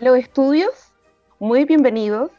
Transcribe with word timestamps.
a 0.00 0.04
los 0.04 0.16
estudios, 0.16 0.70
muy 1.38 1.66
bienvenidos. 1.66 2.30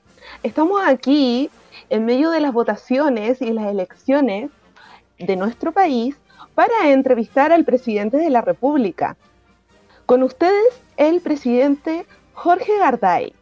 Estamos 0.42 0.82
aquí 0.84 1.52
en 1.92 2.06
medio 2.06 2.32
de 2.32 2.40
las 2.40 2.54
votaciones 2.54 3.40
y 3.42 3.52
las 3.52 3.68
elecciones 3.68 4.50
de 5.20 5.36
nuestro 5.36 5.72
país 5.72 6.16
para 6.56 6.92
entrevistar 6.92 7.52
al 7.52 7.64
presidente 7.64 8.18
de 8.18 8.32
la 8.32 8.42
República. 8.42 9.16
Con 10.08 10.24
ustedes, 10.24 10.82
el 10.98 11.22
presidente 11.22 12.06
Jorge 12.34 12.80
Garday. 12.80 13.34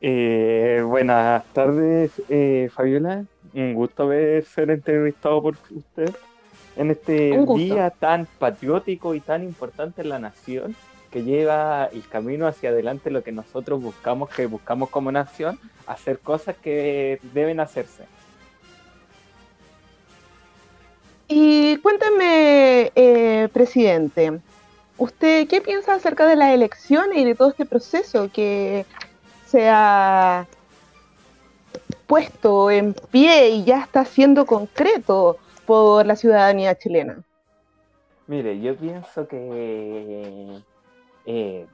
Eh, 0.00 0.82
buenas 0.84 1.44
tardes, 1.52 2.10
eh, 2.28 2.70
Fabiola. 2.72 3.24
Un 3.54 3.74
gusto 3.74 4.08
ver 4.08 4.44
ser 4.44 4.70
entrevistado 4.70 5.40
por 5.40 5.56
usted 5.70 6.12
en 6.76 6.90
este 6.90 7.38
día 7.54 7.90
tan 7.90 8.26
patriótico 8.38 9.14
y 9.14 9.20
tan 9.20 9.44
importante 9.44 10.02
en 10.02 10.08
la 10.08 10.18
nación 10.18 10.74
que 11.10 11.24
lleva 11.24 11.86
el 11.86 12.06
camino 12.08 12.46
hacia 12.46 12.70
adelante 12.70 13.10
lo 13.10 13.22
que 13.22 13.32
nosotros 13.32 13.82
buscamos, 13.82 14.30
que 14.30 14.46
buscamos 14.46 14.90
como 14.90 15.10
nación, 15.10 15.58
hacer 15.86 16.18
cosas 16.20 16.56
que 16.56 17.20
deben 17.34 17.60
hacerse. 17.60 18.04
Y 21.28 21.76
cuénteme, 21.78 22.92
eh, 22.94 23.48
presidente, 23.52 24.40
¿usted 24.98 25.46
qué 25.48 25.60
piensa 25.60 25.94
acerca 25.94 26.26
de 26.26 26.36
las 26.36 26.52
elecciones 26.52 27.18
y 27.18 27.24
de 27.24 27.34
todo 27.34 27.50
este 27.50 27.66
proceso 27.66 28.30
que 28.32 28.84
se 29.46 29.68
ha 29.68 30.46
puesto 32.06 32.70
en 32.70 32.94
pie 33.12 33.50
y 33.50 33.64
ya 33.64 33.82
está 33.82 34.04
siendo 34.04 34.44
concreto 34.46 35.38
por 35.66 36.06
la 36.06 36.16
ciudadanía 36.16 36.76
chilena? 36.76 37.22
Mire, 38.26 38.60
yo 38.60 38.76
pienso 38.76 39.26
que 39.28 40.60
eh, 41.26 41.66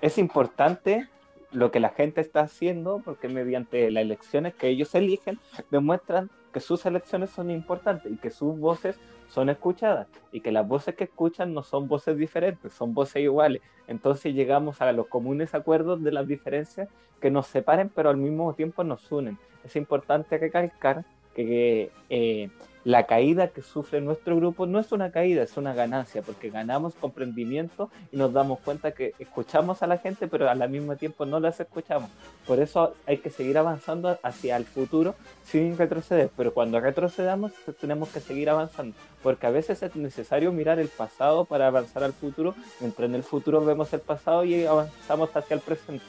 es 0.00 0.18
importante 0.18 1.08
lo 1.50 1.70
que 1.70 1.80
la 1.80 1.90
gente 1.90 2.20
está 2.20 2.40
haciendo 2.40 3.00
porque 3.04 3.28
mediante 3.28 3.90
las 3.90 4.02
elecciones 4.02 4.54
que 4.54 4.68
ellos 4.68 4.94
eligen 4.94 5.38
demuestran 5.70 6.30
que 6.52 6.60
sus 6.60 6.84
elecciones 6.86 7.30
son 7.30 7.50
importantes 7.50 8.12
y 8.12 8.16
que 8.16 8.30
sus 8.30 8.58
voces 8.58 8.98
son 9.28 9.48
escuchadas 9.48 10.06
y 10.32 10.40
que 10.40 10.52
las 10.52 10.66
voces 10.66 10.94
que 10.94 11.04
escuchan 11.04 11.52
no 11.52 11.62
son 11.62 11.88
voces 11.88 12.16
diferentes, 12.16 12.72
son 12.72 12.94
voces 12.94 13.22
iguales. 13.22 13.62
Entonces 13.86 14.34
llegamos 14.34 14.80
a 14.80 14.92
los 14.92 15.06
comunes 15.06 15.54
acuerdos 15.54 16.02
de 16.02 16.12
las 16.12 16.26
diferencias 16.26 16.88
que 17.20 17.30
nos 17.30 17.46
separen 17.46 17.90
pero 17.94 18.10
al 18.10 18.16
mismo 18.16 18.52
tiempo 18.54 18.84
nos 18.84 19.10
unen. 19.10 19.38
Es 19.64 19.76
importante 19.76 20.38
recalcar 20.38 21.04
que 21.34 21.90
eh, 22.08 22.50
la 22.88 23.04
caída 23.04 23.48
que 23.48 23.60
sufre 23.60 24.00
nuestro 24.00 24.34
grupo 24.36 24.64
no 24.64 24.78
es 24.78 24.92
una 24.92 25.10
caída, 25.10 25.42
es 25.42 25.58
una 25.58 25.74
ganancia, 25.74 26.22
porque 26.22 26.48
ganamos 26.48 26.94
comprendimiento 26.94 27.90
y 28.10 28.16
nos 28.16 28.32
damos 28.32 28.60
cuenta 28.60 28.92
que 28.92 29.12
escuchamos 29.18 29.82
a 29.82 29.86
la 29.86 29.98
gente, 29.98 30.26
pero 30.26 30.48
al 30.48 30.66
mismo 30.70 30.96
tiempo 30.96 31.26
no 31.26 31.38
las 31.38 31.60
escuchamos. 31.60 32.08
Por 32.46 32.60
eso 32.60 32.94
hay 33.04 33.18
que 33.18 33.28
seguir 33.28 33.58
avanzando 33.58 34.18
hacia 34.22 34.56
el 34.56 34.64
futuro 34.64 35.16
sin 35.44 35.76
retroceder, 35.76 36.30
pero 36.34 36.54
cuando 36.54 36.80
retrocedamos 36.80 37.52
tenemos 37.78 38.08
que 38.08 38.20
seguir 38.20 38.48
avanzando, 38.48 38.96
porque 39.22 39.46
a 39.46 39.50
veces 39.50 39.82
es 39.82 39.94
necesario 39.94 40.50
mirar 40.50 40.78
el 40.78 40.88
pasado 40.88 41.44
para 41.44 41.66
avanzar 41.66 42.04
al 42.04 42.14
futuro, 42.14 42.54
mientras 42.80 43.06
en 43.06 43.16
el 43.16 43.22
futuro 43.22 43.62
vemos 43.62 43.92
el 43.92 44.00
pasado 44.00 44.44
y 44.44 44.64
avanzamos 44.64 45.28
hacia 45.36 45.56
el 45.56 45.60
presente. 45.60 46.06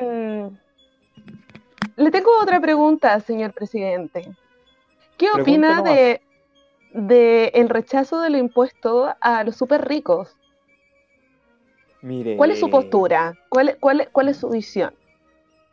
Mm. 0.00 0.48
Le 1.96 2.10
tengo 2.10 2.30
otra 2.42 2.58
pregunta, 2.60 3.20
señor 3.20 3.52
presidente. 3.52 4.34
¿Qué 5.20 5.28
opina 5.38 5.82
de, 5.82 7.50
el 7.52 7.68
rechazo 7.68 8.22
del 8.22 8.36
impuesto 8.36 9.14
a 9.20 9.44
los 9.44 9.54
súper 9.54 9.86
ricos? 9.86 10.34
Mire, 12.00 12.38
¿Cuál 12.38 12.52
es 12.52 12.60
su 12.60 12.70
postura? 12.70 13.38
¿Cuál, 13.50 13.76
cuál, 13.78 14.08
cuál 14.12 14.28
es 14.28 14.38
su 14.38 14.48
visión? 14.48 14.94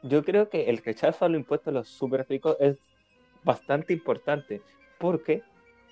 Yo 0.04 0.26
creo 0.26 0.50
que 0.50 0.70
el 0.70 0.80
rechazo 0.80 1.24
a 1.24 1.30
los 1.30 1.40
impuestos 1.40 1.70
a 1.70 1.72
los 1.72 1.88
súper 1.88 2.26
ricos 2.28 2.58
es 2.60 2.78
bastante 3.46 3.94
importante. 3.94 4.62
Porque, 4.98 5.44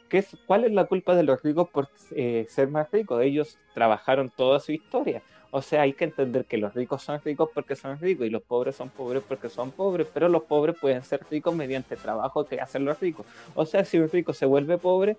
¿qué 0.09 0.17
es, 0.17 0.37
¿cuál 0.45 0.65
es 0.65 0.73
la 0.73 0.83
culpa 0.83 1.15
de 1.15 1.23
los 1.23 1.41
ricos 1.41 1.69
por 1.69 1.87
eh, 2.11 2.45
ser 2.49 2.67
más 2.67 2.91
ricos? 2.91 3.21
Ellos 3.23 3.57
trabajaron 3.73 4.29
toda 4.35 4.59
su 4.59 4.73
historia. 4.73 5.23
O 5.57 5.61
sea, 5.61 5.83
hay 5.83 5.93
que 5.93 6.03
entender 6.03 6.43
que 6.43 6.57
los 6.57 6.73
ricos 6.73 7.01
son 7.01 7.21
ricos 7.23 7.49
porque 7.53 7.77
son 7.77 7.97
ricos 7.97 8.27
y 8.27 8.29
los 8.29 8.41
pobres 8.41 8.75
son 8.75 8.89
pobres 8.89 9.23
porque 9.25 9.47
son 9.47 9.71
pobres, 9.71 10.05
pero 10.13 10.27
los 10.27 10.43
pobres 10.43 10.75
pueden 10.77 11.01
ser 11.01 11.25
ricos 11.31 11.55
mediante 11.55 11.95
trabajo 11.95 12.45
que 12.45 12.59
hacen 12.59 12.83
los 12.83 12.99
ricos. 12.99 13.25
O 13.53 13.65
sea, 13.65 13.85
si 13.85 13.97
un 13.97 14.09
rico 14.09 14.33
se 14.33 14.45
vuelve 14.45 14.77
pobre 14.77 15.15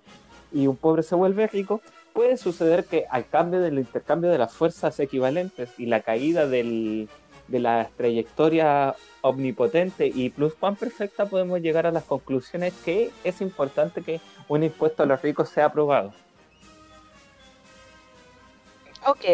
y 0.53 0.67
un 0.67 0.77
pobre 0.77 1.03
se 1.05 1.15
vuelve 1.15 1.47
rico, 1.47 1.81
puede 2.13 2.37
suceder 2.37 2.85
que 2.85 3.07
al 3.09 3.27
cambio 3.27 3.61
del 3.61 3.79
intercambio 3.79 4.29
de 4.29 4.37
las 4.37 4.53
fuerzas 4.53 5.01
equivalentes 5.01 5.71
y 5.79 5.87
la 5.87 6.03
caída 6.03 6.47
de 6.47 7.09
la 7.49 7.89
trayectoria 7.97 8.95
omnipotente 9.23 10.07
y 10.07 10.29
plus 10.29 10.53
cuán 10.53 10.77
perfecta 10.77 11.25
podemos 11.25 11.63
llegar 11.63 11.87
a 11.87 11.93
las 11.93 12.05
conclusiones 12.05 12.75
que 12.85 13.11
es 13.25 13.41
importante 13.41 14.03
que 14.03 14.21
un 14.49 14.65
impuesto 14.65 15.03
a 15.03 15.07
los 15.07 15.23
ricos 15.23 15.49
sea 15.49 15.65
aprobado. 15.65 16.13
Ok, 19.07 19.25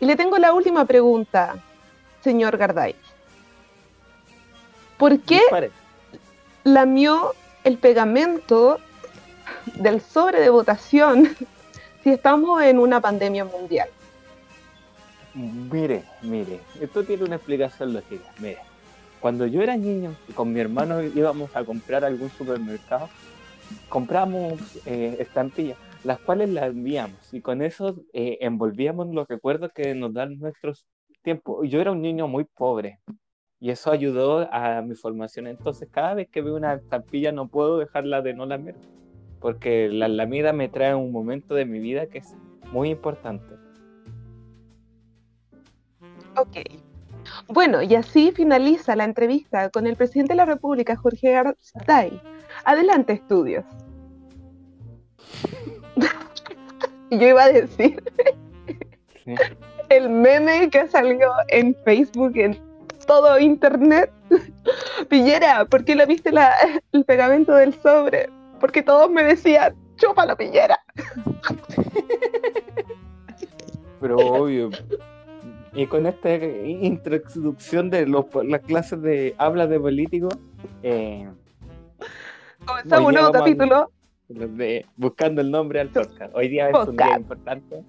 y 0.00 0.06
le 0.06 0.16
tengo 0.16 0.38
la 0.38 0.52
última 0.52 0.84
pregunta, 0.84 1.56
señor 2.22 2.56
Garday. 2.56 2.94
¿Por 4.98 5.20
qué 5.20 5.40
lamió 6.64 7.34
el 7.64 7.78
pegamento 7.78 8.78
del 9.74 10.00
sobre 10.00 10.40
de 10.40 10.50
votación 10.50 11.36
si 12.02 12.10
estamos 12.10 12.62
en 12.62 12.78
una 12.78 13.00
pandemia 13.00 13.44
mundial? 13.44 13.88
Mire, 15.34 16.04
mire, 16.22 16.60
esto 16.80 17.04
tiene 17.04 17.24
una 17.24 17.36
explicación 17.36 17.92
lógica. 17.92 18.24
Mire, 18.38 18.58
cuando 19.20 19.46
yo 19.46 19.60
era 19.60 19.76
niño 19.76 20.14
y 20.28 20.32
con 20.32 20.52
mi 20.52 20.60
hermano 20.60 21.02
íbamos 21.02 21.54
a 21.54 21.64
comprar 21.64 22.04
algún 22.04 22.30
supermercado, 22.30 23.10
compramos 23.88 24.60
eh, 24.86 25.16
estampillas 25.18 25.76
las 26.06 26.20
cuales 26.20 26.50
las 26.50 26.68
enviamos 26.68 27.34
y 27.34 27.40
con 27.40 27.62
eso 27.62 27.96
eh, 28.12 28.38
envolvíamos 28.40 29.08
los 29.08 29.26
recuerdos 29.26 29.72
que 29.72 29.92
nos 29.96 30.14
dan 30.14 30.38
nuestros 30.38 30.86
tiempos. 31.22 31.68
Yo 31.68 31.80
era 31.80 31.90
un 31.90 32.00
niño 32.00 32.28
muy 32.28 32.44
pobre 32.44 33.00
y 33.58 33.70
eso 33.70 33.90
ayudó 33.90 34.48
a 34.52 34.82
mi 34.82 34.94
formación. 34.94 35.48
Entonces, 35.48 35.88
cada 35.90 36.14
vez 36.14 36.28
que 36.28 36.42
veo 36.42 36.54
una 36.54 36.74
estampilla 36.74 37.32
no 37.32 37.48
puedo 37.48 37.78
dejarla 37.78 38.22
de 38.22 38.34
no 38.34 38.46
lamer, 38.46 38.76
porque 39.40 39.88
la 39.88 40.06
lamida 40.06 40.52
me 40.52 40.68
trae 40.68 40.94
un 40.94 41.10
momento 41.10 41.56
de 41.56 41.64
mi 41.64 41.80
vida 41.80 42.06
que 42.06 42.18
es 42.18 42.36
muy 42.70 42.90
importante. 42.90 43.56
Ok. 46.36 46.58
Bueno, 47.48 47.82
y 47.82 47.96
así 47.96 48.30
finaliza 48.30 48.94
la 48.94 49.02
entrevista 49.02 49.70
con 49.70 49.88
el 49.88 49.96
presidente 49.96 50.34
de 50.34 50.36
la 50.36 50.44
República, 50.44 50.94
Jorge 50.94 51.32
Garzday. 51.32 52.20
Adelante, 52.64 53.14
estudios. 53.14 53.64
Yo 57.10 57.28
iba 57.28 57.44
a 57.44 57.52
decir 57.52 58.02
el 59.88 60.08
meme 60.08 60.68
que 60.70 60.86
salió 60.88 61.30
en 61.48 61.74
Facebook, 61.84 62.32
en 62.36 62.58
todo 63.06 63.38
internet. 63.38 64.10
Pillera, 65.08 65.64
¿por 65.64 65.84
qué 65.84 65.94
le 65.94 66.06
viste 66.06 66.30
el 66.92 67.04
pegamento 67.04 67.54
del 67.54 67.74
sobre? 67.74 68.28
Porque 68.60 68.82
todos 68.82 69.10
me 69.10 69.22
decían, 69.22 69.74
chúpalo, 69.96 70.36
Pillera. 70.36 70.78
Pero 74.00 74.16
obvio. 74.16 74.70
Y 75.72 75.86
con 75.86 76.06
esta 76.06 76.34
introducción 76.34 77.90
de 77.90 78.06
las 78.06 78.60
clases 78.62 79.02
de 79.02 79.34
habla 79.38 79.66
de 79.66 79.78
político, 79.78 80.28
eh, 80.82 81.28
comenzamos 82.64 83.08
un 83.08 83.14
nuevo 83.14 83.32
capítulo 83.32 83.90
de 84.28 84.86
buscando 84.96 85.40
el 85.40 85.50
nombre 85.50 85.80
al 85.80 85.88
podcast. 85.88 86.34
Hoy 86.34 86.48
día 86.48 86.68
es 86.70 86.88
un 86.88 86.96
día 86.96 87.16
importante. 87.16 87.82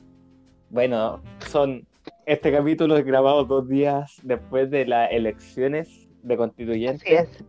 Bueno, 0.70 1.22
son 1.48 1.86
este 2.26 2.52
capítulo 2.52 2.98
es 2.98 3.06
grabado 3.06 3.46
dos 3.46 3.68
días 3.68 4.20
después 4.24 4.70
de 4.70 4.86
las 4.86 5.12
elecciones 5.12 6.08
de 6.24 6.38
constituyentes, 6.38 7.44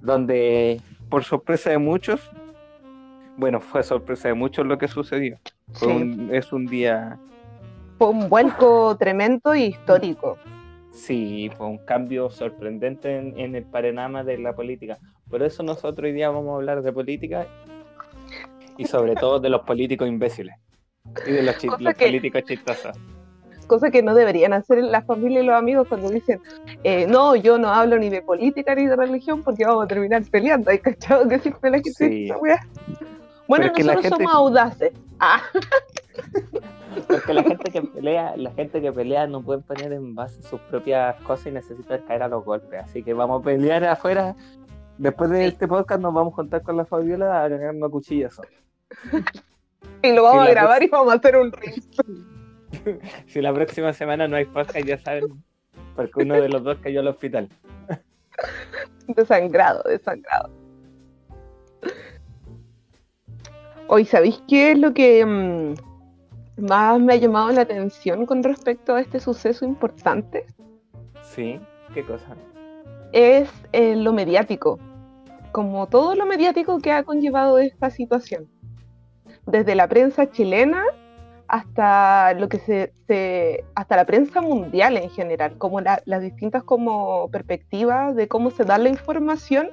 donde 0.00 0.80
por 1.08 1.24
sorpresa 1.24 1.70
de 1.70 1.78
muchos, 1.78 2.30
bueno, 3.36 3.60
fue 3.60 3.82
sorpresa 3.82 4.28
de 4.28 4.34
muchos 4.34 4.66
lo 4.66 4.78
que 4.78 4.88
sucedió. 4.88 5.38
es 6.32 6.52
un 6.52 6.66
día... 6.66 7.18
Fue 7.98 8.08
un 8.08 8.28
vuelco 8.28 8.96
tremendo 8.98 9.54
y 9.54 9.64
histórico. 9.64 10.36
Sí, 10.90 11.50
fue 11.56 11.66
un 11.66 11.78
cambio 11.78 12.30
sorprendente 12.30 13.16
en, 13.16 13.38
en 13.38 13.54
el 13.54 13.64
panorama 13.64 14.24
de 14.24 14.38
la 14.38 14.54
política. 14.54 14.98
Por 15.28 15.42
eso 15.42 15.62
nosotros 15.62 16.04
hoy 16.04 16.12
día 16.12 16.30
vamos 16.30 16.52
a 16.52 16.56
hablar 16.56 16.82
de 16.82 16.92
política 16.92 17.46
y 18.76 18.84
sobre 18.84 19.14
todo 19.14 19.40
de 19.40 19.48
los 19.48 19.62
políticos 19.62 20.08
imbéciles 20.08 20.54
y 21.26 21.32
de 21.32 21.42
los, 21.42 21.56
políticos 21.56 22.42
chistosos. 22.44 22.96
Cosa 23.66 23.90
que 23.90 24.02
no 24.02 24.14
deberían 24.14 24.52
hacer 24.52 24.82
la 24.82 25.02
familia 25.02 25.40
y 25.40 25.44
los 25.44 25.56
amigos 25.56 25.88
cuando 25.88 26.08
dicen, 26.10 26.40
eh, 26.84 27.06
no, 27.08 27.34
yo 27.34 27.58
no 27.58 27.68
hablo 27.68 27.98
ni 27.98 28.10
de 28.10 28.22
política 28.22 28.74
ni 28.74 28.86
de 28.86 28.94
religión 28.94 29.42
porque 29.42 29.64
vamos 29.64 29.84
a 29.84 29.88
terminar 29.88 30.22
peleando. 30.30 30.70
Hay 30.70 30.78
cachado 30.78 31.28
que 31.28 31.38
siempre 31.40 31.70
la 31.70 31.78
gente 31.78 31.90
sí. 31.90 32.28
Bueno, 33.48 33.66
nosotros 33.66 34.06
somos 34.08 34.34
audaces. 34.34 34.92
Ah. 35.18 35.40
Porque 37.06 37.34
la 37.34 37.42
gente 37.42 37.70
que 37.70 37.82
pelea, 37.82 38.36
la 38.36 38.50
gente 38.52 38.80
que 38.80 38.92
pelea 38.92 39.26
no 39.26 39.42
puede 39.42 39.60
poner 39.60 39.92
en 39.92 40.14
base 40.14 40.42
sus 40.42 40.60
propias 40.62 41.16
cosas 41.22 41.46
y 41.46 41.50
necesita 41.52 42.00
caer 42.00 42.22
a 42.22 42.28
los 42.28 42.44
golpes. 42.44 42.82
Así 42.82 43.02
que 43.02 43.14
vamos 43.14 43.40
a 43.40 43.44
pelear 43.44 43.84
afuera. 43.84 44.34
Después 44.98 45.30
de 45.30 45.46
este 45.46 45.68
podcast 45.68 46.00
nos 46.00 46.14
vamos 46.14 46.32
a 46.32 46.36
juntar 46.36 46.62
con 46.62 46.76
la 46.76 46.84
Fabiola 46.84 47.44
a 47.44 47.48
ganarnos 47.48 47.90
cuchillas. 47.90 48.40
Y 50.02 50.12
lo 50.12 50.22
vamos 50.22 50.46
a 50.46 50.50
grabar 50.50 50.82
y 50.82 50.88
vamos 50.88 51.12
a 51.12 51.16
hacer 51.16 51.36
un 51.36 51.52
si 53.26 53.40
la 53.40 53.52
próxima 53.52 53.92
semana 53.92 54.28
no 54.28 54.36
hay 54.36 54.44
podcast, 54.44 54.86
ya 54.86 54.98
saben, 54.98 55.42
porque 55.94 56.22
uno 56.22 56.34
de 56.34 56.48
los 56.48 56.62
dos 56.62 56.78
cayó 56.78 57.00
al 57.00 57.08
hospital. 57.08 57.48
Desangrado, 59.08 59.82
desangrado. 59.84 60.50
Hoy, 63.88 64.04
¿sabéis 64.04 64.42
qué 64.48 64.72
es 64.72 64.78
lo 64.78 64.92
que 64.92 65.24
mm, 65.24 65.74
más 66.66 67.00
me 67.00 67.14
ha 67.14 67.16
llamado 67.16 67.50
la 67.52 67.62
atención 67.62 68.26
con 68.26 68.42
respecto 68.42 68.94
a 68.94 69.00
este 69.00 69.20
suceso 69.20 69.64
importante? 69.64 70.44
Sí, 71.22 71.60
¿qué 71.94 72.04
cosa? 72.04 72.36
Es 73.12 73.48
eh, 73.72 73.94
lo 73.94 74.12
mediático, 74.12 74.78
como 75.52 75.86
todo 75.86 76.16
lo 76.16 76.26
mediático 76.26 76.80
que 76.80 76.90
ha 76.90 77.04
conllevado 77.04 77.58
esta 77.58 77.90
situación. 77.90 78.48
Desde 79.46 79.74
la 79.74 79.88
prensa 79.88 80.30
chilena 80.30 80.82
hasta 81.48 82.34
lo 82.34 82.48
que 82.48 82.58
se, 82.58 83.64
hasta 83.74 83.96
la 83.96 84.04
prensa 84.04 84.40
mundial 84.40 84.96
en 84.96 85.10
general, 85.10 85.56
como 85.58 85.80
las 85.80 86.22
distintas 86.22 86.64
como 86.64 87.28
perspectivas 87.30 88.16
de 88.16 88.26
cómo 88.28 88.50
se 88.50 88.64
da 88.64 88.78
la 88.78 88.88
información, 88.88 89.68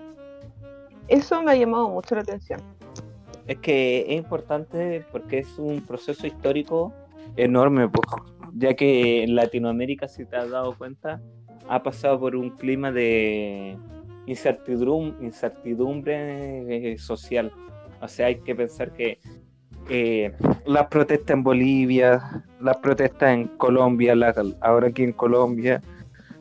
eso 1.07 1.41
me 1.41 1.51
ha 1.51 1.55
llamado 1.55 1.89
mucho 1.89 2.15
la 2.15 2.21
atención. 2.21 2.61
Es 3.47 3.57
que 3.57 4.05
es 4.07 4.15
importante 4.15 5.03
porque 5.11 5.39
es 5.39 5.57
un 5.57 5.81
proceso 5.81 6.27
histórico 6.27 6.93
enorme, 7.35 7.89
pues, 7.89 8.07
ya 8.53 8.75
que 8.75 9.23
en 9.23 9.35
Latinoamérica, 9.35 10.07
si 10.07 10.25
te 10.25 10.37
has 10.37 10.51
dado 10.51 10.77
cuenta, 10.77 11.19
ha 11.67 11.81
pasado 11.81 12.19
por 12.19 12.35
un 12.35 12.51
clima 12.51 12.91
de 12.91 13.77
incertidumbre, 14.27 15.25
incertidumbre 15.25 16.93
eh, 16.93 16.97
social. 16.97 17.51
O 18.01 18.07
sea, 18.07 18.27
hay 18.27 18.35
que 18.35 18.55
pensar 18.55 18.91
que 18.93 19.19
eh, 19.89 20.33
las 20.65 20.87
protestas 20.87 21.31
en 21.31 21.43
Bolivia, 21.43 22.43
las 22.59 22.77
protestas 22.77 23.33
en 23.33 23.47
Colombia, 23.57 24.15
ahora 24.61 24.87
aquí 24.87 25.03
en 25.03 25.13
Colombia, 25.13 25.81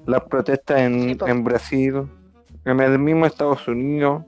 las 0.06 0.23
protestas 0.23 0.81
en, 0.81 1.19
en 1.27 1.44
Brasil, 1.44 2.09
en 2.65 2.81
el 2.81 2.99
mismo 2.99 3.27
Estados 3.27 3.67
Unidos, 3.69 4.25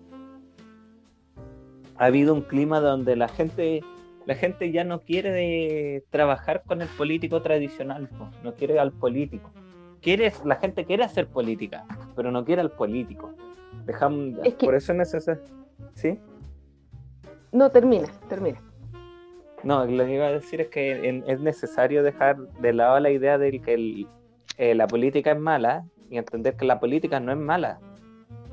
ha 1.96 2.06
habido 2.06 2.34
un 2.34 2.42
clima 2.42 2.80
donde 2.80 3.16
la 3.16 3.28
gente 3.28 3.82
la 4.26 4.34
gente 4.34 4.72
ya 4.72 4.84
no 4.84 5.00
quiere 5.00 6.02
trabajar 6.10 6.62
con 6.66 6.80
el 6.80 6.88
político 6.88 7.42
tradicional, 7.42 8.08
no 8.42 8.54
quiere 8.54 8.78
al 8.78 8.92
político. 8.92 9.50
Quiere, 10.00 10.32
la 10.44 10.56
gente 10.56 10.84
quiere 10.84 11.04
hacer 11.04 11.28
política, 11.28 11.84
pero 12.16 12.30
no 12.30 12.44
quiere 12.44 12.62
al 12.62 12.70
político. 12.70 13.34
Dejamos, 13.86 14.38
Por 14.60 14.74
eso 14.74 14.92
es 14.92 14.98
necesario. 14.98 15.42
¿Sí? 15.94 16.18
No, 17.52 17.70
termina, 17.70 18.08
termina. 18.28 18.60
No, 19.64 19.86
lo 19.86 20.04
que 20.04 20.14
iba 20.14 20.26
a 20.26 20.32
decir 20.32 20.60
es 20.60 20.68
que 20.68 21.22
es 21.26 21.40
necesario 21.40 22.02
dejar 22.02 22.36
de 22.36 22.72
lado 22.74 23.00
la 23.00 23.10
idea 23.10 23.38
de 23.38 23.58
que 23.60 24.06
eh, 24.58 24.74
la 24.74 24.86
política 24.86 25.32
es 25.32 25.38
mala 25.38 25.84
y 26.10 26.18
entender 26.18 26.54
que 26.54 26.66
la 26.66 26.78
política 26.78 27.18
no 27.18 27.32
es 27.32 27.38
mala. 27.38 27.78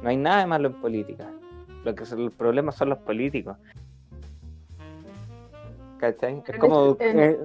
No 0.01 0.09
hay 0.09 0.17
nada 0.17 0.39
de 0.39 0.45
malo 0.47 0.69
en 0.69 0.81
política. 0.81 1.29
Lo 1.83 1.93
que 1.93 2.03
es 2.03 2.11
el 2.13 2.31
problema 2.31 2.71
son 2.71 2.89
los 2.89 2.99
políticos. 2.99 3.57
¿Cachai? 5.97 6.41
Es 6.47 6.57
como, 6.57 6.95
eh, 6.99 7.37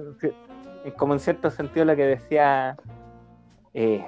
como 0.95 1.13
en 1.13 1.19
cierto 1.19 1.51
sentido 1.51 1.85
lo 1.85 1.95
que 1.95 2.05
decía 2.05 2.77
eh, 3.73 4.03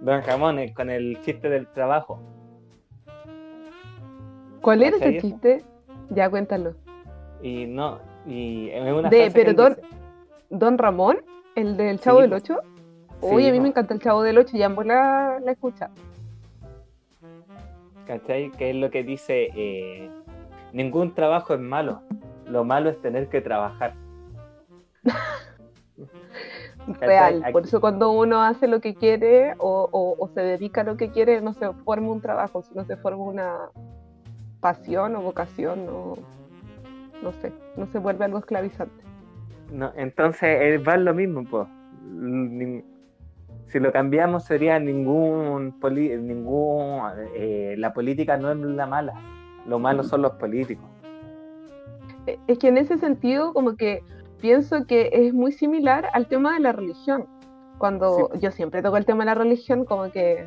Don 0.00 0.22
Ramón 0.22 0.58
con 0.74 0.90
el 0.90 1.20
chiste 1.20 1.50
del 1.50 1.66
trabajo. 1.68 2.20
¿Cuál 4.62 4.82
era 4.82 4.96
ese 4.96 5.18
chiste? 5.20 5.62
Ya 6.08 6.30
cuéntalo. 6.30 6.74
Y 7.42 7.66
no, 7.66 8.00
y 8.26 8.70
es 8.70 8.92
una 8.92 9.08
de, 9.08 9.30
pero 9.32 9.54
don, 9.54 9.76
don, 10.50 10.78
Ramón, 10.78 11.18
el 11.54 11.76
del 11.76 12.00
Chavo 12.00 12.20
del 12.20 12.32
Ocho. 12.32 12.60
Oye, 13.20 13.48
a 13.48 13.52
mí 13.52 13.60
me 13.60 13.68
encanta 13.68 13.94
el 13.94 14.00
Chavo 14.00 14.22
del 14.22 14.38
Ocho, 14.38 14.56
ya 14.56 14.66
ambos 14.66 14.86
la, 14.86 15.40
la 15.42 15.52
escucha. 15.52 15.90
¿cachai? 18.06 18.50
Que 18.52 18.70
es 18.70 18.76
lo 18.76 18.90
que 18.90 19.02
dice, 19.02 19.50
eh, 19.54 20.10
ningún 20.72 21.14
trabajo 21.14 21.54
es 21.54 21.60
malo, 21.60 22.02
lo 22.46 22.64
malo 22.64 22.90
es 22.90 23.00
tener 23.00 23.28
que 23.28 23.40
trabajar. 23.40 23.94
Real, 27.00 27.42
por 27.50 27.64
eso 27.64 27.80
cuando 27.80 28.10
uno 28.10 28.42
hace 28.42 28.68
lo 28.68 28.80
que 28.80 28.94
quiere 28.94 29.54
o, 29.58 30.30
se 30.34 30.42
dedica 30.42 30.82
a 30.82 30.84
lo 30.84 30.98
que 30.98 31.10
quiere, 31.10 31.40
no 31.40 31.54
se 31.54 31.72
forma 31.72 32.12
un 32.12 32.20
trabajo, 32.20 32.60
sino 32.62 32.84
se 32.84 32.98
forma 32.98 33.24
una 33.24 33.70
pasión 34.60 35.16
o 35.16 35.22
vocación, 35.22 35.88
o, 35.88 36.18
no 36.18 36.43
sé, 37.32 37.52
no 37.76 37.86
se 37.86 37.98
vuelve 37.98 38.24
algo 38.24 38.38
esclavizante. 38.38 39.04
No, 39.72 39.92
entonces 39.96 40.80
va 40.86 40.96
lo 40.96 41.14
mismo, 41.14 41.44
pues 41.44 41.66
si 43.66 43.80
lo 43.80 43.92
cambiamos 43.92 44.44
sería 44.44 44.78
ningún, 44.78 45.74
ningún 45.80 47.00
eh, 47.34 47.74
la 47.78 47.92
política 47.92 48.36
no 48.36 48.52
es 48.52 48.58
la 48.58 48.86
mala, 48.86 49.14
lo 49.66 49.78
malo 49.78 50.04
son 50.04 50.22
los 50.22 50.32
políticos. 50.32 50.84
E, 52.26 52.38
es 52.46 52.58
que 52.58 52.68
en 52.68 52.78
ese 52.78 52.98
sentido 52.98 53.52
como 53.52 53.76
que 53.76 54.02
pienso 54.40 54.86
que 54.86 55.10
es 55.12 55.32
muy 55.32 55.52
similar 55.52 56.08
al 56.12 56.26
tema 56.28 56.54
de 56.54 56.60
la 56.60 56.72
religión. 56.72 57.26
Cuando 57.78 58.30
yo 58.38 58.50
siempre 58.50 58.82
toco 58.82 58.96
el 58.96 59.04
tema 59.04 59.24
de 59.24 59.26
la 59.26 59.34
religión, 59.34 59.84
como 59.84 60.10
que 60.12 60.46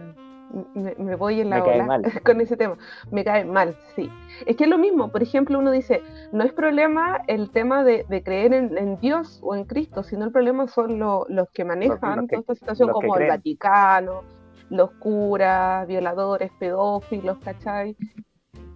me, 0.73 1.15
voy 1.15 1.41
en 1.41 1.49
la 1.49 1.63
ola 1.63 2.01
con 2.25 2.41
ese 2.41 2.57
tema. 2.57 2.77
Me 3.11 3.23
cae 3.23 3.45
mal, 3.45 3.75
sí. 3.95 4.09
Es 4.45 4.55
que 4.55 4.65
es 4.65 4.69
lo 4.69 4.77
mismo, 4.77 5.09
por 5.09 5.21
ejemplo, 5.21 5.59
uno 5.59 5.71
dice, 5.71 6.01
no 6.31 6.43
es 6.43 6.53
problema 6.53 7.21
el 7.27 7.49
tema 7.49 7.83
de, 7.83 8.05
creer 8.23 8.53
en, 8.53 8.97
Dios 8.99 9.39
o 9.43 9.55
en 9.55 9.65
Cristo, 9.65 10.03
sino 10.03 10.25
el 10.25 10.31
problema 10.31 10.67
son 10.67 10.99
los 10.99 11.49
que 11.53 11.65
manejan 11.65 12.27
toda 12.27 12.39
esta 12.39 12.55
situación, 12.55 12.89
como 12.91 13.17
el 13.17 13.27
Vaticano, 13.27 14.23
los 14.69 14.91
curas, 14.91 15.87
violadores, 15.87 16.51
pedófilos, 16.59 17.37
¿cachai? 17.39 17.95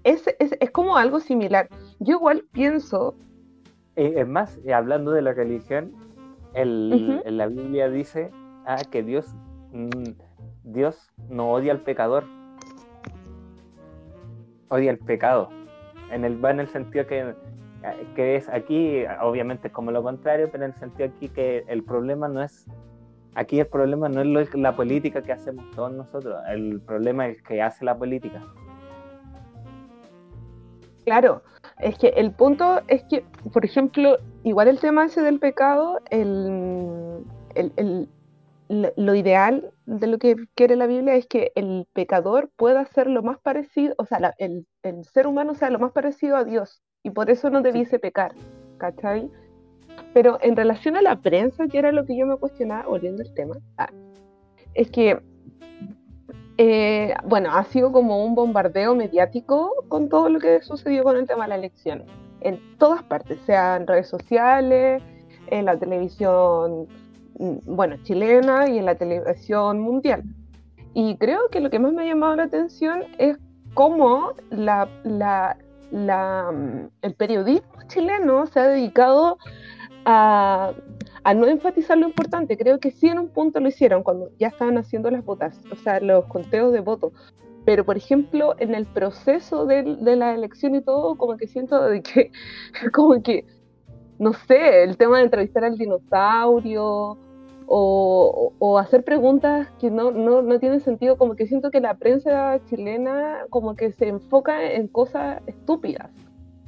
Es, 0.03 0.27
es, 0.39 0.55
es 0.59 0.71
como 0.71 0.97
algo 0.97 1.19
similar. 1.19 1.69
Yo 1.99 2.15
igual 2.15 2.45
pienso... 2.51 3.15
Eh, 3.95 4.13
es 4.17 4.27
más, 4.27 4.57
eh, 4.65 4.73
hablando 4.73 5.11
de 5.11 5.21
la 5.21 5.33
religión, 5.33 5.93
el, 6.53 7.21
en 7.23 7.37
la 7.37 7.47
Biblia 7.47 7.89
dice 7.89 8.31
ah, 8.65 8.81
que 8.89 9.03
Dios... 9.03 9.33
Mm, 9.71 10.11
Dios 10.63 11.11
no 11.29 11.51
odia 11.51 11.71
al 11.71 11.81
pecador, 11.81 12.25
odia 14.69 14.91
el 14.91 14.99
pecado. 14.99 15.49
En 16.11 16.25
el, 16.25 16.43
va 16.43 16.51
en 16.51 16.59
el 16.59 16.67
sentido 16.67 17.07
que, 17.07 17.33
que 18.15 18.35
es 18.35 18.49
aquí, 18.49 19.03
obviamente 19.21 19.69
es 19.69 19.73
como 19.73 19.91
lo 19.91 20.03
contrario, 20.03 20.49
pero 20.51 20.65
en 20.65 20.71
el 20.71 20.79
sentido 20.79 21.09
aquí 21.09 21.29
que 21.29 21.63
el 21.67 21.83
problema 21.83 22.27
no 22.27 22.41
es, 22.43 22.67
aquí 23.35 23.59
el 23.59 23.67
problema 23.67 24.09
no 24.09 24.39
es 24.39 24.53
la 24.53 24.75
política 24.75 25.21
que 25.21 25.31
hacemos 25.31 25.69
todos 25.71 25.91
nosotros, 25.93 26.35
el 26.49 26.81
problema 26.81 27.27
es 27.27 27.41
que 27.43 27.61
hace 27.61 27.85
la 27.85 27.97
política. 27.97 28.41
Claro, 31.05 31.41
es 31.79 31.97
que 31.97 32.09
el 32.09 32.31
punto 32.31 32.81
es 32.87 33.03
que, 33.05 33.25
por 33.51 33.65
ejemplo, 33.65 34.17
igual 34.43 34.67
el 34.67 34.79
tema 34.79 35.05
ese 35.05 35.21
del 35.21 35.39
pecado, 35.39 35.99
el, 36.11 37.25
el 37.55 38.07
lo, 38.71 39.15
ideal 39.15 39.71
de 39.85 40.07
lo 40.07 40.17
que 40.17 40.35
quiere 40.55 40.75
la 40.75 40.87
Biblia 40.87 41.15
es 41.15 41.27
que 41.27 41.51
el 41.55 41.87
pecador 41.93 42.49
pueda 42.55 42.85
ser 42.85 43.07
lo 43.07 43.21
más 43.21 43.37
parecido, 43.39 43.93
o 43.97 44.05
sea, 44.05 44.33
el, 44.37 44.65
ser 45.13 45.27
humano 45.27 45.55
sea 45.55 45.69
lo 45.69 45.79
más 45.79 45.91
parecido 45.91 46.37
a 46.37 46.45
Dios 46.45 46.81
y 47.03 47.09
por 47.09 47.29
eso 47.29 47.49
no 47.49 47.61
debiese 47.61 47.99
pecar, 47.99 48.33
¿cachai? 48.77 49.29
Pero 50.13 50.37
en 50.41 50.55
relación 50.55 50.95
a 50.95 51.01
la 51.01 51.21
prensa, 51.21 51.67
que 51.67 51.79
era 51.79 51.91
lo 51.91 52.05
que 52.05 52.17
yo 52.17 52.25
me 52.25 52.37
cuestionaba, 52.37 52.87
volviendo 52.87 53.23
al 53.23 53.33
tema, 53.33 53.55
ah, 53.77 53.89
es 54.73 54.89
que, 54.89 55.19
eh, 56.57 57.13
bueno, 57.25 57.49
ha 57.51 57.65
sido 57.65 57.91
como 57.91 58.23
un 58.23 58.35
bombardeo 58.35 58.95
mediático 58.95 59.73
con 59.89 60.07
todo 60.07 60.29
lo 60.29 60.39
que 60.39 60.61
sucedió 60.61 61.03
con 61.03 61.17
el 61.17 61.27
tema 61.27 61.43
de 61.43 61.49
la 61.49 61.55
elección, 61.55 62.05
en 62.39 62.59
todas 62.77 63.03
partes, 63.03 63.37
sea 63.45 63.75
en 63.75 63.85
redes 63.85 64.07
sociales, 64.07 65.03
en 65.47 65.65
la 65.65 65.77
televisión 65.77 66.87
bueno, 67.65 67.97
chilena 68.03 68.69
y 68.69 68.77
en 68.77 68.85
la 68.85 68.95
televisión 68.95 69.79
mundial. 69.79 70.23
Y 70.93 71.17
creo 71.17 71.49
que 71.49 71.59
lo 71.59 71.69
que 71.69 71.79
más 71.79 71.93
me 71.93 72.03
ha 72.03 72.05
llamado 72.05 72.35
la 72.35 72.43
atención 72.43 73.03
es 73.17 73.37
cómo 73.73 74.33
la, 74.51 74.87
mm, 75.91 76.85
el 77.01 77.13
periodismo 77.15 77.71
chileno 77.87 78.45
se 78.45 78.59
ha 78.59 78.67
dedicado 78.67 79.37
a, 80.05 80.73
no 81.35 81.47
enfatizar 81.47 81.97
lo 81.97 82.07
importante. 82.07 82.57
Creo 82.57 82.79
que 82.79 82.91
sí 82.91 83.07
en 83.07 83.19
un 83.19 83.29
punto 83.29 83.59
lo 83.59 83.69
hicieron 83.69 84.03
cuando 84.03 84.29
ya 84.37 84.49
estaban 84.49 84.77
haciendo 84.77 85.09
las 85.09 85.23
votas, 85.23 85.59
o 85.71 85.75
sea, 85.75 85.99
los 85.99 86.25
conteos 86.25 86.73
de 86.73 86.81
votos. 86.81 87.13
Pero, 87.65 87.85
por 87.85 87.95
ejemplo, 87.95 88.55
en 88.57 88.73
el 88.75 88.85
proceso 88.87 89.65
de, 89.65 89.83
de 89.83 90.15
la 90.15 90.33
elección 90.33 90.75
y 90.75 90.81
todo, 90.81 91.15
como 91.15 91.37
que 91.37 91.47
siento 91.47 91.81
de 91.83 92.01
que, 92.01 92.31
como 92.93 93.21
que 93.21 93.45
no 94.21 94.33
sé, 94.33 94.83
el 94.83 94.97
tema 94.97 95.17
de 95.17 95.23
entrevistar 95.23 95.63
al 95.63 95.79
dinosaurio 95.79 97.17
o, 97.73 98.77
hacer 98.79 99.03
preguntas 99.05 99.69
que 99.79 99.89
no, 99.89 100.11
no, 100.11 100.41
no, 100.41 100.59
tienen 100.59 100.81
sentido, 100.81 101.17
como 101.17 101.35
que 101.35 101.47
siento 101.47 101.71
que 101.71 101.79
la 101.79 101.93
prensa 101.93 102.59
chilena 102.65 103.45
como 103.49 103.75
que 103.75 103.93
se 103.93 104.09
enfoca 104.09 104.73
en 104.73 104.87
cosas 104.87 105.41
estúpidas, 105.47 106.09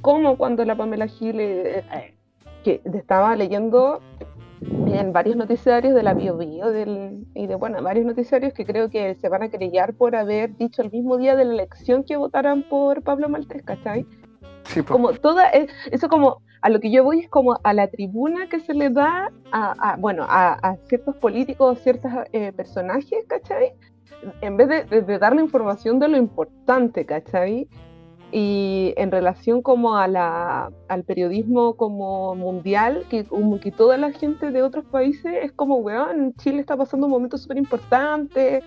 como 0.00 0.38
cuando 0.38 0.64
la 0.64 0.76
Pamela 0.76 1.06
Gil, 1.06 1.40
eh, 1.40 1.84
eh, 1.92 2.14
que 2.64 2.80
estaba 2.94 3.36
leyendo 3.36 4.00
en 4.62 5.12
varios 5.12 5.36
noticiarios 5.36 5.94
de 5.94 6.02
la 6.02 6.14
Bio, 6.14 6.38
del, 6.38 7.26
y 7.34 7.46
de 7.48 7.54
bueno, 7.54 7.82
varios 7.82 8.06
noticiarios 8.06 8.54
que 8.54 8.64
creo 8.64 8.88
que 8.88 9.14
se 9.16 9.28
van 9.28 9.42
a 9.42 9.50
querellar 9.50 9.92
por 9.92 10.16
haber 10.16 10.56
dicho 10.56 10.80
el 10.80 10.90
mismo 10.90 11.18
día 11.18 11.36
de 11.36 11.44
la 11.44 11.52
elección 11.52 12.04
que 12.04 12.16
votaran 12.16 12.62
por 12.62 13.02
Pablo 13.02 13.28
Maltés, 13.28 13.62
¿cachai? 13.62 14.06
Sí, 14.64 14.82
Como 14.82 15.12
toda, 15.12 15.50
eh, 15.50 15.68
eso 15.90 16.08
como 16.08 16.42
a 16.62 16.70
lo 16.70 16.80
que 16.80 16.90
yo 16.90 17.04
voy 17.04 17.20
es 17.20 17.28
como 17.28 17.58
a 17.62 17.74
la 17.74 17.88
tribuna 17.88 18.48
que 18.48 18.58
se 18.60 18.72
le 18.72 18.88
da 18.88 19.30
a, 19.52 19.96
bueno, 19.98 20.24
a, 20.26 20.76
ciertos 20.88 21.14
políticos, 21.16 21.78
ciertos 21.82 22.10
eh, 22.32 22.52
personajes, 22.52 23.26
¿cachai? 23.28 23.74
En 24.40 24.56
vez 24.56 24.68
de, 24.88 25.02
de, 25.02 25.18
darle 25.18 25.42
información 25.42 25.98
de 25.98 26.08
lo 26.08 26.16
importante, 26.16 27.04
¿cachai? 27.04 27.68
Y 28.32 28.94
en 28.96 29.12
relación 29.12 29.60
como 29.60 29.96
a 29.96 30.08
la, 30.08 30.72
al 30.88 31.04
periodismo 31.04 31.76
como 31.76 32.34
mundial, 32.34 33.04
que 33.10 33.24
como 33.24 33.60
que 33.60 33.70
toda 33.70 33.98
la 33.98 34.12
gente 34.12 34.50
de 34.50 34.62
otros 34.62 34.86
países 34.86 35.34
es 35.42 35.52
como, 35.52 35.76
weón, 35.76 36.32
Chile 36.38 36.60
está 36.60 36.76
pasando 36.78 37.06
un 37.06 37.12
momento 37.12 37.36
súper 37.36 37.58
importante, 37.58 38.62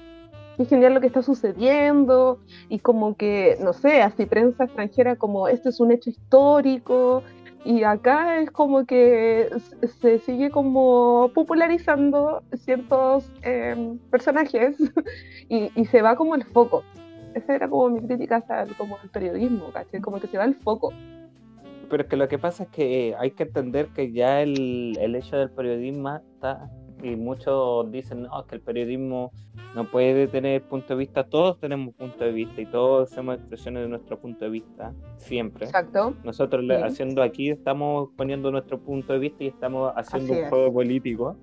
es 0.57 0.69
genial 0.69 0.93
lo 0.93 1.01
que 1.01 1.07
está 1.07 1.21
sucediendo, 1.21 2.39
y 2.69 2.79
como 2.79 3.15
que, 3.15 3.57
no 3.61 3.73
sé, 3.73 4.01
así 4.01 4.25
prensa 4.25 4.65
extranjera 4.65 5.15
como, 5.15 5.47
esto 5.47 5.69
es 5.69 5.79
un 5.79 5.91
hecho 5.91 6.09
histórico, 6.09 7.23
y 7.67 7.83
acá 7.83 8.39
es 8.39 8.49
como 8.51 8.85
que 8.85 9.49
se 10.01 10.19
sigue 10.19 10.49
como 10.49 11.31
popularizando 11.33 12.41
ciertos 12.55 13.29
em, 13.41 13.97
personajes 14.09 14.77
y, 15.49 15.85
se 15.85 16.01
va 16.01 16.15
como 16.15 16.35
el 16.35 16.45
foco. 16.45 16.83
Esa 17.33 17.55
era 17.55 17.67
como 17.67 17.89
mi 17.89 18.07
crítica 18.07 18.41
el, 18.63 18.73
como 18.77 18.97
el 19.03 19.09
periodismo, 19.09 19.69
¿caché? 19.73 19.99
Como 19.99 20.19
que 20.21 20.27
se 20.27 20.37
va 20.37 20.45
el 20.45 20.55
foco. 20.55 20.93
Pero 21.89 22.03
es 22.03 22.09
que 22.09 22.15
lo 22.15 22.29
que 22.29 22.39
pasa 22.39 22.63
es 22.63 22.69
que 22.69 23.15
hay 23.19 23.31
que 23.31 23.43
entender 23.43 23.87
que 23.87 24.13
ya 24.13 24.41
el, 24.41 24.97
el 25.01 25.15
hecho 25.15 25.35
del 25.35 25.49
periodismo 25.49 26.15
está 26.15 26.69
y 27.03 27.15
muchos 27.15 27.91
dicen 27.91 28.23
no, 28.23 28.45
que 28.47 28.55
el 28.55 28.61
periodismo 28.61 29.31
no 29.75 29.85
puede 29.89 30.27
tener 30.27 30.63
punto 30.63 30.89
de 30.89 30.95
vista, 30.95 31.23
todos 31.23 31.59
tenemos 31.59 31.93
punto 31.93 32.23
de 32.23 32.31
vista 32.31 32.61
y 32.61 32.65
todos 32.65 33.11
hacemos 33.11 33.35
expresiones 33.35 33.83
de 33.83 33.89
nuestro 33.89 34.19
punto 34.19 34.45
de 34.45 34.51
vista, 34.51 34.93
siempre. 35.17 35.65
Exacto. 35.65 36.15
Nosotros 36.23 36.65
haciendo 36.83 37.21
aquí 37.21 37.49
estamos 37.49 38.09
poniendo 38.17 38.51
nuestro 38.51 38.79
punto 38.79 39.13
de 39.13 39.19
vista 39.19 39.43
y 39.43 39.47
estamos 39.47 39.93
haciendo 39.95 40.33
un 40.33 40.49
juego 40.49 40.73
político. 40.73 41.35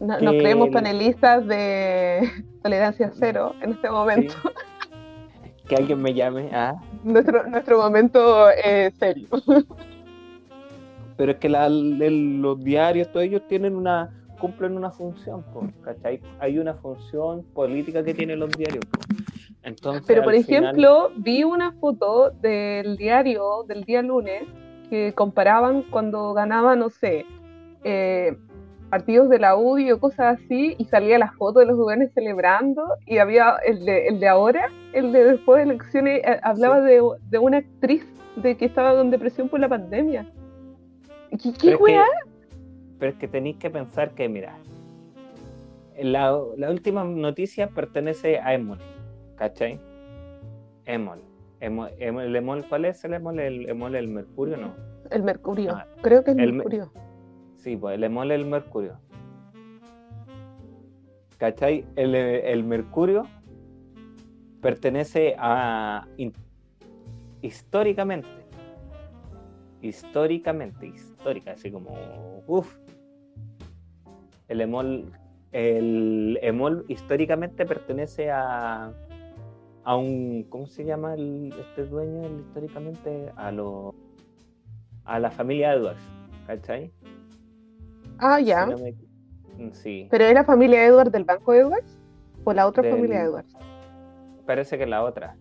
nos 0.00 0.18
creemos 0.20 0.68
panelistas 0.70 1.46
de 1.46 2.28
tolerancia 2.62 3.10
cero 3.14 3.54
en 3.62 3.72
este 3.72 3.90
momento. 3.90 4.34
Que 5.66 5.76
alguien 5.76 6.00
me 6.00 6.14
llame. 6.14 6.50
¿ah? 6.52 6.76
Nuestro, 7.04 7.46
nuestro 7.46 7.78
momento 7.78 8.50
eh, 8.50 8.90
serio. 8.98 9.28
Pero 11.18 11.32
es 11.32 11.38
que 11.38 11.48
los 11.48 12.64
diarios, 12.64 13.10
todos 13.10 13.26
ellos 13.26 13.42
tienen 13.48 13.74
una, 13.74 14.17
cumplen 14.38 14.76
una 14.76 14.90
función, 14.90 15.44
¿cachai? 15.82 16.20
Hay 16.38 16.58
una 16.58 16.74
función 16.74 17.42
política 17.54 18.02
que 18.02 18.14
tienen 18.14 18.38
los 18.38 18.50
diarios. 18.50 18.84
Entonces, 19.62 20.04
Pero 20.06 20.22
por 20.22 20.34
ejemplo, 20.34 21.10
vi 21.16 21.44
una 21.44 21.72
foto 21.72 22.30
del 22.30 22.96
diario 22.96 23.64
del 23.66 23.84
día 23.84 24.02
lunes 24.02 24.44
que 24.88 25.12
comparaban 25.14 25.82
cuando 25.82 26.32
ganaba, 26.32 26.76
no 26.76 26.88
sé, 26.88 27.26
eh, 27.84 28.36
partidos 28.88 29.28
de 29.28 29.38
la 29.38 29.56
UDI 29.56 29.92
o 29.92 30.00
cosas 30.00 30.38
así, 30.38 30.74
y 30.78 30.84
salía 30.86 31.18
la 31.18 31.32
foto 31.32 31.60
de 31.60 31.66
los 31.66 31.76
jóvenes 31.76 32.10
celebrando, 32.14 32.84
y 33.06 33.18
había 33.18 33.56
el 33.66 33.84
de, 33.84 34.08
el 34.08 34.20
de 34.20 34.28
ahora, 34.28 34.70
el 34.92 35.12
de 35.12 35.24
después 35.24 35.58
de 35.58 35.74
elecciones, 35.74 36.22
eh, 36.24 36.40
hablaba 36.42 36.80
de, 36.80 37.02
de, 37.28 37.38
una 37.38 37.58
actriz 37.58 38.06
de 38.36 38.56
que 38.56 38.64
estaba 38.64 38.96
con 38.96 39.10
depresión 39.10 39.48
por 39.48 39.60
la 39.60 39.68
pandemia. 39.68 40.30
¿Qué, 41.30 41.52
qué 41.52 41.74
pero 42.98 43.12
es 43.12 43.18
que 43.18 43.28
tenéis 43.28 43.56
que 43.56 43.70
pensar 43.70 44.10
que, 44.12 44.28
mira, 44.28 44.56
la, 46.00 46.36
última 46.36 47.04
noticia 47.04 47.68
pertenece 47.68 48.38
a 48.38 48.54
Emol, 48.54 48.78
¿cachai? 49.36 49.80
Emol. 50.84 51.20
Emol, 51.60 51.90
¿El 51.98 52.36
Emol 52.36 52.64
cuál 52.68 52.84
es 52.84 53.04
el 53.04 53.14
Emol? 53.14 53.40
¿El 53.40 53.68
Emol 53.68 53.94
el 53.96 54.08
Mercurio 54.08 54.56
no? 54.56 54.74
El 55.10 55.22
Mercurio, 55.22 55.72
ah, 55.72 55.86
creo 56.02 56.22
que 56.22 56.32
es 56.32 56.38
el 56.38 56.52
Mercurio. 56.52 56.92
Sí, 57.56 57.76
pues 57.76 57.96
el 57.96 58.04
Emol 58.04 58.30
es 58.30 58.40
el 58.40 58.46
Mercurio. 58.46 58.98
¿Cachai? 61.38 61.84
El, 61.96 62.14
el 62.14 62.64
Mercurio 62.64 63.26
pertenece 64.60 65.34
a 65.38 66.06
históricamente 67.42 68.28
históricamente, 69.82 70.86
histórica, 70.86 71.52
así 71.52 71.70
como, 71.70 72.42
uff, 72.46 72.76
el 74.48 74.60
emol, 74.60 75.12
el 75.52 76.38
emol 76.42 76.84
históricamente 76.88 77.64
pertenece 77.66 78.30
a, 78.30 78.92
a 79.84 79.96
un, 79.96 80.44
¿cómo 80.48 80.66
se 80.66 80.84
llama 80.84 81.14
el, 81.14 81.54
este 81.58 81.84
dueño 81.84 82.28
históricamente? 82.40 83.30
A 83.36 83.52
lo, 83.52 83.94
a 85.04 85.18
la 85.18 85.30
familia 85.30 85.74
Edwards, 85.74 86.02
¿cachai? 86.46 86.92
Ah, 88.18 88.40
ya. 88.40 88.66
Mm, 88.66 89.70
sí. 89.72 90.08
¿Pero 90.10 90.24
era 90.24 90.44
familia 90.44 90.84
Edwards 90.84 91.12
del 91.12 91.24
Banco 91.24 91.54
Edwards? 91.54 91.98
¿O 92.44 92.52
la 92.52 92.66
otra 92.66 92.82
familia 92.82 93.22
Edwards? 93.22 93.54
Parece 94.46 94.78
que 94.78 94.86
la 94.86 95.04
otra. 95.04 95.36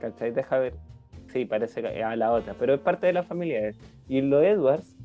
¿Cachai? 0.00 0.30
Deja 0.30 0.58
ver. 0.58 0.74
Sí, 1.28 1.44
parece 1.44 1.82
que 1.82 2.02
a 2.02 2.16
la 2.16 2.32
otra, 2.32 2.54
pero 2.58 2.74
es 2.74 2.80
parte 2.80 3.06
de 3.06 3.12
la 3.12 3.22
familia. 3.22 3.72
Y 4.08 4.20
los 4.20 4.42
Edwards 4.42 4.96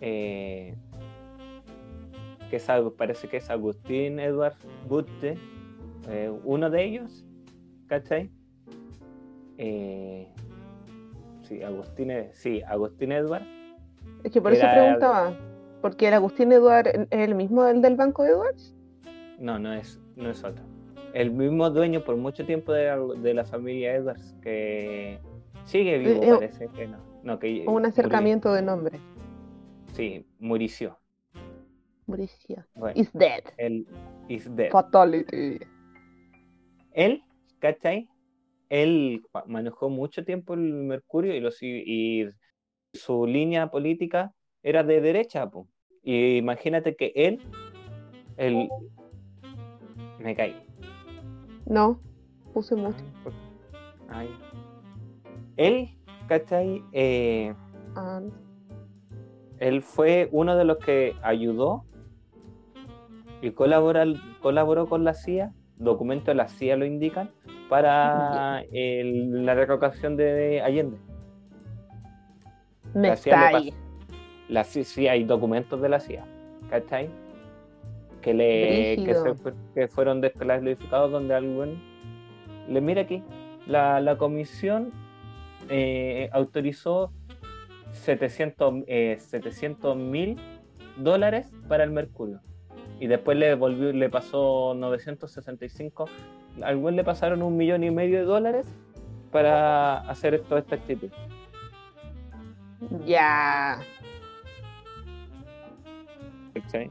eh, 0.00 0.76
que 2.52 2.56
es, 2.56 2.68
parece 2.98 3.28
que 3.28 3.38
es 3.38 3.48
Agustín 3.48 4.20
Edward 4.20 4.56
Butte, 4.86 5.38
eh, 6.10 6.30
uno 6.44 6.68
de 6.68 6.84
ellos, 6.84 7.24
¿cachai? 7.86 8.30
Eh, 9.56 10.28
sí, 11.44 11.62
Agustín, 11.62 12.10
e, 12.10 12.30
sí, 12.34 12.60
Agustín 12.68 13.12
Edward. 13.12 13.42
Es 14.22 14.32
que 14.32 14.42
por 14.42 14.52
eso 14.52 14.66
preguntaba, 14.70 15.34
porque 15.80 16.08
el 16.08 16.14
Agustín 16.14 16.52
Edward 16.52 16.88
es 16.88 17.06
el 17.10 17.34
mismo 17.34 17.64
del 17.64 17.80
del 17.80 17.96
Banco 17.96 18.22
Edwards. 18.22 18.74
No, 19.38 19.58
no 19.58 19.72
es, 19.72 19.98
no 20.16 20.28
es 20.28 20.44
otro. 20.44 20.62
El 21.14 21.30
mismo 21.30 21.70
dueño 21.70 22.04
por 22.04 22.16
mucho 22.16 22.44
tiempo 22.44 22.74
de, 22.74 23.32
la 23.32 23.44
familia 23.46 23.94
Edwards, 23.94 24.34
que 24.42 25.20
sigue 25.64 25.96
vivo, 25.96 26.22
eh, 26.22 26.34
parece 26.34 26.68
que 26.68 26.86
no. 26.86 26.98
no 27.22 27.38
que, 27.38 27.64
un 27.66 27.86
acercamiento 27.86 28.52
de 28.52 28.60
nombre. 28.60 29.00
Sí, 29.94 30.26
Murició. 30.38 31.01
Mauricio. 32.06 32.64
is 32.94 33.12
dead. 33.12 33.44
Él 33.56 33.86
is 34.28 34.54
dead. 34.54 34.70
Fatality. 34.70 35.60
Él, 36.92 37.22
¿cachai? 37.60 38.08
Él 38.68 39.22
manejó 39.46 39.88
mucho 39.88 40.24
tiempo 40.24 40.54
el 40.54 40.60
Mercurio 40.60 41.34
y, 41.34 41.40
los, 41.40 41.62
y 41.62 42.26
su 42.92 43.26
línea 43.26 43.70
política 43.70 44.32
era 44.62 44.82
de 44.82 45.00
derecha. 45.00 45.48
Po. 45.50 45.68
Y 46.02 46.36
imagínate 46.36 46.96
que 46.96 47.12
él, 47.14 47.40
él, 48.36 48.68
me 50.18 50.34
caí. 50.34 50.56
No, 51.66 52.00
puse 52.52 52.74
mucho. 52.74 53.04
Ay. 54.08 54.28
Él, 55.56 55.96
¿cachai? 56.28 56.82
Eh, 56.92 57.54
ah. 57.94 58.22
Él 59.58 59.82
fue 59.82 60.28
uno 60.32 60.56
de 60.56 60.64
los 60.64 60.78
que 60.78 61.14
ayudó 61.22 61.84
y 63.42 63.50
colaboró 63.50 64.86
con 64.88 65.04
la 65.04 65.14
CIA, 65.14 65.52
documentos 65.76 66.28
de 66.28 66.34
la 66.36 66.48
CIA 66.48 66.76
lo 66.76 66.86
indican, 66.86 67.30
para 67.68 68.62
la 68.72 69.54
revocación 69.54 70.16
de 70.16 70.62
Allende. 70.62 70.96
Me 72.94 73.08
la 73.08 73.16
CIA 73.16 73.46
ahí. 73.48 73.74
La 74.48 74.64
sí, 74.64 75.08
hay 75.08 75.24
documentos 75.24 75.82
de 75.82 75.88
la 75.88 75.98
CIA, 75.98 76.24
¿cachai? 76.70 77.10
Que, 78.20 78.32
le, 78.32 79.04
que, 79.74 79.88
fueron 79.88 80.20
desclasificados 80.20 81.10
donde 81.10 81.34
algún... 81.34 81.82
Le 82.68 82.80
mira 82.80 83.02
aquí, 83.02 83.24
la, 83.66 84.16
comisión 84.18 84.92
eh, 85.68 86.30
autorizó 86.32 87.12
700 87.90 88.84
eh, 88.86 89.18
mil 89.96 90.36
dólares 90.96 91.50
para 91.66 91.82
el 91.82 91.90
mercurio 91.90 92.40
y 93.02 93.08
después 93.08 93.36
le 93.36 93.56
volvió, 93.56 93.92
le 93.92 94.08
pasó 94.08 94.74
965, 94.76 96.08
al 96.62 96.76
buen 96.76 96.94
le 96.94 97.02
pasaron 97.02 97.42
un 97.42 97.56
millón 97.56 97.82
y 97.82 97.90
medio 97.90 98.20
de 98.20 98.24
dólares 98.24 98.64
para 99.32 100.02
hacer 100.08 100.34
esto, 100.34 100.56
esta 100.56 100.76
actitud. 100.76 101.10
Ya. 103.04 103.80
¿cachai? 106.54 106.90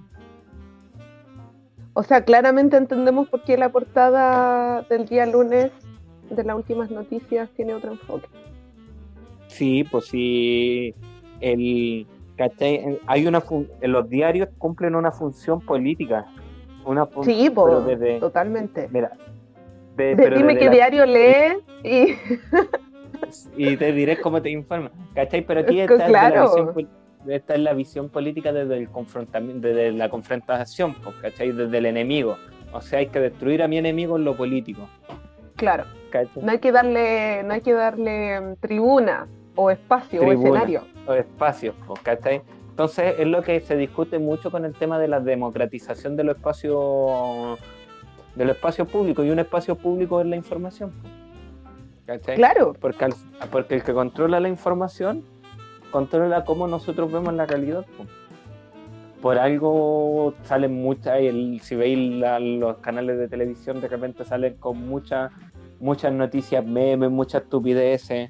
O 1.94 2.04
sea, 2.04 2.26
claramente 2.26 2.76
entendemos 2.76 3.30
por 3.30 3.44
qué 3.44 3.56
la 3.56 3.72
portada 3.72 4.82
del 4.90 5.06
día 5.06 5.26
lunes 5.26 5.72
de 6.30 6.44
las 6.44 6.58
últimas 6.58 6.92
noticias 6.92 7.50
tiene 7.52 7.74
otro 7.74 7.94
enfoque. 7.94 8.28
Sí, 9.48 9.86
pues 9.90 10.08
sí, 10.08 10.94
el, 11.40 12.06
¿cachai? 12.38 13.00
Hay 13.08 13.28
una 13.28 13.42
fun- 13.42 13.68
en 13.82 13.92
los 13.92 14.10
diarios 14.10 14.50
cumplen 14.58 14.96
una 14.96 15.12
función 15.12 15.62
política. 15.62 16.26
Una 16.86 17.06
fun- 17.06 17.24
Sí, 17.26 17.50
po, 17.50 17.66
pero 17.66 17.82
desde- 17.82 18.20
totalmente. 18.20 18.88
mira, 18.92 19.12
de- 19.96 20.16
De- 20.16 20.24
pero 20.24 20.38
dime 20.38 20.58
qué 20.58 20.66
la- 20.66 20.72
diario 20.72 21.06
lees 21.06 21.58
y 21.84 22.16
y 23.56 23.78
te 23.78 23.92
diré 23.94 24.20
cómo 24.20 24.42
te 24.42 24.50
informa, 24.50 24.92
¿cachai? 25.14 25.42
Pero 25.46 25.60
aquí 25.62 25.80
está, 25.82 26.10
la 26.10 26.42
visión 26.42 27.64
la 27.64 27.74
visión 27.74 28.10
política 28.10 28.52
desde 28.52 28.78
el 28.78 28.90
confrontamiento, 28.90 29.68
desde 29.68 29.92
la 29.92 30.10
confrontación, 30.10 30.96
¿cachai? 31.22 31.52
Desde 31.52 31.78
el 31.78 31.86
enemigo. 31.86 32.38
O 32.74 32.82
sea, 32.82 33.00
hay 33.00 33.08
que 33.08 33.20
destruir 33.20 33.62
a 33.62 33.68
mi 33.68 33.78
enemigo 33.78 34.16
en 34.18 34.24
lo 34.26 34.36
político. 34.36 34.88
claro, 35.56 35.84
¿cachai? 36.10 36.42
no 36.44 36.52
hay 36.52 36.58
que 36.60 36.72
darle, 36.72 37.44
no 37.44 37.54
hay 37.54 37.62
que 37.62 37.74
darle 37.74 38.42
mm, 38.42 38.56
tribuna 38.60 39.28
o 39.56 39.70
espacio 39.70 40.22
Tribuna. 40.22 40.40
o 40.40 40.56
escenario. 40.56 40.82
Los 41.08 41.18
espacios, 41.18 41.76
pues, 41.88 42.00
¿cachai? 42.02 42.42
Entonces 42.70 43.16
es 43.20 43.28
lo 43.28 43.42
que 43.42 43.60
se 43.60 43.76
discute 43.76 44.18
mucho 44.20 44.50
con 44.52 44.66
el 44.66 44.74
tema 44.74 44.98
de 45.00 45.08
la 45.08 45.20
democratización 45.20 46.16
de 46.16 46.24
los 46.24 46.36
espacios 46.38 47.60
de 48.36 48.46
los 48.46 48.56
espacios 48.56 48.88
públicos 48.88 49.26
y 49.26 49.30
un 49.30 49.40
espacio 49.40 49.76
público 49.76 50.22
es 50.22 50.28
la 50.28 50.36
información. 50.38 50.92
pues, 51.02 52.20
¿cachai? 52.20 52.36
Claro, 52.38 52.74
Porque, 52.80 53.06
al- 53.06 53.14
porque 53.52 53.76
el 53.76 53.84
que 53.84 53.94
controla 53.94 54.40
la 54.40 54.48
información 54.50 55.24
controla 55.92 56.46
cómo 56.46 56.68
nosotros 56.68 57.12
vemos 57.12 57.34
la 57.34 57.46
realidad. 57.46 57.86
po. 57.98 58.06
Por 59.22 59.38
algo 59.38 60.34
salen 60.44 60.82
muchas, 60.82 61.20
el- 61.20 61.60
si 61.62 61.76
veis 61.76 61.98
la- 62.20 62.40
los 62.40 62.78
canales 62.78 63.18
de 63.20 63.28
televisión, 63.28 63.82
de 63.82 63.88
repente 63.90 64.24
salen 64.24 64.56
con 64.58 64.78
muchas 64.88 65.32
muchas 65.80 66.14
noticias 66.14 66.64
memes, 66.66 67.10
muchas 67.12 67.42
estupideces. 67.44 68.30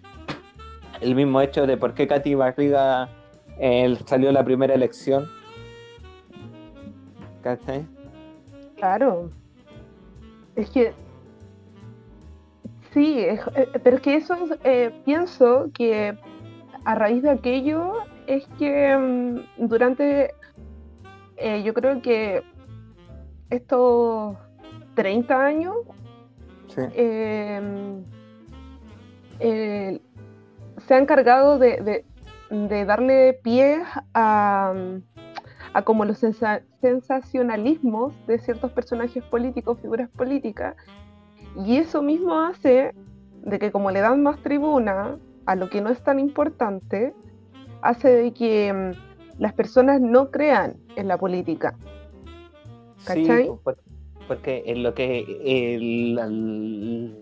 El 1.01 1.15
mismo 1.15 1.41
hecho 1.41 1.65
de 1.67 1.77
por 1.77 1.93
qué 1.93 2.07
Katy 2.07 2.35
Barriga 2.35 3.09
eh, 3.59 3.97
salió 4.05 4.31
la 4.31 4.43
primera 4.45 4.73
elección. 4.73 5.27
¿Cachai? 7.41 7.85
claro. 8.77 9.29
Es 10.55 10.69
que 10.69 10.93
sí, 12.93 13.19
es- 13.19 13.39
eh, 13.55 13.67
pero 13.83 13.95
es 13.97 14.01
que 14.01 14.15
eso 14.15 14.33
es, 14.35 14.59
eh, 14.63 14.91
pienso 15.05 15.69
que 15.73 16.15
a 16.85 16.95
raíz 16.95 17.21
de 17.23 17.29
aquello 17.31 17.93
es 18.27 18.45
que 18.59 18.95
mm, 18.97 19.67
durante, 19.67 20.33
yo 21.63 21.73
creo 21.73 22.01
que 22.01 22.43
estos 23.49 24.35
30 24.95 25.45
años 25.45 25.75
Sí. 26.67 26.81
eh, 26.93 28.01
eh, 29.39 29.99
se 30.77 30.93
ha 30.93 30.97
encargado 30.99 31.57
de, 31.59 31.77
de- 31.81 32.05
de 32.67 32.85
darle 32.85 33.33
pie 33.43 33.81
a, 34.13 34.73
a 35.73 35.81
como 35.83 36.03
los 36.05 36.17
sensa- 36.21 36.61
sensacionalismos 36.81 38.13
de 38.27 38.39
ciertos 38.39 38.71
personajes 38.73 39.23
políticos, 39.23 39.77
figuras 39.81 40.09
políticas, 40.09 40.75
y 41.65 41.77
eso 41.77 42.01
mismo 42.01 42.41
hace 42.41 42.93
de 43.43 43.57
que 43.59 43.71
como 43.71 43.89
le 43.91 44.01
dan 44.01 44.21
más 44.21 44.37
tribuna 44.41 45.17
a 45.45 45.55
lo 45.55 45.69
que 45.69 45.81
no 45.81 45.89
es 45.89 46.01
tan 46.03 46.19
importante, 46.19 47.13
hace 47.81 48.09
de 48.09 48.33
que 48.33 48.73
mm, 48.73 49.39
las 49.41 49.53
personas 49.53 49.99
no 50.01 50.29
crean 50.29 50.75
en 50.95 51.07
la 51.07 51.17
política. 51.17 51.75
¿Cachai? 53.05 53.45
Sí, 53.45 53.51
pues, 53.63 53.77
porque 54.27 54.63
en 54.67 54.83
lo 54.83 54.93
que 54.93 55.19
el- 55.45 56.19
el- 56.19 57.21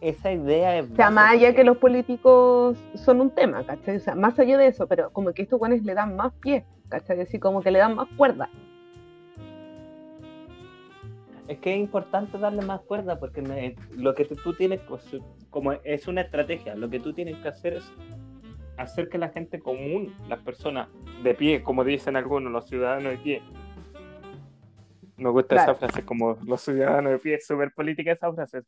esa 0.00 0.32
idea 0.32 0.78
es 0.78 0.90
O 0.90 0.96
sea, 0.96 1.10
más 1.10 1.32
allá 1.32 1.54
que 1.54 1.64
los 1.64 1.76
políticos 1.78 2.78
son 2.94 3.20
un 3.20 3.30
tema, 3.30 3.64
¿cachai? 3.64 3.96
O 3.96 4.00
sea, 4.00 4.14
más 4.14 4.38
allá 4.38 4.56
de 4.58 4.68
eso, 4.68 4.86
pero 4.86 5.10
como 5.10 5.32
que 5.32 5.42
estos 5.42 5.58
guanes 5.58 5.84
le 5.84 5.94
dan 5.94 6.16
más 6.16 6.32
pie, 6.34 6.64
¿cachai? 6.88 7.20
Así 7.20 7.38
como 7.38 7.62
que 7.62 7.70
le 7.70 7.78
dan 7.80 7.94
más 7.94 8.08
cuerda. 8.16 8.48
Es 11.46 11.58
que 11.58 11.74
es 11.74 11.80
importante 11.80 12.38
darle 12.38 12.62
más 12.62 12.80
cuerda 12.82 13.18
porque 13.18 13.42
me- 13.42 13.76
lo 13.96 14.14
que 14.14 14.24
tú 14.24 14.54
tienes, 14.54 14.80
como 15.50 15.72
es 15.72 16.08
una 16.08 16.22
estrategia, 16.22 16.74
lo 16.74 16.88
que 16.88 17.00
tú 17.00 17.12
tienes 17.12 17.36
que 17.38 17.48
hacer 17.48 17.74
es 17.74 17.92
hacer 18.78 19.08
que 19.08 19.18
la 19.18 19.28
gente 19.28 19.60
común, 19.60 20.14
las 20.28 20.40
personas 20.40 20.88
de 21.22 21.34
pie, 21.34 21.62
como 21.62 21.84
dicen 21.84 22.16
algunos, 22.16 22.50
los 22.50 22.66
ciudadanos 22.66 23.12
de 23.12 23.18
pie. 23.18 23.42
Me 25.16 25.30
gusta 25.30 25.54
Claro. 25.54 25.72
esa 25.72 25.78
frase, 25.80 26.04
como 26.04 26.36
los 26.44 26.60
ciudadanos 26.60 27.12
de 27.12 27.18
pie, 27.18 27.34
es 27.36 27.46
súper 27.46 27.72
política 27.72 28.12
esa 28.12 28.32
frase. 28.32 28.62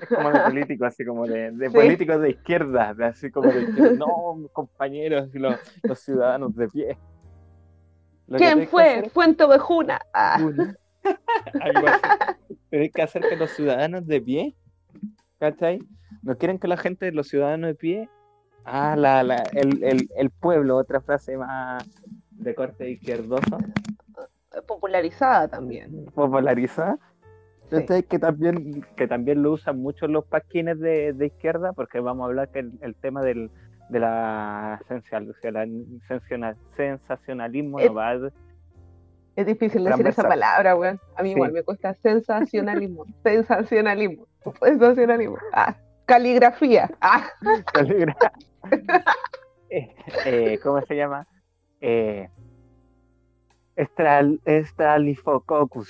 Es 0.00 0.08
como 0.08 0.30
de 0.30 0.40
político, 0.74 0.84
así 0.86 1.04
como 1.04 1.26
de, 1.26 1.50
de 1.52 1.68
Sí. 1.68 1.74
políticos 1.74 2.20
de 2.22 2.30
izquierda, 2.30 2.94
de 2.94 3.04
así 3.06 3.30
como 3.30 3.50
de 3.52 3.62
izquierda. 3.62 3.92
No, 3.96 4.48
compañeros, 4.52 5.28
los, 5.34 5.56
los 5.82 5.98
ciudadanos 6.00 6.54
de 6.56 6.68
pie. 6.68 6.98
Lo 8.28 8.38
¿Quién 8.38 8.66
fue? 8.68 9.10
Fuente 9.12 9.44
Ovejuna. 9.44 10.00
Ah, 10.14 10.38
hay 12.70 12.90
que 12.90 13.02
hacer 13.02 13.22
que 13.28 13.36
los 13.36 13.50
ciudadanos 13.50 14.06
de 14.06 14.20
pie, 14.20 14.56
¿cachai? 15.38 15.80
No 16.22 16.36
quieren 16.38 16.58
que 16.58 16.68
la 16.68 16.76
gente, 16.76 17.12
los 17.12 17.28
ciudadanos 17.28 17.68
de 17.68 17.74
pie, 17.74 18.08
ah, 18.64 18.94
la, 18.96 19.22
la- 19.22 19.42
el, 19.52 19.82
el, 19.82 20.08
el 20.16 20.30
pueblo, 20.30 20.76
otra 20.76 21.00
frase 21.00 21.36
más 21.36 21.84
de 22.30 22.54
corte 22.54 22.88
izquierdoso, 22.90 23.58
popularizada 24.66 25.48
también. 25.48 26.06
popularizada, 26.14 26.98
Sí. 27.70 27.76
¿cachai? 27.76 28.02
que 28.02 28.18
también, 28.18 28.84
que 28.96 29.06
también 29.06 29.42
lo 29.42 29.52
usan 29.52 29.78
mucho 29.80 30.08
los 30.08 30.24
pasquines 30.24 30.78
de, 30.80 31.12
de 31.12 31.26
izquierda, 31.26 31.72
porque 31.72 32.00
vamos 32.00 32.24
a 32.24 32.26
hablar 32.26 32.48
que 32.50 32.58
el, 32.60 32.72
el 32.80 32.94
tema 32.96 33.22
del, 33.22 33.50
de 33.90 34.00
la 34.00 34.80
sensual- 34.88 35.32
sensacional- 35.40 36.56
sensacionalismo 36.76 37.78
Eh, 37.78 37.86
no 37.86 37.94
va 37.94 38.10
a- 38.10 38.30
Es 39.36 39.46
difícil 39.46 39.84
decir 39.84 40.06
esa 40.08 40.26
palabra, 40.26 40.74
weón. 40.76 41.00
A 41.16 41.22
mí 41.22 41.28
Sí. 41.30 41.34
igual 41.36 41.52
me 41.52 41.62
cuesta 41.62 41.94
sensacionalismo. 41.94 43.04
sensacionalismo. 43.22 44.26
Sensacionalismo. 44.60 45.36
Ah, 45.52 45.76
caligrafía. 46.06 46.90
Ah, 47.00 47.24
Caligra. 47.72 48.16
Eh, 49.72 49.94
eh, 50.26 50.58
¿Cómo 50.64 50.80
se 50.82 50.96
llama? 50.96 51.28
Eh, 51.80 52.28
estral, 53.76 54.40
Estralifococcus. 54.44 55.88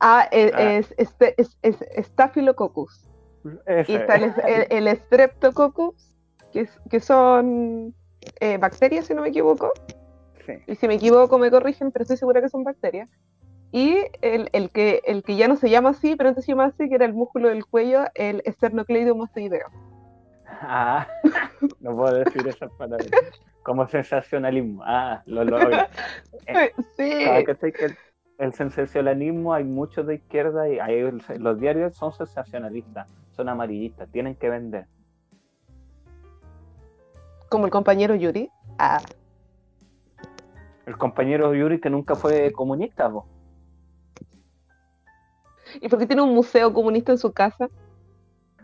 ah, 0.00 0.28
es, 0.30 0.52
Ah. 0.54 0.72
es, 0.74 0.94
este- 0.96 1.34
es- 1.40 1.58
es 1.62 1.76
Staphylococcus. 2.06 3.04
Ese. 3.66 3.92
Y 3.92 3.94
está 3.96 4.16
el, 4.16 4.34
el, 4.70 4.86
el 4.88 4.96
Streptococcus, 4.96 6.14
que, 6.52 6.68
que 6.90 7.00
son 7.00 7.94
eh, 8.40 8.58
bacterias, 8.58 9.06
si 9.06 9.14
no 9.14 9.22
me 9.22 9.28
equivoco. 9.28 9.72
Sí. 10.44 10.52
Y 10.66 10.74
si 10.76 10.88
me 10.88 10.94
equivoco, 10.94 11.38
me 11.38 11.50
corrigen, 11.50 11.90
pero 11.92 12.02
estoy 12.02 12.16
segura 12.16 12.40
que 12.42 12.48
son 12.48 12.64
bacterias. 12.64 13.08
Y 13.70 13.98
el, 14.22 14.48
el 14.52 14.70
que, 14.70 15.02
el 15.04 15.22
que 15.22 15.36
ya 15.36 15.46
no 15.46 15.56
se 15.56 15.68
llama 15.68 15.90
así, 15.90 16.16
pero 16.16 16.30
antes 16.30 16.44
se 16.46 16.52
llama 16.52 16.66
así, 16.66 16.88
que 16.88 16.94
era 16.94 17.04
el 17.04 17.12
músculo 17.12 17.48
del 17.48 17.66
cuello, 17.66 18.04
el 18.14 18.42
esternocleidomastoideo. 18.46 19.66
Ah, 20.46 21.06
no 21.80 21.94
puedo 21.94 22.14
decir 22.14 22.46
esas 22.48 22.70
palabras. 22.72 23.10
Como 23.68 23.86
sensacionalismo. 23.86 24.82
Ah, 24.82 25.22
lo 25.26 25.44
logra. 25.44 25.90
Sí. 26.96 27.24
¿sabes 27.24 27.44
que 27.44 27.54
sé 27.56 27.72
que 27.74 27.84
el, 27.84 27.96
el 28.38 28.54
sensacionalismo 28.54 29.52
hay 29.52 29.64
muchos 29.64 30.06
de 30.06 30.14
izquierda 30.14 30.66
y 30.70 30.78
hay- 30.78 31.02
los 31.38 31.60
diarios 31.60 31.94
son 31.94 32.10
sensacionalistas, 32.14 33.12
son 33.32 33.50
amarillistas, 33.50 34.08
tienen 34.10 34.34
que 34.36 34.48
vender. 34.48 34.86
Como 37.50 37.66
el 37.66 37.70
compañero 37.70 38.14
Yuri. 38.14 38.48
Ah, 38.78 39.02
El 40.86 40.96
compañero 40.96 41.52
Yuri 41.54 41.78
que 41.78 41.90
nunca 41.90 42.16
fue 42.16 42.50
comunista, 42.52 43.10
po. 43.10 43.26
¿Y 45.82 45.90
por 45.90 45.98
qué 45.98 46.06
tiene 46.06 46.22
un 46.22 46.34
museo 46.34 46.72
comunista 46.72 47.12
en 47.12 47.18
su 47.18 47.30
casa? 47.32 47.68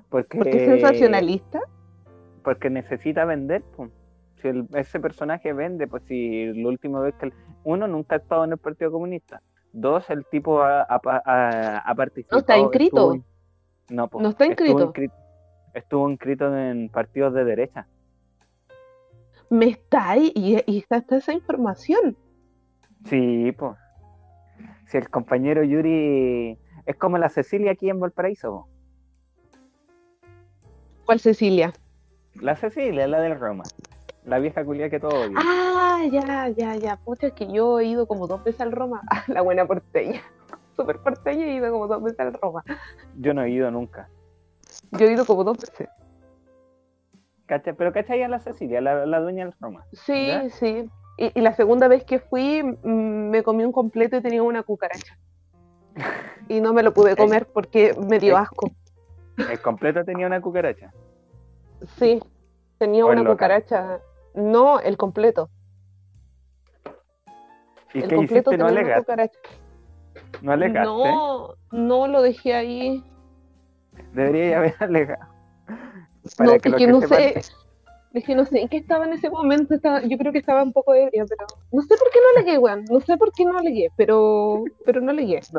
porque, 0.08 0.38
¿Porque 0.38 0.56
es 0.64 0.64
sensacionalista? 0.64 1.60
porque 2.42 2.70
necesita 2.70 3.26
vender. 3.26 3.62
po. 3.76 3.90
Si 4.44 4.48
el- 4.48 4.68
ese 4.74 5.00
personaje 5.00 5.54
vende, 5.54 5.86
pues 5.86 6.02
si 6.06 6.52
la 6.52 6.68
última 6.68 7.00
vez 7.00 7.14
que... 7.14 7.26
el- 7.26 7.32
uno, 7.64 7.88
nunca 7.88 8.16
ha 8.16 8.18
estado 8.18 8.44
en 8.44 8.52
el 8.52 8.58
Partido 8.58 8.92
Comunista. 8.92 9.40
Dos, 9.72 10.10
el 10.10 10.26
tipo 10.26 10.60
ha, 10.60 10.82
ha- 10.82 11.00
ha- 11.02 11.78
ha 11.78 11.94
participado... 11.94 12.36
No 12.36 12.40
está 12.40 12.58
inscrito. 12.58 13.12
estuvo- 13.14 13.24
no, 13.88 14.04
está 14.28 14.44
estuvo 14.44 14.80
inscrito. 14.82 15.14
Estuvo 15.72 16.10
inscrito 16.10 16.54
en 16.54 16.90
partidos 16.90 17.32
de 17.32 17.44
derecha. 17.46 17.86
Me 19.48 19.64
está 19.70 20.10
ahí 20.10 20.30
y, 20.34 20.62
y 20.70 20.78
está, 20.80 20.98
está 20.98 21.16
esa 21.16 21.32
información. 21.32 22.14
Sí, 23.06 23.50
pues. 23.52 23.78
Si 24.88 24.98
el 24.98 25.08
compañero 25.08 25.64
Yuri... 25.64 26.58
Es 26.84 26.96
como 26.96 27.16
la 27.16 27.30
Cecilia 27.30 27.72
aquí 27.72 27.88
en 27.88 27.98
Valparaíso. 27.98 28.50
po. 28.50 28.68
¿Cuál 31.06 31.18
Cecilia? 31.18 31.72
La 32.34 32.56
Cecilia, 32.56 33.08
la 33.08 33.22
del 33.22 33.40
Roma. 33.40 33.64
La 34.24 34.38
vieja 34.38 34.64
culia 34.64 34.88
que 34.88 34.98
todo 34.98 35.10
odia. 35.20 35.36
Ah, 35.36 36.02
ya, 36.10 36.48
ya, 36.48 36.76
ya. 36.76 36.96
Pucha, 36.96 37.28
es 37.28 37.32
que 37.34 37.46
yo 37.46 37.78
he 37.78 37.84
ido 37.84 38.06
como 38.06 38.26
dos 38.26 38.42
veces 38.42 38.60
al 38.62 38.72
Roma. 38.72 39.02
la 39.28 39.42
buena 39.42 39.66
porteña. 39.66 40.22
Súper 40.76 40.98
porteña 40.98 41.46
he 41.46 41.54
ido 41.54 41.70
como 41.70 41.86
dos 41.86 42.02
veces 42.02 42.20
al 42.20 42.34
Roma. 42.34 42.64
Yo 43.18 43.34
no 43.34 43.42
he 43.42 43.50
ido 43.50 43.70
nunca. 43.70 44.08
Yo 44.92 45.06
he 45.06 45.12
ido 45.12 45.24
como 45.26 45.44
dos 45.44 45.58
veces. 45.58 45.88
¿Cacha? 47.46 47.74
Pero 47.74 47.92
¿cachai 47.92 48.22
a 48.22 48.28
la 48.28 48.40
Cecilia, 48.40 48.80
la, 48.80 49.04
la 49.04 49.20
dueña 49.20 49.44
del 49.44 49.54
Roma? 49.60 49.84
Sí, 49.92 50.30
sí. 50.50 50.88
Y, 51.18 51.38
y 51.38 51.42
la 51.42 51.54
segunda 51.54 51.86
vez 51.88 52.04
que 52.04 52.18
fui, 52.18 52.62
me 52.82 53.42
comí 53.42 53.64
un 53.64 53.72
completo 53.72 54.16
y 54.16 54.22
tenía 54.22 54.42
una 54.42 54.62
cucaracha. 54.62 55.18
Y 56.48 56.60
no 56.60 56.74
me 56.74 56.82
lo 56.82 56.92
pude 56.92 57.16
comer 57.16 57.46
porque 57.46 57.94
me 58.06 58.18
dio 58.18 58.36
asco. 58.36 58.70
El 59.36 59.60
completo 59.62 60.04
tenía 60.04 60.26
una 60.26 60.42
cucaracha. 60.42 60.92
Sí, 61.98 62.22
tenía 62.78 63.06
O 63.06 63.10
una 63.10 63.24
cucaracha. 63.24 64.00
No, 64.34 64.80
el 64.80 64.96
completo. 64.96 65.48
¿Y 67.92 67.98
el 68.02 68.08
qué 68.08 68.16
completo 68.16 68.50
hiciste? 68.50 68.58
¿No 68.58 68.66
alegaste? 68.66 69.30
¿No 70.42 70.52
alegaste? 70.52 70.88
No, 70.88 71.54
no 71.70 72.08
lo 72.08 72.22
dejé 72.22 72.54
ahí. 72.54 73.04
Debería 74.12 74.58
haber 74.58 74.74
alegado. 74.80 75.32
No, 76.40 76.58
que 76.58 76.72
que 76.72 76.86
no 76.86 77.00
sepan- 77.00 77.08
sé. 77.32 77.42
Es 78.14 78.24
que 78.24 78.34
no 78.36 78.44
sé 78.44 78.60
en 78.60 78.68
qué 78.68 78.76
estaba 78.78 79.06
en 79.06 79.12
ese 79.12 79.28
momento. 79.30 79.74
Estaba, 79.74 80.00
yo 80.02 80.16
creo 80.18 80.32
que 80.32 80.38
estaba 80.38 80.62
un 80.62 80.72
poco 80.72 80.94
ebria, 80.94 81.24
pero 81.28 81.46
no 81.72 81.82
sé 81.82 81.96
por 81.96 82.10
qué 82.10 82.18
no 82.20 82.40
alegué, 82.40 82.58
weón. 82.58 82.84
No 82.84 83.00
sé 83.00 83.16
por 83.16 83.32
qué 83.32 83.44
no 83.44 83.58
alegué, 83.58 83.90
pero, 83.96 84.62
pero 84.84 85.00
no 85.00 85.10
alegué. 85.10 85.40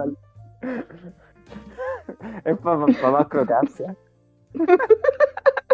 Es 2.45 2.57
para 2.59 2.77
más 2.77 3.27
crocancia. 3.27 3.95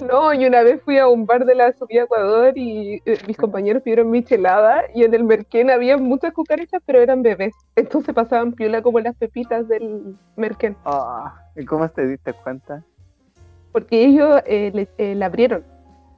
No, 0.00 0.32
y 0.34 0.46
una 0.46 0.62
vez 0.62 0.82
fui 0.82 0.98
a 0.98 1.08
un 1.08 1.24
bar 1.26 1.44
de 1.46 1.54
la 1.54 1.72
subida 1.72 2.02
a 2.02 2.04
Ecuador 2.04 2.52
y 2.56 3.00
eh, 3.06 3.18
mis 3.26 3.36
compañeros 3.36 3.82
pidieron 3.82 4.10
michelada 4.10 4.82
y 4.94 5.04
en 5.04 5.14
el 5.14 5.24
merquén 5.24 5.70
había 5.70 5.96
muchas 5.96 6.32
cucarachas, 6.32 6.82
pero 6.84 7.00
eran 7.00 7.22
bebés. 7.22 7.54
Entonces 7.76 8.14
pasaban 8.14 8.52
piola 8.52 8.82
como 8.82 9.00
las 9.00 9.16
pepitas 9.16 9.66
del 9.68 10.16
merquén. 10.36 10.76
Ah, 10.84 11.34
¿Y 11.56 11.64
cómo 11.64 11.88
te 11.88 12.06
diste 12.06 12.32
cuenta? 12.32 12.82
Porque 13.72 14.04
ellos 14.04 14.40
eh, 14.46 14.70
le, 14.74 14.88
eh, 14.98 15.14
la 15.14 15.26
abrieron. 15.26 15.64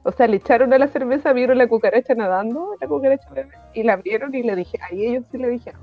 O 0.03 0.11
sea, 0.11 0.27
le 0.27 0.37
echaron 0.37 0.73
a 0.73 0.77
la 0.77 0.87
cerveza, 0.87 1.33
vieron 1.33 1.57
la 1.57 1.67
cucaracha 1.67 2.15
nadando, 2.15 2.75
la 2.79 2.87
cucaracha 2.87 3.29
bebé, 3.29 3.51
y 3.73 3.83
la 3.83 3.93
abrieron 3.93 4.33
y 4.33 4.41
le 4.43 4.55
dije, 4.55 4.77
ahí 4.89 5.05
ellos 5.05 5.25
sí 5.31 5.37
le 5.37 5.49
dijeron 5.49 5.81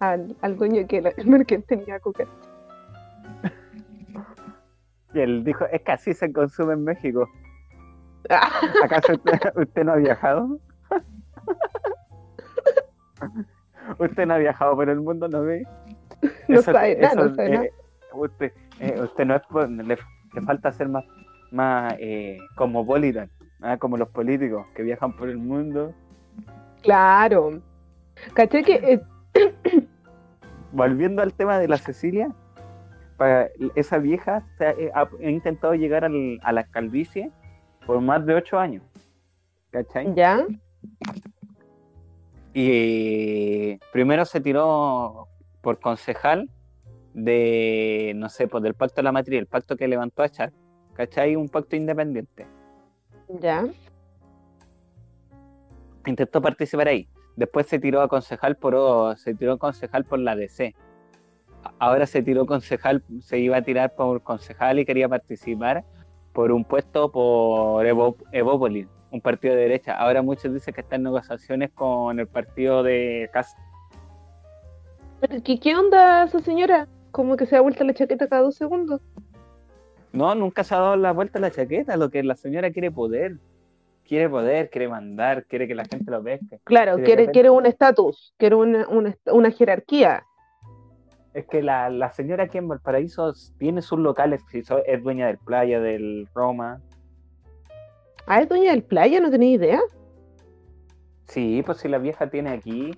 al, 0.00 0.34
al 0.40 0.56
dueño 0.56 0.86
que 0.86 1.02
la- 1.02 1.12
el 1.16 1.26
merquén 1.26 1.62
tenía 1.62 2.00
cucaracha. 2.00 2.47
Y 5.14 5.20
él 5.20 5.44
dijo, 5.44 5.64
es 5.66 5.82
que 5.82 5.92
así 5.92 6.14
se 6.14 6.32
consume 6.32 6.74
en 6.74 6.84
México. 6.84 7.28
¿Acaso 8.84 9.14
usted, 9.14 9.32
usted 9.56 9.84
no 9.84 9.92
ha 9.92 9.96
viajado? 9.96 10.58
usted 13.98 14.26
no 14.26 14.34
ha 14.34 14.38
viajado 14.38 14.74
por 14.76 14.88
el 14.88 15.00
mundo, 15.00 15.28
¿no 15.28 15.42
ve? 15.42 15.66
no 16.48 16.60
Eso- 16.60 16.72
sabe 16.72 16.96
nada, 17.00 17.14
no 17.14 17.24
eso, 17.26 17.34
sabe 17.34 17.54
eh. 17.54 17.72
Usted, 18.12 18.52
eh, 18.80 19.00
usted 19.02 19.24
no 19.26 19.36
es, 19.36 19.42
le, 19.70 19.98
le 20.34 20.42
falta 20.42 20.72
ser 20.72 20.88
más, 20.88 21.04
más 21.52 21.94
eh, 21.98 22.38
cosmopolitan, 22.56 23.30
ah, 23.60 23.76
como 23.76 23.96
los 23.96 24.08
políticos 24.08 24.66
que 24.74 24.82
viajan 24.82 25.14
por 25.14 25.28
el 25.28 25.38
mundo. 25.38 25.94
Claro. 26.82 27.60
¿Caché 28.34 28.62
que 28.64 28.74
eh, 28.74 29.00
Volviendo 30.72 31.22
al 31.22 31.32
tema 31.34 31.58
de 31.58 31.68
la 31.68 31.76
Cecilia, 31.78 32.30
para 33.18 33.50
esa 33.74 33.98
vieja 33.98 34.46
ha, 34.60 34.70
eh, 34.70 34.90
ha- 34.94 35.08
intentado 35.28 35.74
llegar 35.74 36.04
al- 36.06 36.38
a 36.42 36.52
la 36.52 36.64
calvicie 36.64 37.30
por 37.86 38.00
más 38.00 38.24
de 38.24 38.34
ocho 38.34 38.58
años. 38.58 38.82
¿Cachai? 39.70 40.14
ya? 40.14 40.46
Y 42.54 43.76
primero 43.92 44.24
se 44.24 44.40
tiró 44.40 45.28
por 45.60 45.78
concejal 45.80 46.48
de, 47.12 48.12
no 48.16 48.28
sé, 48.28 48.48
pues 48.48 48.62
del 48.62 48.74
pacto 48.74 48.96
de 48.96 49.02
la 49.02 49.12
matriz, 49.12 49.38
el 49.38 49.46
pacto 49.46 49.76
que 49.76 49.86
levantó 49.88 50.22
a 50.22 50.28
Char, 50.28 50.52
¿cachai? 50.94 51.36
Un 51.36 51.48
pacto 51.48 51.76
independiente. 51.76 52.46
Ya. 53.40 53.66
Intentó 56.06 56.40
participar 56.40 56.88
ahí. 56.88 57.08
Después 57.36 57.66
se 57.66 57.78
tiró 57.78 58.00
a 58.00 58.08
concejal 58.08 58.56
por 58.56 59.16
se 59.18 59.34
tiró 59.34 59.52
a 59.52 59.58
concejal 59.58 60.04
por 60.04 60.18
la 60.18 60.34
DC. 60.34 60.74
Ahora 61.78 62.06
se 62.06 62.22
tiró 62.22 62.46
concejal, 62.46 63.02
se 63.20 63.38
iba 63.38 63.56
a 63.56 63.62
tirar 63.62 63.94
por 63.94 64.22
concejal 64.22 64.78
y 64.78 64.84
quería 64.84 65.08
participar 65.08 65.84
por 66.32 66.52
un 66.52 66.64
puesto 66.64 67.10
por 67.10 67.84
Evo, 67.86 68.16
Evópolis, 68.32 68.86
un 69.10 69.20
partido 69.20 69.54
de 69.54 69.62
derecha. 69.62 69.96
Ahora 69.96 70.22
muchos 70.22 70.52
dicen 70.52 70.74
que 70.74 70.82
está 70.82 70.96
en 70.96 71.02
negociaciones 71.02 71.70
con 71.72 72.20
el 72.20 72.26
partido 72.26 72.82
de 72.82 73.28
Casa. 73.32 73.56
Pero, 75.20 75.42
¿qué, 75.42 75.58
¿Qué 75.58 75.74
onda 75.74 76.24
esa 76.24 76.38
señora? 76.40 76.86
Como 77.10 77.36
que 77.36 77.46
se 77.46 77.56
da 77.56 77.60
vuelta 77.60 77.84
la 77.84 77.94
chaqueta 77.94 78.28
cada 78.28 78.42
dos 78.42 78.54
segundos. 78.54 79.00
No, 80.12 80.34
nunca 80.34 80.64
se 80.64 80.74
ha 80.74 80.78
dado 80.78 80.96
la 80.96 81.12
vuelta 81.12 81.38
a 81.38 81.42
la 81.42 81.50
chaqueta. 81.50 81.96
Lo 81.96 82.10
que 82.10 82.22
la 82.22 82.36
señora 82.36 82.70
quiere 82.70 82.90
poder. 82.90 83.38
Quiere 84.04 84.28
poder, 84.28 84.70
quiere 84.70 84.88
mandar, 84.88 85.44
quiere 85.44 85.68
que 85.68 85.74
la 85.74 85.84
gente 85.84 86.10
lo 86.10 86.22
pesque. 86.22 86.60
Claro, 86.64 87.02
quiere, 87.02 87.30
quiere 87.30 87.50
un 87.50 87.66
estatus, 87.66 88.32
quiere 88.38 88.54
una, 88.54 88.88
una, 88.88 89.14
una 89.26 89.50
jerarquía. 89.50 90.24
Es 91.38 91.46
que 91.46 91.62
la, 91.62 91.88
la 91.88 92.10
señora 92.10 92.44
aquí 92.44 92.58
en 92.58 92.66
Valparaíso 92.66 93.32
tiene 93.58 93.80
sus 93.80 94.00
locales, 94.00 94.42
es 94.52 95.02
dueña 95.04 95.28
del 95.28 95.38
playa, 95.38 95.78
del 95.78 96.28
Roma. 96.34 96.80
Ah, 98.26 98.40
es 98.42 98.48
dueña 98.48 98.72
del 98.72 98.82
playa, 98.82 99.20
no 99.20 99.30
tenía 99.30 99.52
idea. 99.52 99.80
Sí, 101.28 101.62
pues 101.64 101.78
si 101.78 101.86
la 101.88 101.98
vieja 101.98 102.28
tiene 102.28 102.50
aquí, 102.50 102.90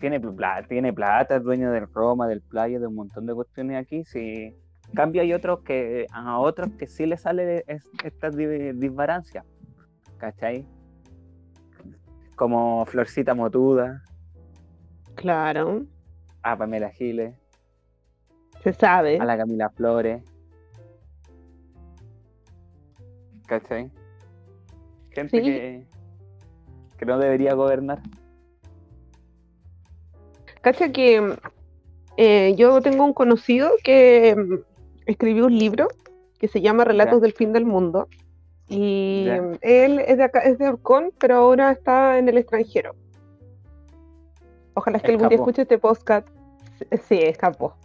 tiene 0.00 0.18
plata, 0.18 0.66
tiene 0.66 0.92
plata, 0.92 1.36
es 1.36 1.44
dueña 1.44 1.70
del 1.70 1.86
Roma, 1.92 2.26
del 2.26 2.40
playa, 2.40 2.80
de 2.80 2.88
un 2.88 2.96
montón 2.96 3.24
de 3.24 3.34
cuestiones 3.34 3.80
aquí. 3.80 4.04
Sí. 4.04 4.52
En 4.88 4.94
cambio 4.94 5.22
hay 5.22 5.32
otros 5.32 5.60
que, 5.60 6.06
a 6.12 6.40
otros 6.40 6.70
que 6.78 6.88
sí 6.88 7.06
les 7.06 7.22
sale 7.22 7.62
es- 7.68 7.88
esta 8.02 8.30
di- 8.30 8.72
disbarancia. 8.72 9.44
¿Cachai? 10.18 10.66
Como 12.34 12.84
Florcita 12.86 13.32
Motuda, 13.34 14.02
Claro, 15.14 15.86
a 16.42 16.58
Pamela 16.58 16.90
Giles, 16.90 17.34
se 18.66 18.72
sabe. 18.72 19.16
a 19.20 19.24
la 19.24 19.36
Camila 19.36 19.70
Flores. 19.70 20.24
¿Cachai? 23.46 23.92
Gente 25.10 25.38
Sí. 25.38 25.44
que, 25.44 25.86
que 26.98 27.06
no 27.06 27.16
debería 27.18 27.54
gobernar. 27.54 28.00
Cacha 30.62 30.90
que 30.90 31.36
eh, 32.16 32.54
yo 32.56 32.80
tengo 32.80 33.04
un 33.04 33.12
conocido 33.12 33.70
que 33.84 34.34
mm, 34.36 34.54
escribió 35.06 35.46
un 35.46 35.56
libro 35.56 35.86
que 36.40 36.48
se 36.48 36.60
llama 36.60 36.84
Relatos 36.84 37.20
del 37.20 37.34
Fin 37.34 37.52
del 37.52 37.66
Mundo. 37.66 38.08
Y 38.68 39.28
él 39.60 40.00
es 40.00 40.16
de 40.16 40.24
acá, 40.24 40.40
es 40.40 40.58
de 40.58 40.66
Orcón, 40.66 41.12
pero 41.20 41.36
ahora 41.36 41.70
está 41.70 42.18
en 42.18 42.28
el 42.28 42.36
extranjero. 42.36 42.96
Ojalá 44.74 44.96
es 44.96 45.04
que 45.04 45.12
algún 45.12 45.28
día 45.28 45.38
escuche 45.38 45.62
este 45.62 45.78
podcast. 45.78 46.26
Sí, 47.08 47.20
escapó. 47.22 47.76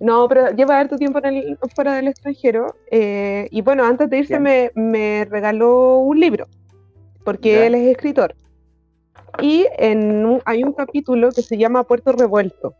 No, 0.00 0.26
pero 0.28 0.50
lleva 0.50 0.78
harto 0.78 0.96
tiempo 0.96 1.18
en 1.18 1.26
el- 1.26 1.58
fuera 1.74 1.94
del 1.94 2.08
extranjero. 2.08 2.74
eh, 2.90 3.46
y 3.50 3.60
bueno, 3.62 3.84
antes 3.84 4.08
de 4.10 4.18
irse 4.18 4.40
me, 4.40 4.70
me 4.74 5.26
regaló 5.26 5.98
un 5.98 6.18
libro, 6.18 6.46
porque 7.24 7.52
Ya. 7.52 7.66
él 7.66 7.74
es 7.74 7.86
escritor. 7.88 8.34
Y 9.40 9.66
en 9.78 10.24
un- 10.26 10.42
hay 10.46 10.64
un 10.64 10.72
capítulo 10.72 11.30
que 11.30 11.42
se 11.42 11.56
llama 11.58 11.84
Puerto 11.84 12.12
Revuelto. 12.12 12.74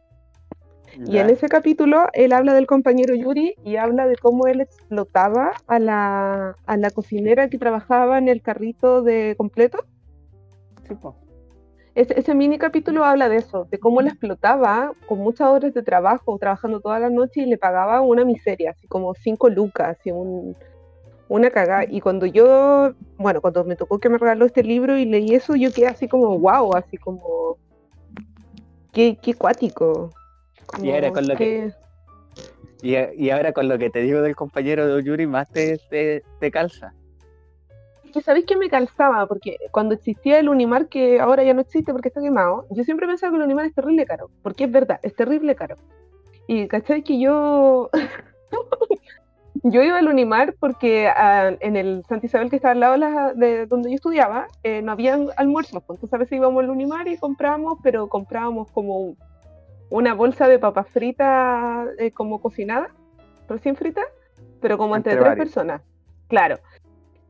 Y 1.06 1.18
en 1.18 1.30
ese 1.30 1.48
capítulo 1.48 2.09
él 2.14 2.33
habla 2.33 2.52
del 2.52 2.66
compañero 2.66 3.14
Yuri 3.14 3.54
y 3.64 3.76
habla 3.76 4.06
de 4.09 4.16
cómo 4.16 4.46
él 4.48 4.61
explotaba 4.61 5.52
a 5.68 5.78
la, 5.78 6.56
a 6.66 6.76
la 6.76 6.90
cocinera 6.90 7.48
que 7.48 7.59
trabajaba 7.59 8.18
en 8.18 8.28
el 8.28 8.42
carrito 8.42 9.02
de 9.02 9.35
completo. 9.38 9.78
Sí, 10.88 10.94
po. 10.96 11.14
Ese, 11.94 12.18
ese 12.18 12.35
mini 12.35 12.57
capítulo 12.59 13.05
habla 13.05 13.29
de 13.29 13.37
eso, 13.38 13.66
de 13.70 13.79
cómo 13.79 14.00
la 14.00 14.11
explotaba 14.11 14.92
con 15.09 15.18
muchas 15.18 15.48
horas 15.48 15.74
de 15.74 15.83
trabajo, 15.83 16.38
trabajando 16.38 16.81
toda 16.81 16.98
la 17.00 17.11
noche 17.11 17.40
y 17.42 17.46
le 17.46 17.59
pagaba 17.59 18.00
una 18.00 18.24
miseria, 18.24 18.70
así 18.70 18.87
como 18.87 19.12
cinco 19.14 19.48
lucas, 19.48 19.96
así 19.98 20.11
un, 20.12 20.57
una 21.29 21.50
cagada. 21.50 21.85
Y 21.88 22.00
cuando 22.00 22.26
yo, 22.26 22.92
bueno, 23.18 23.40
cuando 23.40 23.64
me 23.64 23.74
tocó 23.76 23.98
que 23.98 24.09
me 24.09 24.18
regaló 24.18 24.46
este 24.46 24.62
libro 24.62 24.96
y 24.96 25.05
leí 25.05 25.35
eso, 25.35 25.57
yo 25.57 25.72
quedé 25.72 25.88
así 25.88 26.07
como, 26.07 26.38
wow, 26.38 26.74
así 26.76 26.96
como, 26.96 27.57
qué, 28.92 29.18
qué 29.20 29.35
cuático. 29.35 30.12
Y 30.83 30.92
ahora 30.92 31.11
con 31.11 31.26
lo 31.26 31.37
que- 31.37 31.72
Y, 32.83 33.24
y 33.24 33.31
ahora 33.31 33.53
con 33.53 33.68
lo 33.68 33.79
que 33.79 33.90
te 33.90 34.00
digo 34.00 34.22
del 34.22 34.37
compañero 34.37 34.87
de 34.87 35.03
Yuri, 35.03 35.26
más 35.26 35.50
te, 35.50 35.79
te, 35.90 36.22
te 36.38 36.50
calza. 36.53 36.94
Que 38.11 38.20
sabéis 38.23 38.46
que 38.46 38.57
me 38.57 38.68
calzaba, 38.70 39.27
porque 39.27 39.57
cuando 39.70 39.94
existía 39.94 40.38
el 40.38 40.49
Unimar, 40.49 40.88
que 40.88 41.20
ahora 41.20 41.42
ya 41.44 41.55
no 41.55 41.61
existe 41.61 41.92
porque 41.92 42.09
está 42.09 42.20
quemado, 42.20 42.66
yo 42.70 42.85
siempre 42.85 43.07
pensaba 43.07 43.31
que 43.33 43.37
el 43.38 43.42
Unimar 43.44 43.66
es 43.66 43.75
terrible 43.75 44.05
caro, 44.07 44.31
porque 44.42 44.64
es 44.64 44.70
verdad, 44.73 45.01
es 45.03 45.14
terrible 45.14 45.55
caro. 45.55 45.77
Y 46.46 46.66
cachai 46.68 47.03
que 47.03 47.18
yo, 47.20 47.90
Yo 49.62 49.83
iba 49.83 49.99
al 49.99 50.09
Unimar 50.09 50.55
porque 50.59 51.09
ah, 51.09 51.51
en 51.61 51.77
el 51.77 52.03
Santa 52.09 52.25
Isabel 52.27 52.49
que 52.49 52.57
está 52.57 52.70
al 52.70 52.81
lado 52.81 52.92
de, 52.94 52.99
la- 52.99 53.35
de 53.35 53.66
donde 53.66 53.90
yo 53.90 53.96
estudiaba, 53.96 54.46
eh, 54.62 54.81
no 54.81 54.92
había 54.92 55.18
almuerzos. 55.37 55.83
Pues, 55.85 55.99
entonces 55.99 56.14
a 56.14 56.18
veces 56.18 56.37
íbamos 56.38 56.62
al 56.64 56.70
Unimar 56.70 57.07
y 57.09 57.18
comprábamos, 57.18 57.79
pero 57.83 58.09
comprábamos 58.09 58.70
como 58.70 59.16
una 59.90 60.14
bolsa 60.14 60.49
de 60.49 60.59
papas 60.59 60.88
fritas 60.88 61.88
eh, 61.99 62.11
como 62.12 62.40
cocinada, 62.40 62.88
recién 63.49 63.77
fritas, 63.77 64.05
pero 64.62 64.79
como 64.79 64.96
entre, 64.96 65.12
Entre 65.12 65.25
tres 65.25 65.37
varios. 65.37 65.46
personas. 65.55 65.83
Claro. 66.29 66.59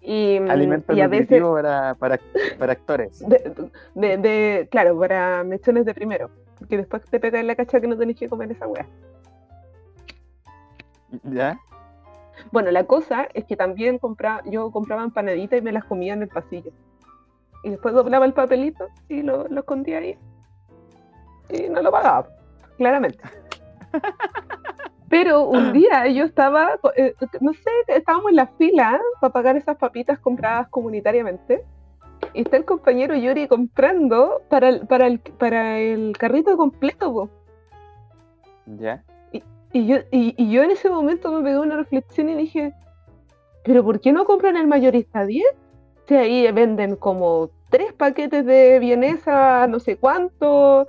Y, 0.02 0.38
Alimento 0.48 0.94
y 0.94 1.00
a 1.02 1.08
veces, 1.08 1.42
para, 1.42 1.94
para, 1.94 2.18
para 2.58 2.72
actores. 2.72 3.18
de, 3.28 3.52
de- 3.94 4.16
de- 4.16 4.68
claro, 4.70 4.98
para 4.98 5.44
mechones 5.44 5.84
de 5.84 5.94
primero, 5.94 6.30
porque 6.58 6.78
después 6.78 7.02
te 7.04 7.20
pega 7.20 7.38
en 7.40 7.46
la 7.46 7.54
cacha 7.54 7.80
que 7.80 7.86
no 7.86 7.96
tenés 7.98 8.16
que 8.16 8.28
comer 8.28 8.50
esa 8.50 8.66
weá. 8.66 8.86
¿Ya? 11.24 11.58
Bueno, 12.52 12.70
la 12.70 12.84
cosa 12.84 13.28
es 13.34 13.44
que 13.44 13.56
también 13.56 13.98
compraba, 13.98 14.42
yo 14.46 14.70
compraba 14.70 15.02
empanaditas 15.02 15.58
y 15.58 15.62
me 15.62 15.72
las 15.72 15.84
comía 15.84 16.14
en 16.14 16.22
el 16.22 16.28
pasillo. 16.28 16.70
Y 17.62 17.70
después 17.70 17.92
doblaba 17.92 18.24
el 18.24 18.32
papelito 18.32 18.88
y 19.08 19.22
lo, 19.22 19.46
lo 19.48 19.60
escondía 19.60 19.98
ahí. 19.98 20.16
Y 21.50 21.68
no 21.68 21.82
lo 21.82 21.90
pagaba, 21.90 22.26
claramente. 22.78 23.22
Pero 25.10 25.42
un 25.42 25.72
día 25.72 26.06
yo 26.06 26.24
estaba, 26.24 26.78
eh, 26.96 27.14
no 27.40 27.52
sé, 27.52 27.70
estábamos 27.88 28.30
en 28.30 28.36
la 28.36 28.46
fila 28.46 29.00
para 29.20 29.32
pagar 29.32 29.56
esas 29.56 29.76
papitas 29.76 30.20
compradas 30.20 30.68
comunitariamente. 30.68 31.64
Y 32.32 32.42
está 32.42 32.56
el 32.56 32.64
compañero 32.64 33.16
Yuri 33.16 33.48
comprando 33.48 34.42
para 34.48 34.68
el, 34.68 34.86
para 34.86 35.08
el, 35.08 35.18
para 35.18 35.80
el 35.80 36.16
carrito 36.16 36.56
completo. 36.56 37.12
po. 37.12 37.30
¿Ya? 38.78 39.02
Y 39.72 39.86
yo, 39.86 39.96
y, 40.12 40.34
y 40.36 40.52
yo 40.52 40.62
en 40.62 40.70
ese 40.70 40.88
momento 40.88 41.32
me 41.32 41.42
pegué 41.42 41.58
una 41.58 41.76
reflexión 41.76 42.28
y 42.28 42.36
dije, 42.36 42.72
¿pero 43.64 43.82
por 43.82 44.00
qué 44.00 44.12
no 44.12 44.24
compran 44.24 44.56
el 44.56 44.68
mayorista 44.68 45.26
10? 45.26 45.44
Si 46.06 46.14
ahí 46.14 46.50
venden 46.52 46.94
como 46.94 47.50
tres 47.68 47.92
paquetes 47.92 48.46
de 48.46 48.78
vienesa, 48.78 49.66
no 49.66 49.80
sé 49.80 49.96
cuánto, 49.96 50.86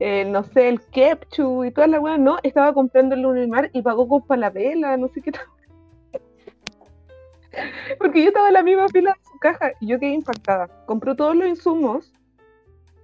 eh, 0.00 0.24
no 0.24 0.44
sé, 0.44 0.68
el 0.68 0.80
ketchup 0.80 1.64
y 1.64 1.70
toda 1.70 1.86
la 1.86 2.00
weá. 2.00 2.18
No, 2.18 2.38
estaba 2.42 2.72
comprando 2.72 3.14
el 3.14 3.26
Unimar 3.26 3.70
y 3.72 3.82
pagó 3.82 4.08
con 4.08 4.22
palabela, 4.22 4.96
no 4.96 5.08
sé 5.08 5.20
qué 5.22 5.32
tal. 5.32 5.46
Porque 7.98 8.22
yo 8.22 8.28
estaba 8.28 8.48
en 8.48 8.54
la 8.54 8.62
misma 8.62 8.88
fila 8.88 9.10
de 9.10 9.30
su 9.30 9.38
caja 9.38 9.72
y 9.80 9.88
yo 9.88 9.98
quedé 9.98 10.12
impactada. 10.12 10.68
Compró 10.86 11.16
todos 11.16 11.34
los 11.34 11.48
insumos, 11.48 12.12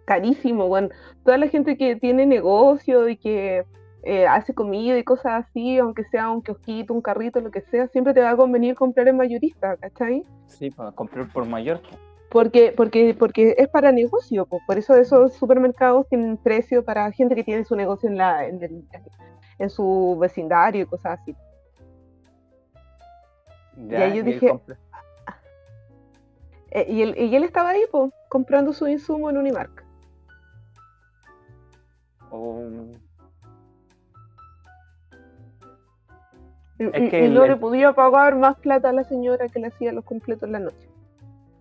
carísimo, 0.04 0.68
bueno, 0.68 0.90
toda 1.24 1.38
la 1.38 1.48
gente 1.48 1.76
que 1.76 1.96
tiene 1.96 2.26
negocio 2.26 3.08
y 3.08 3.16
que 3.16 3.64
eh, 4.02 4.26
hace 4.26 4.54
comida 4.54 4.98
y 4.98 5.02
cosas 5.04 5.46
así, 5.46 5.78
aunque 5.78 6.04
sea 6.04 6.30
un 6.30 6.42
kiosquito, 6.42 6.92
un 6.92 7.00
carrito, 7.00 7.40
lo 7.40 7.50
que 7.50 7.62
sea, 7.62 7.88
siempre 7.88 8.12
te 8.12 8.20
va 8.20 8.30
a 8.30 8.36
convenir 8.36 8.74
comprar 8.74 9.08
en 9.08 9.16
mayorista, 9.16 9.76
¿cachai? 9.78 10.24
Sí, 10.46 10.70
para 10.70 10.92
comprar 10.92 11.26
por 11.32 11.46
mayor. 11.46 11.80
Porque, 12.34 12.72
porque, 12.76 13.14
porque 13.16 13.54
es 13.56 13.68
para 13.68 13.92
negocio, 13.92 14.44
pues, 14.44 14.60
por 14.66 14.76
eso 14.76 14.96
esos 14.96 15.34
supermercados 15.34 16.08
tienen 16.08 16.36
precio 16.36 16.84
para 16.84 17.12
gente 17.12 17.36
que 17.36 17.44
tiene 17.44 17.64
su 17.64 17.76
negocio 17.76 18.08
en, 18.08 18.16
la, 18.16 18.44
en, 18.48 18.60
el- 18.60 18.84
en 19.60 19.70
su 19.70 20.18
vecindario 20.20 20.82
y 20.82 20.86
cosas 20.86 21.20
así. 21.20 21.36
Ya, 23.86 24.00
ahí 24.06 24.14
yo 24.14 24.18
él 24.20 24.24
dije- 24.24 24.48
compra- 24.48 24.76
Eh, 26.72 26.86
y, 26.88 27.02
él, 27.02 27.14
y 27.16 27.36
él 27.36 27.44
estaba 27.44 27.70
ahí, 27.70 27.82
pues, 27.92 28.10
comprando 28.28 28.72
su 28.72 28.88
insumo 28.88 29.30
en 29.30 29.36
Unimark. 29.38 29.84
o- 32.32 32.64
Y, 36.80 36.84
Es 36.86 36.88
y- 37.04 37.10
que 37.10 37.20
y 37.20 37.24
el- 37.26 37.34
no 37.34 37.44
el- 37.44 37.50
le 37.52 37.56
podía 37.56 37.92
pagar 37.92 38.34
más 38.34 38.56
plata 38.58 38.88
a 38.88 38.92
la 38.92 39.04
señora 39.04 39.48
que 39.48 39.60
le 39.60 39.68
hacía 39.68 39.92
los 39.92 40.04
completos 40.04 40.42
en 40.48 40.52
la 40.52 40.58
noche. 40.58 40.83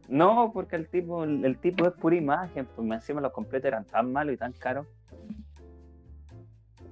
No, 0.07 0.51
porque 0.53 0.75
el 0.75 0.87
tipo, 0.89 1.23
el, 1.23 1.43
el 1.45 1.57
tipo 1.57 1.87
es 1.87 1.93
pura 1.93 2.15
imagen, 2.15 2.67
pues 2.75 2.89
encima 2.91 3.21
los 3.21 3.31
completos 3.31 3.67
eran 3.67 3.85
tan 3.85 4.11
malos 4.11 4.33
y 4.35 4.37
tan 4.37 4.51
caros. 4.53 4.85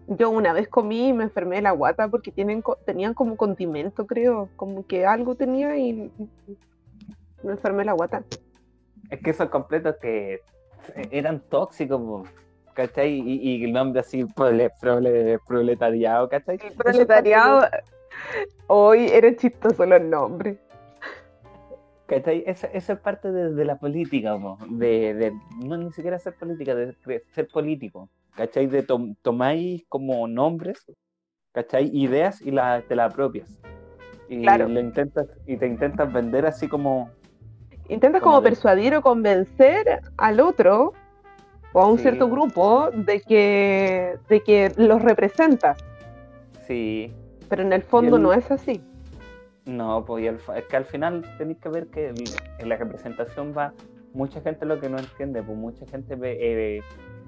Yo 0.08 0.30
una 0.30 0.54
vez 0.54 0.68
comí 0.68 1.10
y 1.10 1.14
me 1.14 1.24
enfermé 1.24 1.58
de 1.58 1.62
la 1.62 1.72
guata 1.72 2.08
porque 2.08 2.32
tienen, 2.32 2.64
tenían 2.86 3.14
como 3.14 3.38
condimento, 3.38 4.08
creo, 4.08 4.50
como 4.56 4.86
que 4.86 5.06
algo 5.06 5.36
tenía 5.36 5.78
y 5.78 6.12
me 7.44 7.52
enfermé 7.52 7.80
de 7.80 7.86
la 7.86 7.94
guata. 7.94 8.24
Es 9.10 9.22
que 9.22 9.30
esos 9.30 9.50
completos 9.50 9.96
que 10.02 10.42
eran 11.12 11.42
tóxicos, 11.42 12.02
po, 12.02 12.24
¿cachai? 12.74 13.12
Y, 13.14 13.40
y 13.42 13.64
el 13.64 13.74
nombre 13.74 14.00
así, 14.02 14.26
prole, 14.26 14.72
prole- 14.82 15.40
proletariado, 15.48 16.28
¿cachai? 16.28 16.60
El 16.62 16.74
proletariado, 16.74 17.68
hoy 18.68 19.08
era 19.12 19.34
chistoso 19.36 19.86
los 19.86 20.02
nombres. 20.02 20.58
¿Cachai? 22.12 22.44
Eso 22.46 22.68
es 22.74 23.00
parte 23.00 23.32
de, 23.32 23.54
de 23.54 23.64
la 23.64 23.78
política, 23.78 24.38
po, 24.38 24.58
de, 24.70 25.14
de- 25.14 25.32
no 25.66 25.78
ni 25.78 25.94
siquiera 25.94 26.20
ser 26.20 26.34
política, 26.36 26.76
de, 26.76 26.88
de 27.06 27.24
ser 27.34 27.48
político, 27.48 28.10
¿cachai? 28.36 28.68
De 28.68 28.84
tom- 28.84 29.16
tomáis 29.22 29.86
como 29.88 30.28
nombres, 30.28 30.86
¿cachai? 31.54 31.90
Ideas 31.94 32.42
y 32.42 32.52
la, 32.52 32.84
te 32.86 32.98
las 32.98 33.14
apropias. 33.14 33.50
Y, 34.28 34.42
Claro. 34.42 34.68
lo 34.68 34.82
intentas, 34.82 35.26
y 35.48 35.56
te 35.56 35.68
intentas 35.68 36.12
vender 36.12 36.46
así 36.46 36.68
como, 36.68 37.10
Intentas 37.88 38.22
Como 38.22 38.42
persuadir 38.42 38.94
o 38.96 39.02
convencer 39.02 40.02
al 40.18 40.42
otro 40.42 40.92
o 41.72 41.82
a 41.82 41.88
un 41.90 41.96
Sí. 41.98 42.02
cierto 42.04 42.28
grupo 42.30 42.90
de 42.92 43.22
que, 43.22 44.18
de 44.28 44.42
que 44.42 44.74
los 44.76 45.02
representas, 45.02 45.78
sí, 46.68 47.14
pero 47.48 47.62
en 47.62 47.72
el 47.72 47.84
fondo 47.84 48.18
el- 48.18 48.24
no 48.24 48.34
es 48.34 48.52
así. 48.52 48.82
No, 49.72 50.04
pues 50.04 50.24
y 50.24 50.28
es 50.28 50.66
que 50.70 50.76
al 50.76 50.86
final 50.86 51.24
tenéis 51.38 51.60
que 51.60 51.70
ver 51.70 51.88
que 51.88 52.10
el- 52.10 52.24
en 52.60 52.70
la 52.70 52.76
representación 52.76 53.54
va 53.58 53.74
mucha 54.14 54.42
gente 54.42 54.66
lo 54.66 54.80
que 54.80 54.90
no 54.90 54.98
entiende, 55.00 55.42
pues 55.42 55.58
mucha 55.58 55.86
gente 55.86 56.16
ve 56.16 56.38
eh, 56.42 56.82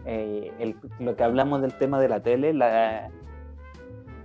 eh, 0.06 0.52
el- 0.60 0.76
lo 1.00 1.16
que 1.16 1.24
hablamos 1.24 1.62
del 1.62 1.74
tema 1.74 2.02
de 2.02 2.10
la 2.10 2.22
tele, 2.22 2.54
la, 2.54 3.10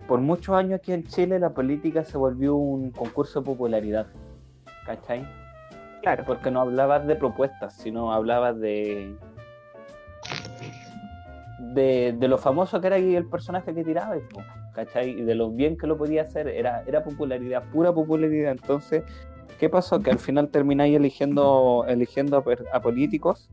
por 0.08 0.20
muchos 0.20 0.56
años 0.56 0.80
aquí 0.80 0.92
en 0.92 1.04
Chile 1.04 1.38
la 1.38 1.50
política 1.50 2.02
se 2.02 2.18
volvió 2.18 2.56
un 2.56 2.90
concurso 2.90 3.40
de 3.40 3.46
popularidad, 3.46 4.06
¿cachai? 4.84 5.24
Claro. 6.02 6.24
Porque 6.26 6.50
no 6.50 6.60
hablabas 6.62 7.06
de 7.06 7.14
propuestas, 7.14 7.74
sino 7.76 8.12
hablabas 8.12 8.58
de 8.58 9.14
de, 11.74 12.16
de 12.18 12.28
lo 12.28 12.38
famoso 12.38 12.80
que 12.80 12.86
era 12.88 12.96
el 12.96 13.26
personaje 13.26 13.74
que 13.74 13.84
tiraba, 13.84 14.14
po, 14.32 14.40
¿cachai? 14.74 15.10
Y 15.10 15.22
de 15.22 15.34
lo 15.34 15.50
bien 15.50 15.76
que 15.76 15.86
lo 15.86 15.96
podía 15.96 16.22
hacer, 16.22 16.48
era, 16.48 16.82
era 16.86 17.02
popularidad, 17.02 17.64
pura 17.72 17.92
popularidad. 17.92 18.52
Entonces, 18.52 19.02
¿qué 19.58 19.68
pasó? 19.68 20.00
Que 20.00 20.10
al 20.10 20.18
final 20.18 20.48
termináis 20.48 20.94
eligiendo, 20.96 21.84
eligiendo 21.88 22.38
a, 22.38 22.76
a 22.76 22.80
políticos 22.80 23.50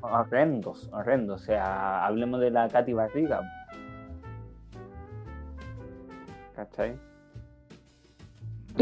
horrendos, 0.00 0.88
horrendos. 0.92 1.42
O 1.42 1.44
sea, 1.44 2.06
hablemos 2.06 2.40
de 2.40 2.50
la 2.50 2.68
Katy 2.68 2.92
Barriga. 2.92 3.40
¿Cachai? 6.54 6.96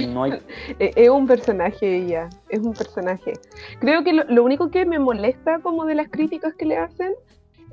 No 0.09 0.25
hay 0.25 0.33
Eh, 0.79 0.93
Es 0.97 1.09
un 1.11 1.27
personaje 1.27 1.97
ella, 1.97 2.29
es 2.49 2.61
un 2.61 2.73
personaje. 2.73 3.33
Creo 3.81 4.03
que 4.05 4.13
lo, 4.13 4.25
lo 4.25 4.45
único 4.45 4.71
que 4.71 4.85
me 4.85 4.99
molesta 4.99 5.59
como 5.61 5.85
de 5.85 5.95
las 5.95 6.09
críticas 6.09 6.55
que 6.55 6.67
le 6.67 6.77
hacen 6.77 7.13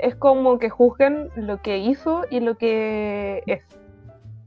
es 0.01 0.15
como 0.15 0.57
que 0.59 0.69
juzguen 0.69 1.29
lo 1.35 1.61
que 1.61 1.77
hizo 1.77 2.25
y 2.29 2.39
lo 2.39 2.55
que 2.57 3.43
es. 3.45 3.61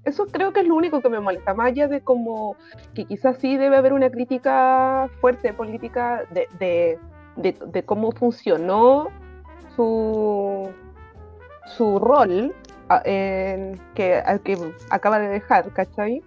Eso 0.04 0.26
creo 0.26 0.52
que 0.52 0.60
es 0.60 0.66
lo 0.66 0.74
único 0.74 1.00
que 1.00 1.08
me 1.08 1.18
molesta, 1.20 1.54
más 1.54 1.68
allá 1.68 1.88
de 1.88 2.02
como 2.02 2.56
que 2.94 3.06
quizás 3.06 3.38
sí 3.38 3.56
debe 3.56 3.76
haber 3.78 3.94
una 3.94 4.10
crítica 4.10 5.08
fuerte 5.20 5.54
política 5.54 6.24
de, 6.30 6.46
de, 7.36 7.56
de- 7.66 7.82
cómo 7.84 8.12
funcionó 8.12 9.08
su, 9.74 10.68
su 11.76 11.98
rol 11.98 12.52
en- 13.06 13.80
que, 13.94 14.22
que 14.44 14.58
acaba 14.90 15.18
de 15.18 15.28
dejar, 15.28 15.72
¿cachai? 15.72 16.22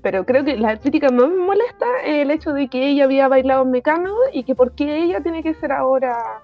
Pero 0.00 0.24
creo 0.24 0.42
que 0.44 0.56
la 0.56 0.78
crítica 0.78 1.10
más 1.10 1.28
me 1.28 1.36
molesta 1.44 1.86
es 2.04 2.22
el 2.22 2.30
hecho 2.30 2.52
de 2.54 2.68
que 2.68 2.88
ella 2.88 3.04
había 3.04 3.28
bailado 3.28 3.62
en 3.62 3.70
Mecano 3.72 4.14
y 4.32 4.44
que 4.44 4.54
por 4.54 4.72
qué 4.72 5.02
ella 5.04 5.20
tiene 5.20 5.42
que 5.42 5.54
ser 5.54 5.70
ahora 5.70 6.42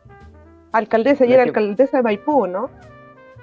alcaldesa 0.72 1.24
y 1.26 1.32
era 1.32 1.44
que- 1.44 1.50
alcaldesa 1.50 1.98
de 1.98 2.02
Maipú, 2.02 2.46
¿no? 2.46 2.70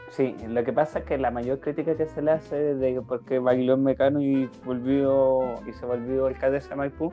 Sí, 0.09 0.35
lo 0.47 0.63
que 0.63 0.71
pasa 0.71 0.99
es 0.99 1.05
que 1.05 1.17
la 1.17 1.31
mayor 1.31 1.59
crítica 1.59 1.95
que 1.95 2.05
se 2.05 2.21
le 2.21 2.31
hace 2.31 2.71
es 2.71 2.79
de 2.79 2.93
que 2.93 3.01
porque 3.01 3.39
bailó 3.39 3.73
en 3.73 3.83
Mecano 3.83 4.21
y 4.21 4.49
volvió 4.63 5.55
y 5.67 5.73
se 5.73 5.85
volvió 5.85 6.27
alcaldesa 6.27 6.69
de 6.69 6.75
Maipú, 6.75 7.11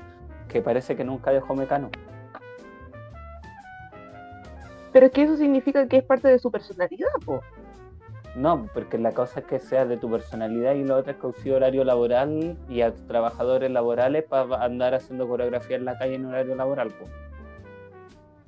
que 0.49 0.61
parece 0.63 0.95
que 0.95 1.03
nunca 1.03 1.33
dejó 1.33 1.55
Mecano. 1.55 1.91
Pero 4.93 5.07
es 5.07 5.13
que 5.13 5.23
eso 5.23 5.37
significa 5.37 5.87
que 5.89 5.97
es 5.99 6.05
parte 6.05 6.29
de 6.29 6.39
su 6.39 6.51
personalidad, 6.51 7.09
po. 7.25 7.41
No, 8.37 8.67
porque 8.73 8.99
la 8.99 9.13
cosa 9.13 9.41
es 9.41 9.47
que 9.47 9.59
sea 9.59 9.85
de 9.85 9.97
tu 9.97 10.11
personalidad 10.11 10.75
y 10.75 10.85
la 10.85 10.97
otra 10.97 11.13
es 11.13 11.19
que 11.19 11.27
usé 11.27 11.53
horario 11.53 11.85
laboral 11.85 12.57
y 12.69 12.81
a 12.83 12.93
trabajadores 12.93 13.71
laborales 13.71 14.25
para 14.25 14.63
andar 14.65 14.95
haciendo 14.95 15.29
coreografía 15.29 15.77
en 15.77 15.85
la 15.85 15.99
calle 15.99 16.15
en 16.15 16.27
horario 16.27 16.55
laboral. 16.55 16.89
po. 16.91 17.07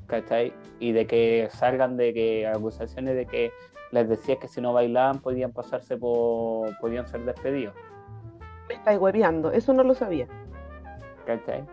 ¿Cachai? 0.07 0.53
Y 0.81 0.93
de 0.93 1.07
que 1.07 1.49
salgan 1.51 1.97
de 1.97 2.13
que 2.13 2.47
acusaciones 2.47 3.17
de 3.17 3.27
que 3.27 3.53
les 3.91 4.09
decía 4.09 4.37
que 4.37 4.49
si 4.49 4.61
no 4.61 4.73
bailaban 4.73 5.21
podían 5.21 5.53
pasarse 5.53 5.97
por, 5.97 6.77
podían 6.79 7.07
ser 7.07 7.25
despedidos. 7.25 7.75
Me 8.69 8.75
estáis 8.75 8.99
hueveando, 8.99 9.53
eso 9.53 9.73
no 9.73 9.83
lo 9.83 9.95
sabía. 9.95 10.27
¿Cachai? 11.27 11.65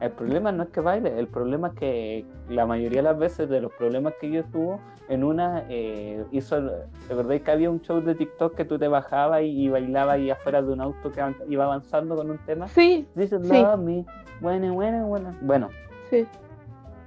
El 0.00 0.12
problema 0.12 0.52
no 0.52 0.62
es 0.62 0.68
que 0.68 0.80
baile, 0.80 1.18
el 1.18 1.26
problema 1.26 1.68
es 1.68 1.74
que 1.74 2.24
la 2.48 2.66
mayoría 2.66 2.98
de 2.98 3.02
las 3.02 3.18
veces 3.18 3.48
de 3.48 3.60
los 3.60 3.72
problemas 3.72 4.14
que 4.20 4.30
yo 4.30 4.44
tuvo, 4.44 4.80
en 5.08 5.24
una 5.24 5.64
eh, 5.68 6.24
hizo, 6.30 6.60
¿de 6.60 7.14
verdad 7.14 7.40
que 7.40 7.50
había 7.50 7.68
un 7.68 7.80
show 7.80 8.00
de 8.00 8.14
TikTok 8.14 8.54
que 8.54 8.64
tú 8.64 8.78
te 8.78 8.86
bajabas 8.86 9.42
y, 9.42 9.68
bailabas 9.68 10.16
ahí 10.16 10.30
afuera 10.30 10.62
de 10.62 10.72
un 10.72 10.80
auto 10.80 11.10
que 11.10 11.20
iba 11.48 11.64
avanzando 11.64 12.14
con 12.14 12.30
un 12.30 12.38
tema? 12.38 12.68
Sí. 12.68 13.08
Dice, 13.16 13.42
sí. 13.42 13.48
love 13.48 13.80
me, 13.80 14.04
bueno, 14.40 14.72
bueno, 14.74 15.06
bueno. 15.06 15.34
Bueno, 15.40 15.68
Sí. 16.10 16.26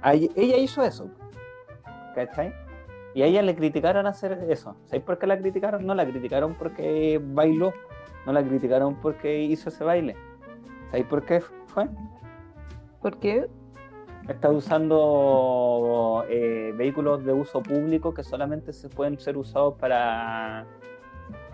Ella 0.04 0.56
hizo 0.56 0.82
eso, 0.82 1.08
¿cachai? 2.14 2.52
Y 3.14 3.22
a 3.22 3.26
ella 3.26 3.42
le 3.42 3.54
criticaron 3.54 4.06
hacer 4.06 4.32
eso. 4.48 4.74
¿Sabéis 4.86 5.04
por 5.04 5.18
qué 5.18 5.26
la 5.26 5.38
criticaron? 5.38 5.86
No 5.86 5.94
la 5.94 6.04
criticaron 6.06 6.54
porque 6.54 7.20
bailó, 7.22 7.72
no 8.26 8.32
la 8.32 8.42
criticaron 8.42 8.94
porque 8.96 9.42
hizo 9.42 9.68
ese 9.68 9.84
baile. 9.84 10.16
¿Sabéis 10.86 11.06
por 11.06 11.22
qué 11.24 11.40
fue? 11.66 11.88
¿Por 13.00 13.18
qué? 13.18 13.48
Está 14.28 14.50
usando 14.50 16.24
eh, 16.28 16.72
vehículos 16.76 17.24
de 17.24 17.32
uso 17.32 17.60
público 17.62 18.14
que 18.14 18.22
solamente 18.22 18.72
se 18.72 18.88
pueden 18.88 19.18
ser 19.18 19.36
usados 19.36 19.74
para 19.78 20.64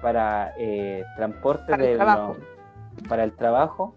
para 0.02 0.54
eh, 0.58 1.02
transporte 1.16 1.70
Para 1.70 1.84
el 1.84 1.98
de 1.98 2.04
los- 2.04 2.37
para 3.08 3.24
el 3.24 3.32
trabajo 3.32 3.94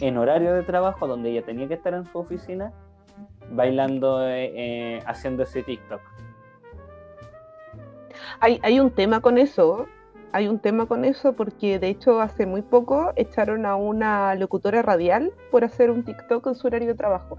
en 0.00 0.16
horario 0.18 0.54
de 0.54 0.62
trabajo 0.62 1.06
donde 1.06 1.30
ella 1.30 1.42
tenía 1.44 1.66
que 1.68 1.74
estar 1.74 1.94
en 1.94 2.04
su 2.04 2.18
oficina 2.18 2.72
bailando 3.50 4.26
eh, 4.26 4.52
eh, 4.54 5.02
haciendo 5.06 5.42
ese 5.42 5.62
TikTok 5.62 6.00
Hay, 8.40 8.60
hay 8.62 8.80
un 8.80 8.90
tema 8.90 9.20
con 9.20 9.38
eso, 9.38 9.86
hay 10.32 10.48
un 10.48 10.58
tema 10.58 10.86
con 10.86 11.04
eso 11.04 11.34
porque 11.34 11.78
de 11.78 11.88
hecho 11.88 12.20
hace 12.20 12.46
muy 12.46 12.62
poco 12.62 13.12
echaron 13.16 13.66
a 13.66 13.76
una 13.76 14.34
locutora 14.34 14.82
radial 14.82 15.32
por 15.50 15.64
hacer 15.64 15.90
un 15.90 16.04
TikTok 16.04 16.46
en 16.46 16.54
su 16.54 16.66
horario 16.66 16.88
de 16.88 16.94
trabajo. 16.94 17.36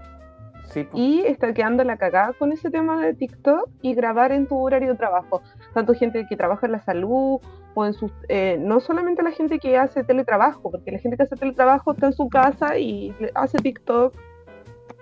sí. 0.70 0.86
Y 0.94 1.20
está 1.26 1.52
quedando 1.54 1.84
la 1.84 1.96
cagada 1.96 2.32
con 2.34 2.52
ese 2.52 2.70
tema 2.70 3.00
de 3.04 3.14
TikTok 3.14 3.68
y 3.82 3.94
grabar 3.94 4.32
en 4.32 4.46
tu 4.46 4.58
horario 4.58 4.90
de 4.90 4.96
trabajo. 4.96 5.42
Tanto 5.74 5.94
gente 5.94 6.26
que 6.28 6.36
trabaja 6.36 6.66
en 6.66 6.72
la 6.72 6.80
salud 6.80 7.40
o 7.74 7.84
en 7.84 7.92
sus... 7.92 8.10
eh, 8.28 8.56
no 8.58 8.80
solamente 8.80 9.22
la 9.22 9.32
gente 9.32 9.58
que 9.58 9.76
hace 9.76 10.02
teletrabajo, 10.02 10.70
porque 10.70 10.90
la 10.92 10.98
gente 10.98 11.16
que 11.18 11.24
hace 11.24 11.36
teletrabajo 11.36 11.92
está 11.92 12.06
en 12.06 12.12
su 12.14 12.28
casa 12.28 12.78
y 12.78 13.14
le- 13.20 13.30
hace 13.34 13.58
TikTok 13.58 14.14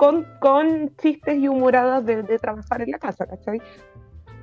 con, 0.05 0.27
con 0.41 0.95
chistes 0.97 1.37
y 1.39 1.49
humoradas 1.49 2.05
de, 2.05 2.23
de 2.23 2.39
trabajar 2.39 2.83
en 2.83 2.91
la 2.91 2.99
casa, 2.99 3.27
¿cachai? 3.27 3.61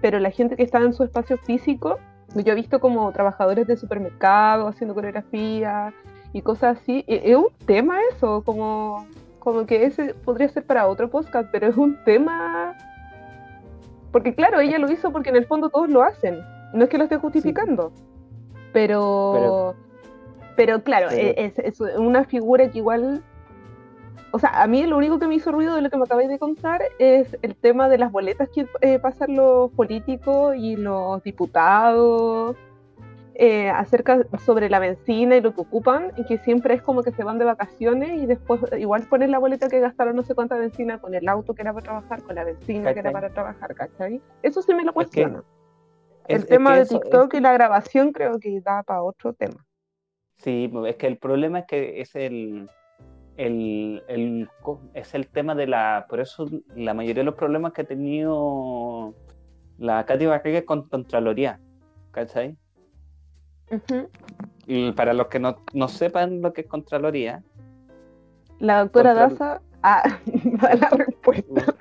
Pero 0.02 0.20
la 0.20 0.32
gente 0.32 0.56
que 0.56 0.64
está 0.64 0.80
en 0.80 0.94
su 0.94 1.04
espacio 1.04 1.38
físico, 1.38 2.00
yo 2.34 2.54
he 2.54 2.56
visto 2.56 2.80
como 2.80 3.12
trabajadores 3.12 3.68
de 3.68 3.78
supermercado 3.78 4.68
haciendo 4.68 4.96
coreografía 4.96 5.94
y 6.34 6.42
cosas 6.42 6.78
así. 6.80 7.04
e- 7.08 7.22
Es 7.32 7.36
un 7.38 7.50
tema 7.66 7.98
eso, 8.12 8.42
como, 8.44 9.06
como 9.40 9.66
que 9.66 9.86
ese 9.86 10.14
podría 10.16 10.50
ser 10.50 10.66
para 10.66 10.88
otro 10.88 11.10
podcast, 11.10 11.50
pero 11.52 11.68
es 11.68 11.78
un 11.78 11.98
tema... 12.06 12.76
Porque 14.12 14.34
claro, 14.36 14.60
ella 14.60 14.78
lo 14.80 14.92
hizo 14.92 15.12
porque 15.12 15.30
en 15.30 15.36
el 15.36 15.46
fondo 15.46 15.70
todos 15.70 15.90
lo 15.90 16.02
hacen. 16.04 16.40
No 16.74 16.84
es 16.84 16.90
que 16.90 16.98
lo 16.98 17.04
esté 17.04 17.18
justificando. 17.18 17.92
Pero, 18.74 19.76
pero, 20.56 20.82
claro, 20.84 21.08
Pero- 21.10 21.22
e- 21.22 21.36
es, 21.46 21.60
es 21.60 21.80
una 21.98 22.24
figura 22.26 22.70
que 22.70 22.80
igual... 22.80 23.22
O 24.34 24.40
sea, 24.40 24.62
a 24.62 24.68
mí 24.68 24.86
lo 24.86 24.98
único 24.98 25.20
que 25.20 25.28
me 25.28 25.36
hizo 25.36 25.52
ruido 25.52 25.76
de 25.76 25.82
lo 25.82 25.90
que 25.90 25.98
me 25.98 26.04
acabáis 26.04 26.30
de 26.30 26.40
contar 26.40 26.82
es 27.00 27.38
el 27.42 27.56
tema 27.56 27.90
de 27.90 27.98
las 27.98 28.12
boletas 28.12 28.48
que 28.50 28.66
eh, 28.82 28.98
pasan 29.00 29.36
los 29.36 29.72
políticos 29.72 30.56
y 30.56 30.78
los 30.78 31.22
diputados 31.24 32.56
eh, 33.36 33.70
acerca 33.70 34.22
sobre 34.46 34.70
la 34.70 34.80
benzina 34.80 35.36
y 35.36 35.42
lo 35.42 35.54
que 35.54 35.62
ocupan, 35.62 36.12
y 36.16 36.26
que 36.26 36.38
siempre 36.38 36.76
es 36.76 36.82
como 36.82 37.02
que 37.02 37.12
se 37.12 37.24
van 37.24 37.40
de 37.40 37.46
vacaciones 37.46 38.22
y 38.22 38.26
después 38.26 38.62
igual 38.78 39.04
ponen 39.04 39.32
la 39.32 39.40
boleta 39.40 39.68
que 39.68 39.80
gastaron 39.80 40.16
no 40.16 40.22
sé 40.24 40.36
cuánta 40.36 40.56
benzina 40.56 41.00
con 41.00 41.16
el 41.16 41.28
auto 41.28 41.54
que 41.54 41.62
era 41.64 41.74
para 41.74 41.84
trabajar, 41.84 42.22
con 42.24 42.36
la 42.36 42.44
benzina 42.44 42.94
que 42.94 43.00
era 43.00 43.12
para 43.12 43.30
trabajar, 43.30 43.74
¿cachai? 43.74 44.22
Eso 44.44 44.62
sí 44.62 44.74
me 44.74 44.84
lo 44.84 44.92
Es 44.92 44.94
que 44.94 44.94
cuestiona. 44.94 45.44
Es- 46.28 46.36
el 46.36 46.42
es 46.42 46.48
tema 46.48 46.74
que 46.74 46.80
de 46.80 46.86
TikTok 46.86 47.34
y 47.34 47.40
la 47.40 47.54
grabación 47.54 48.12
creo 48.12 48.40
que 48.40 48.62
da 48.62 48.84
para 48.84 49.02
otro 49.02 49.34
tema. 49.34 49.66
Sí, 50.38 50.70
pues, 50.72 50.92
es 50.92 50.98
que 50.98 51.08
el 51.08 51.18
problema 51.18 51.60
es 51.60 51.66
que 51.66 52.02
es 52.02 52.16
el, 52.16 52.70
el, 53.38 54.04
el 54.08 54.50
es 54.94 55.14
el 55.14 55.28
tema 55.28 55.56
de 55.56 55.68
la, 55.68 56.06
por 56.10 56.20
eso 56.20 56.48
la 56.76 56.94
mayoría 56.94 57.22
de 57.22 57.26
los 57.26 57.36
problemas 57.36 57.74
que 57.74 57.82
ha 57.82 57.86
tenido 57.86 59.16
la 59.78 60.06
Katy 60.06 60.26
Barriga 60.26 60.60
es 60.60 60.66
con 60.66 60.88
Contraloría, 60.88 61.60
¿cachai? 62.12 62.58
Y 64.68 64.92
para 64.92 65.14
los 65.14 65.28
que 65.28 65.40
no, 65.40 65.58
no 65.74 65.88
sepan 65.88 66.42
lo 66.42 66.54
que 66.54 66.62
es 66.62 66.68
Contraloría, 66.68 67.44
La 68.60 68.80
doctora 68.80 69.14
Daza 69.14 69.62
ah, 69.82 70.04
da 70.26 70.76
la 70.76 70.90
respuesta. 70.90 71.76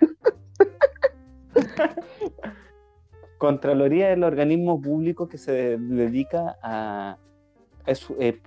Contraloría 3.38 4.10
es 4.10 4.16
el 4.16 4.24
organismo 4.24 4.80
público 4.80 5.28
que 5.28 5.38
se 5.38 5.78
dedica 5.78 6.58
a... 6.62 7.16
Es, 7.90 8.08
eh, 8.20 8.40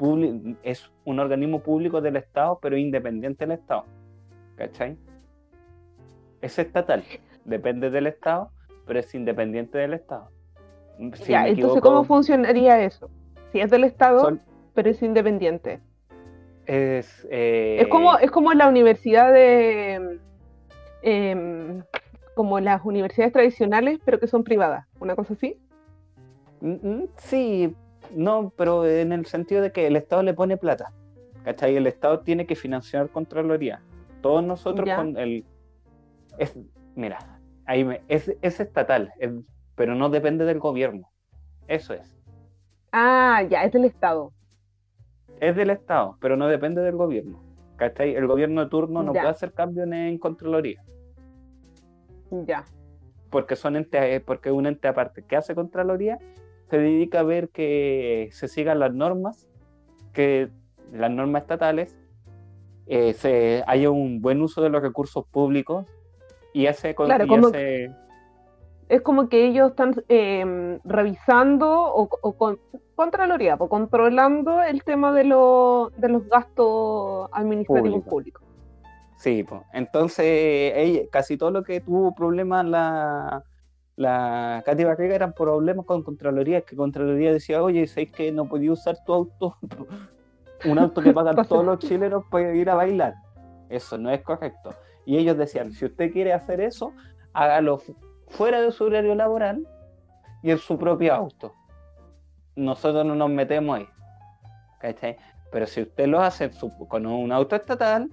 es 0.64 0.90
un 1.04 1.20
organismo 1.20 1.60
público 1.60 2.00
del 2.00 2.16
Estado, 2.16 2.60
pero 2.62 2.78
independiente 2.78 3.46
del 3.46 3.58
Estado. 3.60 3.84
¿Cachai? 4.56 4.98
Es 6.42 6.58
estatal, 6.60 7.04
depende 7.44 7.90
del 7.90 8.08
Estado, 8.08 8.52
pero 8.86 9.00
es 9.00 9.14
independiente 9.14 9.78
del 9.78 9.96
Estado. 9.96 10.30
Si 11.16 11.32
ya, 11.32 11.48
entonces, 11.48 11.82
¿cómo 11.82 12.04
funcionaría 12.06 12.82
eso? 12.84 13.10
Si 13.52 13.60
es 13.60 13.70
del 13.70 13.84
Estado, 13.84 14.20
son- 14.22 14.42
pero 14.74 14.90
es 14.90 15.02
independiente. 15.04 15.82
es, 16.66 17.28
eh, 17.30 17.80
Es 17.82 17.88
como, 17.90 18.18
es 18.20 18.32
como 18.32 18.54
la 18.54 18.70
universidad 18.70 19.34
de. 19.34 20.20
em, 21.02 21.84
como 22.36 22.62
las 22.62 22.86
universidades 22.86 23.34
tradicionales, 23.34 24.00
pero 24.06 24.20
que 24.20 24.28
son 24.28 24.46
privadas. 24.46 24.88
Una 25.02 25.16
cosa 25.18 25.34
así. 25.34 25.58
Mm, 26.62 26.72
mm, 26.82 27.08
Sí, 27.18 27.76
no, 28.16 28.52
pero 28.56 28.86
en 28.86 29.12
el 29.12 29.26
sentido 29.26 29.62
de 29.62 29.72
que 29.72 29.88
el 29.88 29.96
Estado 29.96 30.24
le 30.24 30.34
pone 30.34 30.58
plata. 30.58 30.92
¿Cachai? 31.44 31.76
El 31.76 31.88
Estado 31.88 32.22
tiene 32.22 32.46
que 32.46 32.56
financiar 32.56 33.10
Contraloría. 33.10 33.82
Todos 34.22 34.44
nosotros 34.44 34.88
Ya. 34.88 34.96
con 34.96 35.18
el... 35.18 35.46
Es, 36.38 36.58
mira, 36.96 37.40
ahí 37.66 37.84
me- 37.84 38.02
es, 38.08 38.34
es 38.42 38.60
estatal, 38.60 39.12
es- 39.20 39.32
pero 39.76 39.94
no 39.96 40.10
depende 40.10 40.46
del 40.46 40.60
gobierno. 40.60 41.10
Eso 41.68 41.94
es. 41.94 42.16
Ah, 42.92 43.42
ya, 43.50 43.64
es 43.64 43.72
del 43.74 43.86
Estado. 43.86 44.32
Es 45.42 45.56
del 45.56 45.70
Estado, 45.72 46.18
pero 46.22 46.38
no 46.38 46.48
depende 46.48 46.82
del 46.82 46.96
gobierno. 46.96 47.42
¿Cachai? 47.76 48.16
El 48.16 48.28
gobierno 48.28 48.64
de 48.64 48.70
turno 48.70 49.04
no 49.04 49.14
Ya. 49.14 49.22
puede 49.22 49.32
hacer 49.32 49.52
cambios 49.52 49.86
en, 49.88 49.94
en 49.94 50.18
Contraloría. 50.18 50.82
Ya. 52.46 52.64
porque 53.30 53.56
son 53.56 53.76
ente, 53.76 54.20
porque 54.22 54.50
es 54.50 54.56
un 54.56 54.66
ente 54.68 54.88
aparte 54.88 55.24
que 55.24 55.36
hace 55.36 55.56
Contraloría, 55.56 56.20
se 56.74 56.80
dedica 56.80 57.20
a 57.20 57.24
ver 57.24 57.50
que 57.50 58.30
se 58.32 58.48
sigan 58.48 58.80
las 58.80 58.92
normas, 58.96 59.48
que 60.12 60.50
las 60.92 61.12
normas 61.12 61.44
estatales, 61.44 61.96
eh, 62.88 63.14
se 63.14 63.64
haya 63.68 63.92
un 63.92 64.24
buen 64.24 64.42
uso 64.42 64.60
de 64.64 64.70
los 64.72 64.82
recursos 64.82 65.24
públicos 65.28 65.86
y 66.52 66.66
hace, 66.66 66.96
Claro, 66.96 67.26
y 67.26 67.28
como- 67.28 67.48
hace- 67.50 67.92
Es 68.90 69.02
como 69.02 69.30
que 69.30 69.46
ellos 69.46 69.70
están 69.70 69.94
em, 70.10 70.80
revisando 70.84 71.70
o, 71.72 72.10
o 72.22 72.34
con, 72.34 72.60
Contraloría, 72.96 73.56
pues, 73.56 73.70
controlando 73.70 74.62
el 74.64 74.84
tema 74.84 75.14
de, 75.14 75.26
lo- 75.26 75.92
de 75.96 76.10
los 76.10 76.28
gastos 76.28 77.30
administrativos 77.34 78.04
Público. 78.04 78.10
públicos. 78.10 78.44
sí, 79.18 79.44
po. 79.44 79.64
entonces 79.74 80.74
ella- 80.76 81.04
casi 81.12 81.38
todo 81.38 81.52
lo 81.52 81.62
que 81.64 81.82
tuvo 81.82 82.16
problemas 82.16 82.66
la 82.66 83.44
la 83.96 84.64
Katy 84.66 84.84
Barriga 84.84 85.16
eran 85.16 85.34
problemas 85.34 85.86
con 85.86 86.04
Contraloría, 86.04 86.62
que 86.62 86.76
Contraloría 86.76 87.32
decía, 87.32 87.62
oye, 87.62 87.86
¿sabéis 87.88 88.12
que 88.12 88.32
no 88.32 88.46
podía 88.48 88.72
usar 88.72 88.98
tu 89.06 89.14
auto? 89.14 89.58
un 90.66 90.80
auto 90.80 91.02
que 91.02 91.14
pagan 91.14 91.36
todos 91.48 91.66
los 91.66 91.80
chilenos 91.80 92.24
para 92.32 92.54
ir 92.56 92.70
a 92.70 92.76
bailar. 92.76 93.14
Eso 93.70 93.98
no 93.98 94.10
es 94.12 94.22
correcto. 94.22 94.72
Y 95.06 95.18
ellos 95.18 95.38
decían, 95.38 95.72
si 95.72 95.86
usted 95.86 96.12
quiere 96.12 96.34
hacer 96.34 96.62
eso, 96.62 96.94
hágalo 97.34 97.78
fu- 97.78 97.96
fuera 98.30 98.62
de 98.62 98.72
su 98.72 98.86
horario 98.86 99.14
laboral 99.16 99.68
y 100.42 100.52
en 100.52 100.58
su 100.58 100.78
propio 100.78 101.14
auto. 101.14 101.54
Nosotros 102.56 103.06
no 103.06 103.16
nos 103.16 103.30
metemos 103.30 103.78
ahí. 103.80 103.88
¿Cachai? 104.80 105.18
Pero 105.52 105.66
si 105.68 105.82
usted 105.82 106.08
lo 106.08 106.20
hace 106.22 106.52
su- 106.54 106.72
con 106.88 107.06
un 107.06 107.32
auto 107.32 107.56
estatal, 107.56 108.10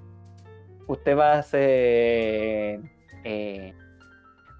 usted 0.88 1.16
va 1.16 1.34
a 1.34 1.38
hacer 1.38 2.80
eh, 3.24 3.74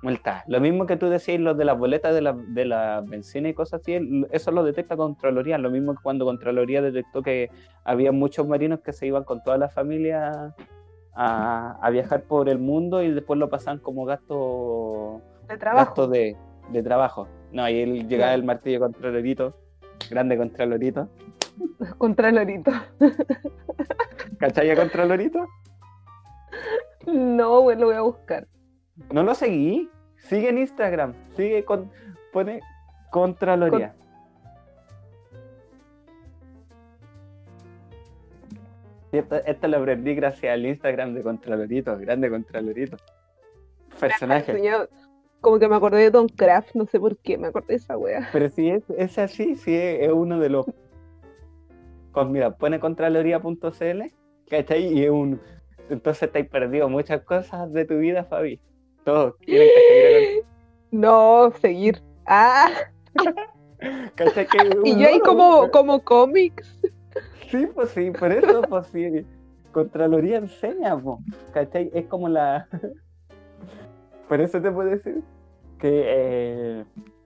multa. 0.03 0.45
Lo 0.47 0.61
mismo 0.61 0.87
que 0.87 0.97
tú 0.97 1.09
decías, 1.09 1.41
los 1.41 1.57
de 1.57 1.65
las 1.65 1.79
boletas 1.79 2.15
de 2.15 2.21
la, 2.23 2.33
de 2.33 2.65
la 2.65 3.03
benzina 3.07 3.49
y 3.49 3.55
cosas 3.55 3.81
así, 3.81 3.99
eso 4.31 4.51
lo 4.51 4.65
detecta 4.65 4.97
Contraloría. 4.97 5.59
Lo 5.59 5.71
mismo 5.71 5.95
que 5.95 6.03
cuando 6.03 6.25
Contraloría 6.25 6.83
detectó 6.83 7.23
que 7.23 7.51
había 7.85 8.13
muchos 8.13 8.47
marinos 8.49 8.81
que 8.81 8.93
se 8.93 9.07
iban 9.07 9.25
con 9.25 9.43
toda 9.43 9.59
la 9.59 9.69
familia 9.69 10.55
a, 11.15 11.79
a 11.83 11.91
viajar 11.91 12.23
por 12.23 12.49
el 12.49 12.59
mundo 12.59 13.03
y 13.03 13.11
después 13.13 13.39
lo 13.39 13.51
pasaban 13.51 13.79
como 13.81 14.05
gasto, 14.05 15.21
De 15.49 15.59
trabajo. 15.59 15.87
gasto 15.87 16.09
de, 16.09 16.37
de 16.71 16.83
trabajo. 16.83 17.29
No, 17.53 17.69
y 17.69 17.81
él 17.81 18.09
llegaba 18.09 18.33
el 18.35 18.45
martillo 18.45 18.81
contra 18.81 19.11
Lorito, 19.11 19.57
grande 20.09 20.37
contra 20.39 20.67
Lorito. 20.67 21.09
Contra 21.99 22.31
Lorito. 22.33 22.71
¿Cachai 24.39 24.75
contra 24.77 25.05
Lorito? 25.05 25.47
No, 27.07 27.61
güey, 27.63 27.79
lo 27.79 27.87
voy 27.87 27.95
a 27.97 28.03
buscar. 28.03 28.47
No 29.13 29.23
lo 29.23 29.35
seguí. 29.35 29.91
Sigue 30.17 30.51
en 30.51 30.59
Instagram. 30.59 31.15
Sigue 31.37 31.65
con. 31.65 31.91
Pone 32.33 32.61
Contraloría. 33.11 33.95
Esto, 39.13 39.67
lo 39.67 39.79
aprendí 39.79 40.15
gracias 40.15 40.53
al 40.53 40.65
Instagram 40.65 41.15
de 41.15 41.23
Contralorito, 41.23 41.99
grande 41.99 42.31
Contralorito. 42.31 42.97
Personaje. 43.99 44.57
como 45.41 45.59
que 45.59 45.69
me 45.69 45.75
acordé 45.75 45.99
de 45.99 46.11
Don 46.11 46.29
Craft, 46.29 46.77
no 46.77 46.87
sé 46.87 47.01
por 47.01 47.17
qué, 47.19 47.37
me 47.37 47.49
acordé 47.49 47.67
de 47.69 47.75
esa 47.77 47.97
wea. 47.97 48.29
Pero 48.33 48.49
si 48.51 48.71
es, 48.71 48.89
es 48.97 49.19
así, 49.19 49.57
sí 49.57 49.75
es, 49.75 50.13
uno 50.13 50.39
de 50.39 50.51
los. 50.51 50.67
Con, 52.13 52.31
mira, 52.31 52.57
pone 52.57 52.79
contraloría.cl, 52.79 54.03
¿cachai? 54.49 54.87
Y 54.87 55.05
es 55.05 55.11
un. 55.11 55.41
Entonces 55.89 56.31
te 56.31 56.39
has 56.39 56.47
perdido 56.47 56.89
muchas 56.89 57.23
cosas 57.23 57.73
de 57.73 57.85
tu 57.85 57.99
vida, 57.99 58.25
Fabi. 58.25 58.61
Todos 59.05 59.37
tienen 59.39 59.69
que 59.69 60.21
seguir. 60.21 60.45
No, 60.91 61.53
seguir. 61.61 62.03
Ah. 62.27 62.71
¿Cachai? 64.15 64.47
y 64.85 64.99
yo 64.99 65.09
ahí 65.09 65.21
como, 65.21 65.71
como 65.71 66.03
cómics. 66.03 66.79
Sí, 67.51 67.67
pues 67.75 67.91
sí, 67.91 68.11
por 68.11 68.31
eso, 68.33 68.63
pues 68.63 68.87
sí. 68.89 69.27
Contraloría 69.73 70.39
enseña, 70.39 70.99
pues, 70.99 71.19
¿cachai? 71.53 71.91
Es 71.95 72.07
como 72.07 72.29
la. 72.29 72.69
por 74.29 74.41
eso 74.41 74.61
te 74.61 74.71
puedo 74.71 74.91
decir 74.91 75.23
que 75.79 76.05
eh, 76.07 76.85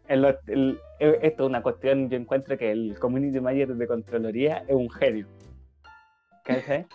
eh, 0.09 0.79
esto 1.23 1.43
es 1.45 1.49
una 1.49 1.63
cuestión. 1.63 2.09
Yo 2.09 2.17
encuentro 2.17 2.57
que 2.57 2.71
el 2.71 2.99
community 2.99 3.41
manager 3.41 3.75
de 3.75 3.87
Contraloría 3.87 4.65
es 4.69 4.75
un 4.75 4.91
genio, 4.91 5.27
¿cachai? 6.45 6.87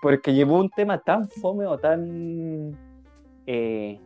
Porque 0.00 0.34
llevó 0.34 0.58
un 0.58 0.70
tema 0.70 0.98
tan 0.98 1.28
fome 1.28 1.66
o 1.66 1.78
tan. 1.78 2.76
Eh, 3.46 4.00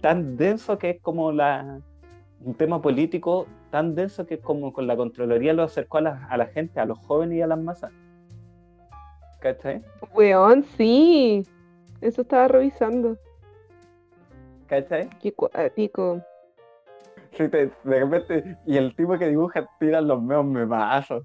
tan 0.00 0.36
denso 0.36 0.78
que 0.78 0.90
es 0.90 1.00
como 1.00 1.32
la 1.32 1.80
un 2.44 2.54
tema 2.54 2.80
político 2.80 3.46
tan 3.70 3.94
denso 3.94 4.26
que 4.26 4.38
como 4.38 4.72
con 4.72 4.86
la 4.86 4.96
Contraloría 4.96 5.52
lo 5.52 5.62
acercó 5.62 5.98
a 5.98 6.00
la, 6.00 6.26
a 6.30 6.36
la 6.36 6.46
gente, 6.46 6.80
a 6.80 6.86
los 6.86 6.98
jóvenes 6.98 7.38
y 7.38 7.42
a 7.42 7.46
las 7.46 7.58
masas. 7.58 7.92
¿Cachai? 9.40 9.82
Weón, 10.14 10.64
sí. 10.76 11.46
Eso 12.00 12.22
estaba 12.22 12.48
revisando. 12.48 13.16
¿Cachai? 14.66 15.08
Qué 15.20 15.32
cuático. 15.32 16.22
Sí, 17.32 17.46
de 17.46 17.70
repente, 17.84 18.56
y 18.66 18.76
el 18.76 18.94
tipo 18.96 19.16
que 19.18 19.28
dibuja 19.28 19.68
tira 19.78 20.00
los 20.00 20.20
meos 20.22 20.44
memazos. 20.44 21.24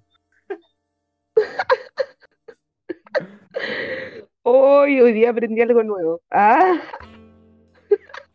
Hoy, 4.48 5.02
hoy 5.02 5.14
día 5.14 5.32
aprendí 5.32 5.60
algo 5.60 5.82
nuevo. 5.82 6.22
Ah. 6.30 6.76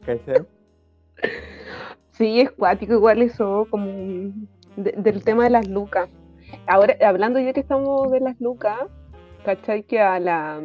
¿Cachai? 0.05 0.47
Sí, 2.13 2.41
es 2.41 2.51
cuático 2.51 2.95
igual 2.95 3.23
eso, 3.23 3.67
como 3.71 4.33
del 4.77 5.25
tema 5.25 5.45
de 5.45 5.51
las 5.51 5.69
lucas. 5.69 6.11
Ahora, 6.67 6.97
hablando 7.07 7.39
ya 7.41 7.53
que 7.53 7.61
estamos 7.61 8.11
de 8.11 8.21
las 8.21 8.41
lucas, 8.41 8.79
¿cachai? 9.45 9.83
Que 9.85 10.01
a 10.01 10.19
la... 10.21 10.61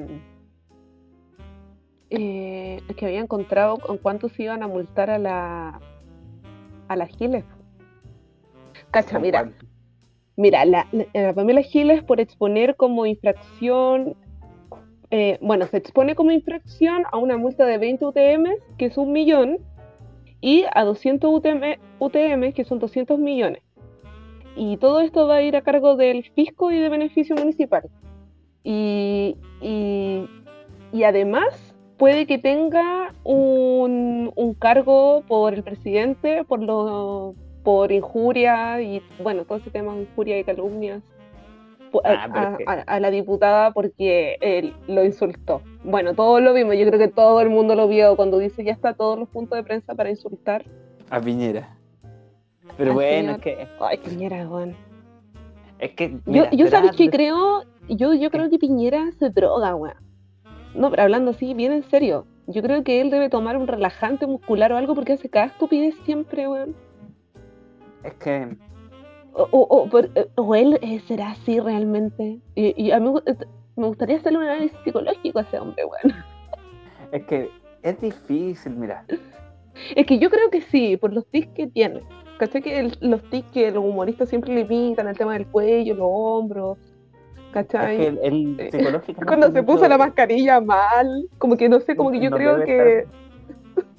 Eh, 2.10 2.82
que 2.96 3.06
había 3.06 3.20
encontrado 3.20 3.78
con 3.78 3.98
cuánto 3.98 4.30
se 4.30 4.44
iban 4.44 4.64
a 4.64 4.68
multar 4.68 5.10
a 5.10 5.18
la 5.18 5.82
a 6.88 6.96
las 6.96 7.10
Giles. 7.10 7.44
Cacha, 8.92 9.20
mira. 9.20 9.52
Mira, 10.38 10.66
la, 10.66 10.88
la, 11.14 11.34
Pamela 11.34 11.62
Giles 11.62 12.04
por 12.04 12.20
exponer 12.20 12.76
como 12.76 13.06
infracción, 13.06 14.16
eh, 15.12 15.38
bueno, 15.42 15.66
se 15.68 15.78
expone 15.78 16.16
como 16.16 16.32
infracción 16.32 17.04
a 17.12 17.18
una 17.18 17.38
multa 17.38 17.66
de 17.66 17.78
20 17.78 18.06
UTM, 18.06 18.46
que 18.78 18.86
es 18.86 18.98
un 18.98 19.12
millón, 19.12 19.60
y 20.42 20.66
a 20.74 20.84
200 20.84 21.30
UTM, 22.00 22.54
que 22.54 22.66
son 22.66 22.80
200 22.80 23.20
millones. 23.20 23.62
Y 24.56 24.78
todo 24.78 25.02
esto 25.02 25.28
va 25.28 25.38
a 25.38 25.42
ir 25.42 25.56
a 25.56 25.62
cargo 25.62 25.96
del 25.96 26.24
fisco 26.32 26.72
y 26.72 26.80
de 26.80 26.90
beneficio 26.90 27.36
municipal. 27.36 27.90
Y, 28.64 29.38
y, 29.62 31.04
además 31.04 31.76
puede 31.98 32.26
que 32.26 32.38
tenga 32.38 33.14
un, 33.24 34.32
un, 34.36 34.54
cargo 34.56 35.24
por 35.28 35.54
el 35.54 35.64
presidente, 35.64 36.44
por, 36.46 36.62
lo, 36.62 37.36
por 37.64 37.92
injuria 37.92 38.82
y 38.82 39.02
bueno, 39.22 39.46
todo 39.46 39.60
ese 39.60 39.70
tema 39.70 39.94
de 39.94 40.04
injuria 40.04 40.40
y 40.40 40.44
calumnias 40.44 41.04
Ah, 42.04 42.84
a, 42.88 43.00
la 43.00 43.12
diputada 43.12 43.72
porque 43.72 44.38
él 44.42 44.74
lo 44.88 45.04
insultó. 45.04 45.62
Bueno, 45.84 46.14
todos 46.14 46.42
lo 46.42 46.54
vimos, 46.54 46.76
yo 46.78 46.86
creo 46.88 47.00
que 47.00 47.08
todo 47.08 47.42
el 47.42 47.50
mundo 47.50 47.76
lo 47.76 47.88
vio 47.88 48.16
cuando 48.16 48.38
dice 48.38 48.64
ya 48.64 48.72
está 48.72 48.94
todos 48.94 49.18
los 49.20 49.30
puntos 49.30 49.58
de 49.58 49.64
prensa 49.64 49.96
para 49.96 50.10
insultar. 50.10 50.66
A 51.10 51.22
Piñera. 51.22 51.78
Pero 52.78 52.94
bueno, 52.94 53.34
es 53.34 53.38
que. 53.40 53.68
Ay, 53.80 53.98
Piñera, 53.98 54.48
weón. 54.48 54.76
Es 55.80 55.92
que. 55.92 56.20
yo, 56.26 56.50
yo 56.52 56.68
sabes 56.68 56.92
que 56.96 57.10
creo. 57.10 57.64
Yo, 57.88 58.14
yo 58.14 58.32
creo 58.32 58.50
que 58.50 58.58
Piñera 58.58 59.12
se 59.20 59.30
droga, 59.30 59.76
weón. 59.76 59.96
No, 60.74 60.90
pero 60.90 61.04
hablando 61.04 61.32
así, 61.32 61.54
bien 61.54 61.72
en 61.72 61.84
serio. 61.84 62.26
Yo 62.48 62.62
creo 62.62 62.84
que 62.84 63.02
él 63.02 63.10
debe 63.10 63.30
tomar 63.30 63.58
un 63.58 63.68
relajante 63.68 64.28
muscular 64.28 64.72
o 64.72 64.78
algo 64.78 64.94
porque 64.94 65.14
hace 65.14 65.30
cada 65.30 65.48
estupidez 65.48 65.96
siempre, 66.04 66.48
weón. 66.48 66.76
Es 68.04 68.14
que 68.16 68.56
o, 69.36 69.90
eh, 70.16 70.28
o, 70.36 70.56
él 70.56 70.80
eh, 70.82 71.02
será 71.08 71.32
así 71.32 71.60
realmente. 71.60 72.40
Y, 72.56 72.92
a 72.92 73.00
mí 73.00 73.14
eh, 73.26 73.36
me 73.76 73.88
gustaría 73.88 74.18
hacerle 74.18 74.40
un 74.40 74.46
análisis 74.46 74.78
psicológico 74.84 75.40
a 75.40 75.42
ese 75.42 75.60
hombre, 75.60 75.84
bueno. 75.84 76.16
Es 77.12 77.26
que 77.26 77.50
es 77.84 78.00
difícil, 78.00 78.76
mira. 78.76 79.06
Es 79.96 80.06
que 80.06 80.18
yo 80.20 80.30
creo 80.30 80.50
que 80.50 80.62
sí, 80.62 80.98
por 80.98 81.14
los 81.14 81.26
tics 81.28 81.50
que 81.54 81.68
tiene. 81.68 82.02
¿Cachai? 82.40 82.62
Que 82.62 82.92
los 83.02 83.24
tics 83.30 83.52
que 83.52 83.72
los 83.72 83.84
humoristas 83.84 84.30
siempre 84.30 84.54
limitan, 84.54 85.08
el 85.08 85.18
tema 85.18 85.34
del 85.34 85.48
cuello, 85.48 85.96
los 85.96 86.08
hombros. 86.10 86.78
¿Cachai? 87.52 88.02
Es 88.02 88.20
que 88.20 88.28
el, 88.28 88.72
psicológicamente 88.72 89.26
Cuando 89.28 89.52
se 89.52 89.64
puso 89.64 89.88
la 89.88 89.98
mascarilla 89.98 90.60
mal, 90.62 91.30
como 91.38 91.56
que 91.58 91.70
no 91.70 91.80
sé, 91.80 91.96
como 91.96 92.12
que 92.12 92.20
yo 92.20 92.32
creo 92.32 92.64
que. 92.64 93.06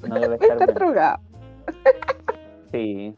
no 0.09 0.15
debe 0.19 0.37
estar, 0.37 0.75
drogado. 0.75 1.21
Sí. 2.73 3.15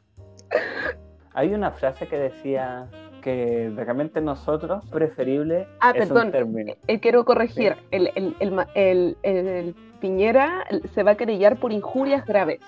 Hay 1.39 1.55
una 1.55 1.71
frase 1.71 2.09
que 2.09 2.19
decía 2.19 2.89
que 3.23 3.71
realmente 3.77 4.21
nosotros 4.21 4.85
preferible 4.87 5.69
ah, 5.79 5.93
perdón, 5.93 6.33
eh, 6.89 6.99
quiero 6.99 7.25
corregir, 7.25 7.77
el, 7.93 8.11
el, 8.75 9.75
Piñera 10.01 10.65
se 10.93 11.05
va 11.05 11.13
a 11.13 11.15
querellar 11.15 11.57
por 11.61 11.71
injurias 11.71 12.27
graves, 12.27 12.59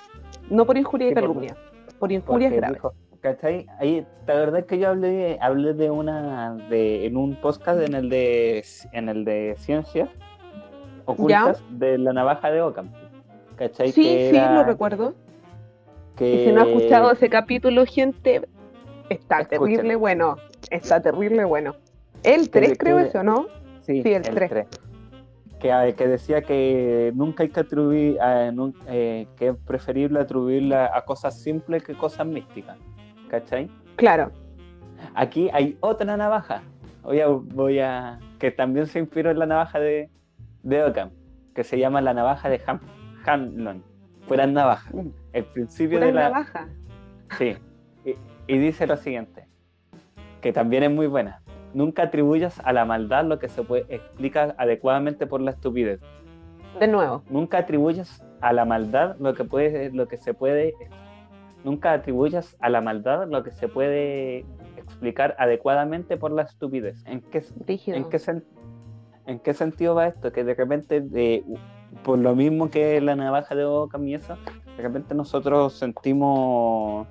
no 0.51 0.67
por 0.67 0.79
injuria 0.79 1.09
y 1.09 1.15
calumnia, 1.15 1.57
por, 1.99 2.13
injurias 2.13 2.53
graves. 2.53 2.81
¿Cachai? 3.21 3.67
Ahí, 3.81 4.07
la 4.29 4.35
verdad 4.35 4.61
es 4.61 4.67
que 4.67 4.79
yo 4.79 4.91
hablé, 4.91 5.37
hablé 5.41 5.75
de 5.75 5.91
una, 5.91 6.55
de, 6.71 7.07
en 7.07 7.17
un 7.17 7.35
podcast 7.41 7.83
en 7.83 7.95
el 7.95 8.09
de, 8.09 8.65
en 8.93 9.09
el 9.09 9.25
de 9.25 9.57
ciencias 9.59 10.09
ocultas 11.07 11.61
de 11.71 11.99
la 11.99 12.13
navaja 12.13 12.53
de 12.53 12.63
Ockham. 12.63 12.93
¿Cachai? 13.57 13.91
Sí, 13.91 14.31
sí, 14.31 14.39
lo 14.39 14.63
recuerdo. 14.63 15.17
Que... 16.15 16.35
Y 16.35 16.45
si 16.45 16.53
no 16.53 16.63
ha 16.63 16.67
escuchado 16.67 17.11
ese 17.11 17.29
capítulo, 17.29 17.85
gente, 17.85 18.43
Está 19.11 19.45
terrible 19.45 19.97
bueno. 19.97 20.37
Está 20.71 21.03
terrible 21.03 21.45
bueno. 21.45 21.75
El 22.23 22.49
3 22.49 22.79
creo 22.79 22.99
eso, 23.01 23.23
¿no? 23.23 23.47
Sí, 23.83 24.03
el 24.05 24.23
3. 24.23 24.67
Que, 25.59 25.95
que, 25.99 26.09
decía 26.09 26.43
que 26.43 27.13
nunca 27.15 27.43
hay 27.43 27.51
que 27.51 27.61
atribuir, 27.61 28.19
eh, 28.87 29.27
que 29.37 29.49
es 29.49 29.57
preferible 29.67 30.21
atribuirla 30.21 30.91
a 30.95 31.05
cosas 31.05 31.43
simples 31.43 31.83
que 31.83 31.95
cosas 31.95 32.27
místicas. 32.27 32.79
¿Cachai? 33.29 33.69
Claro. 33.97 34.31
Aquí 35.15 35.51
hay 35.53 35.77
otra 35.81 36.17
navaja. 36.17 36.63
Voy 37.03 37.21
a, 37.21 37.27
voy 37.27 37.81
a 37.81 38.21
que 38.39 38.53
también 38.53 38.87
se 38.87 39.01
inspiró 39.01 39.31
en 39.31 39.41
la 39.41 39.47
navaja 39.47 39.81
de, 39.81 40.09
de 40.63 40.85
Ockham, 40.85 41.11
que 41.55 41.65
se 41.65 41.79
llama 41.79 42.01
la 42.01 42.15
navaja 42.15 42.49
de 42.49 42.61
Ham, 42.65 42.81
Hanlon. 43.27 43.83
Fuera 44.29 44.47
navaja. 44.47 44.89
Mm. 44.93 45.09
El 45.33 45.45
principio 45.47 45.99
de 45.99 46.13
la 46.13 46.31
navaja. 46.31 46.69
Sí, 47.39 47.57
y 48.51 48.59
dice 48.59 48.87
lo 48.87 48.97
siguiente, 48.97 49.47
que 50.41 50.53
también 50.53 50.83
es 50.83 50.91
muy 50.91 51.07
buena. 51.07 51.43
Nunca 51.73 52.03
atribuyas 52.05 52.61
a 52.65 52.73
la 52.73 52.85
maldad 52.85 53.25
lo 53.25 53.39
que 53.39 53.49
se 53.49 53.63
puede 53.63 53.87
explicar 53.89 54.57
adecuadamente 54.59 55.27
por 55.27 55.41
la 55.41 55.53
estupidez. 55.53 56.01
De 56.81 56.89
nuevo. 56.89 57.23
Nunca 57.31 57.59
atribuyas 57.59 58.25
a 58.41 58.53
la 58.53 58.65
maldad 58.65 59.17
lo 59.21 59.35
que 59.35 59.45
puede, 59.45 59.91
lo 59.93 60.09
que 60.09 60.17
se 60.17 60.35
puede, 60.35 60.75
nunca 61.63 61.93
atribuyas 61.93 62.57
a 62.61 62.71
la 62.71 62.81
maldad 62.81 63.29
lo 63.29 63.45
que 63.45 63.53
se 63.53 63.69
puede 63.69 64.45
explicar 64.77 65.37
adecuadamente 65.39 66.17
por 66.17 66.33
la 66.33 66.43
estupidez. 66.43 67.05
¿En 67.07 67.21
qué, 67.21 67.45
en 67.87 68.05
qué, 68.09 68.43
en 69.27 69.39
qué 69.39 69.55
sentido 69.55 69.95
va 69.95 70.09
esto? 70.09 70.33
Que 70.33 70.43
de 70.43 70.55
repente 70.55 71.45
por 72.03 72.19
lo 72.19 72.35
mismo 72.35 72.71
que 72.71 73.01
la 73.01 73.17
navaja 73.17 73.55
de 73.55 73.65
Ockham 73.65 74.07
y 74.09 74.15
eso, 74.15 74.37
de 74.77 74.83
repente 74.83 75.15
nosotros 75.15 75.75
sentimos, 75.75 77.07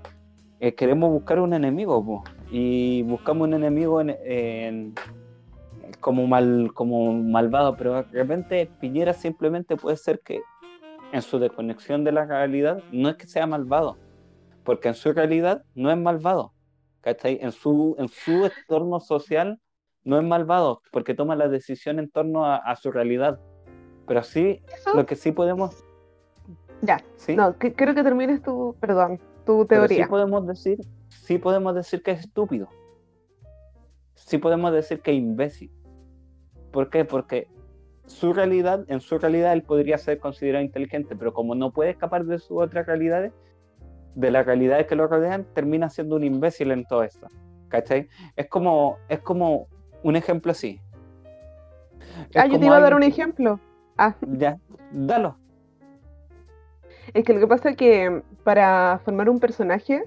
eh, 0.60 0.76
queremos 0.76 1.10
buscar 1.10 1.40
un 1.40 1.54
enemigo, 1.54 2.24
y 2.52 3.04
buscamos 3.04 3.48
un 3.48 3.54
enemigo 3.54 4.02
en, 4.02 4.94
como, 6.00 6.28
mal, 6.28 6.72
como 6.74 7.14
malvado, 7.14 7.78
pero 7.78 8.04
de 8.04 8.04
repente 8.04 8.70
Piñera 8.80 9.14
simplemente 9.14 9.78
puede 9.78 9.98
ser 9.98 10.20
que 10.20 10.42
en 11.12 11.22
su 11.22 11.40
desconexión 11.40 12.04
de 12.04 12.12
la 12.12 12.26
realidad 12.26 12.84
no 12.92 13.10
es 13.10 13.16
que 13.16 13.28
sea 13.28 13.48
malvado, 13.48 13.98
porque 14.64 14.90
en 14.90 14.96
su 14.96 15.14
realidad 15.14 15.64
no 15.76 15.92
es 15.92 15.98
malvado, 15.98 16.54
¿cachai? 17.02 17.40
En 17.42 17.52
su, 17.52 17.96
en 17.98 18.10
su 18.10 18.46
entorno 18.46 19.00
social 19.00 19.60
no 20.04 20.18
es 20.18 20.24
malvado, 20.24 20.82
porque 20.92 21.14
toma 21.14 21.36
la 21.36 21.48
decisión 21.48 22.00
en 22.00 22.10
torno 22.10 22.46
a, 22.46 22.76
su 22.76 22.92
realidad. 22.92 23.40
Pero 24.08 24.24
sí, 24.24 24.62
lo 24.96 25.06
que 25.06 25.16
sí 25.16 25.32
podemos... 25.32 25.84
Ya, 26.82 27.04
¿Sí? 27.16 27.36
no, 27.36 27.58
que, 27.58 27.74
creo 27.74 27.94
que 27.94 28.04
termines 28.04 28.42
tu, 28.42 28.76
perdón, 28.80 29.20
tu 29.50 29.66
teoría. 29.66 30.04
sí 30.06 30.10
podemos 30.10 30.46
decir, 30.46 30.78
sí 31.08 31.40
podemos 31.40 31.74
decir 31.74 32.04
que 32.04 32.12
es 32.12 32.20
estúpido. 32.20 32.68
Sí 34.14 34.38
podemos 34.38 34.72
decir 34.72 35.02
que 35.02 35.10
es 35.12 35.18
imbécil. 35.18 35.72
¿Por 36.72 36.92
qué? 36.92 37.04
Porque 37.04 37.48
su 38.06 38.32
realidad, 38.32 38.86
en 38.90 39.02
su 39.02 39.18
realidad 39.18 39.54
él 39.54 39.64
podría 39.64 39.98
ser 39.98 40.20
considerado 40.20 40.64
inteligente, 40.64 41.16
pero 41.16 41.34
como 41.34 41.56
no 41.56 41.72
puede 41.72 41.90
escapar 41.90 42.26
de 42.26 42.38
sus 42.38 42.62
otras 42.62 42.86
realidades, 42.86 43.34
de 44.14 44.30
las 44.30 44.46
realidades 44.46 44.86
que 44.86 44.96
lo 44.96 45.08
rodean, 45.08 45.48
termina 45.56 45.90
siendo 45.90 46.18
un 46.18 46.24
imbécil 46.24 46.70
en 46.70 46.86
todo 46.86 47.02
esto. 47.02 47.28
¿Cachai? 47.70 48.08
Es 48.36 48.48
como, 48.50 48.98
es 49.08 49.20
como 49.20 49.68
un 50.04 50.16
ejemplo 50.16 50.52
así. 50.52 50.80
ah, 52.36 52.46
yo 52.46 52.60
te 52.60 52.68
iba 52.68 52.78
a 52.78 52.82
dar 52.82 52.94
un 52.94 53.04
ejemplo. 53.04 53.60
Ah. 53.98 54.16
Ya, 54.22 54.60
dalo. 54.92 55.38
Es 57.14 57.24
que 57.24 57.34
lo 57.34 57.40
que 57.40 57.48
pasa 57.48 57.72
es 57.72 57.78
que 57.78 58.22
para 58.50 59.00
formar 59.06 59.30
un 59.30 59.40
personaje, 59.40 60.04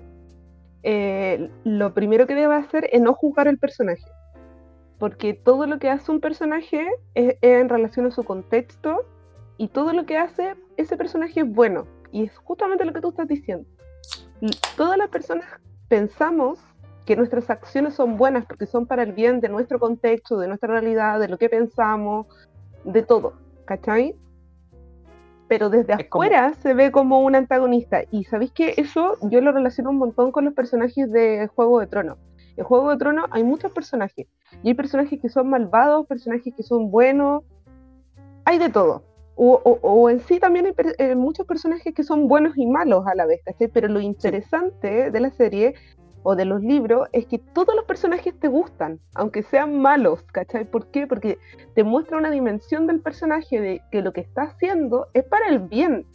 eh, 0.82 1.48
lo 1.62 1.94
primero 1.94 2.26
que 2.26 2.34
debe 2.34 2.56
hacer 2.56 2.88
es 2.90 3.00
no 3.00 3.14
juzgar 3.14 3.46
el 3.46 3.56
personaje 3.56 4.02
porque 4.98 5.32
todo 5.32 5.68
lo 5.68 5.78
que 5.78 5.88
hace 5.90 6.10
un 6.10 6.20
personaje 6.20 6.88
es, 7.14 7.36
en 7.40 7.68
relación 7.68 8.06
a 8.06 8.10
su 8.10 8.24
contexto 8.24 9.04
y 9.58 9.68
todo 9.68 9.92
lo 9.92 10.06
que 10.06 10.18
hace 10.18 10.56
ese 10.76 10.96
personaje 10.96 11.40
es 11.40 11.52
bueno. 11.52 11.86
Y 12.10 12.24
es 12.24 12.36
justamente 12.38 12.84
lo 12.84 12.92
que 12.92 13.00
tú 13.00 13.10
estás 13.10 13.28
diciendo. 13.28 13.68
Todas 14.76 14.98
las 14.98 15.08
personas 15.08 15.46
pensamos 15.86 16.58
que 17.04 17.14
nuestras 17.14 17.48
acciones 17.48 17.94
son 17.94 18.16
buenas 18.16 18.44
porque 18.46 18.66
son 18.66 18.86
para 18.86 19.04
el 19.04 19.12
bien 19.12 19.40
de 19.40 19.50
nuestro 19.50 19.78
contexto, 19.78 20.36
de 20.36 20.48
nuestra 20.48 20.68
realidad, 20.68 21.20
de 21.20 21.28
lo 21.28 21.38
que 21.38 21.48
pensamos, 21.48 22.26
de 22.84 23.04
todo, 23.04 23.34
¿cachai? 23.66 24.16
Pero 25.52 25.68
desde 25.68 25.92
afuera 25.92 26.54
se 26.54 26.72
ve 26.72 26.90
como 26.90 27.20
un 27.20 27.34
antagonista. 27.34 28.04
Y 28.10 28.24
sabéis 28.24 28.52
que 28.52 28.72
eso 28.78 29.18
yo 29.20 29.42
lo 29.42 29.52
relaciono 29.52 29.90
un 29.90 29.98
montón 29.98 30.32
con 30.32 30.46
los 30.46 30.54
personajes 30.54 31.12
de 31.12 31.46
Juego 31.48 31.78
de 31.78 31.86
Tronos. 31.88 32.16
En 32.56 32.64
Juego 32.64 32.88
de 32.88 32.96
Tronos 32.96 33.26
hay 33.30 33.44
muchos 33.44 33.70
personajes. 33.70 34.26
Y 34.62 34.68
hay 34.68 34.74
personajes 34.74 35.20
que 35.20 35.28
son 35.28 35.50
malvados, 35.50 36.06
personajes 36.06 36.54
que 36.56 36.62
son 36.62 36.90
buenos. 36.90 37.42
Hay 38.46 38.56
de 38.56 38.70
todo. 38.70 39.04
O, 39.36 40.08
en 40.08 40.20
sí 40.20 40.40
también 40.40 40.64
hay 40.64 40.74
eh, 40.96 41.14
muchos 41.14 41.44
personajes 41.46 41.92
que 41.92 42.02
son 42.02 42.28
buenos 42.28 42.56
y 42.56 42.64
malos 42.64 43.06
a 43.06 43.14
la 43.14 43.26
vez, 43.26 43.42
¿cachai? 43.44 43.68
Pero 43.68 43.88
lo 43.88 44.00
interesante 44.00 45.10
de 45.10 45.20
la 45.20 45.32
serie 45.32 45.74
o 46.22 46.36
de 46.36 46.44
los 46.44 46.62
libros 46.62 47.08
es 47.12 47.26
que 47.26 47.38
todos 47.38 47.74
los 47.74 47.84
personajes 47.84 48.38
te 48.38 48.48
gustan, 48.48 49.00
aunque 49.14 49.42
sean 49.42 49.80
malos, 49.80 50.22
¿cachai? 50.32 50.64
¿Por 50.64 50.86
qué? 50.86 51.06
Porque 51.06 51.38
te 51.74 51.84
muestra 51.84 52.16
una 52.16 52.30
dimensión 52.30 52.86
del 52.86 53.00
personaje 53.00 53.60
de 53.60 53.82
que 53.90 54.02
lo 54.02 54.12
que 54.12 54.20
está 54.20 54.42
haciendo 54.42 55.08
es 55.14 55.24
para 55.24 55.48
el 55.48 55.58
bien 55.58 56.06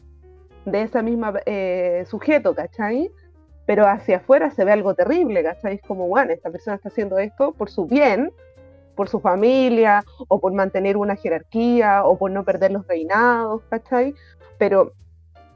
de 0.65 0.81
esa 0.81 1.01
misma 1.01 1.33
eh, 1.45 2.03
sujeto, 2.07 2.53
¿cachai? 2.55 3.11
pero 3.67 3.85
hacia 3.85 4.17
afuera 4.17 4.49
se 4.49 4.63
ve 4.63 4.71
algo 4.71 4.95
terrible, 4.95 5.43
¿cachai? 5.43 5.75
Es 5.75 5.81
como, 5.81 6.07
bueno, 6.07 6.31
esta 6.31 6.49
persona 6.49 6.77
está 6.77 6.87
haciendo 6.87 7.19
esto 7.19 7.51
por 7.51 7.69
su 7.69 7.85
bien, 7.85 8.31
por 8.95 9.09
su 9.09 9.19
familia, 9.19 10.05
o 10.29 10.39
por 10.39 10.53
mantener 10.53 10.95
una 10.95 11.17
jerarquía, 11.17 12.05
o 12.05 12.17
por 12.17 12.31
no 12.31 12.45
perder 12.45 12.71
los 12.71 12.87
reinados, 12.87 13.61
¿cachai? 13.69 14.15
Pero 14.57 14.93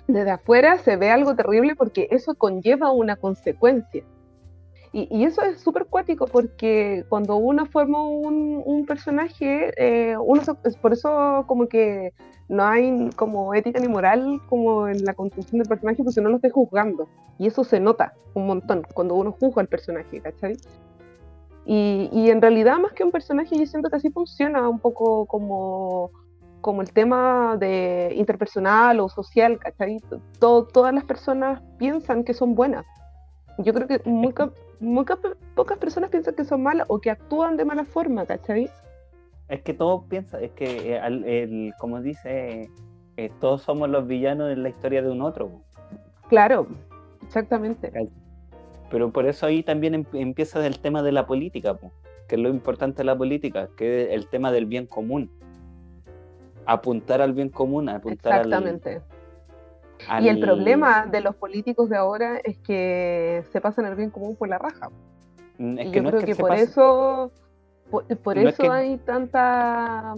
desde 0.08 0.30
afuera 0.30 0.78
se 0.78 0.98
ve 0.98 1.10
algo 1.10 1.36
terrible 1.36 1.76
porque 1.78 2.10
eso 2.12 2.36
conlleva 2.36 2.92
una 2.92 3.16
consecuencia. 3.16 4.04
Y, 4.94 5.24
eso 5.24 5.42
es 5.42 5.62
súper 5.62 5.86
cuático 5.86 6.28
porque 6.28 7.06
cuando 7.08 7.38
uno 7.38 7.66
forma 7.66 8.04
un, 8.04 8.86
personaje, 8.86 9.72
eh, 9.78 10.18
uno 10.18 10.42
por 10.82 10.92
eso 10.92 11.46
como 11.48 11.68
que 11.68 12.14
no 12.50 12.66
hay 12.66 13.10
como 13.16 13.54
ética 13.54 13.80
ni 13.80 13.88
moral 13.88 14.42
como 14.50 14.90
en 14.90 15.06
la 15.06 15.14
construcción 15.14 15.60
del 15.60 15.70
personaje 15.70 16.04
porque 16.04 16.20
no 16.20 16.30
lo 16.30 16.36
esté 16.36 16.50
juzgando. 16.50 17.08
Y 17.38 17.48
eso 17.48 17.64
se 17.64 17.80
nota 17.80 18.14
un 18.34 18.48
montón 18.48 18.86
cuando 18.94 19.16
uno 19.16 19.32
juzga 19.32 19.62
al 19.62 19.68
personaje, 19.68 20.20
¿cachai? 20.20 20.58
Y, 21.66 22.10
y 22.12 22.30
en 22.30 22.42
realidad 22.42 22.78
más 22.78 22.92
que 22.92 23.06
un 23.06 23.12
personaje 23.12 23.58
yo 23.58 23.66
siento 23.66 23.90
que 23.90 23.96
así 23.96 24.10
funciona 24.10 24.68
un 24.68 24.80
poco 24.80 25.26
como 25.26 26.12
como 26.62 26.82
el 26.82 26.94
tema 26.94 27.58
de 27.58 28.14
interpersonal 28.16 29.00
o 29.00 29.10
social, 29.10 29.58
¿cachai? 29.60 30.00
todas 30.40 30.94
las 30.94 31.04
personas 31.04 31.62
piensan 31.78 32.24
que 32.24 32.34
son 32.34 32.56
buenas. 32.56 32.86
Yo 33.58 33.74
creo 33.74 33.88
que 33.88 34.02
muy, 34.06 34.34
muy 34.80 35.06
pocas 35.56 35.78
personas 35.78 36.10
piensan 36.10 36.36
que 36.36 36.46
son 36.46 36.64
malas 36.64 36.88
o 36.90 37.00
que 37.00 37.12
actúan 37.12 37.58
de 37.58 37.66
mala 37.66 37.86
forma, 37.86 38.26
¿cachai? 38.26 38.70
Es 39.48 39.62
que 39.62 39.74
todos 39.74 40.04
piensan, 40.06 40.44
es 40.44 40.52
que, 40.52 40.96
eh, 40.96 41.02
el, 41.06 41.74
como 41.78 42.02
dice, 42.02 42.70
eh, 43.18 43.32
todos 43.40 43.62
somos 43.62 43.90
los 43.90 44.08
villanos 44.08 44.52
en 44.52 44.64
la 44.64 44.70
historia 44.70 45.02
de 45.02 45.10
un 45.10 45.22
otro. 45.22 45.52
Claro, 46.30 46.68
exactamente. 47.24 47.92
Pero 48.90 49.12
por 49.12 49.26
eso 49.26 49.46
ahí 49.46 49.64
también 49.64 49.96
em, 49.96 50.06
empieza 50.14 50.66
el 50.66 50.80
tema 50.80 51.04
de 51.04 51.12
la 51.12 51.28
política, 51.28 51.78
que 52.28 52.36
es 52.36 52.42
lo 52.42 52.50
importante 52.50 53.00
de 53.00 53.04
la 53.06 53.18
política, 53.18 53.70
que 53.76 54.04
es 54.04 54.10
el 54.12 54.28
tema 54.28 54.52
del 54.52 54.66
bien 54.66 54.86
común. 54.86 55.30
Apuntar 56.66 57.22
al 57.22 57.34
bien 57.34 57.50
común, 57.50 57.90
apuntar 57.90 58.46
Exactamente. 58.46 59.02
Y 60.22 60.28
el 60.28 60.40
problema 60.40 61.06
de 61.06 61.22
los 61.22 61.36
políticos 61.36 61.90
de 61.90 61.98
ahora 61.98 62.38
es 62.44 62.58
que 62.60 63.44
se 63.52 63.62
pasan 63.62 63.86
el 63.86 63.96
bien 63.96 64.10
común 64.10 64.36
por 64.36 64.50
la 64.50 64.58
raja. 64.58 64.90
Mm, 65.58 65.80
y 65.80 65.92
yo 65.92 66.04
creo 66.04 66.22
que, 66.22 66.36
por 66.36 66.54
eso, 66.54 67.32
por, 68.24 68.38
eso 68.38 68.72
hay 68.72 68.98
tanta 68.98 70.16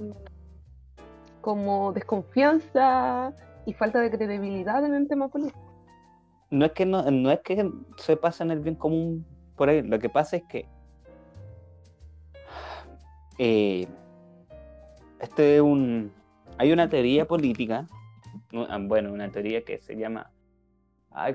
como 1.42 1.92
desconfianza 1.92 3.34
y 3.66 3.74
falta 3.74 4.00
de 4.00 4.10
credibilidad 4.10 4.86
en 4.86 4.94
el 4.94 5.08
tema 5.08 5.28
político. 5.28 5.60
No 6.50 6.66
es 6.66 6.72
que 6.72 6.86
no, 6.86 7.10
no 7.12 7.32
es 7.32 7.42
que 7.42 7.70
se 7.98 8.16
pasen 8.16 8.52
el 8.52 8.60
bien 8.60 8.76
común 8.76 9.26
por 9.56 9.70
ahí, 9.70 9.82
lo 9.82 10.00
que 10.00 10.10
pasa 10.10 10.38
es 10.38 10.44
que 10.44 10.66
eh, 13.38 13.88
este 15.20 15.56
es 15.56 15.62
un 15.62 16.12
hay 16.58 16.72
una 16.72 16.88
teoría 16.88 17.26
política 17.26 17.88
bueno, 18.54 19.12
una 19.12 19.32
teoría 19.32 19.64
que 19.64 19.80
se 19.80 19.96
llama, 19.96 20.32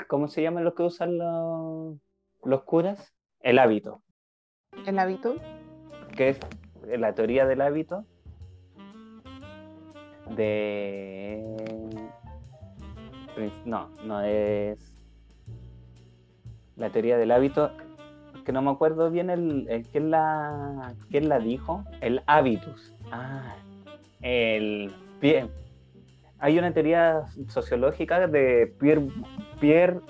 ¿cómo 0.09 0.29
se 0.29 0.43
llaman 0.43 0.65
los 0.65 0.75
que 0.75 0.83
usan 0.85 1.19
los, 1.19 1.97
los 2.45 2.63
curas? 2.65 3.15
El 3.41 3.59
hábito. 3.59 4.03
¿El 4.87 4.99
hábito? 4.99 5.35
Que 6.17 6.31
es 6.31 6.41
la 6.87 7.15
teoría 7.15 7.47
del 7.47 7.61
hábito 7.61 8.05
de... 10.37 11.45
No, 13.65 13.89
no 14.05 14.21
es... 14.23 14.95
La 16.77 16.91
teoría 16.91 17.19
del 17.19 17.33
hábito, 17.33 17.73
que 18.45 18.53
no 18.53 18.63
me 18.63 18.71
acuerdo 18.71 19.11
bien 19.11 19.31
el, 19.31 19.87
quién, 19.91 20.11
la, 20.11 20.95
quién 21.11 21.29
la 21.29 21.41
dijo, 21.41 21.85
el 22.01 22.23
hábitus. 22.27 22.95
Ah, 23.11 23.57
el... 24.23 24.93
Bien, 25.21 25.51
hay 26.41 26.59
una 26.59 26.73
teoría 26.73 27.25
sociológica 27.49 28.27
de 28.27 28.73
Pierre, 28.79 29.09
Pierre 29.61 30.01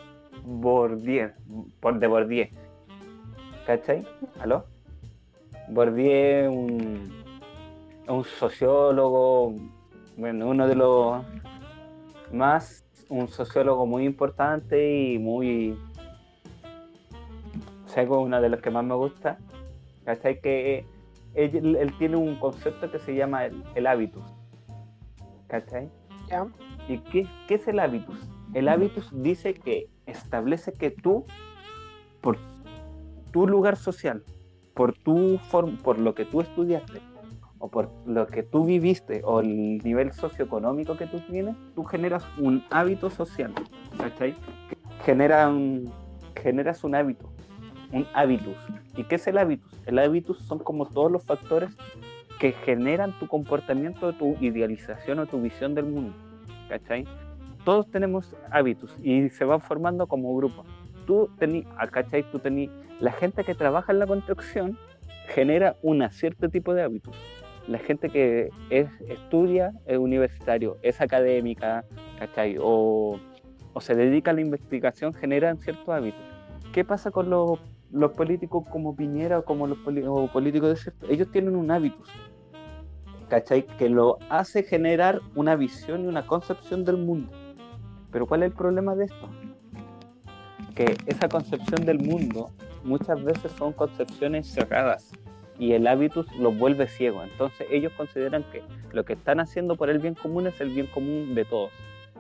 Bourdieu, 0.45 1.31
de 1.95 2.07
Bourdieu. 2.07 2.49
¿Cachai? 3.67 4.07
¿Aló? 4.41 4.65
Bourdieu, 5.69 6.53
un, 6.53 7.25
un 8.09 8.25
sociólogo, 8.25 9.55
bueno, 10.17 10.49
uno 10.49 10.67
de 10.67 10.75
los 10.75 11.25
más, 12.33 12.85
un 13.09 13.29
sociólogo 13.29 13.87
muy 13.87 14.05
importante 14.05 15.13
y 15.13 15.19
muy, 15.19 15.79
o 17.97 18.21
uno 18.21 18.41
de 18.41 18.49
los 18.49 18.61
que 18.61 18.71
más 18.71 18.85
me 18.85 18.95
gusta. 18.95 19.39
¿Cachai? 20.05 20.41
Que 20.41 20.87
él, 21.35 21.93
tiene 21.99 22.17
un 22.17 22.37
concepto 22.37 22.91
que 22.91 22.99
se 22.99 23.15
llama 23.15 23.47
el, 23.47 23.63
el 23.75 23.87
hábitus. 23.87 24.25
¿Cachai? 25.49 25.91
¿Y 26.89 26.99
qué, 26.99 27.27
es 27.49 27.69
el 27.69 27.79
hábitus? 27.79 28.19
El 28.55 28.69
hábitus 28.69 29.11
dice 29.23 29.55
que 29.55 29.89
establece 30.07 30.73
que 30.73 30.91
tú, 30.91 31.27
por 32.21 32.39
tu 33.33 33.47
lugar 33.47 33.77
social, 33.77 34.25
por, 34.75 34.95
tu 34.95 35.39
por 35.83 35.99
lo 35.99 36.15
que 36.15 36.25
tú 36.25 36.41
estudiaste 36.41 37.01
o 37.59 37.69
por 37.69 37.91
lo 38.07 38.27
que 38.27 38.43
tú 38.43 38.65
viviste 38.65 39.23
o 39.25 39.41
el 39.41 39.79
nivel 39.79 40.13
socioeconómico 40.13 40.97
que 40.97 41.07
tú 41.07 41.21
tienes, 41.21 41.57
tú 41.75 41.85
generas 41.85 42.25
un 42.39 42.65
hábito 42.71 43.11
social, 43.11 43.53
¿cachai? 43.99 44.35
Genera 45.05 45.49
un, 45.49 45.93
generas 46.41 46.85
un 46.85 46.95
hábito, 46.95 47.31
un 47.93 48.07
hábitus. 48.15 48.57
¿Y 48.97 49.05
qué 49.05 49.17
es 49.17 49.27
el 49.27 49.39
hábitus? 49.39 49.73
El 49.87 49.99
hábitus 49.99 50.39
son 50.39 50.61
como 50.61 50.87
todos 50.87 51.11
los 51.11 51.25
factores 51.25 51.77
que 52.39 52.53
generan 52.53 53.19
tu 53.19 53.27
comportamiento, 53.27 54.13
tu 54.13 54.37
idealización 54.41 55.19
o 55.19 55.27
tu 55.27 55.41
visión 55.41 55.75
del 55.75 55.87
mundo, 55.87 56.15
¿cachai? 56.69 57.05
Todos 57.65 57.91
tenemos 57.91 58.37
hábitos 58.51 58.97
y 59.03 59.29
se 59.31 59.45
van 59.45 59.61
formando 59.61 60.07
como 60.07 60.35
grupos. 60.37 60.67
Tú 61.07 61.29
tení, 61.39 61.65
¿cachai? 61.91 62.23
Tú 62.31 62.39
tení, 62.39 62.71
la 63.01 63.13
gente 63.13 63.45
que 63.45 63.55
trabaja 63.55 63.93
en 63.93 63.99
la 63.99 64.07
construcción 64.07 64.79
genera 65.29 65.77
un 65.83 66.09
cierto 66.11 66.49
tipo 66.49 66.75
de 66.75 66.83
hábitos 66.83 67.17
la 67.69 67.79
gente 67.79 68.09
que 68.09 68.51
es, 68.71 68.89
estudia, 69.09 69.73
es 69.87 69.99
universitario, 69.99 70.79
es 70.83 71.01
académica, 71.01 71.85
¿cachai? 72.19 72.57
O, 72.61 73.21
se 73.81 73.95
dedica 73.95 74.33
a 74.33 74.35
la 74.35 74.41
investigación, 74.41 75.15
generan 75.15 75.59
ciertos 75.59 75.89
hábitos. 75.89 76.21
¿Qué 76.73 76.85
pasa 76.85 77.13
con 77.13 77.31
los, 77.31 77.61
políticos 78.17 78.65
como 78.73 78.97
Piñera 78.97 79.39
o 79.39 79.45
como 79.45 79.69
los 79.69 79.79
políticos 79.79 80.71
de 80.71 80.77
cierto? 80.77 81.07
Ellos 81.09 81.31
tienen 81.31 81.55
un 81.55 81.71
hábito, 81.71 81.99
¿cachai? 83.29 83.67
Que 83.79 83.89
lo 83.89 84.19
hace 84.29 84.63
generar 84.63 85.21
una 85.35 85.57
visión 85.57 86.05
y 86.05 86.09
una 86.09 86.27
concepción 86.27 86.85
del 86.85 86.97
mundo. 86.97 87.33
Pero 88.11 88.27
¿cuál 88.27 88.43
es 88.43 88.51
el 88.51 88.57
problema 88.57 88.95
de 88.95 89.05
esto? 89.05 89.29
Que 90.75 90.97
esa 91.07 91.29
concepción 91.29 91.85
del 91.85 91.99
mundo 91.99 92.51
muchas 92.85 93.23
veces 93.23 93.53
son 93.53 93.73
concepciones 93.73 94.47
cerradas 94.47 95.13
y 95.59 95.73
el 95.73 95.87
hábitus 95.87 96.27
los 96.37 96.57
vuelve 96.57 96.87
ciego. 96.87 97.23
Entonces 97.23 97.67
ellos 97.71 97.93
consideran 97.97 98.45
que 98.51 98.63
lo 98.93 99.05
que 99.05 99.15
están 99.15 99.41
haciendo 99.41 99.77
por 99.77 99.91
el 99.91 99.99
bien 99.99 100.15
común 100.15 100.47
es 100.47 100.61
el 100.61 100.71
bien 100.71 100.87
común 100.87 101.35
de 101.35 101.45
todos. 101.45 101.71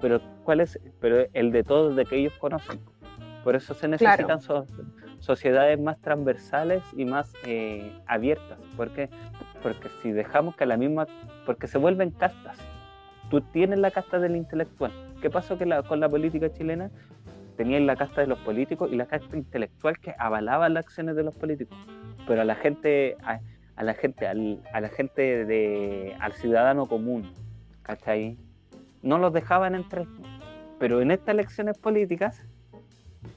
Pero 0.01 0.21
¿cuál 0.45 0.61
es? 0.61 0.79
Pero 1.01 1.27
el 1.33 1.53
de 1.53 1.65
todos 1.65 1.97
de 1.97 2.05
que 2.05 2.17
ellos 2.17 2.35
conocen. 2.39 2.81
Por 3.45 3.57
eso 3.57 3.75
se 3.75 3.89
necesitan 3.89 4.41
sociedades 5.21 5.81
más 5.81 5.99
transversales 6.01 6.83
y 6.97 7.05
más 7.05 7.33
eh, 7.45 7.93
abiertas. 8.07 8.59
¿Por 8.77 8.91
qué? 8.91 9.09
Porque 9.63 9.89
si 10.03 10.13
dejamos 10.13 10.57
que 10.57 10.67
la 10.67 10.77
misma, 10.77 11.07
porque 11.47 11.67
se 11.67 11.79
vuelven 11.79 12.11
castas. 12.11 12.59
Tú 13.31 13.41
tienes 13.41 13.79
la 13.79 13.91
casta 13.91 14.19
del 14.19 14.37
intelectual. 14.37 14.93
¿Qué 15.21 15.29
pasó 15.31 15.59
con 15.87 16.01
la 16.01 16.09
política 16.09 16.51
chilena? 16.53 16.91
Tenían 17.57 17.87
la 17.87 17.97
casta 17.97 18.21
de 18.21 18.27
los 18.27 18.39
políticos 18.39 18.89
y 18.91 18.97
la 18.97 19.07
casta 19.07 19.37
intelectual 19.37 19.99
que 19.99 20.15
avalaba 20.19 20.69
las 20.69 20.87
acciones 20.87 21.17
de 21.17 21.25
los 21.25 21.35
políticos 21.35 21.77
pero 22.29 22.43
a 22.43 22.45
la 22.45 22.55
gente, 22.55 23.17
a, 23.25 23.83
la 23.83 23.95
gente, 23.95 24.27
al, 24.27 24.63
a 24.73 24.83
la 24.83 24.91
gente 24.91 25.47
de, 25.47 26.15
al 26.21 26.35
ciudadano 26.35 26.87
común, 26.87 27.33
¿cachai? 27.83 28.37
No 29.03 29.19
los 29.19 29.33
dejaban 29.33 29.75
entrar. 29.75 30.05
Pero 30.79 31.01
en 31.01 31.11
estas 31.11 31.31
elecciones 31.31 31.79
políticas, 31.79 32.47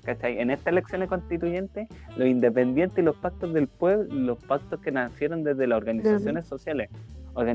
¿cachai? 0.04 0.40
En 0.40 0.52
estas 0.52 0.68
elecciones 0.68 1.10
constituyentes, 1.10 1.88
los 2.16 2.28
independientes 2.28 3.00
y 3.00 3.02
los 3.02 3.16
pactos 3.16 3.54
del 3.54 3.68
pueblo, 3.68 4.14
los 4.14 4.44
pactos 4.44 4.80
que 4.82 4.92
nacieron 4.92 5.44
desde 5.44 5.68
las 5.68 5.78
organizaciones 5.78 6.48
sociales. 6.48 6.90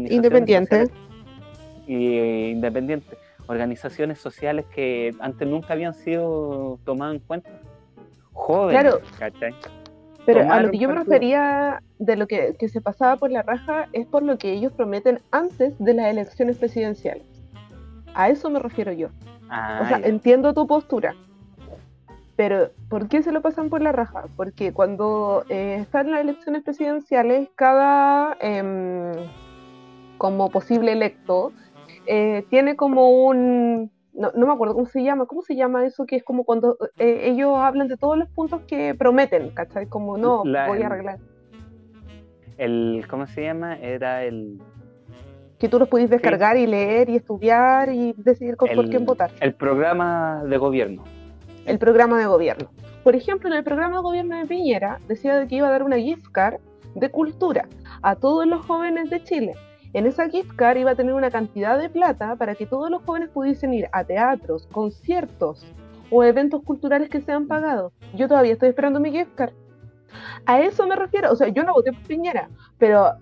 Independientes. 0.08 0.90
Y 1.86 2.16
eh, 2.16 2.50
independientes. 2.50 3.18
Organizaciones 3.46 4.18
sociales 4.18 4.64
que 4.74 5.14
antes 5.20 5.46
nunca 5.46 5.72
habían 5.72 5.94
sido 5.94 6.80
tomadas 6.84 7.14
en 7.14 7.20
cuenta. 7.20 7.50
Jóvenes, 8.32 8.80
claro. 8.80 9.00
¿cachai? 9.18 9.54
Pero 10.26 10.52
a 10.52 10.60
lo 10.60 10.70
que 10.72 10.78
yo 10.78 10.88
me 10.88 10.96
refería 10.96 11.82
de 12.00 12.16
lo 12.16 12.26
que, 12.26 12.56
se 12.68 12.80
pasaba 12.80 13.16
por 13.16 13.30
la 13.30 13.42
raja 13.42 13.88
es 13.92 14.06
por 14.06 14.24
lo 14.24 14.36
que 14.36 14.52
ellos 14.52 14.72
prometen 14.72 15.20
antes 15.30 15.78
de 15.78 15.94
las 15.94 16.06
elecciones 16.06 16.58
presidenciales. 16.58 17.24
A 18.14 18.28
eso 18.28 18.50
me 18.50 18.58
refiero 18.58 18.92
yo. 18.92 19.08
Ah, 19.48 19.80
o 19.84 19.88
sea, 19.88 19.98
entiendo 19.98 20.52
tu 20.52 20.66
postura. 20.66 21.14
Pero, 22.36 22.70
¿por 22.90 23.08
qué 23.08 23.22
se 23.22 23.32
lo 23.32 23.40
pasan 23.40 23.70
por 23.70 23.80
la 23.80 23.92
raja? 23.92 24.24
Porque 24.36 24.72
cuando 24.72 25.44
eh, 25.48 25.78
están 25.80 26.10
las 26.10 26.20
elecciones 26.20 26.62
presidenciales, 26.62 27.48
cada 27.54 28.36
em, 28.40 29.12
como 30.18 30.50
posible 30.50 30.92
electo 30.92 31.52
eh, 32.06 32.44
tiene 32.50 32.76
como 32.76 33.26
un, 33.26 33.90
no, 34.12 34.32
no, 34.34 34.46
me 34.46 34.52
acuerdo 34.52 34.74
cómo 34.74 34.86
se 34.86 35.02
llama, 35.02 35.24
¿cómo 35.24 35.40
se 35.42 35.56
llama 35.56 35.86
eso? 35.86 36.04
Que 36.04 36.16
es 36.16 36.24
como 36.24 36.44
cuando 36.44 36.76
eh, 36.98 37.22
ellos 37.24 37.56
hablan 37.56 37.88
de 37.88 37.96
todos 37.96 38.18
los 38.18 38.28
puntos 38.28 38.60
que 38.68 38.94
prometen, 38.94 39.50
¿cachai? 39.50 39.86
Como 39.86 40.18
no, 40.18 40.42
voy 40.42 40.82
a 40.82 40.86
arreglar. 40.86 41.18
El, 42.58 43.04
¿Cómo 43.08 43.26
se 43.26 43.44
llama? 43.44 43.76
Era 43.78 44.24
el... 44.24 44.60
Que 45.58 45.70
tú 45.70 45.78
los 45.78 45.88
pudiste 45.88 46.16
descargar 46.16 46.58
y 46.58 46.66
leer 46.66 47.08
y 47.08 47.16
estudiar 47.16 47.90
y 47.90 48.14
decidir 48.18 48.56
por 48.56 48.68
quién 48.90 49.06
votar. 49.06 49.30
El 49.40 49.54
programa 49.54 50.44
de 50.44 50.58
gobierno. 50.58 51.04
El 51.66 51.78
programa 51.78 52.18
de 52.18 52.26
gobierno. 52.26 52.70
Por 53.04 53.14
ejemplo, 53.14 53.48
en 53.48 53.56
el 53.56 53.64
programa 53.64 53.96
de 53.96 54.02
gobierno 54.02 54.36
de 54.36 54.46
Piñera 54.46 54.98
decía 55.08 55.46
que 55.46 55.56
iba 55.56 55.68
a 55.68 55.70
dar 55.72 55.82
una 55.82 55.98
gift 55.98 56.26
card 56.32 56.60
de 56.94 57.10
cultura 57.10 57.68
a 58.02 58.16
todos 58.16 58.46
los 58.46 58.64
jóvenes 58.64 59.10
de 59.10 59.22
Chile 59.22 59.54
en 59.96 60.04
esa 60.04 60.28
gift 60.28 60.54
card 60.56 60.76
iba 60.76 60.90
a 60.90 60.94
tener 60.94 61.14
una 61.14 61.30
cantidad 61.30 61.78
de 61.78 61.88
plata 61.88 62.36
para 62.36 62.54
que 62.54 62.66
todos 62.66 62.90
los 62.90 63.02
jóvenes 63.04 63.30
pudiesen 63.30 63.72
ir 63.72 63.88
a 63.92 64.04
teatros, 64.04 64.66
conciertos 64.66 65.64
o 66.10 66.22
eventos 66.22 66.62
culturales 66.64 67.08
que 67.08 67.22
sean 67.22 67.46
pagados. 67.46 67.94
Yo 68.14 68.28
todavía 68.28 68.52
estoy 68.52 68.68
esperando 68.68 69.00
mi 69.00 69.10
gift 69.10 69.34
card. 69.34 69.54
A 70.44 70.60
eso 70.60 70.86
me 70.86 70.96
refiero, 70.96 71.32
o 71.32 71.36
sea, 71.36 71.48
yo 71.48 71.64
no 71.64 71.72
voté 71.72 71.92
por 71.92 72.02
Piñera, 72.02 72.50
pero 72.76 73.14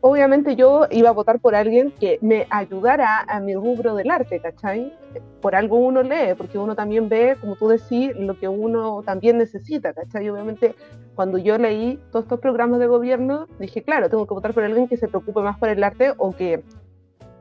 obviamente 0.00 0.56
yo 0.56 0.86
iba 0.90 1.10
a 1.10 1.12
votar 1.12 1.40
por 1.40 1.54
alguien 1.54 1.92
que 1.92 2.18
me 2.22 2.46
ayudara 2.50 3.20
a 3.28 3.40
mi 3.40 3.54
rubro 3.54 3.94
del 3.94 4.10
arte, 4.10 4.40
¿cachai? 4.40 4.92
Por 5.40 5.54
algo 5.54 5.76
uno 5.76 6.02
lee, 6.02 6.34
porque 6.36 6.58
uno 6.58 6.74
también 6.74 7.08
ve, 7.08 7.36
como 7.40 7.56
tú 7.56 7.68
decís, 7.68 8.12
lo 8.16 8.38
que 8.38 8.48
uno 8.48 9.02
también 9.04 9.38
necesita, 9.38 9.92
¿cachai? 9.92 10.28
obviamente 10.28 10.74
cuando 11.14 11.38
yo 11.38 11.58
leí 11.58 11.98
todos 12.10 12.24
estos 12.24 12.40
programas 12.40 12.80
de 12.80 12.86
gobierno, 12.86 13.46
dije, 13.58 13.82
claro, 13.82 14.08
tengo 14.08 14.26
que 14.26 14.34
votar 14.34 14.54
por 14.54 14.64
alguien 14.64 14.88
que 14.88 14.96
se 14.96 15.08
preocupe 15.08 15.40
más 15.40 15.58
por 15.58 15.68
el 15.68 15.84
arte 15.84 16.14
o 16.16 16.34
que 16.34 16.62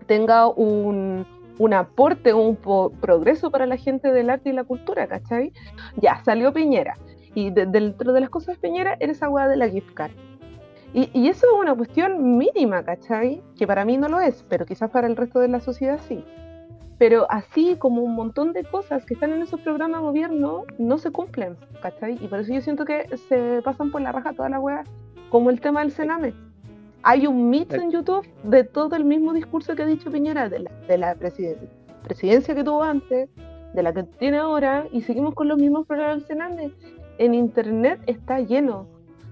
tenga 0.06 0.48
un, 0.48 1.26
un 1.60 1.74
aporte, 1.74 2.34
un 2.34 2.58
progreso 2.58 3.52
para 3.52 3.66
la 3.68 3.78
gente 3.78 4.12
del 4.12 4.30
arte 4.30 4.50
y 4.50 4.54
la 4.54 4.64
cultura, 4.64 5.08
¿cachai? 5.08 5.54
Ya, 5.98 6.22
salió 6.26 6.52
Piñera. 6.52 6.98
Y 7.36 7.52
dentro 7.52 8.12
de 8.12 8.20
las 8.20 8.30
cosas 8.30 8.56
de 8.56 8.62
Piñera 8.62 8.98
era 9.00 9.12
esa 9.12 9.30
de 9.48 9.56
la 9.56 9.70
gift 9.70 9.94
card 9.94 10.12
y, 10.94 11.28
eso 11.28 11.46
es 11.46 11.60
una 11.60 11.76
cuestión 11.76 12.38
mínima, 12.38 12.84
¿cachai? 12.84 13.44
Que 13.58 13.68
para 13.68 13.86
mí 13.86 13.98
no 13.98 14.10
lo 14.10 14.20
es, 14.20 14.44
pero 14.50 14.66
quizás 14.66 14.90
para 14.90 15.08
el 15.08 15.16
resto 15.16 15.40
de 15.40 15.48
la 15.48 15.60
sociedad 15.60 16.00
sí. 16.08 16.24
Pero 16.98 17.28
así 17.30 17.76
como 17.78 18.02
un 18.02 18.16
montón 18.16 18.54
de 18.54 18.64
cosas 18.64 19.06
que 19.06 19.14
están 19.14 19.32
en 19.32 19.42
esos 19.42 19.62
programas 19.62 20.02
de 20.02 20.08
gobierno 20.08 20.64
no 20.80 20.98
se 20.98 21.12
cumplen, 21.12 21.58
¿cachai? 21.82 22.18
Y 22.20 22.28
por 22.28 22.40
eso 22.40 22.54
yo 22.54 22.62
siento 22.62 22.86
que 22.86 23.08
se 23.30 23.62
pasan 23.64 23.92
por 23.92 24.02
la 24.02 24.12
raja 24.12 24.34
toda 24.34 24.50
la 24.50 24.60
wea, 24.60 24.84
como 25.30 25.50
el 25.50 25.62
tema 25.62 25.82
del 25.82 25.92
Sename. 25.92 26.34
Hay 27.04 27.28
un 27.28 27.50
mix 27.50 27.74
en 27.76 27.92
YouTube 27.92 28.28
de 28.44 28.64
todo 28.64 28.96
el 28.96 29.06
mismo 29.06 29.34
discurso 29.34 29.76
que 29.76 29.84
ha 29.84 29.86
dicho 29.86 30.12
Piñera, 30.12 30.50
de 30.50 30.60
la, 30.60 30.72
de 30.88 30.98
la 30.98 31.16
presidencia 31.16 32.56
que 32.56 32.64
tuvo 32.64 32.84
antes, 32.84 33.30
de 33.74 33.84
la 33.84 33.94
que 33.94 34.04
tiene 34.04 34.38
ahora, 34.38 34.86
y 34.92 35.02
seguimos 35.04 35.36
con 35.36 35.48
los 35.48 35.58
mismos 35.58 35.86
programas 35.86 36.18
del 36.18 36.28
Sename. 36.28 36.72
En 37.20 37.34
internet 37.36 38.02
está 38.08 38.40
lleno, 38.40 38.88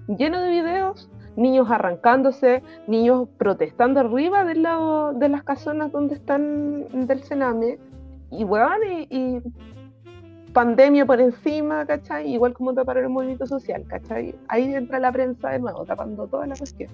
lleno 0.06 0.40
de 0.40 0.50
videos 0.50 1.10
niños 1.38 1.70
arrancándose, 1.70 2.62
niños 2.86 3.28
protestando 3.38 4.00
arriba 4.00 4.44
de, 4.44 4.54
de 4.54 5.28
las 5.28 5.42
casonas 5.44 5.92
donde 5.92 6.16
están 6.16 7.06
del 7.06 7.22
Sename, 7.22 7.78
y 8.30 8.44
weón, 8.44 8.80
y, 9.08 9.40
pandemia 10.52 11.06
por 11.06 11.20
encima, 11.20 11.86
¿cachai? 11.86 12.32
Igual 12.32 12.52
como 12.54 12.74
tapar 12.74 12.98
el 12.98 13.08
movimiento 13.08 13.46
social, 13.46 13.84
¿cachai? 13.86 14.34
Ahí 14.48 14.74
entra 14.74 14.98
la 14.98 15.12
prensa 15.12 15.50
de 15.50 15.60
nuevo, 15.60 15.84
tapando 15.84 16.26
toda 16.26 16.46
la 16.46 16.56
cuestión. 16.56 16.90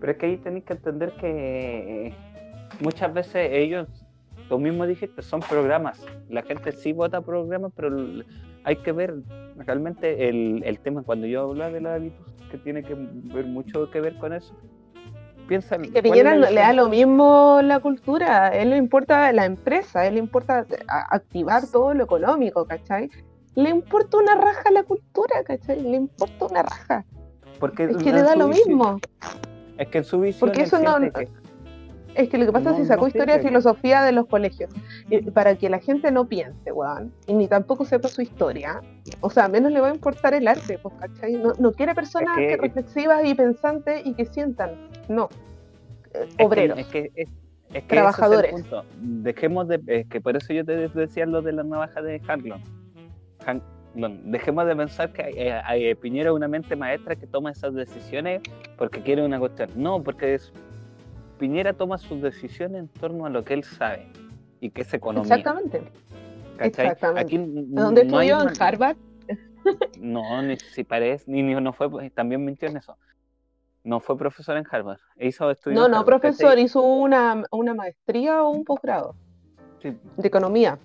Pero 0.00 0.12
es 0.12 0.18
que 0.18 0.26
ahí 0.26 0.36
tenéis 0.36 0.64
que 0.64 0.74
entender 0.74 1.12
que 1.12 2.14
muchas 2.80 3.12
veces 3.12 3.48
ellos, 3.50 3.88
tú 4.48 4.58
mismo 4.58 4.86
dijiste, 4.86 5.22
son 5.22 5.40
programas. 5.40 6.04
La 6.28 6.42
gente 6.42 6.72
sí 6.72 6.92
vota 6.92 7.20
programas, 7.20 7.72
pero 7.74 7.96
hay 8.64 8.76
que 8.76 8.92
ver 8.92 9.14
realmente 9.56 10.28
el, 10.28 10.78
tema. 10.82 11.02
Cuando 11.02 11.26
yo 11.26 11.42
hablo 11.50 11.70
de 11.70 11.80
la 11.80 11.98
que 12.52 12.58
tiene 12.58 12.84
que 12.84 12.94
ver 12.94 13.46
mucho 13.46 13.90
que 13.90 14.00
ver 14.00 14.18
con 14.18 14.34
eso. 14.34 14.54
Piensa 15.48 15.78
que 15.78 16.02
Piñera 16.02 16.36
le 16.36 16.54
da 16.54 16.72
lo 16.72 16.88
mismo 16.88 17.60
la 17.62 17.80
cultura, 17.80 18.46
a 18.46 18.48
él 18.50 18.70
le 18.70 18.76
importa 18.76 19.32
la 19.32 19.46
empresa, 19.46 20.00
a 20.00 20.06
él 20.06 20.14
le 20.14 20.20
importa 20.20 20.66
activar 21.10 21.66
todo 21.66 21.94
lo 21.94 22.04
económico, 22.04 22.64
¿cachai? 22.66 23.10
Le 23.54 23.70
importa 23.70 24.18
una 24.18 24.34
raja 24.36 24.70
la 24.70 24.82
cultura, 24.84 25.42
¿cachai? 25.44 25.82
Le 25.82 25.96
importa 25.96 26.46
una 26.46 26.62
raja. 26.62 27.04
Porque 27.58 27.84
es 27.84 27.96
que 27.96 28.12
le 28.12 28.22
da 28.22 28.36
lo 28.36 28.48
mismo. 28.48 28.98
Es 29.78 29.88
que 29.88 29.98
en 29.98 30.04
su 30.04 30.20
visión. 30.20 30.48
Porque 30.48 30.62
eso 30.62 30.78
no, 30.78 30.98
es 32.14 32.28
que 32.28 32.38
lo 32.38 32.46
que 32.46 32.52
pasa 32.52 32.70
es 32.70 32.76
que 32.76 32.84
sacó 32.84 33.06
historia 33.06 33.38
de 33.38 33.42
filosofía 33.42 34.02
de 34.02 34.12
los 34.12 34.26
colegios. 34.26 34.70
para 35.34 35.56
que 35.56 35.68
la 35.68 35.78
gente 35.78 36.10
no 36.10 36.28
piense, 36.28 36.72
weón. 36.72 37.12
Y 37.26 37.34
ni 37.34 37.48
tampoco 37.48 37.84
sepa 37.84 38.08
su 38.08 38.22
historia. 38.22 38.80
O 39.20 39.30
sea, 39.30 39.48
menos 39.48 39.72
le 39.72 39.80
va 39.80 39.88
a 39.88 39.94
importar 39.94 40.34
el 40.34 40.48
arte, 40.48 40.78
pues, 40.78 40.94
¿cachai? 40.98 41.34
No, 41.34 41.72
quiere 41.72 41.94
personas 41.94 42.36
reflexivas 42.58 43.24
y 43.24 43.34
pensantes 43.34 44.02
y 44.04 44.14
que 44.14 44.26
sientan. 44.26 44.72
No. 45.08 45.28
obreros. 46.38 46.78
Es 46.78 46.86
que, 46.86 47.10
es, 47.14 47.28
que 47.72 47.82
trabajadores. 47.82 48.54
es. 48.54 48.66
Dejemos 49.00 49.68
de. 49.68 49.80
Es 49.86 50.06
que 50.08 50.20
por 50.20 50.36
eso 50.36 50.52
yo 50.52 50.64
te 50.64 50.88
decía 50.88 51.26
lo 51.26 51.42
de 51.42 51.52
la 51.52 51.64
navaja 51.64 52.02
de 52.02 52.20
Hanlon. 52.26 52.62
Dejemos 53.94 54.66
de 54.66 54.76
pensar 54.76 55.12
que 55.12 55.22
eh, 55.22 55.62
eh, 55.74 55.94
Piñera 55.96 56.30
es 56.30 56.36
una 56.36 56.48
mente 56.48 56.74
maestra 56.76 57.14
que 57.14 57.26
toma 57.26 57.50
esas 57.50 57.74
decisiones 57.74 58.40
porque 58.78 59.02
quiere 59.02 59.22
una 59.22 59.38
cuestión. 59.38 59.68
No, 59.76 60.02
porque 60.02 60.34
es, 60.34 60.52
Piñera 61.42 61.72
toma 61.72 61.98
sus 61.98 62.22
decisiones 62.22 62.78
en 62.78 62.86
torno 62.86 63.26
a 63.26 63.28
lo 63.28 63.42
que 63.42 63.54
él 63.54 63.64
sabe 63.64 64.06
y 64.60 64.70
que 64.70 64.82
es 64.82 64.94
economía. 64.94 65.34
Exactamente. 65.34 65.82
¿cachai? 66.56 66.86
Exactamente. 66.86 67.20
Aquí 67.20 67.36
¿Dónde 67.36 68.04
no 68.04 68.20
estudió? 68.20 68.48
En 68.48 68.62
Harvard. 68.62 68.96
No, 69.98 70.40
ni 70.40 70.56
si 70.56 70.84
parece, 70.84 71.28
ni, 71.28 71.42
ni 71.42 71.54
no 71.60 71.72
fue, 71.72 72.10
también 72.10 72.44
mintió 72.44 72.68
en 72.68 72.76
eso. 72.76 72.96
No 73.82 73.98
fue 73.98 74.16
profesor 74.16 74.56
en 74.56 74.64
Harvard. 74.70 75.00
Hizo 75.16 75.50
estudios 75.50 75.80
No, 75.80 75.88
no, 75.88 75.98
Harvard, 75.98 76.20
profesor, 76.20 76.50
¿cachai? 76.50 76.62
hizo 76.64 76.80
una, 76.80 77.42
una 77.50 77.74
maestría 77.74 78.44
o 78.44 78.50
un 78.50 78.64
posgrado 78.64 79.16
Sí, 79.80 79.96
de 80.16 80.28
economía. 80.28 80.78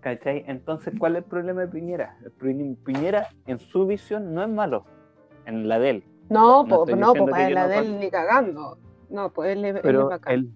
¿Cachai? 0.00 0.42
Entonces, 0.48 0.92
¿cuál 0.98 1.14
es 1.14 1.22
el 1.22 1.28
problema 1.30 1.60
de 1.60 1.68
Piñera? 1.68 2.18
El 2.24 2.32
Piñera, 2.84 3.28
en 3.46 3.60
su 3.60 3.86
visión, 3.86 4.34
no 4.34 4.42
es 4.42 4.48
malo, 4.48 4.86
en 5.46 5.68
la 5.68 5.78
de 5.78 5.90
él. 5.90 6.04
No, 6.30 6.64
No 6.64 6.68
po- 6.68 6.96
no, 6.96 7.12
que 7.12 7.22
para 7.22 7.50
la 7.50 7.62
no 7.62 7.68
de 7.68 7.78
él 7.78 8.00
ni 8.00 8.10
cagando. 8.10 8.76
No, 9.10 9.32
pues 9.32 9.56
él, 9.56 9.64
es- 9.64 9.70
él 9.70 9.76
es 9.76 9.82
Pero, 9.82 10.08
bacán. 10.08 10.32
él, 10.34 10.50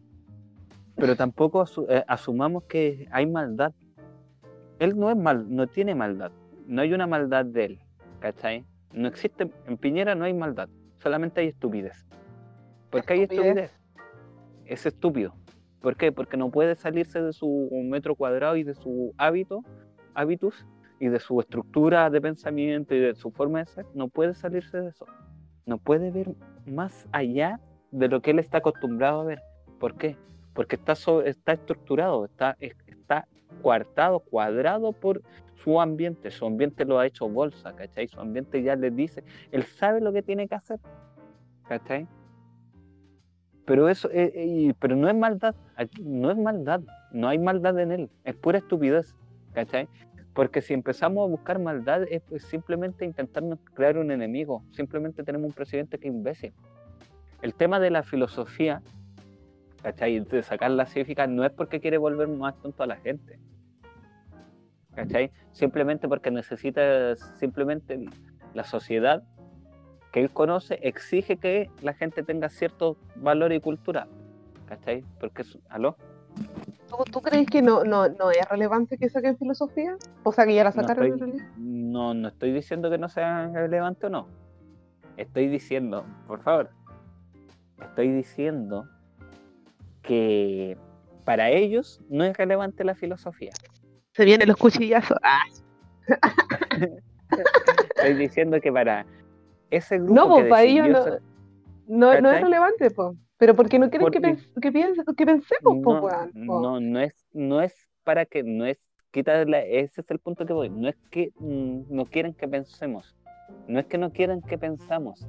pero 0.97 1.17
tampoco 1.17 1.61
asu- 1.63 1.87
eh, 1.89 2.05
asumamos 2.07 2.65
que 2.65 3.09
hay 3.11 3.27
maldad. 3.27 3.73
Él 4.79 4.99
no 4.99 5.11
es 5.11 5.17
mal, 5.17 5.47
no 5.55 5.67
tiene 5.67 5.95
maldad. 5.95 6.31
No 6.67 6.83
hay 6.83 6.93
una 6.93 7.07
maldad 7.07 7.45
de 7.45 7.65
él. 7.65 7.81
¿Cachai? 8.21 8.65
No 8.93 9.09
existe, 9.09 9.51
en 9.67 9.77
Piñera 9.77 10.15
no 10.15 10.25
hay 10.25 10.33
maldad, 10.33 10.69
solamente 10.97 11.41
hay 11.43 11.49
estupidez. 11.49 12.07
¿Por 12.91 13.05
qué 13.05 13.15
hay 13.15 13.21
Estupidez. 13.23 13.47
estupidez? 13.49 13.81
Es 14.67 14.87
estúpido. 14.87 15.35
¿Por 15.81 15.97
qué? 15.97 16.11
Porque 16.13 16.37
no 16.39 16.51
puede 16.51 16.75
salirse 16.77 17.21
de 17.21 17.33
su 17.35 17.69
metro 17.85 18.15
cuadrado 18.15 18.57
y 18.57 18.63
de 18.63 18.75
su 18.75 19.13
hábito, 19.19 19.63
hábitus 20.15 20.65
y 21.01 21.09
de 21.09 21.19
su 21.21 21.39
estructura 21.41 22.09
de 22.09 22.21
pensamiento 22.23 22.95
y 22.95 23.01
de 23.01 23.15
su 23.15 23.31
forma 23.31 23.59
de 23.59 23.67
ser. 23.67 23.85
No 23.95 24.09
puede 24.09 24.33
salirse 24.35 24.81
de 24.81 24.89
eso. 24.89 25.05
No 25.67 25.77
puede 25.77 26.11
ver 26.11 26.35
más 26.65 27.07
allá 27.13 27.61
de 27.95 28.09
lo 28.09 28.21
que 28.21 28.33
él 28.33 28.41
está 28.41 28.59
acostumbrado 28.59 29.21
a 29.21 29.25
ver. 29.25 29.43
¿Por 29.79 29.97
qué? 29.97 30.17
Porque 30.53 30.77
está, 30.77 30.95
so- 30.95 31.23
está 31.23 31.53
estructurado, 31.53 32.25
está, 32.25 32.57
es- 32.61 32.77
está 32.87 33.27
coartado, 33.63 34.21
cuadrado 34.21 34.93
por 34.93 35.23
su 35.63 35.81
ambiente. 35.81 36.31
Su 36.31 36.47
ambiente 36.47 36.85
lo 36.85 36.99
ha 36.99 37.07
hecho 37.07 37.29
bolsa, 37.29 37.73
¿cachai? 37.75 38.09
Su 38.09 38.21
ambiente 38.21 38.63
ya 38.63 38.75
le 38.77 38.91
dice, 38.91 39.23
él 39.53 39.63
sabe 39.63 40.01
lo 40.01 40.13
que 40.13 40.23
tiene 40.23 40.49
que 40.49 40.57
hacer, 40.57 40.81
¿cachai? 41.69 42.09
Pero 43.65 43.89
eso, 43.89 44.11
eh, 44.11 44.33
eh, 44.35 44.75
pero 44.79 44.97
no 44.97 45.09
es 45.09 45.15
maldad, 45.15 45.55
no 46.03 46.31
es 46.31 46.37
maldad, 46.37 46.81
no 47.13 47.29
hay 47.29 47.39
maldad 47.39 47.79
en 47.79 47.93
él, 47.93 48.11
es 48.25 48.35
pura 48.35 48.59
estupidez, 48.59 49.15
¿cachai? 49.53 49.89
Porque 50.35 50.61
si 50.61 50.75
empezamos 50.75 51.25
a 51.27 51.31
buscar 51.31 51.59
maldad 51.61 52.03
es 52.11 52.23
pues, 52.23 52.43
simplemente 52.43 53.05
intentarnos 53.05 53.61
crear 53.73 53.97
un 53.97 54.11
enemigo, 54.11 54.65
simplemente 54.73 55.23
tenemos 55.23 55.47
un 55.47 55.55
presidente 55.55 55.99
que 55.99 56.09
es 56.09 56.15
imbécil. 56.15 56.53
El 57.45 57.53
tema 57.53 57.79
de 57.79 57.91
la 57.91 58.03
filosofía, 58.03 58.81
¿cachai? 59.83 60.19
De 60.21 60.43
sacar 60.43 60.71
la 60.71 60.87
cívica 60.87 61.27
no 61.27 61.45
es 61.45 61.53
porque 61.53 61.79
quiere 61.79 61.99
volver 61.99 62.27
más 62.27 62.59
tonto 62.63 62.83
a 62.83 62.87
la 62.87 62.97
gente, 62.97 63.39
¿cachai? 64.95 65.31
Simplemente 65.53 66.09
porque 66.09 66.31
necesita, 66.31 67.15
simplemente 67.39 68.03
la 68.55 68.65
sociedad 68.65 69.23
que 70.11 70.21
él 70.23 70.31
conoce 70.31 70.79
exige 70.81 71.37
que 71.37 71.69
la 71.83 71.93
gente 71.93 72.23
tenga 72.23 72.49
cierto 72.49 72.97
valor 73.17 73.53
y 73.53 73.61
cultura, 73.61 74.09
¿cachai? 74.65 75.05
Porque, 75.21 75.43
es- 75.43 75.59
¿aló? 75.69 75.97
¿Tú, 76.89 76.97
tú 77.13 77.21
crees 77.21 77.47
que 77.47 77.61
no, 77.61 77.85
no, 77.85 78.09
no 78.09 78.31
es 78.31 78.49
relevante 78.49 78.97
que 78.97 79.11
saquen 79.11 79.37
filosofía? 79.37 79.99
O 80.23 80.33
sea, 80.33 80.47
que 80.47 80.55
ya 80.55 80.65
la 80.65 80.71
No 80.71 80.77
sacaron 80.81 81.05
en 81.09 81.13
estoy, 81.13 81.29
realidad. 81.29 81.49
no, 81.59 82.15
no 82.15 82.29
estoy 82.29 82.53
diciendo 82.53 82.89
que 82.89 82.97
no 82.97 83.11
sea 83.11 83.49
relevante 83.53 84.07
o 84.07 84.09
no. 84.09 84.29
Estoy 85.19 85.49
diciendo, 85.49 86.07
por 86.27 86.43
favor, 86.43 86.71
estoy 87.81 88.11
diciendo 88.11 88.89
que 90.03 90.77
para 91.25 91.51
ellos 91.51 92.01
no 92.09 92.25
es 92.25 92.37
relevante 92.37 92.85
la 92.85 92.95
filosofía. 92.95 93.53
Se 94.13 94.25
vienen 94.25 94.49
los 94.49 94.57
cuchillazos. 94.57 95.17
Ah, 95.23 95.41
Estoy 97.97 98.15
diciendo 98.15 98.61
que 98.61 98.71
para 98.73 99.07
ese 99.71 99.99
grupo 99.99 100.15
no, 100.15 100.29
pues 100.29 100.49
para 100.49 100.63
ellos 100.63 100.89
no, 100.89 101.05
ser- 101.05 101.23
no, 101.87 102.21
no 102.21 102.31
es 102.31 102.41
relevante, 102.43 102.91
pues. 102.91 103.17
Pero 103.39 103.55
porque 103.57 103.79
no 103.79 103.91
quieren 103.91 104.11
que, 104.11 104.21
pens- 104.21 104.49
que, 104.61 104.71
piense- 104.73 105.05
que 105.17 105.27
pensemos, 105.27 105.77
no, 105.77 106.01
po. 106.01 106.09
no, 106.35 106.81
no 106.81 107.01
es, 107.01 107.15
no 107.33 107.61
es 107.61 107.75
para 108.05 108.27
que, 108.27 108.43
no 108.45 108.65
es 108.65 108.79
quitarle, 109.11 109.81
ese 109.81 110.03
es 110.03 110.11
el 110.11 110.19
punto 110.19 110.47
que 110.47 110.53
voy, 110.53 110.71
no 110.71 110.89
es 110.89 110.97
que 111.11 111.33
mm, 111.39 111.83
no 111.89 112.05
quieren 112.05 112.35
que 112.35 112.47
pensemos, 112.47 113.17
no 113.67 113.81
es 113.81 113.87
que 113.87 113.99
no 113.99 114.13
quieran 114.13 114.41
que 114.43 114.57
pensamos, 114.59 115.27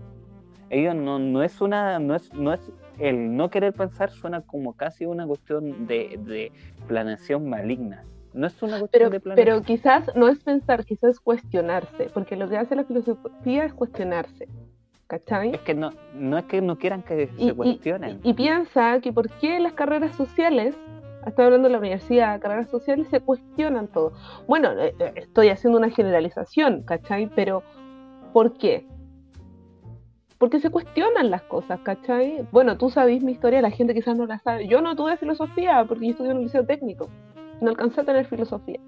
ellos 0.69 0.95
no, 0.95 1.19
no 1.19 1.43
es 1.43 1.61
una, 1.61 1.99
no 1.99 2.15
es, 2.15 2.33
no 2.33 2.53
es, 2.53 2.61
el 2.99 3.35
no 3.35 3.49
querer 3.49 3.73
pensar 3.73 4.09
suena 4.11 4.41
como 4.41 4.73
casi 4.73 5.05
una 5.05 5.27
cuestión 5.27 5.85
de, 5.87 6.17
de 6.25 6.51
planeación 6.87 7.49
maligna, 7.49 8.03
no 8.33 8.47
es 8.47 8.61
una 8.63 8.79
cuestión 8.79 8.89
Pero, 9.03 9.09
de 9.11 9.19
planeación. 9.19 9.63
pero 9.63 9.65
quizás 9.65 10.11
no 10.15 10.27
es 10.27 10.39
pensar, 10.39 10.85
quizás 10.85 11.11
es 11.11 11.19
cuestionarse, 11.19 12.09
porque 12.13 12.35
lo 12.35 12.49
que 12.49 12.57
hace 12.57 12.75
la 12.75 12.83
filosofía 12.85 13.65
es 13.65 13.73
cuestionarse, 13.73 14.47
¿cachai? 15.07 15.51
es 15.53 15.61
que 15.61 15.73
no, 15.73 15.91
no 16.15 16.37
es 16.37 16.45
que 16.45 16.61
no 16.61 16.77
quieran 16.77 17.03
que 17.03 17.29
Y, 17.37 17.47
se 17.47 17.53
cuestionen, 17.53 18.19
y- 18.23 18.29
y 18.29 18.33
piensa 18.33 18.99
que 19.01 19.11
por 19.13 19.29
qué 19.39 19.59
las 19.59 19.73
carreras 19.73 20.15
sociales, 20.15 20.75
estoy 21.27 21.45
hablando 21.45 21.67
de 21.67 21.73
la 21.73 21.79
universidad, 21.79 22.39
carreras 22.39 22.69
sociales 22.69 23.07
se 23.09 23.19
cuestionan 23.19 23.87
todo. 23.87 24.13
Bueno, 24.47 24.71
eh, 24.79 24.93
eh, 24.99 25.11
estoy 25.15 25.49
haciendo 25.49 25.77
una 25.77 25.89
generalización, 25.89 26.83
¿cachai? 26.83 27.29
Pero 27.35 27.63
¿por 28.33 28.57
qué? 28.57 28.85
Porque 30.37 30.59
se 30.59 30.69
cuestionan 30.69 31.31
las 31.31 31.43
cosas, 31.43 31.79
¿cachai? 31.81 32.45
Bueno, 32.51 32.77
tú 32.77 32.89
sabes 32.89 33.23
mi 33.23 33.31
historia, 33.31 33.61
la 33.61 33.71
gente 33.71 33.93
quizás 33.93 34.17
no 34.17 34.25
la 34.25 34.39
sabe. 34.39 34.67
Yo 34.67 34.81
no 34.81 34.95
tuve 34.95 35.17
filosofía 35.17 35.85
porque 35.87 36.05
yo 36.05 36.11
estudié 36.11 36.31
en 36.31 36.37
un 36.37 36.43
liceo 36.43 36.65
técnico. 36.65 37.09
No 37.61 37.69
alcancé 37.69 38.01
a 38.01 38.03
tener 38.03 38.25
filosofía. 38.25 38.79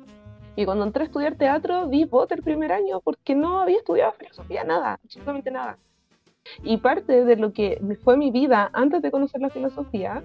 Y 0.57 0.65
cuando 0.65 0.85
entré 0.85 1.03
a 1.03 1.05
estudiar 1.05 1.35
teatro, 1.35 1.87
di 1.87 2.05
voto 2.05 2.33
el 2.33 2.41
primer 2.41 2.71
año 2.71 2.99
porque 3.01 3.35
no 3.35 3.61
había 3.61 3.77
estudiado 3.77 4.13
filosofía, 4.13 4.63
nada, 4.63 4.99
absolutamente 5.03 5.51
nada. 5.51 5.77
Y 6.63 6.77
parte 6.77 7.23
de 7.23 7.35
lo 7.35 7.53
que 7.53 7.79
fue 8.03 8.17
mi 8.17 8.31
vida 8.31 8.69
antes 8.73 9.01
de 9.01 9.11
conocer 9.11 9.39
la 9.39 9.49
filosofía, 9.49 10.23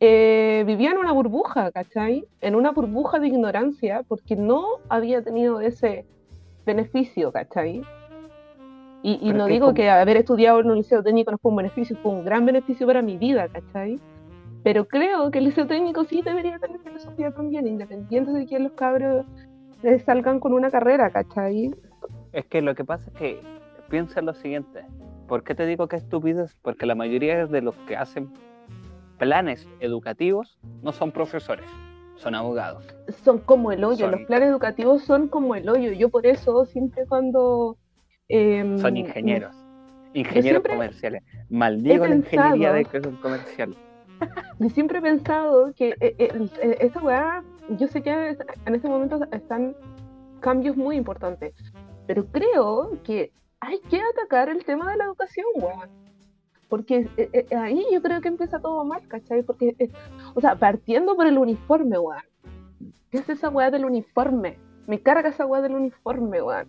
eh, 0.00 0.64
vivía 0.66 0.90
en 0.90 0.98
una 0.98 1.12
burbuja, 1.12 1.70
¿cachai? 1.70 2.26
En 2.40 2.54
una 2.54 2.72
burbuja 2.72 3.20
de 3.20 3.28
ignorancia 3.28 4.02
porque 4.08 4.34
no 4.36 4.64
había 4.88 5.22
tenido 5.22 5.60
ese 5.60 6.06
beneficio, 6.64 7.30
¿cachai? 7.30 7.82
Y, 9.02 9.18
y 9.20 9.32
no 9.32 9.46
digo 9.46 9.66
como- 9.66 9.74
que 9.74 9.90
haber 9.90 10.16
estudiado 10.18 10.60
en 10.60 10.70
un 10.70 10.76
liceo 10.76 11.02
técnico 11.02 11.30
no 11.32 11.38
fue 11.38 11.50
un 11.50 11.56
beneficio, 11.56 11.96
fue 12.02 12.12
un 12.12 12.24
gran 12.24 12.46
beneficio 12.46 12.86
para 12.86 13.02
mi 13.02 13.16
vida, 13.16 13.48
¿cachai? 13.48 13.98
Pero 14.62 14.86
creo 14.86 15.30
que 15.32 15.38
el 15.38 15.44
liceo 15.46 15.66
técnico 15.66 16.04
sí 16.04 16.22
debería 16.22 16.58
tener 16.60 16.78
filosofía 16.80 17.32
también, 17.32 17.66
independiente 17.66 18.30
de 18.30 18.46
que 18.46 18.58
los 18.60 18.72
cabros 18.72 19.26
eh, 19.82 19.98
salgan 19.98 20.38
con 20.38 20.52
una 20.52 20.70
carrera, 20.70 21.10
¿cachai? 21.10 21.74
Es 22.32 22.46
que 22.46 22.62
lo 22.62 22.74
que 22.76 22.84
pasa 22.84 23.10
es 23.10 23.16
que 23.18 23.40
piensa 23.90 24.20
en 24.20 24.26
lo 24.26 24.34
siguiente. 24.34 24.84
¿Por 25.26 25.42
qué 25.42 25.54
te 25.56 25.66
digo 25.66 25.88
que 25.88 25.96
es 25.96 26.02
estupidez? 26.04 26.56
Porque 26.62 26.86
la 26.86 26.94
mayoría 26.94 27.46
de 27.46 27.60
los 27.60 27.74
que 27.88 27.96
hacen 27.96 28.30
planes 29.18 29.68
educativos 29.80 30.58
no 30.82 30.92
son 30.92 31.10
profesores, 31.10 31.66
son 32.16 32.34
abogados. 32.34 32.84
son 33.24 33.38
como 33.38 33.72
el 33.72 33.82
hoyo, 33.84 34.06
Son- 34.06 34.12
los 34.12 34.20
planes 34.22 34.48
educativos 34.50 35.02
son 35.02 35.26
como 35.28 35.54
el 35.56 35.68
hoyo. 35.68 35.90
Yo 35.92 36.08
por 36.08 36.26
eso 36.26 36.64
siempre 36.66 37.04
cuando... 37.06 37.76
em, 38.32 38.78
Son 38.78 38.96
ingenieros. 38.96 39.54
Ingenieros 40.14 40.62
comerciales. 40.62 41.22
Maldigo 41.50 42.06
la 42.06 42.14
ingeniería 42.16 42.72
de 42.72 42.84
que 42.84 43.00
son 43.00 43.16
comerciales. 43.16 43.76
Yo 44.58 44.68
siempre 44.70 44.98
he 44.98 45.02
pensado 45.02 45.72
que 45.74 45.90
eh, 46.00 46.14
eh, 46.18 46.48
eh, 46.62 46.76
esta 46.80 47.00
weá, 47.02 47.42
yo 47.70 47.88
sé 47.88 48.02
que 48.02 48.30
es- 48.30 48.38
en 48.66 48.74
este 48.74 48.88
momento 48.88 49.18
están 49.32 49.74
cambios 50.40 50.76
muy 50.76 50.96
importantes, 50.96 51.54
pero 52.06 52.24
creo 52.26 52.98
que 53.02 53.32
hay 53.60 53.80
que 53.90 54.00
atacar 54.00 54.48
el 54.48 54.64
tema 54.64 54.90
de 54.90 54.96
la 54.98 55.04
educación, 55.06 55.46
weá. 55.56 55.88
Porque 56.68 57.08
ahí 57.56 57.84
yo 57.92 58.00
creo 58.00 58.20
que 58.20 58.28
empieza 58.28 58.60
todo 58.60 58.84
mal, 58.84 59.06
¿cachai? 59.08 59.42
Porque, 59.42 59.76
o 60.34 60.40
sea, 60.40 60.54
partiendo 60.56 61.16
por 61.16 61.26
el 61.26 61.36
uniforme, 61.38 61.98
weá. 61.98 62.24
¿Qué 63.10 63.18
es 63.18 63.28
esa 63.28 63.48
weá 63.50 63.70
del 63.70 63.84
uniforme? 63.84 64.56
Me 64.86 65.00
carga 65.00 65.28
esa 65.30 65.46
weá 65.46 65.60
del 65.62 65.74
uniforme, 65.74 66.40
weá. 66.42 66.64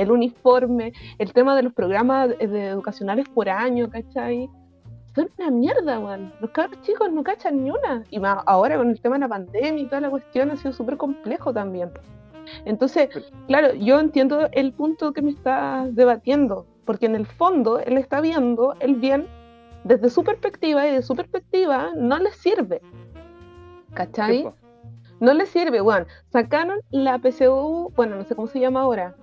El 0.00 0.10
uniforme, 0.10 0.92
el 1.18 1.32
tema 1.32 1.54
de 1.56 1.62
los 1.62 1.72
programas 1.72 2.28
de- 2.30 2.66
educacionales 2.68 3.28
por 3.28 3.48
año, 3.48 3.88
¿cachai? 3.90 4.48
son 5.14 5.28
una 5.38 5.50
mierda, 5.50 5.98
weón. 5.98 6.32
Los 6.40 6.50
cabros 6.52 6.80
chicos 6.82 7.10
no 7.12 7.24
cachan 7.24 7.64
ni 7.64 7.70
una. 7.70 8.04
Y 8.10 8.20
más 8.20 8.44
ahora 8.46 8.76
con 8.76 8.90
el 8.90 9.00
tema 9.00 9.16
de 9.16 9.20
la 9.20 9.28
pandemia 9.28 9.82
y 9.82 9.86
toda 9.86 10.02
la 10.02 10.10
cuestión 10.10 10.50
ha 10.52 10.56
sido 10.56 10.72
súper 10.72 10.96
complejo 10.96 11.52
también. 11.52 11.90
Entonces, 12.64 13.08
claro, 13.48 13.74
yo 13.74 13.98
entiendo 13.98 14.48
el 14.52 14.72
punto 14.72 15.12
que 15.12 15.20
me 15.22 15.30
está 15.32 15.86
debatiendo, 15.90 16.64
porque 16.84 17.06
en 17.06 17.16
el 17.16 17.26
fondo 17.26 17.80
él 17.80 17.98
está 17.98 18.20
viendo 18.20 18.74
el 18.78 18.94
bien 18.94 19.26
desde 19.82 20.10
su 20.10 20.22
perspectiva 20.22 20.86
y 20.86 20.92
de 20.92 21.02
su 21.02 21.16
perspectiva 21.16 21.90
no 21.96 22.16
les 22.18 22.36
sirve. 22.36 22.80
¿Cachai? 23.94 24.48
no 25.18 25.34
les 25.34 25.48
sirve, 25.50 25.80
bueno, 25.82 26.06
sacaron 26.32 26.78
la 26.90 27.18
PSU, 27.18 27.92
bueno, 27.94 28.16
no 28.16 28.24
sé 28.24 28.34
cómo 28.34 28.46
se 28.48 28.58
llama 28.60 28.80
ahora, 28.82 29.14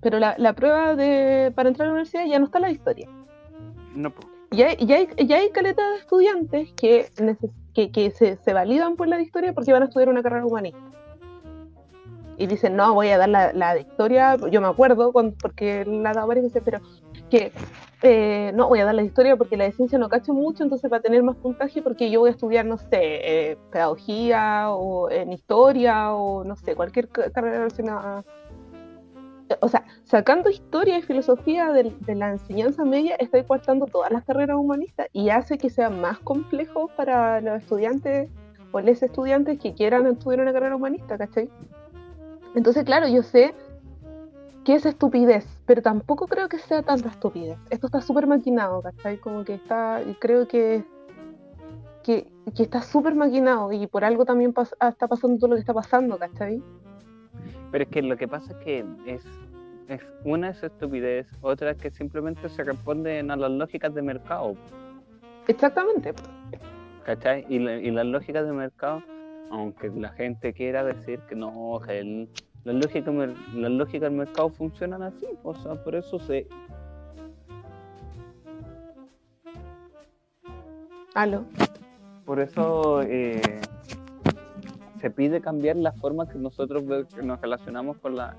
pero 0.00 0.18
la, 0.18 0.52
prueba 0.54 0.94
de, 0.94 1.52
para 1.54 1.68
entrar 1.68 1.86
a 1.86 1.88
la 1.90 1.94
universidad 1.94 2.26
ya 2.26 2.38
no 2.38 2.46
está 2.46 2.58
en 2.58 2.62
la 2.62 2.70
historia. 2.70 3.08
No, 3.94 4.10
pues. 4.10 4.26
Ya, 4.50 4.74
ya, 4.78 4.96
hay, 4.96 5.08
ya 5.26 5.36
hay 5.36 5.50
caleta 5.50 5.90
de 5.90 5.96
estudiantes 5.98 6.72
que, 6.72 7.10
que, 7.74 8.10
se, 8.10 8.52
validan 8.52 8.96
por 8.96 9.08
la 9.08 9.20
historia 9.20 9.52
porque 9.52 9.72
van 9.72 9.82
a 9.82 9.86
estudiar 9.86 10.08
una 10.08 10.22
carrera 10.22 10.46
humanista. 10.46 10.80
Y 12.38 12.46
dicen, 12.46 12.76
no, 12.76 12.94
voy 12.94 13.08
a 13.08 13.18
dar 13.18 13.28
la, 13.28 13.52
la 13.52 13.74
de 13.74 13.80
historia, 13.80 14.36
yo 14.50 14.60
me 14.60 14.68
acuerdo, 14.68 15.12
porque 15.12 15.84
la 15.84 16.12
dado 16.12 16.28
varias 16.28 16.46
veces, 16.46 16.62
pero 16.64 16.80
que 17.28 17.52
eh, 18.02 18.52
no 18.54 18.68
voy 18.68 18.78
a 18.78 18.84
dar 18.84 18.94
la 18.94 19.02
historia 19.02 19.36
porque 19.36 19.56
la 19.56 19.64
de 19.64 19.72
ciencia 19.72 19.98
no 19.98 20.08
cacho 20.08 20.32
mucho, 20.32 20.62
entonces 20.62 20.90
va 20.90 20.98
a 20.98 21.00
tener 21.00 21.22
más 21.22 21.36
puntaje 21.36 21.82
porque 21.82 22.10
yo 22.10 22.20
voy 22.20 22.28
a 22.28 22.32
estudiar, 22.32 22.64
no 22.64 22.78
sé, 22.78 22.88
eh, 22.92 23.58
pedagogía 23.72 24.70
o 24.70 25.10
en 25.10 25.32
historia 25.32 26.12
o 26.14 26.44
no 26.44 26.56
sé, 26.56 26.74
cualquier 26.76 27.08
carrera 27.08 27.58
relacionada. 27.58 28.24
O 29.60 29.68
sea, 29.68 29.84
sacando 30.04 30.50
historia 30.50 30.98
y 30.98 31.02
filosofía 31.02 31.72
de, 31.72 31.94
la 32.14 32.30
enseñanza 32.30 32.84
media, 32.84 33.16
estoy 33.16 33.44
cortando 33.44 33.86
todas 33.86 34.10
las 34.10 34.24
carreras 34.24 34.56
humanistas 34.56 35.08
y 35.12 35.30
hace 35.30 35.58
que 35.58 35.70
sea 35.70 35.90
más 35.90 36.18
complejo 36.18 36.90
para 36.96 37.40
los 37.40 37.62
estudiantes 37.62 38.30
o 38.72 38.80
les 38.80 39.02
estudiantes 39.02 39.58
que 39.58 39.74
quieran 39.74 40.06
estudiar 40.06 40.40
una 40.42 40.52
carrera 40.52 40.76
humanista, 40.76 41.16
¿cachai? 41.16 41.50
Entonces, 42.54 42.84
claro, 42.84 43.08
yo 43.08 43.22
sé 43.22 43.54
que 44.64 44.74
es 44.74 44.84
estupidez, 44.84 45.46
pero 45.64 45.80
tampoco 45.80 46.26
creo 46.26 46.48
que 46.48 46.58
sea 46.58 46.82
tanta 46.82 47.08
estupidez. 47.08 47.58
Esto 47.70 47.86
está 47.86 48.02
súper 48.02 48.26
maquinado, 48.26 48.82
¿cachai? 48.82 49.18
Como 49.18 49.44
que 49.44 49.54
está, 49.54 50.02
creo 50.18 50.46
que, 50.46 50.84
que, 52.02 52.26
está 52.58 52.82
súper 52.82 53.14
maquinado 53.14 53.72
y 53.72 53.86
por 53.86 54.04
algo 54.04 54.26
también 54.26 54.52
está 54.80 55.08
pasando 55.08 55.38
todo 55.38 55.50
lo 55.50 55.56
que 55.56 55.60
está 55.60 55.72
pasando, 55.72 56.18
¿cachai? 56.18 56.62
Pero 57.70 57.84
es 57.84 57.90
que 57.90 58.02
lo 58.02 58.16
que 58.16 58.28
pasa 58.28 58.52
es 58.52 58.58
que 58.58 58.84
es, 59.06 59.24
es 59.88 60.02
una 60.24 60.50
es 60.50 60.62
estupidez, 60.62 61.28
otra 61.40 61.72
es 61.72 61.78
que 61.78 61.90
simplemente 61.90 62.48
se 62.48 62.64
responden 62.64 63.30
a 63.30 63.36
las 63.36 63.50
lógicas 63.50 63.94
de 63.94 64.02
mercado. 64.02 64.54
Exactamente. 65.46 66.14
¿Cachai? 67.04 67.46
Y, 67.48 67.56
y 67.56 67.90
las 67.90 68.06
lógicas 68.06 68.46
de 68.46 68.52
mercado, 68.52 69.02
aunque 69.50 69.88
la 69.88 70.10
gente 70.10 70.52
quiera 70.52 70.84
decir 70.84 71.20
que 71.28 71.34
no, 71.34 71.80
que 71.86 71.98
el 72.00 72.28
las 72.64 72.76
lógicas 72.76 73.14
la 73.54 73.68
lógica 73.68 74.04
del 74.06 74.14
mercado 74.18 74.50
funcionan 74.50 75.02
así, 75.02 75.26
o 75.42 75.54
sea, 75.54 75.82
por 75.82 75.94
eso 75.94 76.18
se... 76.18 76.46
Aló. 81.14 81.44
Por 82.26 82.40
eso 82.40 83.00
eh, 83.02 83.40
se 85.00 85.10
pide 85.10 85.40
cambiar 85.40 85.76
la 85.76 85.92
forma 85.92 86.28
que 86.28 86.38
nosotros 86.38 86.84
nos 87.22 87.40
relacionamos 87.40 87.98
con 87.98 88.16
la 88.16 88.36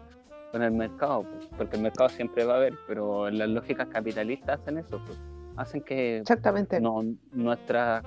con 0.52 0.64
el 0.64 0.72
mercado, 0.72 1.24
pues, 1.24 1.48
porque 1.58 1.76
el 1.76 1.84
mercado 1.84 2.10
siempre 2.10 2.44
va 2.44 2.56
a 2.56 2.58
haber, 2.58 2.74
pero 2.88 3.30
las 3.30 3.48
lógicas 3.48 3.88
capitalistas 3.88 4.60
hacen 4.60 4.80
eso, 4.80 5.00
pues, 5.06 5.20
hacen 5.58 5.82
que 5.82 6.18
Exactamente. 6.18 6.82
No, 6.82 7.04
nuestra 7.32 8.02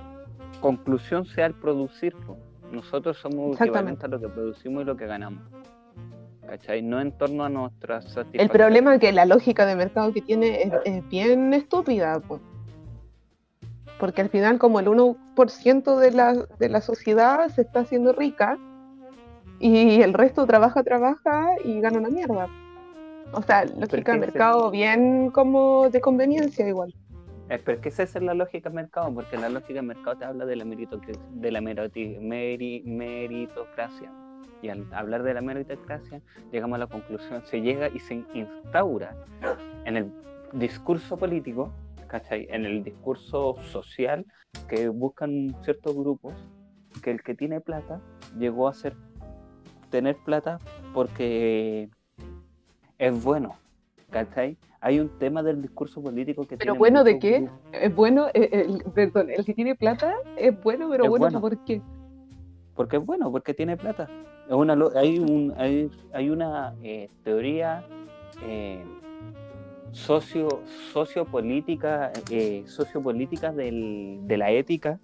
conclusión 0.60 1.24
sea 1.24 1.46
el 1.46 1.54
producir. 1.54 2.16
Pues. 2.26 2.38
Nosotros 2.72 3.18
somos 3.18 3.60
equivalentes 3.60 4.04
a 4.04 4.08
lo 4.08 4.18
que 4.18 4.28
producimos 4.28 4.82
y 4.82 4.86
lo 4.86 4.96
que 4.96 5.06
ganamos. 5.06 5.42
¿cachai? 6.46 6.82
No 6.82 7.00
en 7.00 7.12
torno 7.12 7.44
a 7.44 7.48
nuestras 7.48 8.04
satisfacción. 8.04 8.42
El 8.42 8.50
problema 8.50 8.94
es 8.94 9.00
que 9.00 9.12
la 9.12 9.24
lógica 9.24 9.64
de 9.64 9.74
mercado 9.74 10.12
que 10.12 10.20
tiene 10.20 10.70
es, 10.84 11.08
bien 11.08 11.54
estúpida, 11.54 12.20
porque 14.02 14.20
al 14.20 14.28
final 14.30 14.58
como 14.58 14.80
el 14.80 14.88
1% 14.88 15.96
de 15.96 16.10
la, 16.10 16.34
de 16.34 16.68
la 16.68 16.80
sociedad 16.80 17.48
se 17.50 17.62
está 17.62 17.82
haciendo 17.82 18.12
rica 18.12 18.58
y 19.60 20.02
el 20.02 20.12
resto 20.12 20.44
trabaja, 20.44 20.82
trabaja 20.82 21.50
y 21.64 21.80
gana 21.80 21.98
una 21.98 22.08
mierda. 22.08 22.48
O 23.32 23.42
sea, 23.42 23.64
lógica 23.64 24.14
de 24.14 24.18
mercado 24.18 24.72
bien 24.72 25.30
como 25.30 25.88
de 25.88 26.00
conveniencia 26.00 26.66
igual. 26.66 26.92
Es 27.48 27.62
porque 27.62 27.90
esa 27.90 28.02
es 28.02 28.20
la 28.20 28.34
lógica 28.34 28.70
de 28.70 28.74
mercado, 28.74 29.14
porque 29.14 29.36
la 29.36 29.48
lógica 29.48 29.74
de 29.74 29.82
mercado 29.82 30.16
te 30.16 30.24
habla 30.24 30.46
de 30.46 30.56
la, 30.56 30.64
de 30.64 31.52
la 31.52 31.60
meritocracia 31.60 34.10
y 34.62 34.68
al 34.68 34.84
hablar 34.92 35.22
de 35.22 35.34
la 35.34 35.42
meritocracia 35.42 36.20
llegamos 36.50 36.74
a 36.74 36.80
la 36.80 36.88
conclusión, 36.88 37.40
se 37.44 37.60
llega 37.60 37.88
y 37.88 38.00
se 38.00 38.24
instaura 38.34 39.14
en 39.84 39.96
el 39.96 40.12
discurso 40.54 41.16
político, 41.16 41.70
¿cachai? 42.12 42.46
En 42.50 42.66
el 42.66 42.84
discurso 42.84 43.56
social 43.70 44.26
que 44.68 44.88
buscan 44.88 45.56
ciertos 45.62 45.96
grupos, 45.96 46.34
que 47.02 47.10
el 47.10 47.22
que 47.22 47.34
tiene 47.34 47.62
plata 47.62 48.02
llegó 48.38 48.68
a 48.68 48.74
ser 48.74 48.94
tener 49.88 50.16
plata 50.16 50.58
porque 50.92 51.88
es 52.98 53.24
bueno, 53.24 53.56
¿cachai? 54.10 54.58
Hay 54.82 55.00
un 55.00 55.08
tema 55.18 55.42
del 55.42 55.62
discurso 55.62 56.02
político 56.02 56.46
que... 56.46 56.58
Pero 56.58 56.74
bueno, 56.74 57.02
¿de 57.02 57.18
qué? 57.18 57.48
Es 57.72 57.94
bueno, 57.94 58.26
eh, 58.34 58.66
el, 58.68 58.84
perdón, 58.92 59.30
el 59.30 59.42
que 59.46 59.54
tiene 59.54 59.74
plata 59.74 60.14
es 60.36 60.62
bueno, 60.62 60.90
pero 60.90 61.08
bueno, 61.08 61.40
¿por 61.40 61.64
qué? 61.64 61.80
Porque 62.74 62.98
es 62.98 63.06
bueno, 63.06 63.32
porque 63.32 63.54
tiene 63.54 63.78
plata 63.78 64.06
una, 64.50 64.76
hay, 64.94 65.18
un, 65.18 65.54
hay, 65.56 65.90
hay 66.12 66.30
una 66.30 66.74
eh, 66.82 67.08
teoría 67.24 67.84
eh, 68.44 68.84
socio, 69.92 70.48
sociopolítica, 70.92 72.12
eh, 72.30 72.64
sociopolítica 72.66 73.52
del, 73.52 74.18
de 74.22 74.36
la 74.36 74.50
ética. 74.50 74.98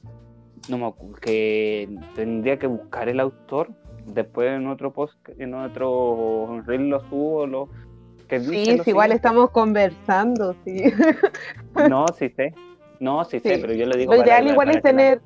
No 0.69 0.97
que 1.21 1.89
tendría 2.15 2.59
que 2.59 2.67
buscar 2.67 3.09
el 3.09 3.21
autor 3.21 3.71
después 4.07 4.51
en 4.51 4.67
otro 4.67 4.93
post 4.93 5.17
en 5.39 5.55
otro 5.55 6.63
reel 6.67 6.89
lo 6.89 7.01
subo 7.09 7.47
lo 7.47 7.69
que 8.27 8.41
sí, 8.41 8.81
igual 8.87 9.13
estamos 9.13 9.51
conversando 9.51 10.55
sí. 10.65 10.83
No 11.89 12.07
sí 12.09 12.29
sé. 12.31 12.55
No 13.01 13.25
sí, 13.25 13.39
sé 13.41 13.59
pero 13.59 13.73
yo 13.73 13.87
le 13.87 13.99
digo 13.99 14.15
lo 14.15 14.23
ideal 14.23 14.47
igual 14.47 14.71
es 14.71 14.83
tener 14.83 15.21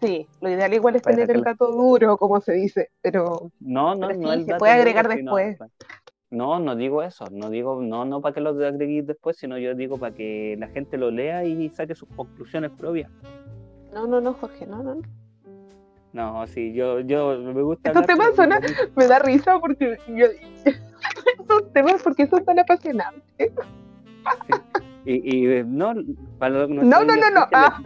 Sí, 0.00 0.28
lo 0.42 0.50
ideal 0.50 0.74
igual 0.74 0.96
es 0.96 1.02
tener 1.02 1.30
el 1.30 1.42
dato 1.42 1.72
duro, 1.72 2.18
como 2.18 2.40
se 2.42 2.52
dice, 2.52 2.90
pero 3.00 3.50
no, 3.60 3.94
no, 3.94 4.12
no 4.12 4.44
se 4.44 4.54
puede 4.56 4.74
agregar 4.74 5.08
después. 5.08 5.56
No, 6.30 6.58
no 6.58 6.74
digo 6.74 7.02
eso, 7.02 7.26
no 7.30 7.50
digo, 7.50 7.80
no, 7.80 8.04
no 8.04 8.20
para 8.20 8.34
que 8.34 8.40
lo 8.40 8.50
agreguéis 8.50 9.06
después, 9.06 9.36
sino 9.36 9.58
yo 9.58 9.74
digo 9.74 9.96
para 9.96 10.14
que 10.14 10.56
la 10.58 10.68
gente 10.68 10.98
lo 10.98 11.10
lea 11.10 11.44
y 11.44 11.68
saque 11.70 11.94
sus 11.94 12.08
conclusiones 12.16 12.72
propias. 12.72 13.10
No, 13.94 14.06
no, 14.06 14.20
no, 14.20 14.34
Jorge, 14.34 14.66
no, 14.66 14.82
no. 14.82 15.00
No, 16.12 16.46
sí, 16.46 16.72
yo, 16.72 17.00
yo 17.00 17.38
me 17.38 17.62
gusta. 17.62 17.90
Estos 17.90 18.06
temas 18.06 18.34
son, 18.34 18.50
me 18.96 19.06
da 19.06 19.18
risa 19.18 19.58
porque 19.60 19.98
yo, 20.08 20.26
estos 21.38 21.72
temas 21.72 22.02
porque 22.02 22.26
son 22.26 22.44
tan 22.44 22.58
apasionantes. 22.58 23.52
Y, 25.04 25.36
y, 25.36 25.64
no, 25.64 25.94
para 26.38 26.66
no, 26.66 26.82
no, 26.82 27.04
no, 27.04 27.30
no. 27.30 27.46
Ah. 27.52 27.80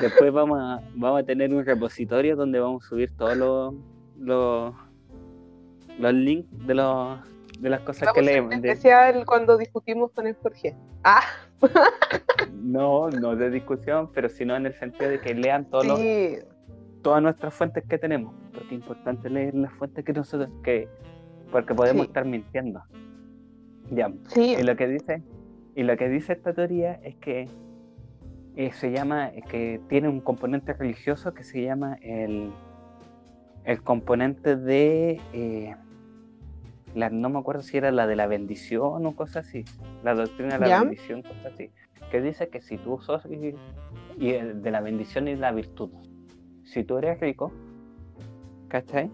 Después 0.00 0.32
vamos 0.32 0.58
a, 0.60 0.80
vamos 0.94 1.20
a 1.20 1.24
tener 1.24 1.52
un 1.52 1.64
repositorio 1.64 2.36
donde 2.36 2.60
vamos 2.60 2.84
a 2.84 2.88
subir 2.88 3.10
todos 3.16 3.36
los, 3.36 3.74
los, 4.16 4.74
los 5.98 6.14
links 6.14 6.48
de, 6.66 6.74
los, 6.74 7.18
de 7.60 7.70
las 7.70 7.80
cosas 7.80 8.12
que 8.12 8.22
leemos. 8.22 8.52
En 8.52 8.64
especial 8.64 9.24
cuando 9.26 9.56
discutimos 9.56 10.10
con 10.12 10.26
el 10.26 10.34
Jorge. 10.34 10.74
Ah. 11.04 11.22
No, 12.52 13.08
no 13.08 13.36
de 13.36 13.50
discusión, 13.50 14.10
pero 14.12 14.28
sino 14.28 14.54
en 14.54 14.66
el 14.66 14.74
sentido 14.74 15.08
de 15.08 15.18
que 15.18 15.34
lean 15.34 15.64
todos 15.70 15.98
todas 17.00 17.22
nuestras 17.22 17.54
fuentes 17.54 17.84
que 17.88 17.96
tenemos. 17.96 18.34
Porque 18.52 18.66
es 18.66 18.72
importante 18.72 19.30
leer 19.30 19.54
las 19.54 19.72
fuentes 19.72 20.04
que 20.04 20.12
nosotros, 20.12 20.50
que, 20.62 20.86
porque 21.50 21.74
podemos 21.74 22.06
estar 22.06 22.26
mintiendo. 22.26 22.82
Ya. 23.90 24.12
Sí. 24.28 24.56
Y 24.58 24.62
lo 24.62 24.76
que 24.76 24.88
dice, 24.88 25.22
y 25.74 25.84
lo 25.84 25.96
que 25.96 26.10
dice 26.10 26.34
esta 26.34 26.52
teoría 26.52 27.00
es 27.02 27.16
que 27.16 27.48
eh, 28.56 28.72
se 28.72 28.92
llama, 28.92 29.30
que 29.48 29.80
tiene 29.88 30.08
un 30.08 30.20
componente 30.20 30.74
religioso 30.74 31.32
que 31.32 31.44
se 31.44 31.62
llama 31.62 31.96
el, 32.02 32.52
el 33.64 33.82
componente 33.82 34.56
de, 34.56 35.20
eh, 35.32 35.76
la, 36.94 37.10
no 37.10 37.28
me 37.28 37.38
acuerdo 37.38 37.62
si 37.62 37.76
era 37.76 37.90
la 37.90 38.06
de 38.06 38.16
la 38.16 38.26
bendición 38.26 39.04
o 39.06 39.16
cosas 39.16 39.48
así, 39.48 39.64
la 40.02 40.14
doctrina 40.14 40.58
de 40.58 40.68
la 40.68 40.80
bendición, 40.80 41.22
cosas 41.22 41.46
así, 41.46 41.70
que 42.10 42.20
dice 42.20 42.48
que 42.48 42.60
si 42.60 42.78
tú 42.78 42.98
sos, 43.00 43.24
y, 43.26 43.54
y 44.18 44.32
de 44.32 44.70
la 44.70 44.80
bendición 44.80 45.28
y 45.28 45.36
la 45.36 45.52
virtud, 45.52 45.90
si 46.64 46.84
tú 46.84 46.98
eres 46.98 47.20
rico, 47.20 47.52
¿cachai? 48.68 49.10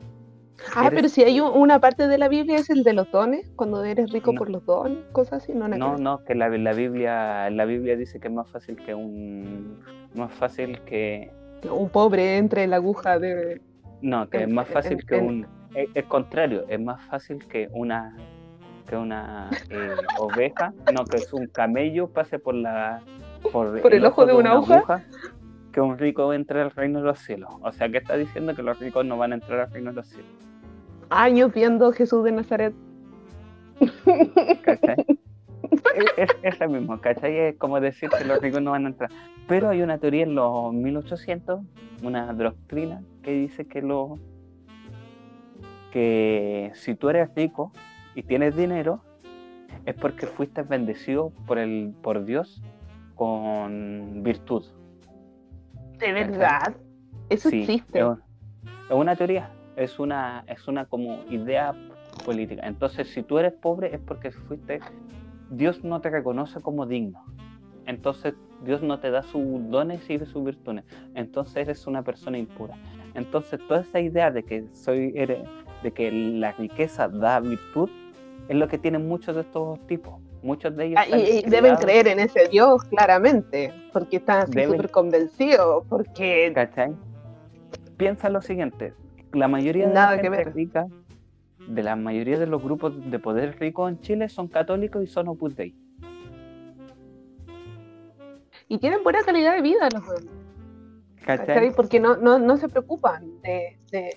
Ah, 0.75 0.91
pero 0.91 1.09
si 1.09 1.23
hay 1.23 1.41
una 1.41 1.81
parte 1.81 2.09
de 2.09 2.17
la 2.19 2.29
Biblia 2.29 2.57
es 2.57 2.71
el 2.71 2.83
de 2.83 2.95
los 2.95 3.11
dones, 3.11 3.51
cuando 3.57 3.85
eres 3.85 4.11
rico 4.11 4.35
por 4.35 4.49
los 4.49 4.65
dones, 4.65 5.05
cosas 5.13 5.43
así, 5.43 5.53
no. 5.53 5.69
No, 5.69 5.97
no, 5.97 6.25
que 6.25 6.35
la, 6.35 6.49
la, 6.49 6.73
Biblia, 6.73 7.51
la 7.51 7.65
Biblia 7.67 7.97
dice 7.97 8.19
que 8.21 8.29
es 8.29 8.35
más 8.35 8.49
fácil 8.49 8.77
que 8.77 8.95
un, 8.95 9.83
más 10.15 10.33
fácil 10.33 10.81
que 10.87 11.31
un 11.71 11.89
pobre 11.89 12.39
entre 12.39 12.67
la 12.67 12.77
aguja 12.77 13.19
de. 13.19 13.61
No, 14.03 14.29
que 14.29 14.43
es 14.43 14.49
más 14.49 14.69
fácil 14.69 15.05
que 15.05 15.17
un, 15.17 15.47
es, 15.77 16.05
contrario, 16.07 16.65
es 16.69 16.81
más 16.81 17.05
fácil 17.07 17.47
que 17.47 17.69
una, 17.73 18.17
que 18.89 18.97
una 18.97 19.51
eh, 19.71 19.95
oveja, 20.19 20.73
no, 20.93 21.05
que 21.05 21.19
es 21.19 21.33
un 21.33 21.47
camello 21.47 22.09
pase 22.09 22.39
por 22.39 22.55
la, 22.55 23.01
por, 23.53 23.81
¿Por 23.81 23.95
el 23.95 24.05
ojo 24.05 24.27
de 24.27 24.35
una 24.35 24.53
aguja? 24.53 25.05
que 25.73 25.81
un 25.83 25.99
rico 25.99 26.33
entre 26.33 26.63
al 26.63 26.71
reino 26.71 27.01
de 27.01 27.05
los 27.05 27.19
cielos. 27.19 27.51
O 27.61 27.71
sea, 27.71 27.91
que 27.91 27.99
está 27.99 28.17
diciendo 28.17 28.55
que 28.55 28.63
los 28.63 28.79
ricos 28.81 29.05
no 29.05 29.19
van 29.19 29.33
a 29.33 29.35
entrar 29.35 29.61
al 29.61 29.71
reino 29.71 29.91
de 29.91 29.97
los 29.97 30.07
cielos. 30.07 30.31
Años 31.11 31.53
viendo 31.53 31.93
Jesús 31.93 32.25
de 32.25 32.33
Nazaret. 32.33 32.75
¿Cachai? 34.63 35.05
es, 36.17 36.31
es, 36.43 36.61
lo 36.61 36.71
mismo, 36.71 36.99
¿cachai? 36.99 37.37
Es 37.39 37.57
como 37.59 37.79
decir 37.79 38.09
que 38.09 38.25
los 38.25 38.41
ricos 38.41 38.63
no 38.63 38.71
van 38.71 38.87
a 38.87 38.89
entrar. 38.89 39.11
Pero 39.49 39.69
hay 39.69 39.83
una 39.83 39.99
teoría 39.99 40.23
en 40.23 40.35
los 40.35 40.73
1800, 40.73 41.61
una 42.03 42.33
doctrina, 42.33 43.03
que 43.23 43.33
dice 43.33 43.67
que, 43.67 43.83
lo, 43.83 44.19
que 45.93 46.71
si 46.75 46.95
tú 46.95 47.09
eres 47.09 47.35
rico 47.35 47.73
y 48.15 48.23
tienes 48.23 48.57
dinero, 48.57 49.03
es 49.85 49.95
porque 49.95 50.27
fuiste 50.27 50.63
bendecido 50.63 51.33
por, 51.47 51.59
el, 51.59 51.95
por 52.03 52.25
Dios 52.25 52.63
con 53.15 54.23
virtud. 54.23 54.65
¿De 55.99 56.13
verdad? 56.13 56.75
Eso 57.29 57.49
existe. 57.49 58.01
Es 58.01 58.91
una 58.91 59.17
teoría, 59.17 59.51
es 59.77 59.99
una, 59.99 60.45
es 60.47 60.69
una 60.69 60.85
como 60.85 61.25
idea 61.31 61.75
política. 62.25 62.67
Entonces, 62.67 63.09
si 63.09 63.23
tú 63.23 63.39
eres 63.39 63.53
pobre 63.55 63.95
es 63.95 64.01
porque 64.01 64.31
fuiste, 64.31 64.81
Dios 65.51 65.85
no 65.85 66.01
te 66.01 66.11
reconoce 66.11 66.61
como 66.61 66.87
digno. 66.87 67.25
Entonces, 67.87 68.35
Dios 68.65 68.83
no 68.83 68.99
te 68.99 69.11
da 69.11 69.23
sus 69.23 69.69
dones 69.71 70.09
y 70.11 70.19
sus 70.19 70.45
virtudes. 70.45 70.85
Entonces, 71.15 71.57
eres 71.57 71.87
una 71.87 72.03
persona 72.03 72.39
impura. 72.39 72.77
Entonces, 73.15 73.61
toda 73.67 73.81
esa 73.81 74.01
idea 74.01 74.31
de 74.31 74.43
que 74.43 74.67
soy, 74.73 75.13
de 75.83 75.93
que 75.93 76.11
la 76.11 76.53
riqueza 76.53 77.09
da 77.09 77.41
virtud, 77.41 77.91
es 78.49 78.57
lo 78.57 78.69
que 78.69 78.79
tienen 78.79 79.07
muchos 79.09 79.35
de 79.35 79.43
estos 79.43 79.85
tipos. 79.87 80.21
Muchos 80.43 80.77
de 80.77 80.87
ellos. 80.87 81.01
Ah, 81.01 81.09
y, 81.09 81.43
deben 81.43 81.77
creer 81.77 82.07
en 82.09 82.21
ese 82.21 82.49
Dios, 82.49 82.85
claramente, 82.85 83.73
porque 83.93 84.19
están 84.19 84.47
súper 84.47 84.91
convencidos. 84.91 85.85
Porque. 85.89 86.53
¿Cachai? 86.55 86.95
Piensa 87.97 88.29
lo 88.29 88.41
siguiente: 88.41 88.95
la 89.33 89.49
mayoría 89.49 89.89
de 89.89 89.95
la 89.95 90.19
gente 90.19 90.45
rica, 90.45 90.87
de 91.67 91.83
la 91.83 91.97
mayoría 91.97 92.39
de 92.39 92.47
los 92.47 92.63
grupos 92.63 93.11
de 93.11 93.19
poder 93.19 93.59
rico 93.59 93.89
en 93.89 94.01
Chile 94.01 94.29
son 94.29 94.47
católicos 94.49 95.03
y 95.03 95.07
son 95.07 95.29
Opus 95.29 95.57
Dei. 95.57 95.75
Y 98.69 98.79
tienen 98.79 99.03
buena 99.03 99.23
calidad 99.23 99.55
de 99.55 99.63
vida 99.63 99.89
los 99.93 100.03
¿Cachai? 101.25 101.73
Porque 101.75 101.99
no, 101.99 102.17
no, 102.17 102.39
no 102.39 102.57
se 102.57 102.69
preocupan 102.69 103.41
de, 103.43 103.79
de, 103.91 104.17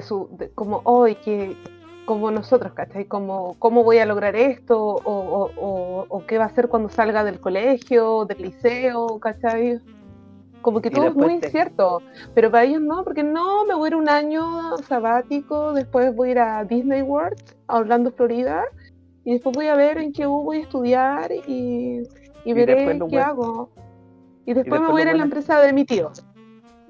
su. 0.00 0.28
De, 0.32 0.50
como 0.50 0.80
hoy, 0.84 1.16
que 1.16 1.56
como 2.10 2.32
nosotros, 2.32 2.72
¿cachai? 2.72 3.04
Como, 3.04 3.54
¿Cómo 3.60 3.84
voy 3.84 3.98
a 3.98 4.04
lograr 4.04 4.34
esto? 4.34 4.96
O, 5.04 6.24
qué 6.26 6.38
va 6.38 6.44
a 6.44 6.46
hacer 6.48 6.68
cuando 6.68 6.88
salga 6.88 7.22
del 7.22 7.38
colegio, 7.38 8.24
del 8.24 8.42
liceo, 8.42 9.20
¿cachai? 9.20 9.80
Como 10.60 10.80
que 10.80 10.90
todo 10.90 11.06
es 11.06 11.14
muy 11.14 11.34
incierto, 11.34 12.02
pero 12.34 12.50
para 12.50 12.64
ellos 12.64 12.82
no, 12.82 13.04
porque 13.04 13.22
no, 13.22 13.64
me 13.64 13.74
voy 13.74 13.86
a 13.86 13.88
ir 13.90 13.94
un 13.94 14.08
año 14.08 14.76
sabático, 14.88 15.72
después 15.72 16.14
voy 16.14 16.30
a 16.30 16.32
ir 16.32 16.38
a 16.40 16.64
Disney 16.64 17.02
World, 17.02 17.40
a 17.68 17.78
Orlando, 17.78 18.10
Florida, 18.10 18.64
y 19.24 19.34
después 19.34 19.54
voy 19.54 19.68
a 19.68 19.76
ver 19.76 19.98
en 19.98 20.12
qué 20.12 20.26
voy 20.26 20.58
a 20.58 20.60
estudiar 20.62 21.30
y, 21.46 22.02
veré 22.44 22.98
qué 23.08 23.20
hago. 23.20 23.70
Y 24.46 24.54
después, 24.54 24.80
me 24.80 24.88
voy 24.88 25.02
a 25.02 25.04
ir 25.04 25.10
a 25.10 25.14
la 25.14 25.22
empresa 25.22 25.60
de 25.60 25.72
mi 25.72 25.84
tío. 25.84 26.10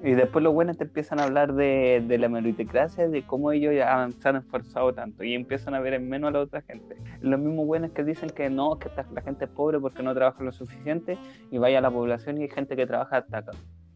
Y 0.03 0.11
después 0.11 0.43
los 0.43 0.53
buenos 0.53 0.77
te 0.77 0.85
empiezan 0.85 1.19
a 1.19 1.25
hablar 1.25 1.53
de, 1.53 2.03
de 2.07 2.17
la 2.17 2.27
meritocracia, 2.27 3.07
de 3.07 3.21
cómo 3.21 3.51
ellos 3.51 3.75
ya 3.75 4.09
se 4.19 4.29
han 4.29 4.37
esforzado 4.37 4.93
tanto 4.93 5.23
y 5.23 5.35
empiezan 5.35 5.75
a 5.75 5.79
ver 5.79 5.93
en 5.93 6.09
menos 6.09 6.29
a 6.29 6.31
la 6.31 6.39
otra 6.39 6.61
gente. 6.61 6.97
Los 7.19 7.39
mismos 7.39 7.67
buenos 7.67 7.91
que 7.91 8.03
dicen 8.03 8.29
que 8.31 8.49
no, 8.49 8.79
que 8.79 8.89
la 9.13 9.21
gente 9.21 9.45
es 9.45 9.51
pobre 9.51 9.79
porque 9.79 10.01
no 10.01 10.15
trabaja 10.15 10.43
lo 10.43 10.51
suficiente 10.51 11.19
y 11.51 11.59
vaya 11.59 11.77
a 11.77 11.81
la 11.81 11.91
población 11.91 12.39
y 12.39 12.43
hay 12.43 12.49
gente 12.49 12.75
que 12.75 12.87
trabaja 12.87 13.17
hasta 13.17 13.43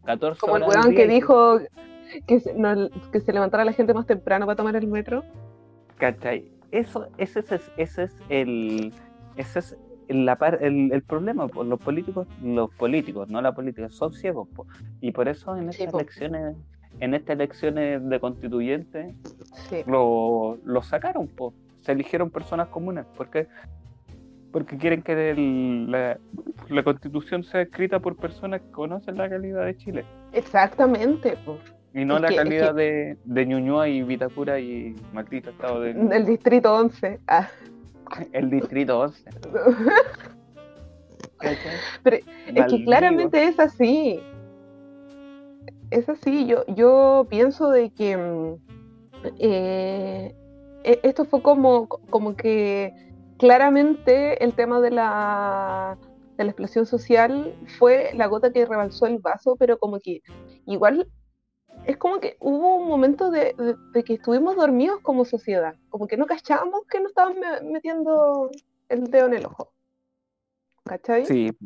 14 0.04 0.40
Como 0.40 0.56
el 0.56 0.62
weón 0.62 0.94
que 0.94 1.08
dijo 1.08 1.58
que 2.28 2.38
se, 2.38 2.54
que 3.12 3.20
se 3.20 3.32
levantara 3.32 3.64
la 3.64 3.72
gente 3.72 3.92
más 3.92 4.06
temprano 4.06 4.46
para 4.46 4.56
tomar 4.56 4.76
el 4.76 4.86
metro. 4.86 5.24
¿Cachai? 5.98 6.52
Eso, 6.70 7.08
ese, 7.18 7.40
es, 7.40 7.70
ese 7.76 8.04
es 8.04 8.16
el... 8.28 8.92
Ese 9.36 9.58
es 9.58 9.76
la 10.08 10.34
el, 10.60 10.92
el, 10.92 11.02
problema, 11.02 11.48
pues, 11.48 11.68
los 11.68 11.80
políticos, 11.80 12.26
los 12.42 12.70
políticos, 12.74 13.28
no 13.28 13.40
la 13.40 13.52
política, 13.52 13.88
son 13.90 14.12
ciegos, 14.12 14.48
y 15.00 15.12
por 15.12 15.28
eso 15.28 15.56
en 15.56 15.68
estas 15.68 15.92
elecciones, 15.92 16.56
en 17.00 17.14
estas 17.14 17.34
elecciones 17.34 18.08
de 18.08 18.20
constituyentes, 18.20 19.14
lo, 19.86 20.58
lo, 20.64 20.82
sacaron, 20.82 21.28
pues, 21.28 21.54
se 21.80 21.92
eligieron 21.92 22.30
personas 22.30 22.68
comunes, 22.68 23.04
porque 23.16 23.48
porque 24.52 24.78
quieren 24.78 25.02
que 25.02 25.34
la, 25.88 26.18
la, 26.70 26.82
constitución 26.82 27.44
sea 27.44 27.60
escrita 27.60 28.00
por 28.00 28.16
personas 28.16 28.62
que 28.62 28.70
conocen 28.70 29.18
la 29.18 29.28
realidad 29.28 29.66
de 29.66 29.76
Chile. 29.76 30.04
Exactamente, 30.32 31.36
pues. 31.44 31.58
Y 31.92 32.04
no 32.04 32.18
la 32.18 32.34
calidad 32.34 32.74
de, 32.74 33.18
de 33.24 33.46
Ñuñoa 33.46 33.88
y 33.88 34.02
Vitacura 34.02 34.58
y 34.58 34.94
maldito 35.12 35.50
estado 35.50 35.80
de... 35.80 35.92
Del 35.92 36.24
distrito 36.24 36.74
11. 36.74 37.20
Ah. 37.26 37.48
El 38.32 38.50
distrito 38.50 39.00
11. 39.00 39.30
Pero 42.02 42.16
es 42.46 42.66
que 42.66 42.84
claramente 42.84 43.44
es 43.44 43.58
así. 43.58 44.20
Es 45.90 46.08
así. 46.08 46.46
Yo, 46.46 46.64
yo 46.66 47.26
pienso 47.28 47.70
de 47.70 47.90
que 47.90 48.16
mm, 48.16 48.54
eh, 49.38 50.34
e, 50.84 51.00
esto 51.02 51.24
fue 51.24 51.42
como, 51.42 51.88
como 51.88 52.36
que 52.36 52.92
claramente 53.38 54.42
el 54.42 54.54
tema 54.54 54.80
de 54.80 54.90
la, 54.90 55.98
de 56.36 56.44
la 56.44 56.50
explosión 56.50 56.86
social 56.86 57.54
fue 57.78 58.10
la 58.14 58.26
gota 58.26 58.52
que 58.52 58.66
rebalsó 58.66 59.06
el 59.06 59.18
vaso, 59.18 59.56
pero 59.56 59.78
como 59.78 60.00
que 60.00 60.22
igual 60.66 61.08
es 61.86 61.96
como 61.96 62.18
que 62.18 62.36
hubo 62.40 62.76
un 62.76 62.88
momento 62.88 63.30
de, 63.30 63.54
que 64.04 64.14
estuvimos 64.14 64.56
dormidos 64.56 65.00
como 65.02 65.24
sociedad, 65.24 65.76
como 65.88 66.08
que 66.08 66.16
no 66.16 66.26
cachábamos 66.26 66.82
que 66.90 67.00
nos 67.00 67.10
estaban 67.10 67.36
metiendo 67.62 68.50
el 68.88 69.04
dedo 69.04 69.26
en 69.26 69.34
el 69.34 69.46
ojo. 69.46 69.72
¿Cachai? 70.84 71.26
Sí. 71.26 71.56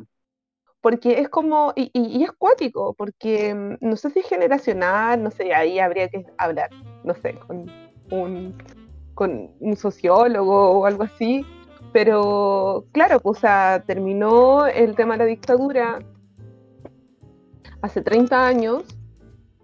Porque 0.82 1.20
es 1.20 1.28
como, 1.28 1.72
y, 1.74 1.90
y, 1.92 2.22
es 2.22 2.32
cuático, 2.32 2.94
porque 2.94 3.54
mm, 3.54 3.76
no 3.80 3.96
sé 3.96 4.10
si 4.10 4.20
es 4.20 4.28
generacional, 4.28 5.22
no 5.22 5.30
sé, 5.30 5.54
ahí 5.54 5.78
habría 5.78 6.08
que 6.08 6.26
hablar, 6.38 6.70
no 7.04 7.14
sé, 7.14 7.34
con 7.34 7.70
un, 8.10 8.54
con 9.14 9.50
un 9.58 9.76
sociólogo 9.76 10.70
o 10.70 10.86
algo 10.86 11.02
así, 11.02 11.46
pero 11.92 12.84
claro, 12.92 13.20
pues, 13.20 13.40
terminó 13.86 14.66
el 14.66 14.94
tema 14.96 15.14
de 15.14 15.18
la 15.18 15.24
dictadura 15.26 15.98
hace 17.82 18.02
30 18.02 18.46
años 18.46 18.99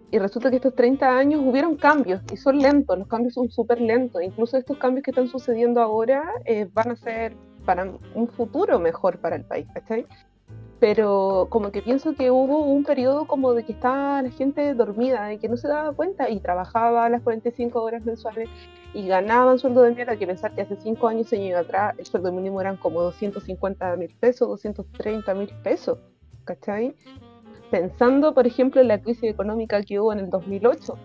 y 0.09 0.19
resulta 0.19 0.49
que 0.49 0.57
estos 0.57 0.75
30 0.75 1.17
años 1.17 1.41
hubieron 1.43 1.75
cambios 1.75 2.21
y 2.31 2.37
son 2.37 2.59
lentos, 2.59 2.97
los 2.97 3.07
cambios 3.07 3.33
son 3.33 3.49
súper 3.49 3.81
lentos. 3.81 4.21
Incluso 4.21 4.57
estos 4.57 4.77
cambios 4.77 5.03
que 5.03 5.11
están 5.11 5.27
sucediendo 5.27 5.81
ahora 5.81 6.23
eh, 6.45 6.69
van 6.73 6.91
a 6.91 6.95
ser 6.95 7.35
para 7.65 7.91
un 8.15 8.27
futuro 8.29 8.79
mejor 8.79 9.19
para 9.19 9.35
el 9.35 9.43
país, 9.43 9.67
¿cachai? 9.73 10.05
Pero 10.79 11.47
como 11.49 11.71
que 11.71 11.81
pienso 11.81 12.13
que 12.13 12.31
hubo 12.31 12.59
un 12.59 12.83
periodo 12.83 13.27
como 13.27 13.53
de 13.53 13.65
que 13.65 13.73
estaba 13.73 14.21
la 14.21 14.29
gente 14.29 14.73
dormida, 14.75 15.25
de 15.25 15.39
que 15.39 15.49
no 15.49 15.57
se 15.57 15.67
daba 15.67 15.91
cuenta 15.91 16.29
y 16.29 16.39
trabajaba 16.39 17.09
las 17.09 17.23
45 17.23 17.81
horas 17.81 18.05
mensuales 18.05 18.47
y 18.93 19.07
ganaban 19.07 19.59
sueldo 19.59 19.81
de 19.81 19.93
mierda, 19.93 20.15
que 20.15 20.27
pensar 20.27 20.53
que 20.53 20.61
hace 20.61 20.77
5 20.77 21.07
años, 21.07 21.33
años 21.33 21.59
atrás, 21.59 21.95
el 21.97 22.05
sueldo 22.05 22.31
mínimo 22.31 22.61
eran 22.61 22.77
como 22.77 23.01
250 23.01 23.95
mil 23.97 24.15
pesos, 24.19 24.47
230 24.47 25.33
mil 25.33 25.49
pesos, 25.63 25.97
¿cachai? 26.45 26.95
Pensando, 27.69 28.33
por 28.33 28.47
ejemplo, 28.47 28.81
en 28.81 28.87
la 28.87 29.01
crisis 29.01 29.23
económica 29.23 29.81
que 29.83 29.99
hubo 29.99 30.13
en 30.13 30.19
el 30.19 30.29
2008, 30.29 30.97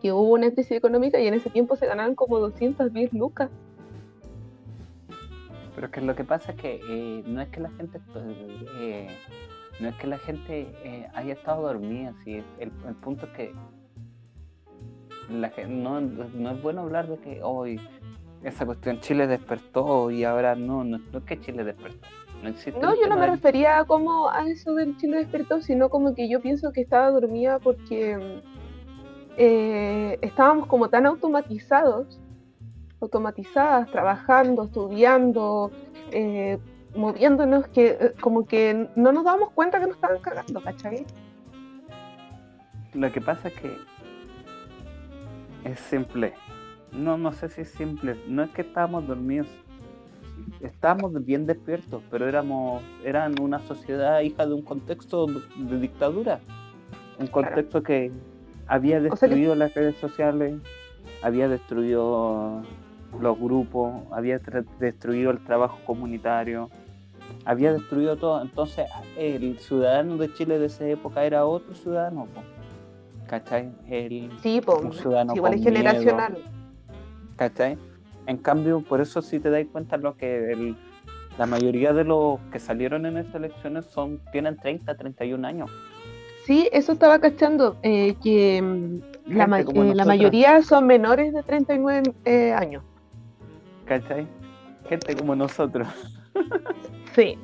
que 0.00 0.12
hubo 0.12 0.32
una 0.34 0.50
crisis 0.50 0.72
económica 0.72 1.20
y 1.20 1.26
en 1.26 1.34
ese 1.34 1.50
tiempo 1.50 1.76
se 1.76 1.86
ganaban 1.86 2.14
como 2.14 2.38
210 2.38 3.12
lucas. 3.12 3.50
Pero 5.74 5.90
que 5.90 6.00
lo 6.00 6.14
que 6.14 6.24
pasa 6.24 6.52
es 6.52 6.58
que 6.58 6.80
eh, 6.88 7.22
no 7.26 7.40
es 7.40 7.48
que 7.48 7.60
la 7.60 7.70
gente 7.70 8.00
eh, 8.80 9.08
no 9.80 9.88
es 9.88 9.94
que 9.96 10.06
la 10.06 10.18
gente 10.18 10.68
eh, 10.84 11.08
haya 11.14 11.32
estado 11.32 11.62
dormida, 11.62 12.14
el, 12.26 12.44
el, 12.58 12.94
punto 12.96 13.26
es 13.26 13.32
que 13.32 13.54
la, 15.30 15.50
no, 15.68 16.00
no 16.00 16.50
es 16.50 16.62
bueno 16.62 16.82
hablar 16.82 17.08
de 17.08 17.18
que 17.18 17.42
hoy 17.42 17.80
esa 18.42 18.66
cuestión 18.66 19.00
Chile 19.00 19.26
despertó 19.26 20.10
y 20.10 20.24
ahora 20.24 20.54
no, 20.54 20.84
no 20.84 20.98
es 20.98 21.24
que 21.24 21.40
Chile 21.40 21.64
despertó 21.64 22.06
no, 22.42 22.94
yo 22.94 23.06
no 23.08 23.16
me 23.16 23.26
refería 23.26 23.84
como 23.84 24.30
a 24.30 24.48
eso 24.48 24.74
del 24.74 24.96
Chile 24.96 25.18
despertó, 25.18 25.60
sino 25.60 25.90
como 25.90 26.14
que 26.14 26.28
yo 26.28 26.40
pienso 26.40 26.72
que 26.72 26.80
estaba 26.80 27.10
dormida 27.10 27.58
porque 27.58 28.40
eh, 29.36 30.18
estábamos 30.22 30.66
como 30.66 30.88
tan 30.88 31.06
automatizados, 31.06 32.18
automatizadas, 33.00 33.90
trabajando, 33.90 34.64
estudiando, 34.64 35.70
eh, 36.12 36.58
moviéndonos, 36.94 37.68
que 37.68 37.98
eh, 38.00 38.12
como 38.20 38.46
que 38.46 38.88
no 38.96 39.12
nos 39.12 39.24
dábamos 39.24 39.50
cuenta 39.50 39.78
que 39.78 39.86
nos 39.86 39.96
estaban 39.96 40.20
cagando, 40.20 40.62
¿cachai? 40.62 41.04
Lo 42.94 43.12
que 43.12 43.20
pasa 43.20 43.48
es 43.48 43.54
que 43.54 43.76
es 45.64 45.78
simple. 45.78 46.32
No, 46.92 47.18
no 47.18 47.32
sé 47.32 47.48
si 47.48 47.60
es 47.60 47.70
simple. 47.70 48.16
No 48.26 48.42
es 48.42 48.50
que 48.50 48.62
estábamos 48.62 49.06
dormidos 49.06 49.46
estábamos 50.60 51.24
bien 51.24 51.46
despiertos, 51.46 52.02
pero 52.10 52.28
éramos, 52.28 52.82
eran 53.04 53.40
una 53.40 53.58
sociedad 53.60 54.20
hija 54.20 54.46
de 54.46 54.54
un 54.54 54.62
contexto 54.62 55.26
de 55.26 55.78
dictadura, 55.78 56.40
un 57.18 57.26
contexto 57.26 57.82
que 57.82 58.10
había 58.66 59.00
destruido 59.00 59.54
las 59.54 59.74
redes 59.74 59.96
sociales, 59.96 60.54
había 61.22 61.48
destruido 61.48 62.62
los 63.20 63.38
grupos, 63.38 64.02
había 64.10 64.40
destruido 64.78 65.30
el 65.30 65.38
trabajo 65.44 65.78
comunitario, 65.84 66.70
había 67.44 67.72
destruido 67.72 68.16
todo. 68.16 68.40
Entonces, 68.42 68.86
el 69.16 69.58
ciudadano 69.58 70.16
de 70.16 70.32
Chile 70.32 70.58
de 70.58 70.66
esa 70.66 70.86
época 70.86 71.24
era 71.24 71.44
otro 71.46 71.74
ciudadano, 71.74 72.26
¿cachai? 73.26 73.72
El, 73.88 74.30
sí, 74.42 74.60
un 74.66 74.92
ciudadano 74.92 75.34
igual 75.34 75.54
es 75.54 75.62
generacional. 75.62 76.38
¿cachai? 77.40 77.78
En 78.30 78.36
cambio, 78.36 78.80
por 78.80 79.00
eso 79.00 79.22
si 79.22 79.40
te 79.40 79.50
das 79.50 79.66
cuenta 79.72 79.96
lo 79.96 80.16
que 80.16 80.76
la 81.36 81.46
mayoría 81.46 81.92
de 81.92 82.04
los 82.04 82.38
que 82.52 82.60
salieron 82.60 83.04
en 83.04 83.16
estas 83.16 83.34
elecciones 83.34 83.86
son 83.86 84.20
tienen 84.30 84.56
30, 84.56 84.96
31 84.96 85.48
años. 85.48 85.68
Sí, 86.44 86.68
eso 86.70 86.92
estaba 86.92 87.18
cachando, 87.18 87.76
eh, 87.82 88.14
que 88.22 88.62
mm, 88.62 89.34
la, 89.34 89.58
eh, 89.58 89.94
la, 89.94 90.04
mayoría 90.04 90.62
son 90.62 90.86
menores 90.86 91.34
de 91.34 91.42
39 91.42 92.14
eh, 92.24 92.52
años. 92.52 92.84
¿Cachai? 93.84 94.28
Gente 94.88 95.16
como 95.16 95.34
nosotros. 95.34 95.88
Sí. 97.16 97.36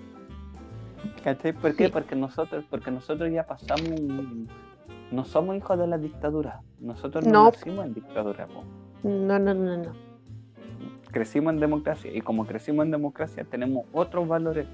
¿Cachai? 1.24 1.52
¿Por 1.52 1.74
qué? 1.74 1.88
Porque 1.88 2.14
nosotros, 2.14 2.64
porque 2.70 2.92
nosotros 2.92 3.28
ya 3.32 3.44
pasamos, 3.44 3.90
no 5.10 5.24
somos 5.24 5.56
hijos 5.56 5.76
de 5.76 5.88
la 5.88 5.98
dictadura. 5.98 6.60
Nosotros 6.78 7.26
no, 7.26 7.46
nacimos 7.46 7.86
en 7.86 7.94
dictadura. 7.94 8.46
No, 9.02 9.36
no, 9.40 9.52
no, 9.52 9.76
no. 9.78 10.05
Crecimos 11.16 11.54
en 11.54 11.60
democracia 11.60 12.14
y 12.14 12.20
como 12.20 12.44
crecimos 12.44 12.84
en 12.84 12.90
democracia 12.90 13.42
tenemos 13.44 13.86
otros 13.94 14.28
valores, 14.28 14.66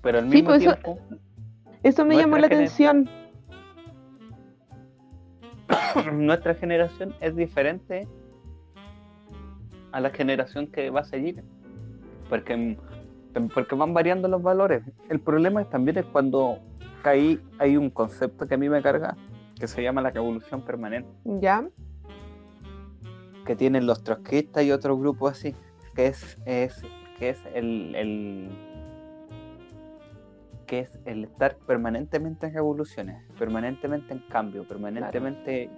pero 0.00 0.16
al 0.16 0.24
mismo 0.24 0.48
pues 0.48 0.60
tiempo... 0.60 0.98
Eso, 1.82 2.06
me 2.06 2.16
llamó 2.16 2.38
la 2.38 2.46
atención. 2.46 3.06
nuestra 6.14 6.54
generación 6.54 7.14
es 7.20 7.36
diferente 7.36 8.08
a 9.92 10.00
la 10.00 10.08
generación 10.08 10.68
que 10.68 10.88
va 10.88 11.00
a 11.00 11.04
seguir. 11.04 11.44
Porque 12.30 12.78
porque 13.52 13.74
van 13.74 13.92
variando 13.92 14.26
los 14.26 14.42
valores. 14.42 14.82
El 15.10 15.20
problema 15.20 15.62
también 15.66 15.98
es 15.98 16.06
cuando 16.06 16.60
caí, 17.02 17.38
hay 17.58 17.76
un 17.76 17.90
concepto 17.90 18.48
que 18.48 18.54
a 18.54 18.56
mí 18.56 18.70
me 18.70 18.80
carga, 18.80 19.18
que 19.58 19.68
se 19.68 19.82
llama 19.82 20.00
la 20.00 20.08
evolución 20.08 20.62
permanente. 20.62 21.10
¿Ya? 21.24 21.68
Que 23.44 23.54
tienen 23.54 23.84
los 23.84 24.02
trotskistas 24.02 24.64
y 24.64 24.72
otros 24.72 24.98
grupos 24.98 25.32
así, 25.32 25.54
que 26.00 26.06
es, 26.06 26.38
es, 26.46 26.82
que 27.18 27.28
es 27.28 27.38
el, 27.52 28.48
que 30.66 30.78
es 30.80 30.98
el 31.04 31.24
estar 31.24 31.56
permanentemente 31.58 32.46
en 32.46 32.56
evoluciones, 32.56 33.22
permanentemente 33.38 34.14
en 34.14 34.20
cambio, 34.20 34.66
permanentemente... 34.66 35.68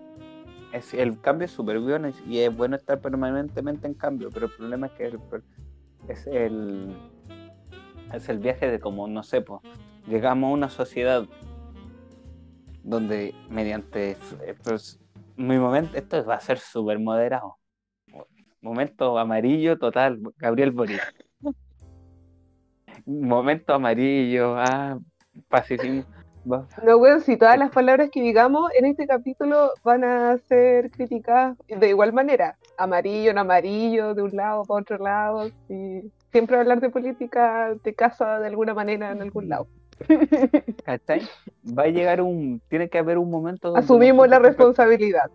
Es, 0.73 0.95
el 0.95 1.21
cambio 1.21 1.47
es 1.47 1.51
súper 1.51 1.81
bueno 1.81 2.09
y 2.27 2.39
es 2.39 2.57
bueno 2.57 2.77
estar 2.77 3.01
permanentemente 3.01 3.87
en 3.87 3.95
cambio, 3.95 4.31
pero 4.33 4.47
el 4.47 4.53
problema 4.53 4.87
es 4.87 4.93
que 4.93 5.19
es 6.09 6.27
el 6.29 6.97
es 8.15 8.29
el 8.29 8.39
viaje 8.39 8.71
de 8.71 8.79
como, 8.79 9.09
no 9.09 9.23
sé, 9.23 9.41
pues, 9.43 9.61
llegamos 10.07 10.51
a 10.51 10.53
una 10.55 10.71
sociedad 10.71 11.25
donde 12.85 13.35
mediante 13.51 14.17
pues, 14.63 15.01
mi 15.37 15.59
momento, 15.59 15.97
esto 15.97 16.25
va 16.25 16.37
a 16.37 16.41
ser 16.41 16.59
súper 16.59 16.99
moderado. 17.01 17.59
Momento 18.63 19.19
amarillo 19.19 19.77
total, 19.77 20.21
Gabriel 20.39 20.71
Boris. 20.71 21.01
Momento 23.05 23.75
amarillo, 23.75 24.55
ah, 24.57 24.99
pacifismo. 25.49 26.05
No, 26.45 26.99
bueno, 26.99 27.21
si 27.21 27.37
todas 27.37 27.59
las 27.59 27.71
palabras 27.71 28.11
que 28.11 28.21
digamos 28.21 28.71
en 28.79 28.87
este 28.87 29.07
capítulo 29.07 29.71
van 29.85 30.05
a 30.05 30.39
ser 30.39 30.91
criticadas 30.91 31.57
de 31.69 31.89
igual 31.89 32.13
manera. 32.13 32.57
Amarillo, 32.79 33.31
en 33.33 33.39
amarillo, 33.39 34.15
de 34.15 34.23
un 34.23 34.37
lado 34.37 34.65
para 34.65 34.81
otro 34.81 34.99
lado. 34.99 35.49
Y 35.69 36.11
siempre 36.31 36.57
hablar 36.57 36.81
de 36.81 36.91
política 36.91 37.75
te 37.83 37.95
casa 37.95 38.39
de 38.41 38.47
alguna 38.47 38.75
manera 38.75 39.11
en 39.11 39.23
algún 39.23 39.49
lado. 39.49 39.67
¿Cachai? 40.85 41.23
Va 41.77 41.85
a 41.85 41.89
llegar 41.89 42.21
un. 42.21 42.61
Tiene 42.69 42.89
que 42.89 42.99
haber 42.99 43.19
un 43.19 43.31
momento. 43.31 43.69
Donde 43.69 43.85
Asumimos 43.85 44.29
la 44.29 44.39
responsabilidad. 44.39 45.31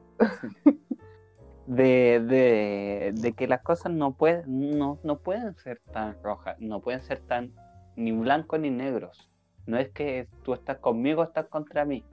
De, 1.68 2.22
de, 2.22 3.14
de, 3.14 3.34
que 3.34 3.46
las 3.46 3.62
cosas 3.62 3.92
no 3.92 4.14
pueden, 4.14 4.78
no, 4.78 5.00
no 5.04 5.20
pueden 5.20 5.54
ser 5.58 5.82
tan 5.92 6.16
rojas, 6.24 6.56
no 6.60 6.80
pueden 6.80 7.02
ser 7.02 7.20
tan 7.20 7.54
ni 7.98 8.14
blancos 8.14 8.60
ni 8.60 8.70
negros 8.70 9.30
no 9.68 9.78
es 9.78 9.90
que 9.90 10.28
tú 10.44 10.54
estás 10.54 10.80
conmigo 10.80 11.22
o 11.22 11.26
estás 11.26 11.46
contra 11.48 11.86
mí. 11.86 12.04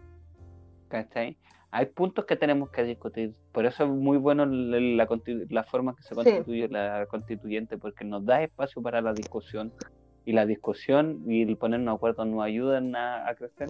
¿Cachai? 0.89 1.39
Hay 1.71 1.87
puntos 1.87 2.27
que 2.27 2.37
tenemos 2.37 2.69
que 2.71 2.85
discutir. 2.85 3.35
Por 3.53 3.65
eso 3.65 3.85
es 3.85 3.91
muy 3.91 4.19
bueno 4.19 4.45
la, 4.45 5.09
la 5.49 5.65
forma 5.65 5.97
que 5.97 6.03
se 6.03 6.15
constituye 6.15 6.69
la 6.69 7.07
constituyente, 7.07 7.79
porque 7.79 8.05
nos 8.05 8.25
da 8.25 8.43
espacio 8.43 8.83
para 8.83 9.01
la 9.01 9.13
discusión. 9.13 9.73
Y 10.27 10.33
la 10.33 10.47
discusión 10.47 11.23
y 11.27 11.43
el 11.43 11.57
ponernos 11.57 11.93
de 11.93 11.97
acuerdo 11.97 12.25
nos 12.25 12.43
ayudan 12.43 12.95
a, 12.97 13.33
crecer. 13.37 13.69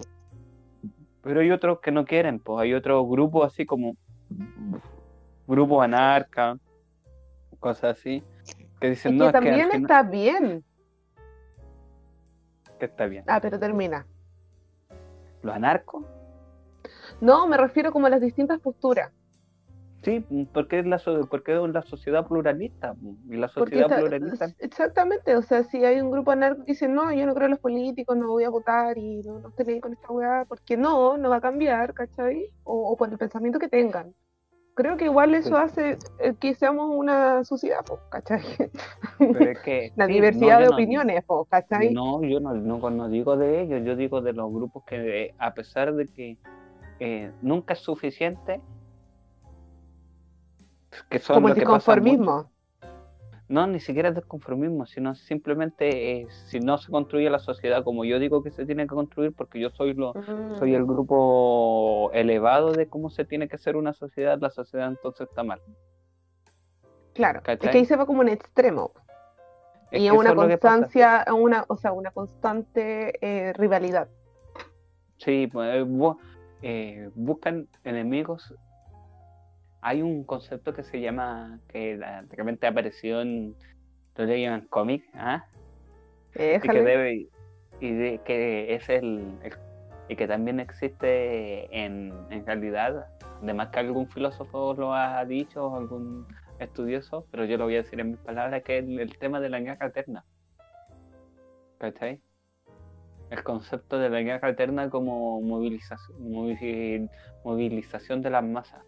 Pero 1.21 1.41
hay 1.41 1.51
otros 1.51 1.79
que 1.79 1.91
no 1.91 2.05
quieren, 2.05 2.39
pues 2.39 2.61
hay 2.61 2.73
otros 2.73 3.07
grupos 3.07 3.45
así 3.47 3.65
como 3.65 3.97
grupos 5.47 5.83
anarca, 5.83 6.57
cosas 7.59 7.97
así, 7.97 8.23
que 8.79 8.89
dicen 8.89 9.17
no. 9.17 9.27
Que 9.27 9.31
también 9.33 9.71
está 9.71 10.03
bien 10.03 10.63
que 12.77 12.85
está 12.85 13.05
bien. 13.05 13.23
Ah, 13.27 13.39
pero 13.41 13.59
termina. 13.59 14.05
¿Los 15.41 15.55
anarcos? 15.55 16.05
No, 17.21 17.47
me 17.47 17.57
refiero 17.57 17.91
como 17.91 18.07
a 18.07 18.09
las 18.09 18.21
distintas 18.21 18.59
posturas. 18.59 19.11
Sí, 20.03 20.23
porque 20.53 20.79
es 20.79 20.85
la, 20.85 21.01
porque 21.29 21.55
es 21.55 21.69
la 21.73 21.81
sociedad 21.81 22.27
pluralista. 22.27 22.95
Y 23.27 23.37
la 23.37 23.47
sociedad 23.47 23.87
pluralista. 23.87 24.53
Exactamente, 24.59 25.35
o 25.35 25.41
sea, 25.41 25.63
si 25.63 25.83
hay 25.83 25.99
un 25.99 26.11
grupo 26.11 26.31
anarco 26.31 26.63
que 26.63 26.73
dice, 26.73 26.87
no, 26.87 27.11
yo 27.11 27.25
no 27.25 27.33
creo 27.33 27.45
en 27.45 27.51
los 27.51 27.59
políticos, 27.59 28.15
no 28.15 28.27
voy 28.27 28.43
a 28.43 28.49
votar 28.49 28.97
y 28.99 29.21
no, 29.23 29.39
no 29.39 29.49
estoy 29.49 29.79
con 29.79 29.93
esta 29.93 30.11
weá, 30.11 30.45
porque 30.47 30.77
no, 30.77 31.17
no 31.17 31.29
va 31.29 31.37
a 31.37 31.41
cambiar, 31.41 31.95
¿cachai? 31.95 32.51
O, 32.63 32.91
o 32.91 32.97
por 32.97 33.09
el 33.09 33.17
pensamiento 33.17 33.57
que 33.57 33.67
tengan 33.67 34.13
creo 34.75 34.97
que 34.97 35.05
igual 35.05 35.33
eso 35.33 35.57
hace 35.57 35.97
eh, 36.19 36.35
que 36.39 36.53
seamos 36.53 36.91
una 36.93 37.43
sociedad, 37.43 37.83
¿cachai? 38.09 38.41
la 39.95 40.05
diversidad 40.05 40.59
de 40.59 40.67
opiniones, 40.67 41.23
¿cachai? 41.49 41.93
No, 41.93 42.21
yo 42.21 42.39
no, 42.39 42.53
no, 42.53 43.09
digo 43.09 43.37
de 43.37 43.61
ellos, 43.61 43.81
yo 43.83 43.95
digo 43.95 44.21
de 44.21 44.33
los 44.33 44.51
grupos 44.51 44.83
que 44.85 45.33
a 45.39 45.53
pesar 45.53 45.95
de 45.95 46.05
que 46.07 46.37
eh, 46.99 47.31
nunca 47.41 47.73
es 47.73 47.79
suficiente, 47.79 48.61
que 51.09 51.19
son 51.19 51.35
Como 51.35 51.49
el 51.49 51.63
conformismo 51.63 52.51
no, 53.47 53.67
ni 53.67 53.79
siquiera 53.79 54.09
es 54.09 54.15
desconformismo, 54.15 54.87
sino 54.87 55.13
simplemente 55.13 56.21
eh, 56.21 56.27
si 56.47 56.59
no 56.59 56.77
se 56.79 56.91
construye 56.91 57.29
la 57.29 57.37
sociedad 57.37 57.83
como 57.83 58.03
yo 58.03 58.17
digo 58.17 58.41
que 58.41 58.49
se 58.49 58.65
tiene 58.65 58.83
que 58.83 58.95
construir, 58.95 59.33
porque 59.33 59.59
yo 59.59 59.69
soy 59.69 59.93
lo, 59.93 60.13
soy 60.57 60.73
el 60.73 60.83
mm. 60.83 60.87
grupo 60.87 62.09
elevado 62.13 62.71
de 62.71 62.87
cómo 62.87 63.11
se 63.11 63.23
tiene 63.23 63.47
que 63.47 63.59
ser 63.59 63.75
una 63.75 63.93
sociedad, 63.93 64.39
la 64.41 64.49
sociedad 64.49 64.87
entonces 64.87 65.27
está 65.29 65.43
mal. 65.43 65.61
Claro, 67.13 67.41
es 67.45 67.59
que 67.59 67.69
ahí 67.69 67.85
se 67.85 67.95
va 67.95 68.05
como 68.05 68.21
un 68.21 68.29
extremo. 68.29 68.91
y 69.91 70.07
es 70.07 70.11
una 70.11 70.33
constancia, 70.33 71.25
una, 71.31 71.65
o 71.67 71.77
sea, 71.77 71.91
una 71.91 72.11
constante 72.11 73.13
eh, 73.21 73.53
rivalidad. 73.53 74.09
Sí, 75.17 75.47
pues, 75.47 75.85
eh, 76.61 77.09
buscan 77.13 77.67
enemigos 77.83 78.53
hay 79.85 80.01
un 80.01 80.23
concepto 80.23 80.73
que 80.73 80.81
se 80.81 80.99
llama, 80.99 81.59
que 81.67 81.99
realmente 82.31 82.65
apareció 82.65 83.21
en, 83.21 83.55
lo 84.15 84.25
llaman 84.25 84.65
cómic, 84.71 85.03
¿ah? 85.13 85.45
y 86.33 86.59
que 86.59 86.81
debe, 86.81 87.29
y 87.79 87.91
de, 87.91 88.19
que 88.25 88.73
es 88.73 88.89
el, 88.89 89.37
y 90.09 90.15
que 90.15 90.27
también 90.27 90.59
existe 90.59 91.67
en, 91.71 92.11
en 92.31 92.45
realidad, 92.47 93.05
además 93.43 93.69
que 93.69 93.77
algún 93.77 94.09
filósofo 94.09 94.73
lo 94.73 94.95
ha 94.95 95.23
dicho, 95.23 95.75
algún 95.75 96.25
estudioso, 96.57 97.27
pero 97.29 97.45
yo 97.45 97.59
lo 97.59 97.65
voy 97.65 97.75
a 97.75 97.83
decir 97.83 97.99
en 97.99 98.09
mis 98.09 98.19
palabras, 98.19 98.63
que 98.63 98.79
es 98.79 98.85
el, 98.85 99.15
tema 99.19 99.39
de 99.39 99.49
la 99.49 99.59
guerra 99.59 99.85
eterna. 99.85 100.25
¿Cachai? 101.77 102.19
El 103.29 103.43
concepto 103.43 103.99
de 103.99 104.09
la 104.09 104.21
guerra 104.21 104.49
eterna 104.49 104.89
como 104.89 105.41
movilización, 105.41 106.17
movilización 107.43 108.23
de 108.23 108.29
las 108.31 108.43
masas. 108.43 108.83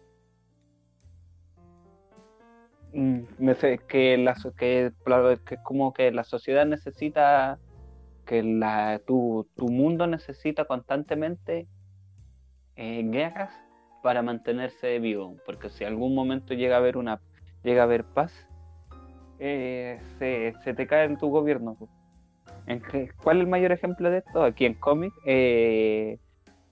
Mm, 2.92 3.24
que, 3.86 4.16
la, 4.18 4.34
que, 4.56 4.92
que 5.44 5.56
como 5.62 5.92
que 5.92 6.10
la 6.10 6.24
sociedad 6.24 6.64
necesita, 6.66 7.58
que 8.26 8.42
la, 8.42 9.00
tu, 9.06 9.46
tu 9.56 9.68
mundo 9.68 10.06
necesita 10.06 10.64
constantemente 10.64 11.66
eh, 12.76 13.02
guerras 13.04 13.52
para 14.02 14.22
mantenerse 14.22 14.98
vivo, 15.00 15.36
porque 15.44 15.68
si 15.68 15.84
algún 15.84 16.14
momento 16.14 16.54
llega 16.54 16.76
a 16.76 16.78
haber 16.78 16.96
una 16.96 17.20
llega 17.62 17.82
a 17.82 17.84
haber 17.84 18.04
paz, 18.04 18.32
eh, 19.38 20.00
se, 20.18 20.54
se, 20.64 20.74
te 20.74 20.86
cae 20.86 21.04
en 21.04 21.18
tu 21.18 21.28
gobierno. 21.28 21.76
¿En 22.66 22.82
¿Cuál 23.22 23.38
es 23.38 23.42
el 23.42 23.48
mayor 23.48 23.72
ejemplo 23.72 24.10
de 24.10 24.18
esto? 24.18 24.42
Aquí 24.42 24.64
en 24.64 24.74
cómic, 24.74 25.12
eh, 25.26 26.18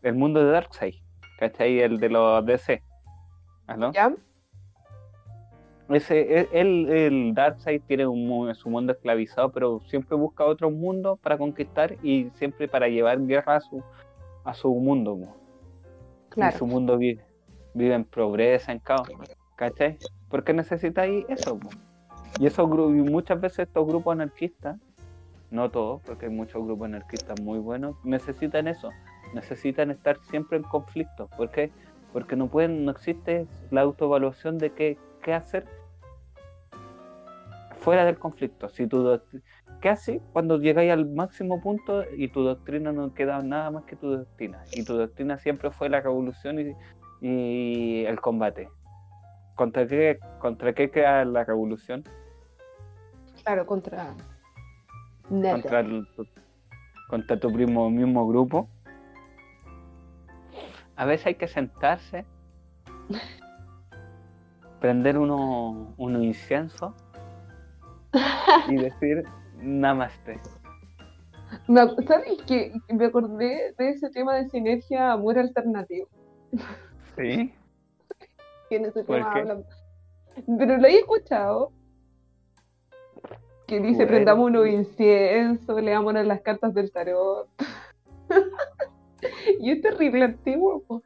el 0.02 0.14
mundo 0.14 0.44
de 0.44 0.50
Darkseid, 0.52 0.94
¿cachai? 1.38 1.80
El 1.80 1.98
de 1.98 2.08
los 2.08 2.44
DC. 2.46 2.82
¿no? 3.76 3.92
¿Ya? 3.92 4.14
Ese, 5.88 6.40
e, 6.40 6.48
el, 6.52 6.88
el 6.88 7.34
Darkseid 7.34 7.80
tiene 7.86 8.06
un, 8.06 8.52
su 8.54 8.68
mundo 8.68 8.92
esclavizado, 8.92 9.52
pero 9.52 9.80
siempre 9.86 10.16
busca 10.16 10.44
otro 10.44 10.70
mundo 10.70 11.16
para 11.16 11.38
conquistar 11.38 11.96
y 12.02 12.30
siempre 12.34 12.66
para 12.66 12.88
llevar 12.88 13.24
guerra 13.24 13.56
a 13.56 13.60
su, 13.60 13.82
a 14.44 14.52
su 14.52 14.74
mundo. 14.74 15.18
Claro. 16.28 16.54
Y 16.54 16.58
su 16.58 16.66
mundo 16.66 16.98
vive, 16.98 17.24
vive 17.74 17.94
en 17.94 18.04
progreso, 18.04 18.72
en 18.72 18.80
caos. 18.80 19.08
¿Cachai? 19.54 19.96
Porque 20.28 20.52
necesitáis 20.52 21.24
eso. 21.28 21.58
Y 22.38 22.46
eso 22.46 22.66
muchas 22.66 23.40
veces 23.40 23.60
estos 23.60 23.86
grupos 23.86 24.12
anarquistas, 24.12 24.76
no 25.50 25.70
todos, 25.70 26.02
porque 26.02 26.26
hay 26.26 26.32
muchos 26.32 26.64
grupos 26.64 26.86
anarquistas 26.86 27.40
muy 27.40 27.60
buenos, 27.60 27.94
necesitan 28.04 28.66
eso. 28.66 28.90
Necesitan 29.34 29.90
estar 29.90 30.18
siempre 30.30 30.58
en 30.58 30.64
conflicto. 30.64 31.28
¿Por 31.36 31.50
qué? 31.50 31.70
Porque 32.12 32.36
no 32.36 32.48
pueden, 32.48 32.84
no 32.84 32.90
existe 32.90 33.46
la 33.70 33.82
autoevaluación 33.82 34.58
de 34.58 34.70
qué, 34.70 34.98
qué 35.22 35.32
hacer 35.32 35.64
fuera 37.86 38.04
del 38.04 38.18
conflicto. 38.18 38.68
Si 38.68 38.88
tu 38.88 39.20
¿Qué 39.80 39.88
haces 39.90 40.20
cuando 40.32 40.58
llegáis 40.58 40.90
al 40.90 41.06
máximo 41.06 41.60
punto 41.60 42.02
y 42.16 42.26
tu 42.26 42.42
doctrina 42.42 42.90
no 42.90 43.14
queda 43.14 43.40
nada 43.42 43.70
más 43.70 43.84
que 43.84 43.94
tu 43.94 44.10
doctrina? 44.10 44.64
Y 44.72 44.84
tu 44.84 44.94
doctrina 44.94 45.38
siempre 45.38 45.70
fue 45.70 45.88
la 45.88 46.00
revolución 46.00 46.74
y, 47.22 48.04
el 48.04 48.20
combate. 48.20 48.68
¿Contra 49.54 49.86
qué, 49.86 50.18
¿Contra 50.40 50.72
qué 50.72 50.90
queda 50.90 51.24
la 51.24 51.44
revolución? 51.44 52.02
Claro, 53.44 53.64
contra... 53.64 54.14
Contra, 55.28 55.84
tu, 55.84 56.26
contra 57.08 57.38
tu 57.38 57.52
primo, 57.52 57.88
mismo 57.88 58.26
grupo. 58.26 58.68
A 60.96 61.04
veces 61.04 61.28
hay 61.28 61.34
que 61.36 61.46
sentarse, 61.46 62.24
prender 64.80 65.18
unos 65.18 65.94
uno 65.96 66.20
inciensos 66.20 66.92
y 68.68 68.76
decir 68.76 69.24
namaste. 69.60 70.38
¿Sabes 72.06 72.42
que 72.46 72.72
me 72.88 73.06
acordé 73.06 73.74
de 73.78 73.90
ese 73.90 74.10
tema 74.10 74.34
de 74.34 74.48
sinergia 74.48 75.12
amor 75.12 75.38
alternativo? 75.38 76.08
Sí. 77.16 77.52
en 78.70 78.84
ese 78.84 79.04
tema 79.04 79.32
Pero 80.58 80.76
lo 80.76 80.86
he 80.86 80.98
escuchado. 80.98 81.72
Que 83.66 83.80
dice, 83.80 84.06
prendamos 84.06 84.46
unos 84.46 84.68
incienso, 84.68 85.80
leámonos 85.80 86.24
las 86.24 86.40
cartas 86.40 86.72
del 86.72 86.92
tarot. 86.92 87.48
y 89.60 89.72
es 89.72 89.80
terrible 89.80 90.24
antiguo. 90.24 91.02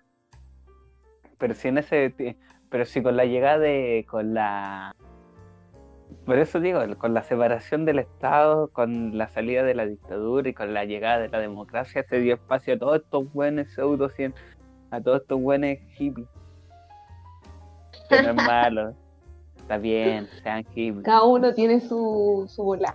Pero 1.39 1.55
si 1.55 1.69
en 1.69 1.79
ese... 1.79 2.37
Pero 2.69 2.85
si 2.85 3.03
con 3.03 3.17
la 3.17 3.25
llegada 3.25 3.59
de... 3.59 4.05
Con 4.11 4.35
la 4.35 4.95
por 6.27 6.39
eso 6.39 6.61
digo, 6.61 6.81
con 6.99 7.15
la 7.15 7.23
separación 7.23 7.85
del 7.85 7.99
Estado, 7.99 8.69
con 8.69 9.17
la 9.17 9.29
salida 9.29 9.63
de 9.63 9.75
la 9.75 9.87
dictadura 9.87 10.49
y 10.49 10.55
con 10.55 10.75
la 10.75 10.85
llegada 10.85 11.19
de 11.19 11.29
la 11.29 11.39
democracia, 11.39 12.05
se 12.09 12.21
dio 12.21 12.35
espacio 12.35 12.75
a 12.75 12.79
todos 12.79 12.97
estos 13.01 13.33
buenos 13.33 13.73
pseudo 13.73 14.11
a 14.91 15.01
todos 15.01 15.23
estos 15.23 15.41
buenos 15.41 15.79
hippies. 15.97 16.29
Que 18.09 18.23
no 18.23 18.31
es 18.31 18.35
malo. 18.47 18.95
Está 19.57 19.79
bien, 19.79 20.29
sean 20.43 20.65
hippies. 20.65 21.05
Cada 21.05 21.25
uno 21.25 21.55
tiene 21.55 21.81
su, 21.81 22.47
su 22.49 22.63
bola. 22.63 22.95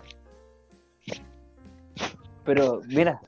Pero, 2.43 2.81
mira, 2.88 3.19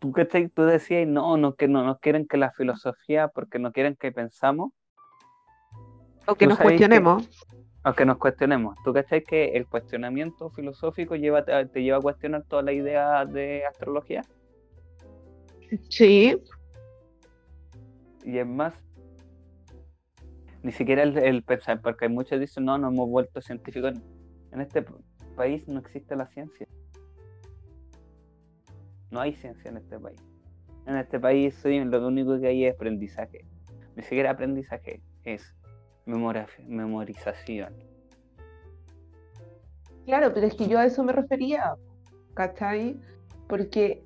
tú 0.00 0.12
que 0.12 0.24
tú 0.24 0.62
decías, 0.62 1.06
no, 1.06 1.36
no, 1.36 1.54
que 1.54 1.68
no, 1.68 1.84
no 1.84 1.98
quieren 1.98 2.26
que 2.26 2.38
la 2.38 2.50
filosofía, 2.50 3.28
porque 3.28 3.60
no 3.60 3.72
quieren 3.72 3.94
que 3.94 4.10
pensamos. 4.10 4.72
O 6.26 6.34
que 6.34 6.46
nos 6.46 6.58
cuestionemos 6.58 7.28
aunque 7.88 8.04
nos 8.04 8.18
cuestionemos. 8.18 8.76
¿Tú 8.84 8.92
cachai 8.92 9.24
que 9.24 9.56
el 9.56 9.66
cuestionamiento 9.66 10.50
filosófico 10.50 11.16
lleva, 11.16 11.42
te 11.42 11.82
lleva 11.82 11.96
a 11.96 12.02
cuestionar 12.02 12.44
toda 12.44 12.60
la 12.60 12.72
idea 12.72 13.24
de 13.24 13.64
astrología? 13.64 14.20
Sí. 15.88 16.36
Y 18.24 18.36
es 18.36 18.46
más, 18.46 18.74
ni 20.62 20.70
siquiera 20.70 21.02
el, 21.02 21.42
pensar, 21.44 21.80
porque 21.80 22.04
hay 22.04 22.10
muchos 22.10 22.38
dicen, 22.38 22.66
no, 22.66 22.76
nos 22.76 22.92
hemos 22.92 23.08
vuelto 23.08 23.40
científicos. 23.40 23.94
En 24.52 24.60
este 24.60 24.84
país 25.34 25.66
no 25.66 25.80
existe 25.80 26.14
la 26.14 26.26
ciencia. 26.26 26.68
No 29.10 29.20
hay 29.20 29.32
ciencia 29.32 29.70
en 29.70 29.78
este 29.78 29.98
país. 29.98 30.20
En 30.84 30.94
este 30.96 31.18
país 31.18 31.54
sí, 31.62 31.80
lo 31.80 32.06
único 32.06 32.38
que 32.38 32.48
hay 32.48 32.66
es 32.66 32.74
aprendizaje. 32.74 33.46
Ni 33.96 34.02
siquiera 34.02 34.32
aprendizaje, 34.32 35.00
es 35.24 35.54
memorización. 36.08 37.74
Claro, 40.06 40.32
pero 40.32 40.46
es 40.46 40.54
que 40.54 40.66
yo 40.66 40.78
a 40.78 40.86
eso 40.86 41.04
me 41.04 41.12
refería, 41.12 41.74
¿cachai? 42.34 42.98
Porque 43.46 44.02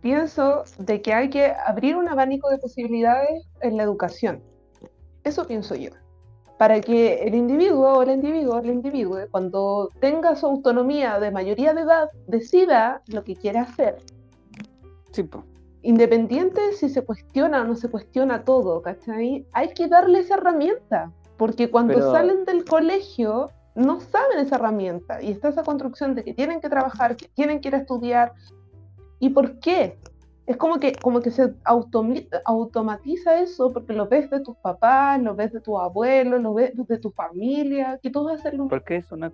pienso 0.00 0.64
de 0.78 1.02
que 1.02 1.12
hay 1.12 1.28
que 1.28 1.52
abrir 1.66 1.96
un 1.96 2.08
abanico 2.08 2.48
de 2.48 2.58
posibilidades 2.58 3.46
en 3.60 3.76
la 3.76 3.82
educación. 3.82 4.42
Eso 5.24 5.46
pienso 5.46 5.74
yo. 5.74 5.90
Para 6.56 6.80
que 6.80 7.22
el 7.22 7.34
individuo 7.34 7.98
o 7.98 8.02
el 8.02 8.10
individuo, 8.10 8.58
el 8.58 8.70
individuo, 8.70 9.18
cuando 9.30 9.90
tenga 10.00 10.34
su 10.34 10.46
autonomía 10.46 11.20
de 11.20 11.30
mayoría 11.30 11.74
de 11.74 11.82
edad, 11.82 12.08
decida 12.26 13.02
lo 13.06 13.22
que 13.22 13.36
quiere 13.36 13.58
hacer. 13.58 13.98
Sí, 15.12 15.22
pues 15.22 15.44
independiente 15.82 16.72
si 16.72 16.88
se 16.88 17.02
cuestiona 17.02 17.62
o 17.62 17.64
no 17.64 17.74
se 17.74 17.88
cuestiona 17.88 18.44
todo, 18.44 18.82
¿cachai? 18.82 19.46
Hay 19.52 19.72
que 19.74 19.88
darle 19.88 20.20
esa 20.20 20.34
herramienta, 20.34 21.12
porque 21.36 21.70
cuando 21.70 22.12
salen 22.12 22.44
del 22.44 22.64
colegio 22.64 23.50
no 23.74 24.00
saben 24.00 24.40
esa 24.40 24.56
herramienta 24.56 25.22
y 25.22 25.30
está 25.30 25.48
esa 25.48 25.62
construcción 25.62 26.14
de 26.14 26.24
que 26.24 26.34
tienen 26.34 26.60
que 26.60 26.68
trabajar, 26.68 27.16
que 27.16 27.28
tienen 27.28 27.60
que 27.60 27.68
ir 27.68 27.76
a 27.76 27.78
estudiar. 27.78 28.32
¿Y 29.20 29.30
por 29.30 29.60
qué? 29.60 29.98
Es 30.46 30.56
como 30.56 30.80
que, 30.80 30.92
como 30.92 31.20
que 31.20 31.30
se 31.30 31.54
automatiza 32.44 33.40
eso 33.40 33.72
porque 33.72 33.92
lo 33.92 34.08
ves 34.08 34.30
de 34.30 34.40
tus 34.40 34.56
papás, 34.56 35.20
lo 35.20 35.36
ves 35.36 35.52
de 35.52 35.60
tus 35.60 35.78
abuelos, 35.78 36.40
lo 36.40 36.54
ves 36.54 36.72
de 36.74 36.98
tu 36.98 37.10
familia, 37.10 38.00
que 38.02 38.10
tú 38.10 38.24
vas 38.24 38.36
a 38.36 38.38
hacerlo. 38.40 38.66
Porque 38.68 38.96
es 38.96 39.12
una 39.12 39.30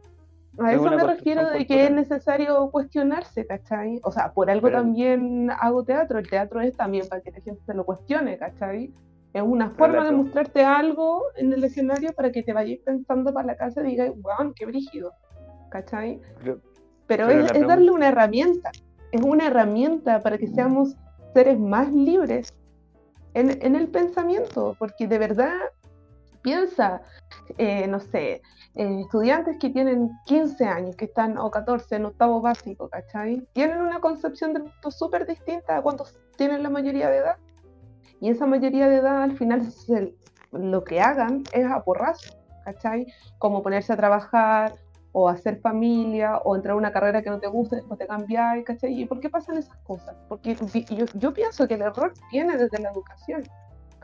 a 0.59 0.73
eso 0.73 0.85
me 0.85 1.03
refiero 1.03 1.51
de 1.51 1.67
que 1.67 1.85
es 1.85 1.91
necesario 1.91 2.71
cuestionarse, 2.71 3.47
¿cachai? 3.47 4.01
O 4.05 4.13
sea, 4.13 4.33
por 4.33 4.51
algo 4.51 4.71
también 4.71 5.51
hago 5.51 5.85
teatro. 5.85 6.19
El 6.19 6.29
teatro 6.29 6.61
es 6.61 6.77
también 6.77 7.09
para 7.09 7.21
que 7.23 7.33
la 7.33 7.41
gente 7.41 7.61
se 7.65 7.75
lo 7.75 7.85
cuestione, 7.85 8.39
¿cachai? 8.39 8.93
Es 9.33 9.43
una 9.43 9.71
forma 9.71 10.05
de 10.05 10.13
mostrarte 10.13 10.65
algo 10.65 11.25
en 11.37 11.53
el 11.53 11.65
escenario 11.65 12.13
para 12.13 12.31
que 12.31 12.43
te 12.45 12.53
vayas 12.53 12.79
pensando 12.85 13.33
para 13.33 13.49
la 13.49 13.57
casa 13.57 13.83
y 13.83 13.91
digas, 13.91 14.11
wow, 14.11 14.53
qué 14.55 14.65
brígido, 14.67 15.13
¿cachai? 15.71 16.21
Pero, 17.07 17.29
es, 17.29 17.67
darle 17.67 17.91
una 17.91 18.09
herramienta. 18.09 18.71
Es 19.11 19.23
una 19.23 19.49
herramienta 19.49 20.23
para 20.23 20.39
que 20.39 20.47
seamos 20.47 20.97
seres 21.35 21.59
más 21.59 21.93
libres 21.93 22.55
en, 23.35 23.59
en 23.61 23.75
el 23.75 23.89
pensamiento, 23.89 24.77
porque 24.79 25.09
de 25.09 25.19
verdad 25.19 25.55
piensa, 26.45 27.03
eh, 27.59 27.89
no 27.89 27.99
sé, 27.99 28.43
eh, 28.77 29.01
estudiantes 29.01 29.57
que 29.59 29.71
tienen 29.71 30.11
15 30.27 30.65
años, 30.67 30.95
que 30.95 31.07
están, 31.07 31.39
o 31.39 31.51
14 31.51 31.97
en 31.97 32.05
octavo 32.05 32.41
básico, 32.41 32.89
¿cachai? 32.89 33.49
Tienen 33.55 33.81
una 33.81 33.99
concepción 33.99 34.53
del 34.53 34.65
mundo 34.65 34.91
súper 34.91 35.27
distinta 35.27 35.79
a 35.79 35.83
cuando 35.83 36.07
tienen 36.37 36.63
la 36.63 36.71
mayoría 36.71 37.09
de 37.09 37.17
edad. 37.17 37.37
Y 38.21 38.29
esa 38.29 38.47
mayoría 38.47 38.89
de 38.89 38.97
edad, 38.97 39.23
al 39.23 39.37
final, 39.37 39.63
lo 40.53 40.85
que 40.85 41.01
hagan 41.01 41.43
es 41.53 41.67
a 41.67 41.83
porrazo, 41.83 42.37
¿cachai? 42.65 43.07
Como 43.39 43.63
ponerse 43.63 43.93
a 43.93 43.97
trabajar, 43.97 44.75
o 45.17 45.29
hacer 45.29 45.61
familia, 45.61 46.39
o 46.39 46.57
entrar 46.57 46.73
a 46.73 46.77
una 46.77 46.93
carrera 46.93 47.23
que 47.23 47.31
no 47.31 47.39
te 47.39 47.47
gusta, 47.47 47.77
después 47.77 47.99
te 47.99 48.07
cambiar, 48.07 48.65
¿cachai? 48.65 49.01
¿Y 49.01 49.07
por 49.07 49.21
qué 49.21 49.31
pasan 49.31 49.57
esas 49.57 49.77
cosas? 49.85 50.17
Porque 50.29 50.57
yo 51.15 51.33
pienso 51.33 51.69
que 51.69 51.75
el 51.75 51.83
error 51.83 52.13
viene 52.33 52.57
desde 52.57 52.81
la 52.81 52.91
educación. 52.91 53.45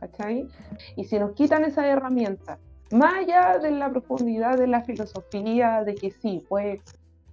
¿Cachai? 0.01 0.49
Y 0.97 1.05
si 1.05 1.19
nos 1.19 1.33
quitan 1.33 1.65
esa 1.65 1.87
herramienta, 1.87 2.59
más 2.91 3.15
allá 3.15 3.59
de 3.59 3.71
la 3.71 3.91
profundidad 3.91 4.59
de 4.59 4.67
la 4.67 4.83
filosofía, 4.83 5.85
de 5.85 5.95
que 5.95 6.11
sí, 6.11 6.45
pues, 6.49 6.81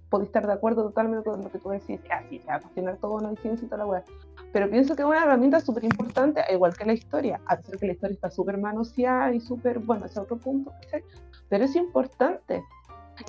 puedo 0.08 0.24
estar 0.24 0.46
de 0.46 0.52
acuerdo 0.52 0.84
totalmente 0.84 1.28
con 1.28 1.42
lo 1.42 1.50
que 1.50 1.58
tú 1.58 1.70
decís, 1.70 2.00
que 2.00 2.12
así 2.12 2.38
se 2.38 2.50
a 2.50 2.60
cuestionar 2.60 2.96
todo, 2.98 3.20
no 3.20 3.28
hay 3.28 3.36
ciencia 3.36 3.66
y 3.66 3.68
toda 3.68 3.78
la 3.78 3.86
weá. 3.86 4.04
Pero 4.52 4.70
pienso 4.70 4.96
que 4.96 5.02
es 5.02 5.08
una 5.08 5.22
herramienta 5.22 5.60
súper 5.60 5.84
importante, 5.84 6.42
igual 6.50 6.74
que 6.76 6.84
la 6.84 6.94
historia, 6.94 7.40
a 7.46 7.56
pesar 7.56 7.78
que 7.78 7.86
la 7.86 7.92
historia 7.92 8.14
está 8.14 8.30
súper 8.30 8.56
manoseada 8.56 9.34
y 9.34 9.40
súper, 9.40 9.80
bueno, 9.80 10.06
ese 10.06 10.14
es 10.14 10.18
otro 10.18 10.38
punto, 10.38 10.72
¿cachai? 10.82 11.02
Pero 11.48 11.64
es 11.64 11.76
importante. 11.76 12.62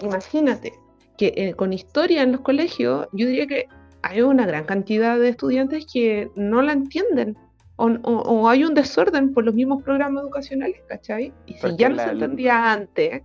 Imagínate 0.01 0.73
que 1.17 1.33
eh, 1.35 1.53
con 1.55 1.73
historia 1.73 2.23
en 2.23 2.31
los 2.31 2.41
colegios, 2.41 3.07
yo 3.11 3.27
diría 3.27 3.47
que 3.47 3.67
hay 4.01 4.21
una 4.21 4.45
gran 4.45 4.63
cantidad 4.63 5.19
de 5.19 5.29
estudiantes 5.29 5.85
que 5.91 6.31
no 6.35 6.61
la 6.61 6.71
entienden 6.71 7.37
o, 7.81 8.49
hay 8.49 8.63
un 8.65 8.73
desorden 8.73 9.33
por 9.33 9.45
los 9.45 9.53
mismos 9.55 9.81
programas 9.83 10.23
educacionales, 10.23 10.81
¿cachai? 10.87 11.33
Y 11.45 11.53
si 11.53 11.75
ya 11.77 11.89
no 11.89 11.97
se 11.97 12.09
entendía 12.11 12.73
antes, 12.73 13.23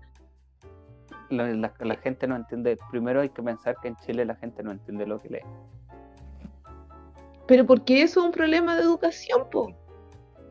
la, 1.31 1.49
la- 1.55 1.75
la 1.81 1.97
gente 1.97 2.27
no 2.29 2.37
entiende. 2.37 2.79
Primero 2.91 3.21
hay 3.21 3.31
que 3.31 3.43
pensar 3.43 3.77
que 3.83 3.89
en 3.89 3.97
Chile 3.97 4.25
la 4.25 4.37
gente 4.37 4.63
no 4.63 4.71
entiende 4.73 5.07
lo 5.07 5.21
que 5.21 5.29
lee. 5.31 5.41
Pero 7.47 7.67
porque 7.67 8.03
eso 8.03 8.21
es 8.21 8.27
un 8.27 8.33
problema 8.33 8.75
de 8.77 8.83
educación, 8.83 9.43
po. 9.51 9.75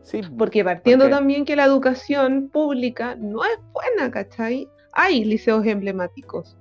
Sí, 0.03 0.21
Porque 0.37 0.63
partiendo 0.65 1.05
Porque- 1.05 1.15
también 1.15 1.45
que 1.45 1.55
la 1.55 1.63
educación 1.65 2.49
pública 2.49 3.15
no 3.15 3.43
es 3.45 3.57
buena, 3.71 4.11
¿cachai? 4.11 4.67
Hay 4.91 5.23
liceos 5.23 5.65
emblemáticos, 5.65 6.57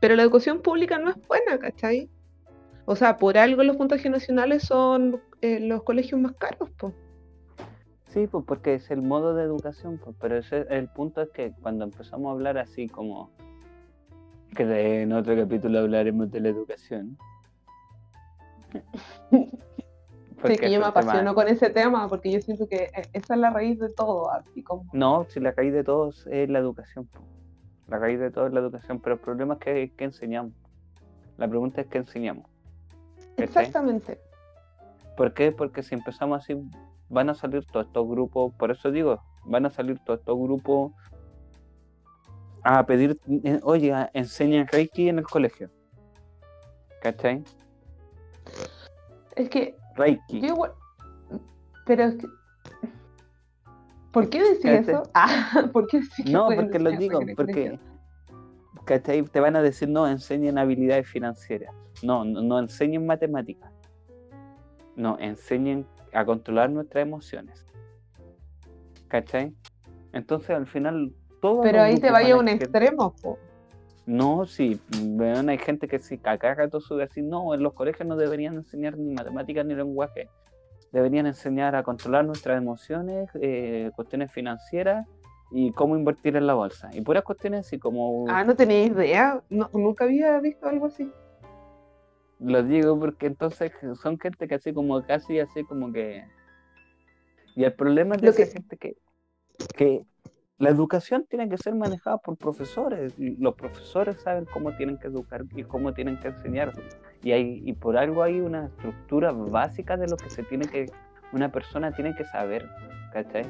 pero 0.00 0.16
la 0.16 0.22
educación 0.24 0.60
pública 0.60 0.98
no 0.98 1.10
es 1.10 1.16
buena, 1.28 1.56
¿cachai? 1.58 2.10
O 2.86 2.96
sea, 2.96 3.16
por 3.16 3.38
algo 3.38 3.62
los 3.62 3.76
puntajes 3.76 4.10
nacionales 4.10 4.64
son 4.64 5.20
eh, 5.42 5.60
los 5.60 5.82
colegios 5.82 6.20
más 6.20 6.32
caros, 6.32 6.70
po. 6.70 6.92
Sí, 8.08 8.26
pues 8.26 8.44
porque 8.46 8.74
es 8.74 8.90
el 8.90 9.02
modo 9.02 9.34
de 9.34 9.44
educación, 9.44 9.98
pues, 10.02 10.16
pero 10.20 10.36
ese, 10.36 10.66
el 10.70 10.88
punto 10.88 11.22
es 11.22 11.30
que 11.30 11.52
cuando 11.62 11.84
empezamos 11.84 12.28
a 12.28 12.32
hablar 12.32 12.58
así 12.58 12.88
como 12.88 13.30
que 14.56 15.02
en 15.02 15.12
otro 15.12 15.36
capítulo 15.36 15.78
hablaremos 15.78 16.30
de 16.30 16.40
la 16.40 16.48
educación. 16.48 17.16
Sí, 20.46 20.56
que 20.56 20.70
yo 20.72 20.78
me 20.80 20.86
tema- 20.86 20.88
apasiono 20.88 21.34
con 21.34 21.48
ese 21.48 21.68
tema 21.68 22.08
porque 22.08 22.32
yo 22.32 22.40
siento 22.40 22.66
que 22.66 22.84
eh, 22.84 23.02
esa 23.12 23.34
es 23.34 23.40
la 23.40 23.50
raíz 23.50 23.78
de 23.78 23.92
todo, 23.92 24.30
así 24.30 24.62
como... 24.62 24.86
No, 24.94 25.26
si 25.28 25.38
la 25.38 25.50
raíz 25.52 25.74
de 25.74 25.84
todos 25.84 26.26
es 26.28 26.48
la 26.48 26.58
educación. 26.58 27.10
La 27.88 27.98
raíz 27.98 28.18
de 28.18 28.30
todo 28.30 28.46
es 28.46 28.54
la 28.54 28.60
educación, 28.60 29.00
pero 29.00 29.16
el 29.16 29.20
problema 29.20 29.54
es 29.54 29.60
que, 29.60 29.92
que 29.94 30.04
enseñamos. 30.04 30.54
La 31.36 31.46
pregunta 31.46 31.82
es 31.82 31.88
qué 31.88 31.98
enseñamos. 31.98 32.46
Exactamente. 33.36 34.18
¿Por 35.20 35.34
qué? 35.34 35.52
Porque 35.52 35.82
si 35.82 35.94
empezamos 35.94 36.42
así, 36.42 36.56
van 37.10 37.28
a 37.28 37.34
salir 37.34 37.62
todos 37.66 37.84
estos 37.84 38.08
grupos, 38.08 38.54
por 38.54 38.70
eso 38.70 38.90
digo, 38.90 39.22
van 39.44 39.66
a 39.66 39.68
salir 39.68 39.98
todos 39.98 40.20
estos 40.20 40.38
grupos 40.38 40.92
a 42.62 42.86
pedir, 42.86 43.20
eh, 43.44 43.60
oye, 43.62 43.92
enseñan 44.14 44.66
Reiki 44.66 45.10
en 45.10 45.18
el 45.18 45.26
colegio. 45.26 45.68
¿Cachai? 47.02 47.44
Es 49.36 49.50
que 49.50 49.76
Reiki. 49.94 50.40
yo 50.40 50.46
igual... 50.46 50.72
Pero 51.84 52.04
es 52.04 52.16
que... 52.16 52.26
¿Por 54.12 54.30
qué 54.30 54.42
decir 54.42 54.72
eso? 54.72 55.02
Ah, 55.12 55.68
¿por 55.70 55.86
qué 55.88 55.98
decir 56.00 56.30
No, 56.30 56.48
porque 56.48 56.78
lo 56.78 56.92
digo, 56.92 57.20
porque? 57.36 57.78
¿cachai? 58.86 59.22
te 59.22 59.40
van 59.40 59.54
a 59.54 59.60
decir, 59.60 59.86
no, 59.86 60.08
enseñen 60.08 60.56
habilidades 60.56 61.06
financieras. 61.06 61.74
No, 62.02 62.24
no, 62.24 62.40
no 62.40 62.58
enseñen 62.58 63.04
matemáticas. 63.04 63.69
No, 65.00 65.16
enseñen 65.18 65.86
a 66.12 66.26
controlar 66.26 66.70
nuestras 66.70 67.02
emociones. 67.02 67.64
¿Cachai? 69.08 69.54
Entonces 70.12 70.50
al 70.50 70.66
final 70.66 71.12
todo. 71.40 71.62
Pero 71.62 71.80
ahí 71.80 71.96
te 71.96 72.10
vaya 72.10 72.34
a 72.34 72.38
un 72.38 72.48
extremo, 72.48 73.14
po. 73.22 73.38
No, 74.04 74.44
sí, 74.44 74.80
hay 75.48 75.58
gente 75.58 75.88
que 75.88 76.00
si 76.00 76.18
cacaga 76.18 76.68
todo 76.68 76.80
su 76.80 77.00
así, 77.00 77.22
no, 77.22 77.54
en 77.54 77.62
los 77.62 77.72
colegios 77.74 78.06
no 78.08 78.16
deberían 78.16 78.56
enseñar 78.56 78.98
ni 78.98 79.14
matemáticas 79.14 79.64
ni 79.64 79.74
lenguaje. 79.74 80.28
Deberían 80.92 81.26
enseñar 81.26 81.76
a 81.76 81.82
controlar 81.82 82.24
nuestras 82.24 82.58
emociones, 82.58 83.30
eh, 83.40 83.90
cuestiones 83.94 84.32
financieras 84.32 85.06
y 85.52 85.72
cómo 85.72 85.96
invertir 85.96 86.36
en 86.36 86.46
la 86.46 86.54
bolsa. 86.54 86.90
Y 86.92 87.00
puras 87.00 87.22
cuestiones 87.22 87.66
así 87.66 87.78
como 87.78 88.26
Ah, 88.28 88.44
no 88.44 88.54
tenía 88.54 88.84
idea. 88.84 89.40
No, 89.48 89.70
nunca 89.72 90.04
había 90.04 90.38
visto 90.40 90.68
algo 90.68 90.86
así. 90.86 91.10
Lo 92.40 92.62
digo 92.62 92.98
porque 92.98 93.26
entonces 93.26 93.72
son 94.00 94.18
gente 94.18 94.48
que 94.48 94.54
así 94.56 94.72
como 94.72 95.02
casi 95.06 95.38
así 95.40 95.62
como 95.64 95.92
que. 95.92 96.24
Y 97.54 97.64
el 97.64 97.72
problema 97.74 98.14
es 98.16 98.22
de 98.22 98.28
esa 98.28 98.36
que- 98.44 98.46
gente 98.46 98.76
que, 98.76 98.96
que 99.76 100.04
la 100.58 100.68
educación 100.70 101.26
tiene 101.28 101.48
que 101.48 101.56
ser 101.58 101.74
manejada 101.74 102.18
por 102.18 102.36
profesores. 102.36 103.14
y 103.18 103.36
los 103.36 103.54
profesores 103.54 104.20
saben 104.20 104.44
cómo 104.46 104.76
tienen 104.76 104.98
que 104.98 105.08
educar 105.08 105.44
y 105.54 105.64
cómo 105.64 105.92
tienen 105.94 106.18
que 106.20 106.28
enseñar. 106.28 106.72
Y, 107.22 107.32
hay, 107.32 107.62
y 107.64 107.72
por 107.74 107.96
algo 107.96 108.22
hay 108.22 108.40
una 108.40 108.66
estructura 108.66 109.32
básica 109.32 109.96
de 109.96 110.06
lo 110.08 110.16
que 110.16 110.30
se 110.30 110.42
tiene 110.42 110.66
que. 110.66 110.86
Una 111.32 111.50
persona 111.50 111.92
tiene 111.92 112.14
que 112.14 112.24
saber. 112.24 112.68
¿Cachai? 113.12 113.44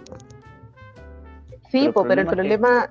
Sí, 1.68 1.86
el 1.86 1.92
pero 1.92 2.20
el 2.22 2.26
problema 2.26 2.30
es 2.32 2.36
problema, 2.36 2.90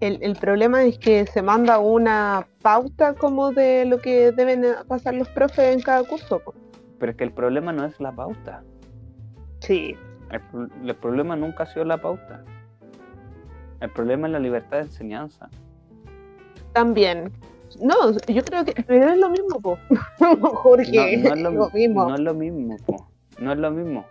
el, 0.00 0.18
el 0.22 0.36
problema 0.36 0.84
es 0.84 0.98
que 0.98 1.26
se 1.26 1.42
manda 1.42 1.78
una 1.78 2.46
pauta 2.62 3.14
como 3.14 3.52
de 3.52 3.84
lo 3.86 3.98
que 3.98 4.32
deben 4.32 4.64
pasar 4.88 5.14
los 5.14 5.28
profes 5.28 5.74
en 5.74 5.80
cada 5.80 6.04
curso. 6.04 6.42
Pero 6.98 7.12
es 7.12 7.18
que 7.18 7.24
el 7.24 7.32
problema 7.32 7.72
no 7.72 7.84
es 7.84 7.98
la 8.00 8.12
pauta. 8.12 8.62
Sí. 9.60 9.96
El, 10.30 10.70
el 10.84 10.96
problema 10.96 11.36
nunca 11.36 11.64
ha 11.64 11.66
sido 11.66 11.84
la 11.84 12.00
pauta. 12.00 12.44
El 13.80 13.90
problema 13.90 14.26
es 14.26 14.32
la 14.32 14.38
libertad 14.38 14.78
de 14.78 14.84
enseñanza. 14.84 15.48
También. 16.72 17.32
No, 17.80 18.12
yo 18.28 18.42
creo 18.44 18.64
que 18.64 18.74
pero 18.82 19.10
es 19.10 19.18
lo 19.18 19.30
mismo, 19.30 19.60
po. 19.60 19.78
Jorge, 20.40 21.16
no, 21.18 21.28
no 21.30 21.34
es 21.34 21.40
lo, 21.40 21.50
lo 21.50 21.70
mismo. 21.70 22.08
no 22.08 22.14
es 22.14 22.20
lo 22.20 22.34
mismo, 22.34 22.76
po. 22.86 23.08
no 23.38 23.52
es 23.52 23.58
lo 23.58 23.70
mismo. 23.70 24.06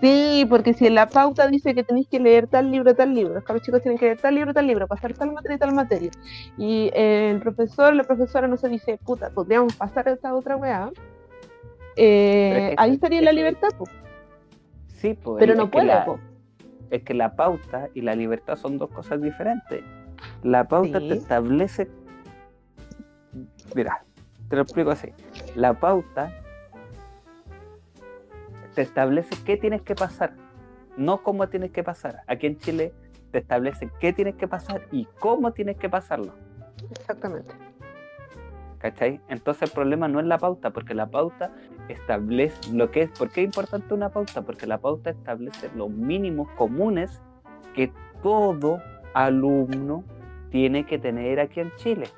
Sí, 0.00 0.44
porque 0.50 0.74
si 0.74 0.86
en 0.86 0.94
la 0.96 1.08
pauta 1.08 1.46
dice 1.48 1.74
que 1.74 1.84
tenéis 1.84 2.08
que 2.08 2.18
leer 2.20 2.46
tal 2.48 2.70
libro, 2.70 2.94
tal 2.94 3.14
libro, 3.14 3.34
los 3.46 3.62
chicos 3.62 3.80
tienen 3.82 3.98
que 3.98 4.06
leer 4.06 4.20
tal 4.20 4.34
libro, 4.34 4.52
tal 4.52 4.66
libro, 4.66 4.86
pasar 4.86 5.14
tal 5.14 5.32
materia 5.32 5.56
y 5.56 5.58
tal 5.58 5.74
materia, 5.74 6.10
y 6.58 6.90
eh, 6.94 7.30
el 7.30 7.40
profesor, 7.40 7.94
la 7.94 8.04
profesora 8.04 8.46
no 8.48 8.56
se 8.56 8.68
dice, 8.68 8.98
puta, 9.04 9.30
podríamos 9.30 9.74
pasar 9.76 10.08
esta 10.08 10.34
otra 10.34 10.56
weá, 10.56 10.90
eh, 11.96 12.50
Pero 12.52 12.58
es 12.64 12.68
que 12.70 12.74
ahí 12.78 12.90
estaría 12.94 13.22
la 13.22 13.32
libertad, 13.32 13.68
po. 13.78 13.84
Sí, 14.88 15.14
po, 15.14 15.36
pero 15.36 15.52
es 15.52 15.58
no 15.58 15.70
puede, 15.70 15.86
la- 15.86 16.04
po. 16.04 16.18
Es 16.90 17.02
que 17.02 17.14
la 17.14 17.34
pauta 17.34 17.88
y 17.94 18.02
la 18.02 18.14
libertad 18.14 18.56
son 18.56 18.78
dos 18.78 18.90
cosas 18.90 19.20
diferentes. 19.22 19.82
La 20.42 20.64
pauta 20.68 20.98
Sí. 21.00 21.08
te 21.08 21.14
establece. 21.14 21.88
Mira, 23.74 24.04
te 24.48 24.56
lo 24.56 24.62
explico 24.62 24.90
así. 24.90 25.08
La 25.56 25.72
pauta 25.74 26.30
te 28.74 28.82
establece 28.82 29.36
qué 29.44 29.56
tienes 29.56 29.82
que 29.82 29.94
pasar, 29.94 30.34
no 30.96 31.22
cómo 31.22 31.48
tienes 31.48 31.70
que 31.70 31.82
pasar. 31.82 32.22
Aquí 32.26 32.46
en 32.46 32.58
Chile 32.58 32.92
te 33.30 33.38
establece 33.38 33.90
qué 34.00 34.12
tienes 34.12 34.36
que 34.36 34.48
pasar 34.48 34.82
y 34.92 35.06
cómo 35.18 35.52
tienes 35.52 35.76
que 35.76 35.88
pasarlo. 35.88 36.34
Exactamente. 36.90 37.54
¿Cachai? 38.78 39.20
Entonces 39.28 39.62
el 39.62 39.70
problema 39.70 40.08
no 40.08 40.20
es 40.20 40.26
la 40.26 40.38
pauta, 40.38 40.70
porque 40.70 40.94
la 40.94 41.10
pauta 41.10 41.52
establece 41.88 42.72
lo 42.72 42.90
que 42.90 43.02
es. 43.02 43.10
¿Por 43.10 43.30
qué 43.30 43.40
es 43.40 43.46
importante 43.46 43.94
una 43.94 44.10
pauta? 44.10 44.42
Porque 44.42 44.66
la 44.66 44.78
pauta 44.78 45.10
establece 45.10 45.70
los 45.74 45.90
mínimos 45.90 46.50
comunes 46.50 47.22
que 47.74 47.90
todo 48.22 48.82
alumno 49.14 50.04
tiene 50.50 50.84
que 50.84 50.98
tener 50.98 51.40
aquí 51.40 51.60
en 51.60 51.74
Chile. 51.76 52.08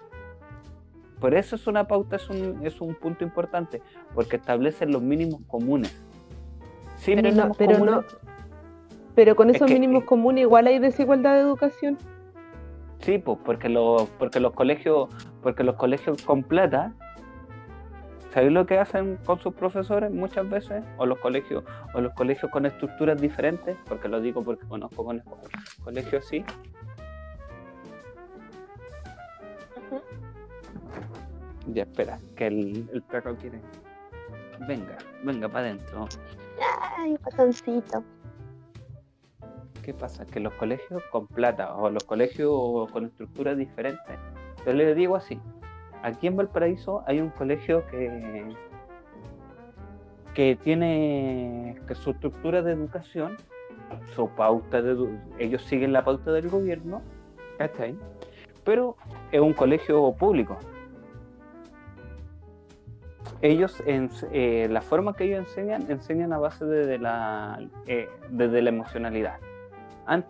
Por 1.20 1.34
eso 1.34 1.56
es 1.56 1.66
una 1.66 1.86
pauta, 1.86 2.16
es 2.16 2.28
un, 2.28 2.66
es 2.66 2.80
un 2.80 2.94
punto 2.94 3.24
importante, 3.24 3.80
porque 4.14 4.36
establece 4.36 4.86
los 4.86 5.00
mínimos 5.00 5.40
comunes. 5.46 6.05
Sin 6.96 7.16
Pero 7.16 7.28
no, 7.30 7.34
mínimos 7.36 7.56
pero 7.56 7.72
no, 7.72 7.78
comunes, 7.78 8.16
pero 9.14 9.36
con 9.36 9.50
Es 9.50 9.56
esos 9.56 9.68
que- 9.68 9.74
mínimos 9.74 10.04
comunes 10.04 10.42
igual 10.42 10.66
hay 10.66 10.78
desigualdad 10.78 11.34
de 11.34 11.40
educación. 11.40 11.96
Sí, 13.00 13.18
pues, 13.18 13.38
porque 13.44 13.68
los, 13.68 14.04
porque 14.18 14.40
los 14.40 14.52
colegios, 14.54 15.08
porque 15.42 15.62
los 15.62 15.76
colegios 15.76 16.22
con 16.22 16.42
plata, 16.42 16.92
¿sabéis 18.32 18.52
lo 18.52 18.66
que 18.66 18.78
hacen 18.78 19.18
con 19.24 19.38
sus 19.38 19.52
profesores 19.54 20.10
muchas 20.10 20.48
veces? 20.48 20.82
O 20.96 21.06
los 21.06 21.18
colegios, 21.18 21.62
o 21.94 22.00
los 22.00 22.12
colegios 22.14 22.50
con 22.50 22.64
estructuras 22.66 23.20
diferentes, 23.20 23.76
porque 23.86 24.08
lo 24.08 24.20
digo 24.20 24.42
porque 24.42 24.66
conozco 24.66 25.04
con 25.04 25.22
colegios 25.84 26.24
así. 26.24 26.44
Ya 31.72 31.82
espera, 31.82 32.18
que 32.36 32.46
el, 32.46 32.88
el 32.92 33.02
perro 33.02 33.34
quiere. 33.36 33.60
Venga, 34.68 34.96
venga 35.24 35.48
para 35.48 35.66
adentro. 35.66 36.06
Ay, 36.98 37.16
patoncito. 37.18 38.02
¿Qué 39.82 39.94
pasa? 39.94 40.26
Que 40.26 40.40
los 40.40 40.52
colegios 40.54 41.02
con 41.12 41.26
plata 41.26 41.74
o 41.76 41.90
los 41.90 42.04
colegios 42.04 42.90
con 42.90 43.04
estructuras 43.04 43.56
diferentes. 43.56 44.18
Yo 44.64 44.72
les 44.72 44.96
digo 44.96 45.14
así. 45.16 45.40
Aquí 46.02 46.26
en 46.26 46.36
Valparaíso 46.36 47.04
hay 47.06 47.20
un 47.20 47.30
colegio 47.30 47.86
que, 47.86 48.48
que 50.34 50.56
tiene 50.56 51.80
que 51.86 51.94
su 51.94 52.10
estructura 52.10 52.62
de 52.62 52.72
educación, 52.72 53.36
su 54.14 54.28
pauta 54.30 54.82
de 54.82 55.18
ellos 55.38 55.62
siguen 55.62 55.92
la 55.92 56.04
pauta 56.04 56.32
del 56.32 56.48
gobierno, 56.48 57.02
¿cachai? 57.58 57.96
Pero 58.64 58.96
es 59.30 59.40
un 59.40 59.52
colegio 59.52 60.12
público. 60.12 60.58
Ellos, 63.42 63.82
en, 63.86 64.10
eh, 64.32 64.66
la 64.70 64.80
forma 64.80 65.14
que 65.14 65.24
ellos 65.24 65.40
enseñan, 65.40 65.90
enseñan 65.90 66.32
a 66.32 66.38
base 66.38 66.64
de, 66.64 66.86
de 66.86 66.98
la, 66.98 67.60
eh, 67.86 68.08
desde 68.30 68.62
la 68.62 68.70
emocionalidad. 68.70 69.36
An- 70.06 70.24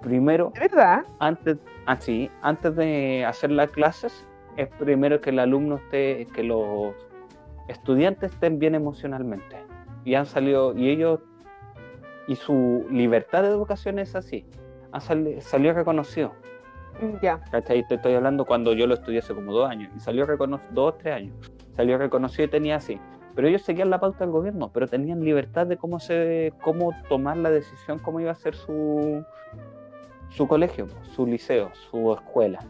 primero, 0.00 0.50
¿De 0.54 0.60
verdad? 0.60 1.04
antes, 1.18 1.56
así, 1.86 2.30
antes 2.42 2.76
de 2.76 3.24
hacer 3.26 3.50
las 3.50 3.70
clases, 3.70 4.26
es 4.56 4.68
primero 4.78 5.20
que 5.20 5.30
el 5.30 5.38
alumno 5.38 5.76
esté, 5.76 6.28
que 6.34 6.42
los 6.42 6.94
estudiantes 7.68 8.32
estén 8.32 8.58
bien 8.58 8.74
emocionalmente. 8.74 9.56
Y 10.04 10.14
han 10.14 10.26
salido, 10.26 10.76
y 10.76 10.90
ellos, 10.90 11.20
y 12.28 12.36
su 12.36 12.86
libertad 12.90 13.42
de 13.42 13.48
educación 13.48 13.98
es 13.98 14.14
así. 14.14 14.44
Han 14.92 15.00
sali- 15.00 15.40
salió 15.40 15.72
reconocido. 15.72 16.32
Ya. 17.22 17.40
¿Cachai? 17.50 17.86
Te 17.88 17.96
estoy 17.96 18.14
hablando 18.14 18.44
cuando 18.44 18.72
yo 18.74 18.86
lo 18.86 18.94
estudié 18.94 19.18
hace 19.18 19.34
como 19.34 19.52
dos 19.52 19.68
años 19.68 19.90
y 19.96 19.98
salió 20.00 20.26
reconocido, 20.26 20.70
dos 20.72 20.92
o 20.92 20.94
tres 20.94 21.14
años, 21.14 21.34
salió 21.76 21.98
reconocido 21.98 22.46
y 22.46 22.50
tenía 22.50 22.76
así. 22.76 23.00
Pero 23.34 23.48
ellos 23.48 23.62
seguían 23.62 23.90
la 23.90 23.98
pauta 23.98 24.20
del 24.20 24.30
gobierno, 24.30 24.70
pero 24.72 24.86
tenían 24.86 25.24
libertad 25.24 25.66
de 25.66 25.76
cómo 25.76 25.98
se, 25.98 26.52
cómo 26.62 26.92
tomar 27.08 27.36
la 27.36 27.50
decisión, 27.50 27.98
cómo 27.98 28.20
iba 28.20 28.30
a 28.30 28.34
ser 28.36 28.54
su, 28.54 29.24
su 30.30 30.46
colegio, 30.46 30.86
su 31.14 31.26
liceo, 31.26 31.70
su 31.90 32.12
escuela. 32.12 32.60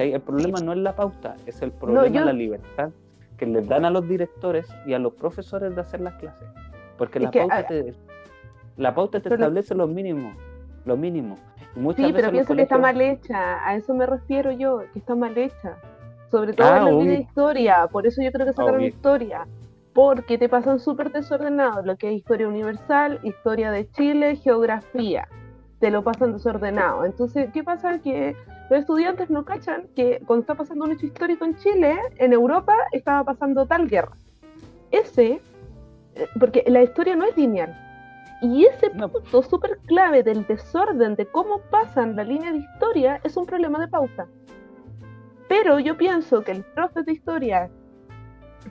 El 0.00 0.20
problema 0.20 0.58
no 0.60 0.72
es 0.72 0.78
la 0.78 0.96
pauta, 0.96 1.36
es 1.46 1.62
el 1.62 1.70
problema 1.70 2.08
yo- 2.08 2.24
la 2.24 2.32
libertad 2.32 2.90
que 3.36 3.46
les 3.46 3.68
dan 3.68 3.84
a 3.84 3.90
los 3.90 4.08
directores 4.08 4.66
y 4.86 4.94
a 4.94 4.98
los 4.98 5.12
profesores 5.14 5.72
de 5.76 5.80
hacer 5.80 6.00
las 6.00 6.14
clases. 6.14 6.48
Porque 6.96 7.20
la 7.20 7.30
que, 7.30 7.38
pauta 7.38 7.58
ah, 7.58 7.66
te, 7.68 7.94
la 8.76 8.92
pauta 8.96 9.20
te 9.20 9.28
pero- 9.30 9.36
establece 9.36 9.76
los 9.76 9.88
mínimos, 9.88 10.36
lo 10.84 10.96
mínimo. 10.96 11.36
Y 11.76 11.78
muchas 11.78 12.06
Sí, 12.06 12.12
veces 12.12 12.14
pero 12.16 12.26
los 12.26 12.32
pienso 12.32 12.56
que 12.56 12.62
está 12.62 12.78
mal 12.78 13.00
hecha, 13.00 13.64
a 13.68 13.76
eso 13.76 13.94
me 13.94 14.04
refiero 14.06 14.50
yo, 14.50 14.82
que 14.92 14.98
está 14.98 15.14
mal 15.14 15.38
hecha. 15.38 15.76
Sobre 16.30 16.52
todo 16.52 16.66
Ah, 16.68 16.78
en 16.78 16.84
la 16.84 16.90
obvio. 16.90 17.10
de 17.12 17.18
historia, 17.20 17.86
por 17.90 18.06
eso 18.06 18.20
yo 18.22 18.30
creo 18.32 18.46
que 18.46 18.52
sacaron 18.52 18.76
Obvio. 18.80 18.88
historia, 18.88 19.46
porque 19.94 20.36
te 20.38 20.48
pasan 20.48 20.78
súper 20.78 21.10
desordenado 21.10 21.82
lo 21.82 21.96
que 21.96 22.08
es 22.08 22.14
historia 22.16 22.46
universal, 22.48 23.18
historia 23.22 23.70
de 23.70 23.90
Chile, 23.92 24.36
geografía, 24.36 25.26
te 25.80 25.90
lo 25.90 26.02
pasan 26.04 26.32
desordenado. 26.32 27.04
Entonces, 27.04 27.50
¿qué 27.52 27.64
pasa? 27.64 27.98
Que 28.00 28.36
los 28.70 28.80
estudiantes 28.80 29.30
no 29.30 29.44
cachan 29.44 29.88
que 29.96 30.20
cuando 30.26 30.42
está 30.42 30.54
pasando 30.54 30.84
un 30.84 30.92
hecho 30.92 31.06
histórico 31.06 31.44
en 31.46 31.56
Chile, 31.56 31.96
en 32.16 32.32
Europa 32.32 32.74
estaba 32.92 33.24
pasando 33.24 33.64
tal 33.66 33.88
guerra. 33.88 34.12
Ese, 34.90 35.40
eh, 36.14 36.26
porque 36.38 36.62
la 36.66 36.82
historia 36.82 37.16
no 37.16 37.24
es 37.24 37.36
lineal. 37.36 37.74
Y 38.42 38.66
ese 38.66 38.90
No. 38.94 39.08
punto 39.08 39.42
súper 39.42 39.78
clave 39.86 40.22
del 40.22 40.46
desorden 40.46 41.16
de 41.16 41.26
cómo 41.26 41.60
pasan 41.70 42.14
la 42.14 42.22
línea 42.24 42.52
de 42.52 42.58
historia 42.58 43.20
es 43.24 43.36
un 43.36 43.46
problema 43.46 43.80
de 43.80 43.88
pauta. 43.88 44.26
Pero 45.48 45.78
yo 45.80 45.96
pienso 45.96 46.42
que 46.42 46.54
los 46.54 46.66
profes 46.66 47.06
de 47.06 47.12
historia 47.12 47.70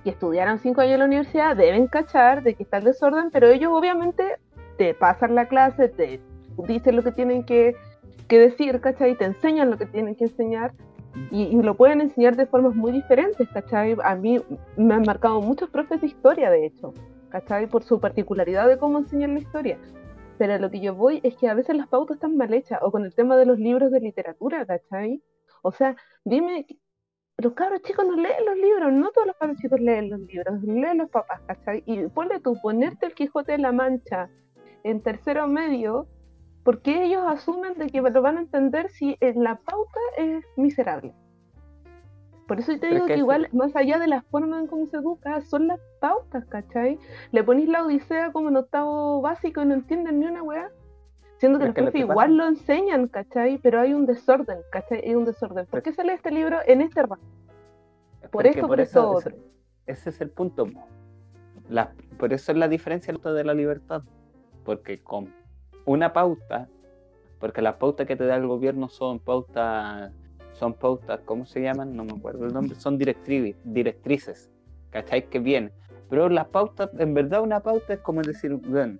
que 0.03 0.11
estudiaron 0.11 0.59
cinco 0.59 0.81
años 0.81 0.93
en 0.93 0.99
la 0.99 1.05
universidad 1.05 1.55
deben 1.55 1.87
cachar 1.87 2.43
de 2.43 2.53
que 2.53 2.63
está 2.63 2.77
el 2.77 2.83
desorden, 2.83 3.31
pero 3.31 3.47
ellos 3.47 3.71
obviamente 3.73 4.37
te 4.77 4.93
pasan 4.93 5.33
la 5.33 5.47
clase, 5.47 5.89
te 5.89 6.21
dicen 6.67 6.95
lo 6.95 7.03
que 7.03 7.11
tienen 7.11 7.43
que, 7.43 7.75
que 8.27 8.39
decir, 8.39 8.79
¿cachai? 8.79 9.15
Te 9.15 9.25
enseñan 9.25 9.71
lo 9.71 9.77
que 9.77 9.87
tienen 9.87 10.15
que 10.15 10.25
enseñar 10.25 10.73
y, 11.31 11.43
y 11.43 11.61
lo 11.61 11.75
pueden 11.75 12.01
enseñar 12.01 12.35
de 12.35 12.45
formas 12.45 12.75
muy 12.75 12.91
diferentes, 12.91 13.47
¿cachai? 13.49 13.95
A 14.03 14.15
mí 14.15 14.39
me 14.75 14.93
han 14.93 15.03
marcado 15.03 15.41
muchos 15.41 15.69
profes 15.69 16.01
de 16.01 16.07
historia, 16.07 16.51
de 16.51 16.67
hecho, 16.67 16.93
¿cachai? 17.29 17.65
Por 17.65 17.83
su 17.83 17.99
particularidad 17.99 18.67
de 18.67 18.77
cómo 18.77 18.99
enseñan 18.99 19.33
la 19.33 19.39
historia. 19.39 19.79
Pero 20.37 20.59
lo 20.59 20.69
que 20.69 20.79
yo 20.79 20.93
voy 20.93 21.19
es 21.23 21.35
que 21.37 21.49
a 21.49 21.55
veces 21.55 21.75
las 21.75 21.87
pautas 21.87 22.15
están 22.15 22.37
mal 22.37 22.53
hechas, 22.53 22.79
o 22.83 22.91
con 22.91 23.03
el 23.03 23.15
tema 23.15 23.35
de 23.35 23.47
los 23.47 23.57
libros 23.57 23.91
de 23.91 23.99
literatura, 23.99 24.63
¿cachai? 24.67 25.23
O 25.67 25.71
sea, 25.73 25.97
dime, 26.23 26.65
los 27.37 27.51
cabros 27.53 27.81
chicos 27.81 28.05
no 28.07 28.15
leen 28.15 28.45
los 28.45 28.55
libros, 28.55 28.93
no 28.93 29.11
todos 29.11 29.27
los 29.27 29.35
cabros 29.35 29.57
chicos 29.57 29.81
leen 29.81 30.09
los 30.09 30.21
libros, 30.21 30.63
leen 30.63 30.99
los 30.99 31.09
papás, 31.09 31.41
¿cachai? 31.45 31.83
Y 31.85 32.07
ponle 32.07 32.39
tú, 32.39 32.55
ponerte 32.61 33.07
el 33.07 33.13
Quijote 33.13 33.51
de 33.51 33.57
la 33.57 33.73
Mancha 33.73 34.29
en 34.83 35.01
tercero 35.03 35.45
medio, 35.45 36.07
porque 36.63 37.03
ellos 37.03 37.21
asumen 37.27 37.73
de 37.73 37.87
que 37.87 38.01
lo 38.01 38.21
van 38.21 38.37
a 38.37 38.41
entender 38.41 38.89
si 38.89 39.17
en 39.19 39.43
la 39.43 39.55
pauta 39.57 39.99
es 40.17 40.45
miserable. 40.55 41.13
Por 42.47 42.61
eso 42.61 42.71
te 42.71 42.79
Pero 42.79 42.93
digo 42.93 43.05
que 43.07 43.17
igual, 43.17 43.49
más 43.51 43.75
allá 43.75 43.99
de 43.99 44.07
la 44.07 44.21
forma 44.21 44.59
en 44.61 44.67
cómo 44.67 44.85
se 44.87 44.95
educa, 44.95 45.41
son 45.41 45.67
las 45.67 45.81
pautas, 45.99 46.45
¿cachai? 46.45 46.97
Le 47.33 47.43
ponís 47.43 47.67
la 47.67 47.83
odisea 47.83 48.31
como 48.31 48.47
en 48.47 48.55
octavo 48.55 49.21
básico 49.21 49.61
y 49.61 49.65
no 49.65 49.73
entienden 49.73 50.21
ni 50.21 50.27
una 50.27 50.43
weá. 50.43 50.71
Siendo 51.37 51.59
que 51.59 51.65
los 51.65 51.75
lo 51.77 51.83
profes 51.83 52.01
igual 52.01 52.15
pasa- 52.29 52.37
lo 52.37 52.47
enseñan, 52.47 53.07
¿cachai? 53.07 53.59
Pero 53.59 53.79
hay 53.79 53.93
un 53.93 54.05
desorden, 54.05 54.57
¿cachai? 54.71 55.01
Hay 55.05 55.15
un 55.15 55.25
desorden. 55.25 55.65
¿Por 55.67 55.81
qué 55.83 55.93
sale 55.93 56.13
este 56.13 56.31
libro 56.31 56.57
en 56.65 56.81
este 56.81 57.01
rango? 57.01 57.17
Por 58.21 58.29
Porque 58.31 58.49
esto, 58.49 58.67
por 58.67 58.79
esto 58.79 59.17
ese- 59.19 59.29
otro. 59.29 59.43
Ese 59.85 60.09
es 60.09 60.21
el 60.21 60.29
punto. 60.31 60.67
La- 61.69 61.91
por 62.17 62.33
eso 62.33 62.51
es 62.51 62.57
la 62.57 62.67
diferencia 62.67 63.13
de 63.13 63.43
la 63.43 63.53
libertad. 63.53 64.01
Porque 64.65 64.99
con 65.01 65.33
una 65.85 66.11
pauta, 66.11 66.67
porque 67.39 67.61
las 67.61 67.75
pautas 67.75 68.07
que 68.07 68.15
te 68.15 68.25
da 68.25 68.35
el 68.35 68.47
gobierno 68.47 68.89
son 68.89 69.19
pautas, 69.19 70.11
son 70.53 70.73
pautas, 70.73 71.21
¿cómo 71.23 71.45
se 71.45 71.61
llaman? 71.61 71.95
No 71.95 72.03
me 72.03 72.13
acuerdo 72.13 72.45
el 72.47 72.53
nombre, 72.53 72.75
son 72.75 72.97
directrices, 72.97 73.55
directrices, 73.63 74.49
¿cachai? 74.89 75.29
Que 75.29 75.39
vienen. 75.39 75.71
Pero 76.09 76.27
las 76.29 76.47
pautas, 76.47 76.89
en 76.97 77.13
verdad 77.13 77.41
una 77.43 77.59
pauta 77.61 77.93
es 77.93 77.99
como 77.99 78.21
decir, 78.23 78.53
bueno, 78.55 78.97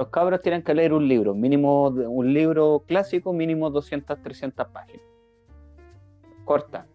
los 0.00 0.08
cabros 0.08 0.40
tienen 0.40 0.62
que 0.62 0.72
leer 0.72 0.94
un 0.94 1.06
libro, 1.06 1.34
mínimo, 1.34 1.88
un 1.88 2.32
libro 2.32 2.84
clásico, 2.88 3.34
mínimo 3.34 3.68
200, 3.68 4.22
300 4.22 4.68
páginas. 4.68 5.02
Corta. 6.46 6.86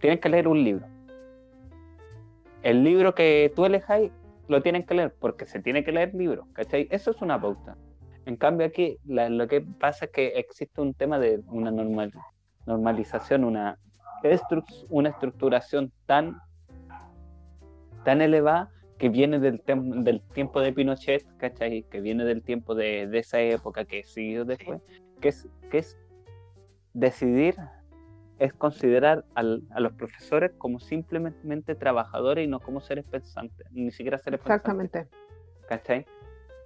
Tienen 0.00 0.18
que 0.18 0.30
leer 0.30 0.48
un 0.48 0.64
libro. 0.64 0.86
El 2.62 2.82
libro 2.82 3.14
que 3.14 3.52
tú 3.54 3.66
elejáis 3.66 4.10
lo 4.48 4.62
tienen 4.62 4.86
que 4.86 4.94
leer 4.94 5.14
porque 5.20 5.44
se 5.44 5.60
tiene 5.60 5.84
que 5.84 5.92
leer 5.92 6.14
libro, 6.14 6.48
¿cachai? 6.54 6.88
Eso 6.90 7.10
es 7.10 7.20
una 7.20 7.38
pauta. 7.38 7.76
En 8.24 8.36
cambio 8.36 8.66
aquí 8.66 8.96
lo 9.04 9.46
que 9.48 9.60
pasa 9.60 10.06
es 10.06 10.10
que 10.12 10.28
existe 10.28 10.80
un 10.80 10.94
tema 10.94 11.18
de 11.18 11.42
una 11.48 11.70
normal, 11.70 12.10
normalización, 12.64 13.44
una, 13.44 13.78
una 14.88 15.10
estructuración 15.10 15.92
tan, 16.06 16.40
tan 18.02 18.22
elevada 18.22 18.70
que 18.98 19.08
viene 19.08 19.38
del, 19.38 19.62
del 19.66 20.20
tiempo 20.34 20.60
de 20.60 20.72
Pinochet, 20.72 21.24
¿cachai? 21.36 21.82
Que 21.84 22.00
viene 22.00 22.24
del 22.24 22.42
tiempo 22.42 22.74
de, 22.74 23.06
de 23.06 23.18
esa 23.18 23.40
época 23.40 23.84
que 23.84 24.02
siguió 24.04 24.44
después, 24.44 24.80
que 25.20 25.28
es, 25.28 25.48
que 25.70 25.78
es 25.78 25.98
decidir, 26.94 27.56
es 28.38 28.52
considerar 28.54 29.24
al- 29.34 29.62
a 29.70 29.80
los 29.80 29.92
profesores 29.92 30.52
como 30.58 30.78
simplemente 30.80 31.74
trabajadores 31.74 32.44
y 32.44 32.48
no 32.48 32.60
como 32.60 32.80
seres 32.80 33.04
pensantes, 33.04 33.66
ni 33.72 33.90
siquiera 33.90 34.18
seres 34.18 34.40
pensantes. 34.40 34.88
Exactamente. 34.90 35.08
¿cachai? 35.68 36.06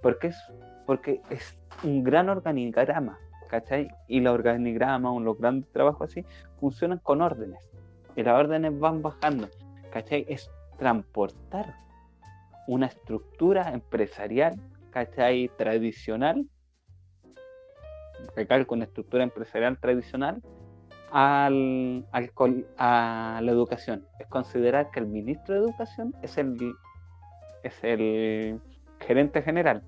Porque 0.01 0.27
es, 0.27 0.37
porque 0.85 1.21
es 1.29 1.57
un 1.83 2.03
gran 2.03 2.29
organigrama, 2.29 3.17
¿cachai? 3.49 3.89
Y 4.07 4.19
los 4.21 4.33
organigramas 4.33 5.11
o 5.13 5.19
los 5.19 5.37
grandes 5.37 5.69
trabajos 5.71 6.11
así 6.11 6.25
funcionan 6.59 6.99
con 6.99 7.21
órdenes. 7.21 7.69
Y 8.15 8.23
las 8.23 8.39
órdenes 8.39 8.77
van 8.79 9.01
bajando, 9.01 9.49
¿cachai? 9.91 10.25
Es 10.29 10.49
transportar 10.77 11.73
una 12.71 12.85
estructura 12.85 13.73
empresarial, 13.73 14.55
¿cachai? 14.91 15.49
Tradicional, 15.57 16.47
recalco 18.33 18.75
una 18.75 18.85
estructura 18.85 19.25
empresarial 19.25 19.77
tradicional, 19.77 20.41
al, 21.11 22.07
al 22.13 22.31
a 22.77 23.41
la 23.43 23.51
educación. 23.51 24.07
Es 24.19 24.27
considerar 24.27 24.89
que 24.89 25.01
el 25.01 25.07
ministro 25.07 25.53
de 25.53 25.59
Educación 25.67 26.15
es 26.21 26.37
el, 26.37 26.73
es 27.63 27.83
el 27.83 28.61
gerente 29.01 29.41
general. 29.41 29.83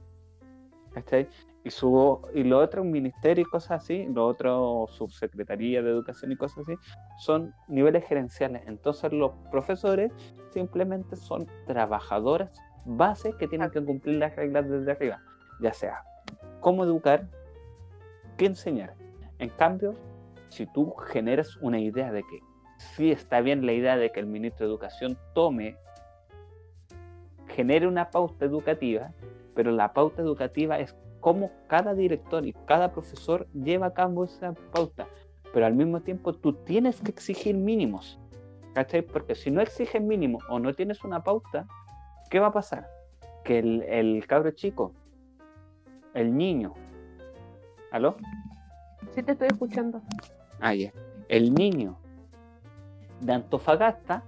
¿cachai? 0.94 1.30
Y, 1.64 1.70
su, 1.70 2.20
y 2.36 2.44
lo 2.44 2.60
otro, 2.60 2.82
un 2.82 2.92
ministerio 2.92 3.44
y 3.44 3.50
cosas 3.50 3.84
así, 3.84 4.06
lo 4.08 4.28
otro, 4.28 4.88
subsecretaría 4.90 5.82
de 5.82 5.90
educación 5.90 6.34
y 6.34 6.36
cosas 6.36 6.68
así, 6.68 6.74
son 7.20 7.54
niveles 7.70 8.06
gerenciales. 8.06 8.64
Entonces 8.68 9.14
los 9.14 9.32
profesores 9.50 10.12
simplemente 10.52 11.16
son 11.16 11.48
trabajadores 11.66 12.50
bases 12.86 13.36
que 13.36 13.48
tienen 13.48 13.70
que 13.72 13.84
cumplir 13.84 14.18
las 14.18 14.36
reglas 14.36 14.70
desde 14.70 14.92
arriba, 14.92 15.22
ya 15.62 15.74
sea 15.74 16.04
cómo 16.60 16.84
educar, 16.84 17.28
qué 18.38 18.46
enseñar. 18.46 18.96
En 19.40 19.50
cambio, 19.50 19.96
si 20.50 20.66
tú 20.66 20.94
generas 20.96 21.58
una 21.58 21.80
idea 21.80 22.12
de 22.12 22.22
que 22.22 22.40
sí 22.78 23.12
está 23.12 23.42
bien 23.42 23.66
la 23.66 23.74
idea 23.74 23.98
de 23.98 24.12
que 24.12 24.20
el 24.20 24.28
ministro 24.28 24.66
de 24.66 24.72
Educación 24.72 25.18
tome, 25.34 25.78
genere 27.48 27.88
una 27.88 28.10
pauta 28.10 28.46
educativa, 28.46 29.12
pero 29.54 29.72
la 29.72 29.94
pauta 29.94 30.22
educativa 30.22 30.80
es 30.80 30.96
cómo 31.20 31.52
cada 31.68 31.94
director 31.94 32.46
y 32.46 32.54
cada 32.66 32.92
profesor 32.92 33.48
lleva 33.54 33.88
a 33.88 33.94
cabo 33.94 34.24
esa 34.26 34.54
pauta. 34.72 35.08
Pero 35.54 35.66
al 35.66 35.74
mismo 35.74 36.02
tiempo 36.02 36.34
tú 36.34 36.54
tienes 36.54 37.00
que 37.02 37.12
exigir 37.12 37.56
mínimos. 37.56 38.20
¿Cachai? 38.74 39.04
Porque 39.04 39.36
si 39.36 39.52
no 39.52 39.62
exiges 39.62 40.02
mínimos 40.02 40.44
o 40.50 40.58
no 40.58 40.74
tienes 40.74 41.04
una 41.04 41.24
pauta, 41.24 41.68
¿qué 42.30 42.40
va 42.40 42.48
a 42.48 42.54
pasar? 42.54 42.88
Que 43.44 43.60
el, 43.60 43.84
el 43.84 44.26
cabro 44.28 44.52
chico, 44.52 44.94
el 46.14 46.36
niño, 46.36 46.74
¿aló? 47.92 48.16
Sí 49.12 49.22
te 49.24 49.34
estoy 49.34 49.48
escuchando. 49.48 50.02
Ah, 50.60 50.74
ya. 50.74 50.92
El 51.28 51.54
niño 51.54 51.98
de 53.22 53.34
Antofagasta, 53.34 54.24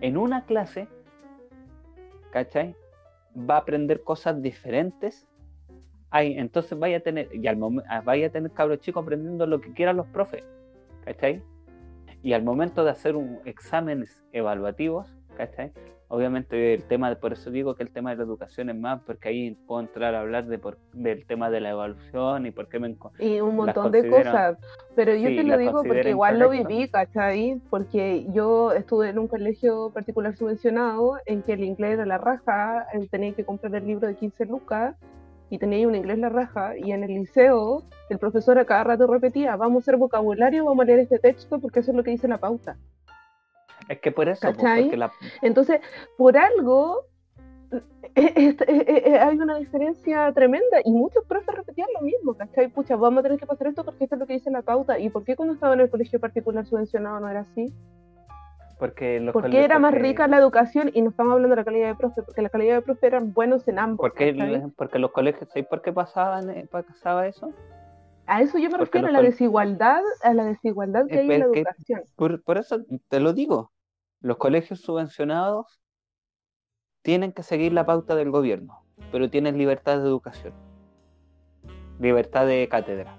en 0.00 0.16
una 0.16 0.44
clase, 0.44 0.88
¿cachai? 2.30 2.74
Va 3.36 3.56
a 3.56 3.58
aprender 3.58 4.02
cosas 4.02 4.40
diferentes. 4.42 5.26
Ay, 6.10 6.38
entonces 6.38 6.78
vaya 6.78 6.98
a 6.98 7.00
tener, 7.00 7.28
y 7.34 7.46
al 7.46 7.56
momen- 7.58 7.84
ah, 7.88 8.00
vaya 8.00 8.28
a 8.28 8.30
tener 8.30 8.50
cabros 8.52 8.80
chicos 8.80 9.02
aprendiendo 9.02 9.46
lo 9.46 9.60
que 9.60 9.72
quieran 9.72 9.96
los 9.96 10.06
profes, 10.06 10.42
¿cachai? 11.04 11.42
Y 12.22 12.32
al 12.32 12.42
momento 12.42 12.82
de 12.82 12.90
hacer 12.90 13.14
un 13.14 13.40
exámenes 13.44 14.22
evaluativos, 14.32 15.14
¿cachai? 15.36 15.72
Obviamente 16.08 16.74
el 16.74 16.84
tema, 16.84 17.14
por 17.16 17.34
eso 17.34 17.50
digo 17.50 17.74
que 17.74 17.82
el 17.82 17.90
tema 17.90 18.10
de 18.10 18.16
la 18.16 18.22
educación 18.24 18.70
es 18.70 18.76
más, 18.76 19.00
porque 19.02 19.28
ahí 19.28 19.50
puedo 19.66 19.80
entrar 19.80 20.14
a 20.14 20.20
hablar 20.20 20.46
de 20.46 20.58
por, 20.58 20.78
del 20.94 21.26
tema 21.26 21.50
de 21.50 21.60
la 21.60 21.70
evaluación 21.70 22.46
y 22.46 22.50
por 22.50 22.68
qué 22.68 22.78
me 22.78 22.96
Y 23.18 23.40
un 23.40 23.56
montón 23.56 23.92
de 23.92 24.08
cosas, 24.08 24.56
pero 24.96 25.14
yo 25.14 25.28
te 25.28 25.42
lo 25.44 25.58
digo 25.58 25.82
porque 25.84 26.10
igual 26.10 26.38
lo 26.38 26.50
viví, 26.50 26.88
¿cachai? 26.88 27.60
Porque 27.68 28.26
yo 28.30 28.72
estuve 28.72 29.10
en 29.10 29.18
un 29.18 29.28
colegio 29.28 29.90
particular 29.90 30.34
subvencionado 30.34 31.18
en 31.26 31.42
que 31.42 31.52
el 31.52 31.64
inglés 31.64 31.94
era 31.94 32.06
la 32.06 32.18
raja, 32.18 32.86
tenía 33.10 33.34
que 33.34 33.44
comprar 33.44 33.74
el 33.74 33.86
libro 33.86 34.08
de 34.08 34.16
15 34.16 34.46
lucas 34.46 34.96
y 35.50 35.58
tenía 35.58 35.86
un 35.88 35.94
inglés 35.94 36.18
la 36.18 36.28
raja, 36.28 36.76
y 36.76 36.92
en 36.92 37.04
el 37.04 37.14
liceo 37.14 37.82
el 38.10 38.18
profesor 38.18 38.58
a 38.58 38.64
cada 38.64 38.84
rato 38.84 39.06
repetía, 39.06 39.56
vamos 39.56 39.76
a 39.76 39.84
hacer 39.84 39.96
vocabulario, 39.96 40.64
vamos 40.64 40.82
a 40.82 40.86
leer 40.86 41.00
este 41.00 41.18
texto 41.18 41.58
porque 41.58 41.80
eso 41.80 41.90
es 41.90 41.96
lo 41.96 42.02
que 42.02 42.10
dice 42.10 42.28
la 42.28 42.38
pauta. 42.38 42.76
Es 43.88 44.00
que 44.00 44.12
por 44.12 44.28
eso, 44.28 44.48
Entonces, 45.42 45.80
por 46.16 46.36
algo 46.36 47.06
eh, 48.14 48.32
eh, 48.34 48.56
eh, 48.66 49.18
hay 49.18 49.36
una 49.36 49.56
diferencia 49.56 50.32
tremenda 50.32 50.78
y 50.84 50.90
muchos 50.90 51.24
profes 51.24 51.54
repetían 51.54 51.88
lo 51.94 52.04
mismo, 52.04 52.34
¿cachai? 52.34 52.68
Pucha, 52.68 52.96
vamos 52.96 53.20
a 53.20 53.22
tener 53.22 53.38
que 53.38 53.46
pasar 53.46 53.68
esto 53.68 53.84
porque 53.84 54.04
esto 54.04 54.16
es 54.16 54.20
lo 54.20 54.26
que 54.26 54.34
dice 54.34 54.50
la 54.50 54.62
pauta. 54.62 54.98
¿Y 54.98 55.10
por 55.10 55.24
qué 55.24 55.36
cuando 55.36 55.54
estaba 55.54 55.74
en 55.74 55.80
el 55.80 55.90
colegio 55.90 56.18
particular 56.18 56.66
subvencionado 56.66 57.20
no 57.20 57.28
era 57.28 57.40
así? 57.40 57.72
Porque, 58.78 59.20
los 59.20 59.32
porque 59.32 59.64
era 59.64 59.78
más 59.78 59.92
rica 59.92 60.28
la 60.28 60.38
educación 60.38 60.90
y 60.94 61.02
no 61.02 61.10
estamos 61.10 61.32
hablando 61.32 61.54
de 61.54 61.60
la 61.60 61.64
calidad 61.64 61.88
de 61.88 61.94
profe, 61.96 62.22
porque 62.22 62.42
la 62.42 62.48
calidad 62.48 62.76
de 62.76 62.82
profe 62.82 63.06
eran 63.08 63.32
buenos 63.32 63.66
en 63.66 63.78
ambos. 63.78 63.98
Porque, 63.98 64.62
porque 64.76 64.98
los 65.00 65.10
colegios, 65.10 65.48
¿sabes 65.48 65.66
por 65.66 65.82
qué 65.82 65.92
pasaban, 65.92 66.68
pasaba 66.70 67.26
eso? 67.26 67.52
A 68.26 68.42
eso 68.42 68.58
yo 68.58 68.70
me 68.70 68.78
refiero, 68.78 69.08
a 69.08 69.10
la 69.10 69.22
desigualdad, 69.22 70.02
a 70.22 70.34
la 70.34 70.44
desigualdad 70.44 71.06
que 71.06 71.18
hay 71.18 71.30
en 71.30 71.40
la 71.40 71.46
educación. 71.46 72.02
por, 72.14 72.58
eso 72.58 72.78
te 73.08 73.20
lo 73.20 73.32
digo, 73.32 73.72
los 74.20 74.36
colegios 74.36 74.80
subvencionados 74.80 75.80
tienen 77.02 77.32
que 77.32 77.42
seguir 77.42 77.72
la 77.72 77.86
pauta 77.86 78.14
del 78.14 78.30
gobierno, 78.30 78.84
pero 79.12 79.30
tienen 79.30 79.58
libertad 79.58 79.98
de 79.98 80.04
educación, 80.04 80.52
libertad 82.00 82.46
de 82.46 82.68
cátedra, 82.68 83.16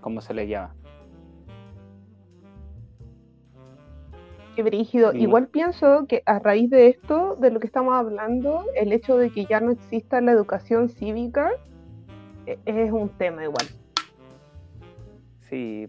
como 0.00 0.20
se 0.20 0.34
le 0.34 0.46
llama. 0.46 0.74
Qué 4.54 4.62
brígido. 4.62 5.14
Igual 5.14 5.48
pienso 5.48 6.06
que 6.06 6.22
a 6.26 6.38
raíz 6.38 6.70
de 6.70 6.88
esto, 6.88 7.36
de 7.36 7.50
lo 7.50 7.60
que 7.60 7.66
estamos 7.66 7.94
hablando, 7.94 8.64
el 8.74 8.92
hecho 8.92 9.16
de 9.16 9.30
que 9.30 9.46
ya 9.46 9.60
no 9.60 9.70
exista 9.70 10.20
la 10.20 10.32
educación 10.32 10.88
cívica 10.88 11.52
e, 12.46 12.58
es 12.66 12.92
un 12.92 13.08
tema 13.10 13.44
igual. 13.44 13.66
Sí, 15.48 15.88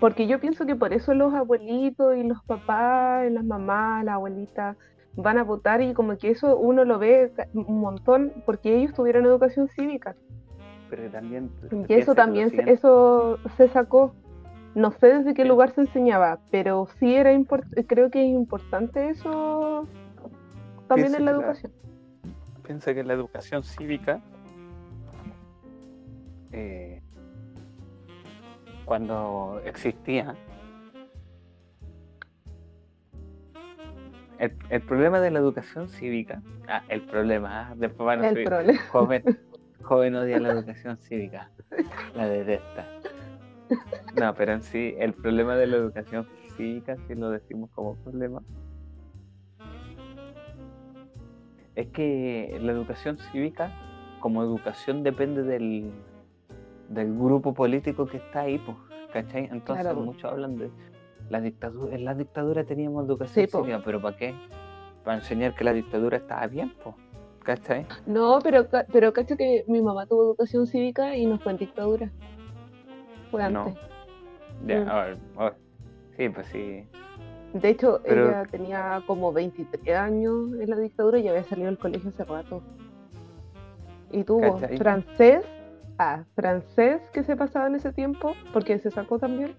porque 0.00 0.26
yo 0.26 0.40
pienso 0.40 0.64
que 0.64 0.74
por 0.74 0.92
eso 0.92 1.14
los 1.14 1.34
abuelitos 1.34 2.16
y 2.16 2.24
los 2.24 2.42
papás, 2.44 3.26
y 3.28 3.30
las 3.30 3.44
mamás, 3.44 4.04
las 4.04 4.14
abuelitas 4.14 4.76
van 5.14 5.38
a 5.38 5.44
votar 5.44 5.82
y 5.82 5.92
como 5.92 6.16
que 6.16 6.30
eso 6.30 6.56
uno 6.56 6.84
lo 6.84 6.98
ve 6.98 7.32
un 7.52 7.80
montón 7.80 8.32
porque 8.46 8.76
ellos 8.76 8.94
tuvieron 8.94 9.26
educación 9.26 9.68
cívica. 9.68 10.16
Pero 10.88 11.10
también... 11.10 11.50
Y 11.88 11.94
eso 11.94 12.14
también, 12.14 12.50
se, 12.50 12.70
eso 12.70 13.38
se 13.56 13.68
sacó. 13.68 14.14
No 14.74 14.90
sé 14.92 15.08
desde 15.08 15.34
qué 15.34 15.44
lugar 15.44 15.72
se 15.74 15.82
enseñaba, 15.82 16.38
pero 16.50 16.88
sí 16.98 17.14
era 17.14 17.30
creo 17.86 18.10
que 18.10 18.22
es 18.22 18.30
importante 18.30 19.10
eso 19.10 19.86
también 20.88 21.14
en 21.14 21.24
la 21.24 21.32
educación. 21.32 21.72
piensa 22.62 22.94
que 22.94 23.04
la 23.04 23.12
educación 23.12 23.62
cívica 23.62 24.20
eh, 26.52 27.02
cuando 28.90 29.62
existía. 29.64 30.34
El, 34.40 34.82
problema 34.82 35.20
de 35.20 35.30
la 35.30 35.38
educación 35.38 35.88
cívica, 35.88 36.42
ah, 36.66 36.82
el 36.88 37.02
problema, 37.02 37.68
ah, 37.68 37.74
después 37.76 38.04
van 38.04 38.24
a 38.24 38.32
joven, 38.90 39.22
joven 39.82 40.16
odia 40.16 40.40
la 40.40 40.48
educación 40.48 40.98
cívica, 40.98 41.52
la 42.16 42.28
detesta. 42.28 42.84
No, 44.18 44.34
pero 44.34 44.54
en 44.54 44.62
sí, 44.64 44.96
el 44.98 45.12
problema 45.12 45.54
de 45.54 45.68
la 45.68 45.76
educación 45.76 46.26
cívica, 46.56 46.96
si 47.06 47.14
lo 47.14 47.30
decimos 47.30 47.70
como 47.70 47.94
problema, 47.94 48.42
es 51.76 51.86
que 51.90 52.58
la 52.60 52.72
educación 52.72 53.18
cívica, 53.30 53.72
como 54.18 54.42
educación, 54.42 55.04
depende 55.04 55.44
del, 55.44 55.92
del 56.90 57.16
grupo 57.16 57.54
político 57.54 58.06
que 58.06 58.18
está 58.18 58.42
ahí, 58.42 58.58
pues, 58.58 58.76
¿cachai? 59.12 59.48
Entonces 59.50 59.94
muchos 59.94 60.30
hablan 60.30 60.56
de 60.58 60.70
la 61.30 61.40
dictadura, 61.40 61.94
en 61.94 62.04
la 62.04 62.14
dictadura 62.14 62.64
teníamos 62.64 63.06
educación 63.06 63.46
cívica, 63.46 63.80
pero 63.84 64.02
¿para 64.02 64.16
qué? 64.16 64.34
Para 65.04 65.18
enseñar 65.18 65.54
que 65.54 65.64
la 65.64 65.72
dictadura 65.72 66.16
estaba 66.16 66.46
bien, 66.48 66.72
pues, 66.82 66.96
¿cachai? 67.44 67.86
No, 68.06 68.40
pero, 68.42 68.66
pero 68.92 69.12
¿cachai 69.12 69.36
que 69.36 69.64
mi 69.68 69.80
mamá 69.80 70.06
tuvo 70.06 70.24
educación 70.24 70.66
cívica 70.66 71.16
y 71.16 71.26
no 71.26 71.38
fue 71.38 71.52
en 71.52 71.58
dictadura? 71.58 72.10
Fue 73.30 73.42
antes. 73.42 73.74
No. 73.74 74.66
Ya, 74.66 74.84
mm. 74.84 74.88
a 74.88 75.04
ver, 75.04 75.18
a 75.36 75.44
ver. 75.44 75.54
Sí, 76.16 76.28
pues 76.28 76.46
sí. 76.48 76.84
De 77.54 77.68
hecho, 77.68 78.00
ella 78.04 78.44
tenía 78.50 79.02
como 79.06 79.32
23 79.32 79.96
años 79.96 80.52
en 80.60 80.70
la 80.70 80.76
dictadura 80.76 81.18
y 81.18 81.28
había 81.28 81.44
salido 81.44 81.66
del 81.66 81.78
colegio 81.78 82.10
hace 82.10 82.24
rato. 82.24 82.62
Y 84.12 84.24
tuvo 84.24 84.58
francés 84.58 85.44
francés 86.34 87.02
que 87.12 87.22
se 87.22 87.36
pasaba 87.36 87.66
en 87.66 87.74
ese 87.74 87.92
tiempo, 87.92 88.34
porque 88.52 88.78
se 88.78 88.90
sacó 88.90 89.18
también, 89.18 89.54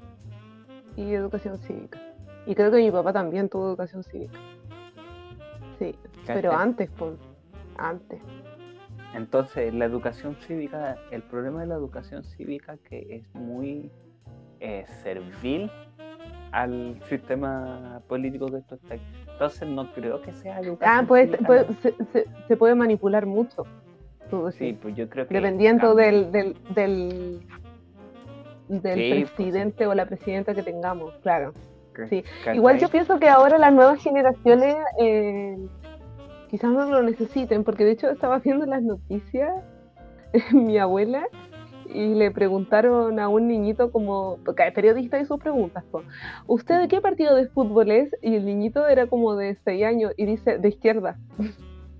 y 0.95 1.13
educación 1.13 1.57
cívica. 1.59 1.99
Y 2.45 2.55
creo 2.55 2.71
que 2.71 2.77
mi 2.77 2.91
papá 2.91 3.13
también 3.13 3.49
tuvo 3.49 3.67
educación 3.67 4.03
cívica. 4.03 4.37
Sí, 5.77 5.95
pero 6.25 6.53
antes, 6.53 6.89
pues, 6.97 7.13
antes. 7.77 8.21
Entonces, 9.13 9.73
la 9.73 9.85
educación 9.85 10.35
cívica, 10.47 10.97
el 11.11 11.21
problema 11.23 11.61
de 11.61 11.67
la 11.67 11.75
educación 11.75 12.23
cívica 12.23 12.77
que 12.77 13.15
es 13.17 13.35
muy 13.35 13.91
eh, 14.59 14.85
servil 15.03 15.69
al 16.51 16.99
sistema 17.09 18.01
político 18.07 18.47
que 18.47 18.57
esto 18.57 18.75
está. 18.75 18.95
Entonces, 19.31 19.67
no 19.67 19.91
creo 19.93 20.21
que 20.21 20.33
sea 20.33 20.59
educación. 20.59 20.99
Ah, 20.99 21.05
pues, 21.07 21.29
pues 21.45 21.65
se, 22.47 22.57
puede 22.57 22.75
manipular 22.75 23.25
mucho. 23.25 23.65
Sí, 24.57 24.77
pues 24.81 24.95
yo 24.95 25.09
creo 25.09 25.27
que. 25.27 25.33
Dependiendo 25.33 25.95
del, 25.95 26.31
del, 26.31 26.55
del, 26.73 27.41
del 28.67 29.09
pues 29.09 29.31
presidente 29.31 29.87
o 29.87 29.93
la 29.93 30.05
presidenta 30.05 30.53
que 30.53 30.63
tengamos, 30.63 31.13
claro. 31.21 31.53
Sí. 32.09 32.23
Igual 32.53 32.79
yo 32.79 32.89
pienso 32.89 33.19
que 33.19 33.27
ahora 33.27 33.57
las 33.57 33.73
nuevas 33.73 34.01
generaciones 34.01 34.77
eh, 34.99 35.57
quizás 36.49 36.71
no 36.71 36.85
lo 36.85 37.01
necesiten, 37.03 37.63
porque 37.63 37.83
de 37.83 37.91
hecho 37.91 38.09
estaba 38.09 38.39
viendo 38.39 38.65
las 38.65 38.81
noticias, 38.81 39.51
mi 40.53 40.77
abuela, 40.77 41.27
y 41.93 42.13
le 42.13 42.31
preguntaron 42.31 43.19
a 43.19 43.27
un 43.27 43.47
niñito 43.47 43.91
como, 43.91 44.39
porque 44.45 44.67
es 44.67 44.73
periodista 44.73 45.19
y 45.19 45.25
sus 45.25 45.39
preguntas, 45.39 45.83
¿usted 46.47 46.79
de 46.79 46.87
qué 46.87 47.01
partido 47.01 47.35
de 47.35 47.47
fútbol 47.49 47.91
es? 47.91 48.15
Y 48.21 48.35
el 48.35 48.45
niñito 48.45 48.87
era 48.87 49.07
como 49.07 49.35
de 49.35 49.57
6 49.65 49.83
años 49.83 50.13
y 50.17 50.25
dice, 50.25 50.57
de 50.57 50.69
izquierda. 50.69 51.17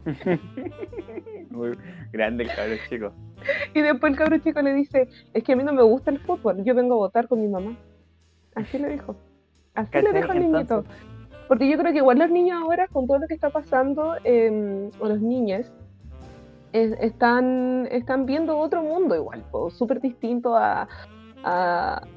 Muy 1.52 1.78
grande 2.12 2.44
el 2.44 2.50
cabrón 2.50 2.78
chico. 2.90 3.12
Y 3.74 3.82
después 3.82 4.12
el 4.12 4.18
cabrón 4.18 4.42
chico 4.42 4.62
le 4.62 4.74
dice, 4.74 5.08
es 5.34 5.44
que 5.44 5.54
a 5.54 5.56
mí 5.56 5.64
no 5.64 5.74
me 5.74 5.84
gusta 5.84 6.12
el 6.12 6.20
fútbol, 6.20 6.64
yo 6.64 6.76
vengo 6.76 6.96
a 6.96 6.98
votar 6.98 7.28
con 7.28 7.42
mi 7.42 7.48
mamá. 7.48 7.78
Así 8.56 8.78
le 8.78 8.90
dijo. 8.90 9.16
Así 9.74 10.02
le 10.02 10.14
dijo 10.14 10.32
al 10.32 10.40
niñito. 10.40 10.84
Porque 11.48 11.70
yo 11.70 11.78
creo 11.78 11.92
que 11.92 11.98
igual 11.98 12.20
los 12.20 12.30
niños 12.30 12.62
ahora, 12.62 12.88
con 12.88 13.08
todo 13.08 13.20
lo 13.20 13.28
que 13.28 13.34
está 13.34 13.50
pasando, 13.50 14.16
em, 14.24 14.90
o 15.00 15.08
los 15.08 15.20
niños, 15.22 15.72
están, 16.72 17.88
están 17.92 18.26
viendo 18.26 18.58
otro 18.58 18.82
mundo 18.82 19.16
igual, 19.16 19.44
súper 19.72 20.00
distinto 20.00 20.56
a, 20.56 20.88
a, 21.44 22.08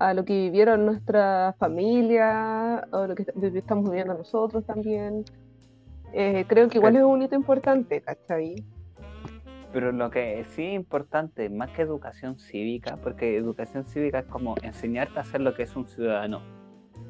a, 0.00 0.14
lo 0.14 0.24
que 0.24 0.32
vivieron 0.32 0.86
nuestra 0.86 1.54
familia, 1.58 2.88
o 2.90 3.06
lo 3.06 3.14
que 3.14 3.26
estamos 3.54 3.84
viviendo 3.84 4.14
nosotros 4.14 4.64
también. 4.64 5.24
Eh, 6.12 6.44
creo 6.48 6.68
que 6.68 6.78
igual 6.78 6.96
es 6.96 7.04
un 7.04 7.22
hito 7.22 7.36
importante, 7.36 8.00
¿cachai? 8.00 8.64
Pero 9.72 9.92
lo 9.92 10.10
que 10.10 10.44
sí 10.48 10.66
es 10.66 10.74
importante, 10.74 11.48
más 11.48 11.70
que 11.70 11.82
educación 11.82 12.38
cívica, 12.38 12.96
porque 12.96 13.36
educación 13.36 13.84
cívica 13.84 14.20
es 14.20 14.26
como 14.26 14.56
enseñarte 14.62 15.18
a 15.18 15.22
hacer 15.22 15.40
lo 15.40 15.54
que 15.54 15.62
es 15.62 15.76
un 15.76 15.86
ciudadano. 15.86 16.42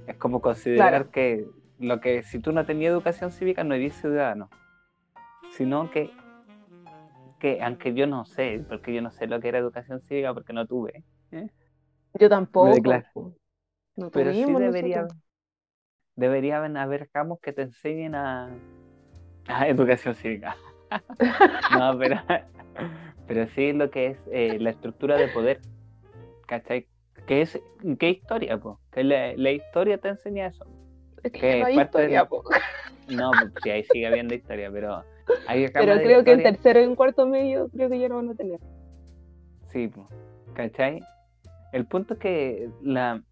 Es 0.07 0.17
como 0.17 0.41
considerar 0.43 1.09
que 1.09 1.47
lo 1.79 2.01
que 2.01 2.23
si 2.23 2.39
tú 2.39 2.53
no 2.53 2.67
tenías 2.67 2.93
educación 2.93 3.33
cívica 3.33 3.65
no 3.65 3.75
eres 3.75 3.95
ciudadano. 3.95 4.51
Sino 5.53 5.91
que, 5.91 6.11
que, 7.39 7.63
aunque 7.63 7.95
yo 7.95 8.07
no 8.07 8.27
sé, 8.27 8.65
porque 8.69 8.95
yo 8.95 9.01
no 9.01 9.11
sé 9.11 9.27
lo 9.27 9.41
que 9.41 9.49
era 9.49 9.59
educación 9.59 10.01
cívica 10.03 10.35
porque 10.35 10.53
no 10.53 10.67
tuve. 10.67 11.03
¿eh? 11.33 11.49
Yo 12.19 12.29
tampoco. 12.29 13.35
Pero 14.13 14.33
sí 14.33 14.45
debería, 14.45 15.07
deberían 16.15 16.77
haber 16.77 17.09
campos 17.09 17.41
que 17.41 17.53
te 17.53 17.63
enseñen 17.63 18.15
a, 18.15 18.51
a 19.47 19.69
educación 19.69 20.15
cívica. 20.15 20.57
no, 21.79 21.99
pero, 21.99 22.17
pero 23.27 23.47
sí 23.55 23.73
lo 23.73 23.91
que 23.91 24.07
es 24.07 24.19
eh, 24.33 24.59
la 24.59 24.71
estructura 24.71 25.17
de 25.17 25.29
poder. 25.29 25.61
¿Cachai? 26.47 26.87
¿Qué 27.27 27.43
es 27.43 27.61
qué 27.99 28.11
historia? 28.11 28.59
Po? 28.59 28.81
Que 28.91 29.05
la, 29.05 29.51
historia 29.51 29.99
te 29.99 30.09
enseña 30.09 30.47
eso. 30.47 30.67
Es 31.23 31.33
que 31.33 31.61
no 31.61 31.67
hay 31.67 31.81
historia, 31.81 32.29
No, 33.09 33.31
sí, 33.63 33.71
ahí 33.71 33.85
sigue 33.93 34.07
habiendo 34.07 34.35
historia, 34.35 34.71
pero 34.73 35.05
hay 35.47 35.69
Pero 35.69 35.97
creo 35.97 36.25
que 36.25 36.33
en 36.33 36.43
tercero 36.43 36.81
y 36.81 36.85
en 36.85 36.95
cuarto 36.95 37.27
medio 37.27 37.69
creo 37.69 37.89
que 37.89 37.99
ya 37.99 38.09
no 38.09 38.17
van 38.17 38.31
a 38.31 38.35
tener. 38.35 38.61
Sí, 39.69 39.89
pues, 39.89 40.07
¿cachai? 40.55 41.01
El 41.73 41.87
punto 41.87 42.15
es 42.15 42.21
que 42.21 42.69
la, 42.83 43.23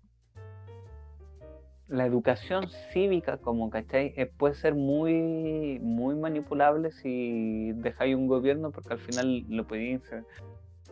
la 1.88 2.04
educación 2.04 2.68
cívica, 2.92 3.38
como 3.38 3.70
cachai, 3.70 4.12
eh, 4.16 4.26
puede 4.26 4.54
ser 4.54 4.74
muy, 4.74 5.78
muy 5.80 6.14
manipulable 6.14 6.92
si 6.92 7.72
dejáis 7.72 8.14
un 8.14 8.28
gobierno, 8.28 8.70
porque 8.70 8.92
al 8.92 8.98
final 8.98 9.44
lo 9.48 9.66
podéis 9.66 10.02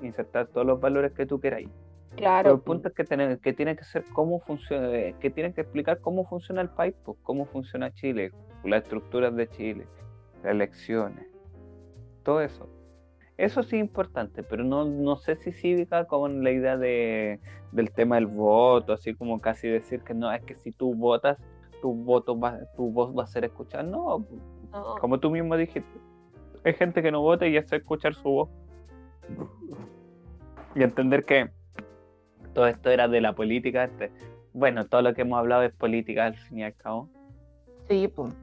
insertar 0.03 0.47
todos 0.49 0.67
los 0.67 0.81
valores 0.81 1.13
que 1.13 1.27
tú 1.27 1.39
queráis. 1.39 1.69
Claro. 2.17 2.55
el 2.55 2.61
punto 2.61 2.89
es 2.89 2.95
que 2.95 3.05
tiene, 3.05 3.39
que 3.39 3.53
tiene 3.53 3.77
que 3.77 3.85
ser 3.85 4.03
cómo 4.15 4.41
funciona, 4.41 4.89
eh, 4.97 5.15
que 5.21 5.29
tiene 5.29 5.53
que 5.53 5.61
explicar 5.61 6.01
cómo 6.01 6.25
funciona 6.25 6.63
el 6.63 6.71
país, 6.71 6.95
pues, 7.05 7.19
cómo 7.23 7.45
funciona 7.45 7.93
Chile, 7.93 8.33
las 8.65 8.85
estructuras 8.85 9.37
de 9.37 9.47
Chile, 9.49 9.87
las 10.43 10.53
elecciones, 10.53 11.27
todo 12.23 12.41
eso. 12.41 12.71
Eso 13.39 13.63
sí 13.63 13.77
es 13.77 13.83
importante, 13.83 14.43
pero 14.43 14.65
no, 14.65 14.87
no 14.87 15.17
sé 15.17 15.37
si 15.37 15.53
cívica 15.53 16.07
con 16.07 16.43
la 16.43 16.51
idea 16.51 16.79
de, 16.79 17.39
del 17.73 17.91
tema 17.91 18.15
del 18.15 18.27
voto, 18.27 18.95
así 18.95 19.15
como 19.15 19.41
casi 19.41 19.69
decir 19.69 20.01
que 20.01 20.15
no, 20.15 20.33
es 20.33 20.43
que 20.43 20.55
si 20.55 20.73
tú 20.73 20.95
votas, 20.95 21.39
tu 21.83 21.93
voto 21.93 22.39
va, 22.39 22.61
tu 22.77 22.91
voz 22.91 23.17
va 23.17 23.25
a 23.25 23.27
ser 23.27 23.45
escuchada. 23.45 23.83
No, 23.83 24.27
como 25.01 25.21
tú 25.21 25.31
mismo 25.31 25.57
dijiste, 25.57 26.01
hay 26.65 26.75
gente 26.75 27.03
que 27.03 27.13
no 27.13 27.21
vota 27.21 27.47
y 27.47 27.57
hace 27.57 27.77
escuchar 27.77 28.15
su 28.15 28.29
voz. 28.29 28.49
Y 30.75 30.83
entender 30.83 31.25
que 31.25 31.51
todo 32.55 32.67
esto 32.67 32.91
era 32.91 33.09
de 33.09 33.21
la 33.21 33.35
política. 33.35 33.85
Este, 33.85 34.11
bueno, 34.53 34.87
todo 34.87 35.03
lo 35.03 35.15
que 35.15 35.23
hemos 35.23 35.39
hablado 35.39 35.63
es 35.63 35.73
política 35.73 36.27
al 36.27 36.37
fin 36.37 36.59
y 36.59 36.65
al 36.65 36.75
cabo. 36.75 37.09
Sí, 37.89 38.09
pues. 38.09 38.35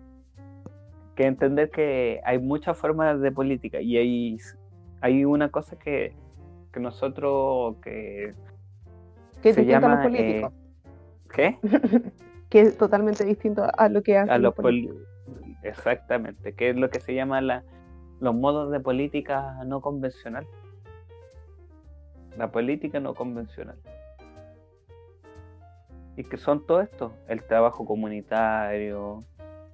Que 1.15 1.25
entender 1.25 1.69
que 1.69 2.21
hay 2.23 2.39
muchas 2.39 2.77
formas 2.77 3.19
de 3.21 3.31
política 3.31 3.81
y 3.81 3.97
hay 3.97 4.37
hay 5.03 5.25
una 5.25 5.49
cosa 5.49 5.77
que, 5.77 6.15
que 6.71 6.79
nosotros 6.79 7.75
que 7.83 8.33
que 9.41 9.53
se 9.53 9.65
llama 9.65 10.01
a 10.01 10.07
los 10.07 10.17
eh, 10.17 10.49
¿qué? 11.29 11.59
que 12.49 12.61
es 12.61 12.77
totalmente 12.77 13.25
distinto 13.25 13.67
a 13.77 13.89
lo 13.89 14.01
que 14.01 14.17
hacen 14.17 14.41
los 14.41 14.55
exactamente 15.61 16.53
que 16.53 16.69
es 16.69 16.77
lo 16.77 16.89
que 16.89 17.01
se 17.01 17.13
llama 17.13 17.41
la, 17.41 17.63
los 18.21 18.33
modos 18.33 18.71
de 18.71 18.79
política 18.79 19.57
no 19.65 19.81
convencional. 19.81 20.47
La 22.37 22.51
política 22.51 22.99
no 22.99 23.13
convencional. 23.13 23.77
Y 26.15 26.23
que 26.23 26.37
son 26.37 26.65
todo 26.65 26.79
esto 26.81 27.11
el 27.27 27.43
trabajo 27.43 27.85
comunitario 27.85 29.25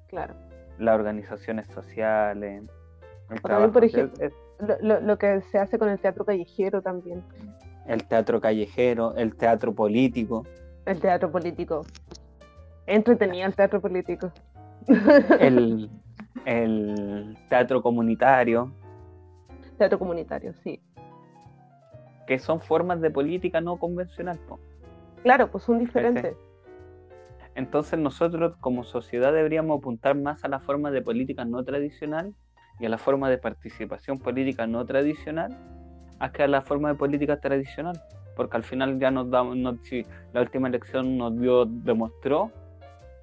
claro. 0.08 0.34
las 0.80 0.96
organizaciones 0.96 1.68
sociales 1.68 2.64
el 3.30 3.42
trabajo, 3.42 3.72
por 3.72 3.84
ejemplo, 3.84 4.28
lo, 4.82 5.00
lo, 5.02 5.18
que 5.18 5.42
se 5.42 5.58
hace 5.58 5.80
con 5.80 5.90
el 5.90 6.00
teatro 6.00 6.26
callejero 6.26 6.82
también. 6.82 7.24
El 7.88 8.04
teatro 8.06 8.40
callejero, 8.42 9.16
el 9.16 9.36
teatro 9.36 9.74
político. 9.74 10.46
El 10.86 11.00
teatro 11.00 11.32
político. 11.32 11.86
Entretenido 12.86 13.46
el 13.46 13.56
teatro 13.56 13.80
político. 13.80 14.32
El, 15.40 15.90
el 16.46 17.38
teatro 17.50 17.82
comunitario. 17.82 18.72
Teatro 19.78 19.98
comunitario, 19.98 20.54
sí. 20.64 20.82
Que 22.28 22.38
son 22.40 22.60
formas 22.60 23.02
de 23.02 23.10
política 23.12 23.62
no 23.62 23.78
convencional. 23.78 24.40
Claro, 25.24 25.50
pues 25.50 25.64
son 25.64 25.80
diferentes. 25.80 26.36
Entonces 27.56 28.00
nosotros 28.00 28.56
como 28.60 28.84
sociedad 28.84 29.34
deberíamos 29.34 29.80
apuntar 29.80 30.16
más 30.16 30.44
a 30.44 30.48
la 30.48 30.60
forma 30.60 30.92
de 30.92 31.02
política 31.02 31.46
no 31.46 31.64
tradicional 31.64 32.34
y 32.80 32.86
a 32.86 32.90
la 32.90 32.98
forma 32.98 33.30
de 33.30 33.38
participación 33.38 34.20
política 34.20 34.66
no 34.68 34.86
tradicional 34.86 35.58
a 36.20 36.32
que 36.32 36.44
a 36.44 36.48
la 36.48 36.62
forma 36.62 36.90
de 36.90 36.96
política 36.96 37.40
tradicional. 37.40 38.02
Porque 38.36 38.58
al 38.58 38.64
final 38.64 39.00
ya 39.00 39.12
nos 39.12 39.30
damos, 39.30 39.58
si 39.84 40.06
la 40.34 40.42
última 40.42 40.68
elección 40.68 41.18
nos 41.18 41.38
dio, 41.40 41.66
demostró 41.66 42.52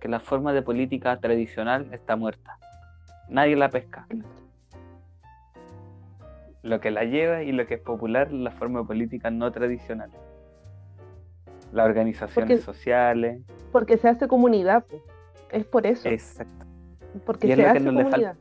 que 0.01 0.09
la 0.09 0.21
forma 0.21 0.53
de 0.53 0.63
política 0.63 1.19
tradicional 1.19 1.89
está 1.93 2.17
muerta. 2.17 2.59
Nadie 3.29 3.57
la 3.57 3.71
pesca. 3.71 4.07
Lo 6.63 6.81
que 6.81 6.91
la 6.91 7.05
lleva 7.05 7.43
y 7.43 7.53
lo 7.53 7.67
que 7.67 7.75
es 7.75 7.81
popular, 7.81 8.31
la 8.31 8.51
forma 8.51 8.81
de 8.81 8.87
política 8.87 9.31
no 9.31 9.51
tradicional. 9.53 10.11
Las 11.73 11.87
organizaciones 11.87 12.63
sociales. 12.63 13.41
Porque 13.73 13.97
se 13.97 14.09
hace 14.09 14.29
comunidad, 14.29 14.85
es 15.51 15.65
por 15.65 15.87
eso. 15.87 16.09
Exacto. 16.09 16.67
Porque 17.25 17.55
se 17.55 17.67
hace 17.67 17.85
comunidad. 17.85 18.37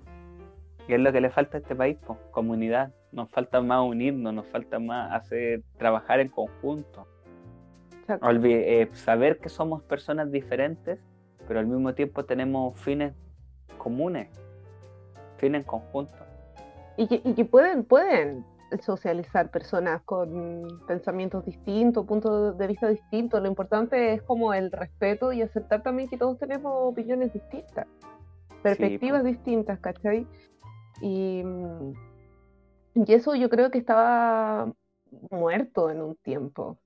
Y 0.88 0.94
es 0.94 1.00
lo 1.00 1.12
que 1.12 1.22
le 1.22 1.30
falta 1.30 1.58
a 1.58 1.62
este 1.62 1.76
país, 1.76 1.98
pues, 2.06 2.20
comunidad. 2.32 2.94
Nos 3.12 3.30
falta 3.32 3.62
más 3.62 3.82
unirnos, 3.86 4.34
nos 4.34 4.48
falta 4.48 4.80
más 4.80 5.12
hacer 5.14 5.64
trabajar 5.78 6.20
en 6.20 6.30
conjunto. 6.30 7.08
Eh, 8.08 8.90
saber 8.94 9.40
que 9.40 9.50
somos 9.50 9.82
personas 9.84 10.32
diferentes, 10.32 11.00
pero 11.48 11.60
al 11.60 11.66
mismo 11.66 11.94
tiempo 11.96 12.24
tenemos 12.24 12.80
fines 12.80 13.14
comunes, 13.80 14.30
fines 15.38 15.62
en 15.62 15.68
conjunto. 15.68 16.14
Y 16.98 17.08
que, 17.08 17.22
y 17.24 17.34
que 17.34 17.46
pueden, 17.46 17.84
pueden 17.84 18.46
socializar 18.82 19.50
personas 19.50 20.02
con 20.04 20.82
pensamientos 20.88 21.46
distintos, 21.46 22.06
puntos 22.06 22.58
de 22.58 22.68
vista 22.68 22.88
distintos. 22.90 23.42
Lo 23.42 23.48
importante 23.48 24.14
es 24.14 24.22
como 24.22 24.54
el 24.54 24.72
respeto 24.72 25.34
y 25.34 25.42
aceptar 25.42 25.84
también 25.84 26.10
que 26.10 26.18
todos 26.18 26.38
tenemos 26.38 26.72
opiniones 26.76 27.34
distintas, 27.34 27.88
perspectivas 28.62 29.24
distintas, 29.24 29.80
¿cachai? 29.80 30.28
Y, 31.02 31.44
y, 32.94 33.14
eso 33.14 33.36
yo 33.36 33.50
creo 33.50 33.72
que 33.72 33.78
estaba 33.78 34.72
muerto 35.30 35.90
en 35.90 36.02
un 36.02 36.16
tiempo. 36.16 36.78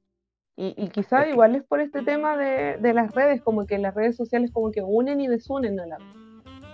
Y, 0.55 0.73
y 0.77 0.89
quizá 0.89 1.27
igual 1.29 1.55
es 1.55 1.63
por 1.63 1.79
este 1.79 2.01
tema 2.01 2.35
de, 2.35 2.77
de, 2.77 2.93
las 2.93 3.13
redes, 3.13 3.41
como 3.41 3.65
que 3.65 3.77
las 3.77 3.95
redes 3.95 4.17
sociales 4.17 4.51
como 4.51 4.71
que 4.71 4.81
unen 4.81 5.21
y 5.21 5.27
desunen 5.27 5.79
a 5.79 5.85
la 5.85 5.97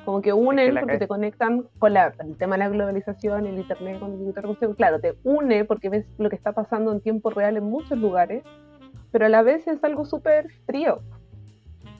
como 0.05 0.21
que 0.21 0.31
unen 0.31 0.75
porque 0.79 0.99
te 0.99 1.07
conectan 1.07 1.67
con 1.79 1.93
la, 1.93 2.13
el 2.19 2.37
tema 2.37 2.55
de 2.55 2.59
la 2.59 2.69
globalización, 2.69 3.47
el 3.47 3.57
internet, 3.57 3.99
con 3.99 4.13
el 4.13 4.75
claro, 4.75 4.99
te 4.99 5.15
une 5.23 5.65
porque 5.65 5.89
ves 5.89 6.05
lo 6.19 6.29
que 6.29 6.35
está 6.35 6.53
pasando 6.53 6.91
en 6.91 7.01
tiempo 7.01 7.31
real 7.31 7.57
en 7.57 7.63
muchos 7.65 7.97
lugares, 7.97 8.43
pero 9.11 9.25
a 9.25 9.29
la 9.29 9.41
vez 9.41 9.67
es 9.67 9.83
algo 9.83 10.05
súper 10.05 10.51
frío, 10.67 11.01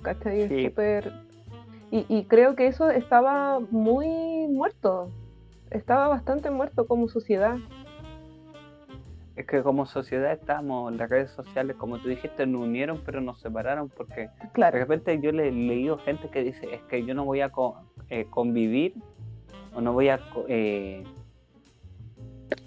¿cachai? 0.03 0.72
Y, 1.91 2.06
y, 2.10 2.24
creo 2.26 2.56
que 2.56 2.68
eso 2.68 2.90
estaba 2.90 3.60
muy 3.72 4.48
muerto, 4.48 5.12
estaba 5.76 6.07
bastante 6.07 6.49
muerto 6.49 6.88
como 6.88 7.07
sociedad. 7.07 7.57
Es 9.35 9.45
que 9.45 9.61
como 9.64 9.85
sociedad 9.85 10.31
estamos, 10.31 10.95
las 10.95 11.10
redes 11.10 11.31
sociales, 11.31 11.76
como 11.76 11.99
tú 11.99 12.07
dijiste, 12.07 12.45
nos 12.45 12.61
unieron 12.61 13.02
pero 13.06 13.19
nos 13.19 13.41
separaron 13.41 13.89
porque 13.89 14.30
de 14.56 14.72
repente 14.72 15.19
yo 15.19 15.34
le 15.34 15.49
he 15.49 15.52
leído 15.52 15.97
gente 15.97 16.30
que 16.30 16.41
dice, 16.41 16.73
es 16.73 16.81
que 16.84 17.06
yo 17.06 17.14
no 17.14 17.26
voy 17.26 17.41
a 17.41 17.52
eh, 18.10 18.26
convivir 18.30 18.93
o 19.73 19.81
no 19.81 19.93
voy 19.93 20.10
a... 20.10 20.19
Eh, 20.47 21.03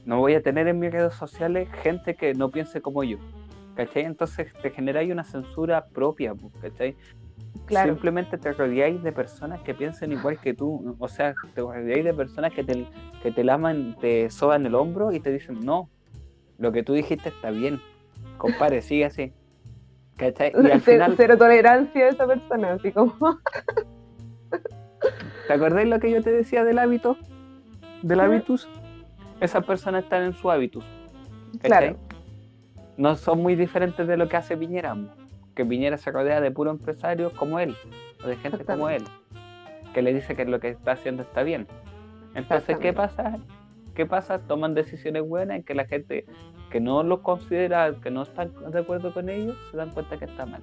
no 0.05 0.19
voy 0.19 0.35
a 0.35 0.43
tener 0.43 0.67
en 0.69 0.79
mis 0.79 0.91
redes 0.91 1.15
sociales 1.15 1.69
gente 1.83 2.15
que 2.15 2.35
no 2.35 2.51
piense 2.51 2.81
como 2.81 3.05
yo. 3.05 3.19
¿Cachai? 3.75 4.05
Entonces 4.05 4.53
te 4.61 4.71
genera 4.71 5.03
una 5.03 5.23
censura 5.23 5.87
propia, 5.87 6.35
¿cachai? 6.61 6.97
Simplemente 7.69 8.39
te 8.39 8.53
rodeáis 8.53 9.03
de 9.03 9.13
personas 9.13 9.61
que 9.61 9.75
piensen 9.75 10.13
igual 10.13 10.41
que 10.41 10.55
tú. 10.55 10.97
O 10.99 11.09
sea, 11.09 11.35
te 11.55 11.61
rodeáis 11.61 12.05
de 12.05 12.15
personas 12.15 12.53
que 12.53 12.65
te, 12.65 12.87
que 13.23 13.31
te 13.31 13.45
laman, 13.45 13.97
te 14.01 14.31
soban 14.31 14.65
el 14.65 14.75
hombro 14.75 15.13
y 15.13 15.21
te 15.21 15.31
dicen, 15.31 15.61
no, 15.61 15.91
lo 16.57 16.73
que 16.73 16.83
tú 16.83 16.95
dijiste 16.95 17.29
está 17.29 17.51
bien. 17.51 17.81
Compare, 18.39 18.81
sigue 18.81 19.05
así. 19.05 19.33
¿Cachai? 20.17 20.53
Y 20.63 20.71
al 20.71 20.81
final... 20.85 21.15
Cero 21.17 21.37
tolerancia 21.37 22.07
a 22.07 22.09
esa 22.09 22.27
persona, 22.27 22.73
así 22.73 22.91
como... 22.91 23.15
¿Te 25.47 25.53
acordáis 25.53 25.89
lo 25.89 26.01
que 26.01 26.11
yo 26.11 26.23
te 26.23 26.33
decía 26.33 26.65
del 26.65 26.79
hábito? 26.79 27.17
¿Del 28.03 28.21
hábitus? 28.21 28.69
Esas 29.41 29.65
personas 29.65 30.05
están 30.05 30.23
en 30.23 30.35
su 30.35 30.51
hábitus. 30.51 30.85
Claro. 31.63 31.97
No 32.97 33.15
son 33.15 33.43
muy 33.43 33.55
diferentes 33.55 34.07
de 34.07 34.17
lo 34.17 34.29
que 34.29 34.37
hace 34.37 34.57
Piñera 34.57 34.97
que 35.59 35.67
Piñera 35.67 35.99
se 35.99 36.13
rodea 36.13 36.41
de 36.41 36.53
puros 36.53 36.79
empresarios 36.79 37.33
como 37.33 37.59
él, 37.59 37.75
o 38.23 38.29
de 38.29 38.37
gente 38.37 38.65
como 38.65 38.89
él, 38.91 39.03
que 39.93 40.03
le 40.03 40.15
dice 40.15 40.37
que 40.37 40.45
lo 40.45 40.61
que 40.61 40.69
está 40.69 40.93
haciendo 40.93 41.25
está 41.25 41.43
bien. 41.43 41.67
Entonces, 42.37 42.79
¿qué 42.79 42.93
pasa? 42.93 43.39
¿Qué 43.97 44.07
pasa? 44.07 44.39
Toman 44.39 44.75
decisiones 44.75 45.27
buenas 45.27 45.57
en 45.57 45.65
que 45.65 45.75
la 45.75 45.85
gente 45.85 46.27
que 46.71 46.79
no 46.79 47.03
lo 47.03 47.25
considera, 47.25 47.93
que 48.01 48.13
no 48.13 48.23
está 48.23 48.45
de 48.45 48.79
acuerdo 48.79 49.13
con 49.13 49.29
ellos, 49.29 49.57
se 49.73 49.77
dan 49.77 49.91
cuenta 49.91 50.17
que 50.17 50.27
está 50.27 50.47
mal. 50.47 50.63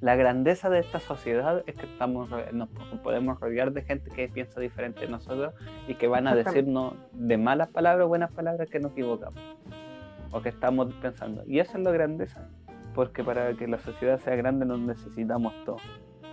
La 0.00 0.16
grandeza 0.16 0.68
de 0.68 0.80
esta 0.80 0.98
sociedad 0.98 1.62
es 1.68 1.76
que 1.76 1.86
estamos, 1.86 2.28
nos 2.52 2.68
podemos 3.04 3.38
rodear 3.38 3.70
de 3.70 3.82
gente 3.82 4.10
que 4.10 4.28
piensa 4.28 4.58
diferente 4.58 5.02
de 5.02 5.08
nosotros 5.08 5.54
y 5.86 5.94
que 5.94 6.08
van 6.08 6.26
a 6.26 6.34
decirnos 6.34 6.94
de 7.12 7.38
malas 7.38 7.68
palabras 7.68 8.04
o 8.04 8.08
buenas 8.08 8.32
palabras 8.32 8.68
que 8.68 8.80
nos 8.80 8.90
equivocamos 8.90 9.40
o 10.32 10.42
que 10.42 10.48
estamos 10.48 10.92
pensando. 10.94 11.44
Y 11.46 11.60
eso 11.60 11.78
es 11.78 11.84
la 11.84 11.92
grandeza 11.92 12.48
porque 12.98 13.22
para 13.22 13.54
que 13.54 13.68
la 13.68 13.78
sociedad 13.78 14.18
sea 14.18 14.34
grande 14.34 14.66
nos 14.66 14.80
necesitamos 14.80 15.54
todos. 15.64 15.80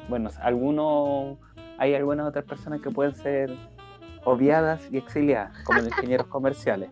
bueno, 0.09 0.31
algunos, 0.41 1.37
hay 1.77 1.93
algunas 1.93 2.27
otras 2.27 2.43
personas 2.43 2.81
que 2.81 2.89
pueden 2.89 3.13
ser 3.13 3.55
obviadas 4.23 4.81
y 4.91 4.97
exiliadas, 4.97 5.55
como 5.63 5.81
los 5.81 5.89
ingenieros 5.89 6.25
comerciales. 6.25 6.89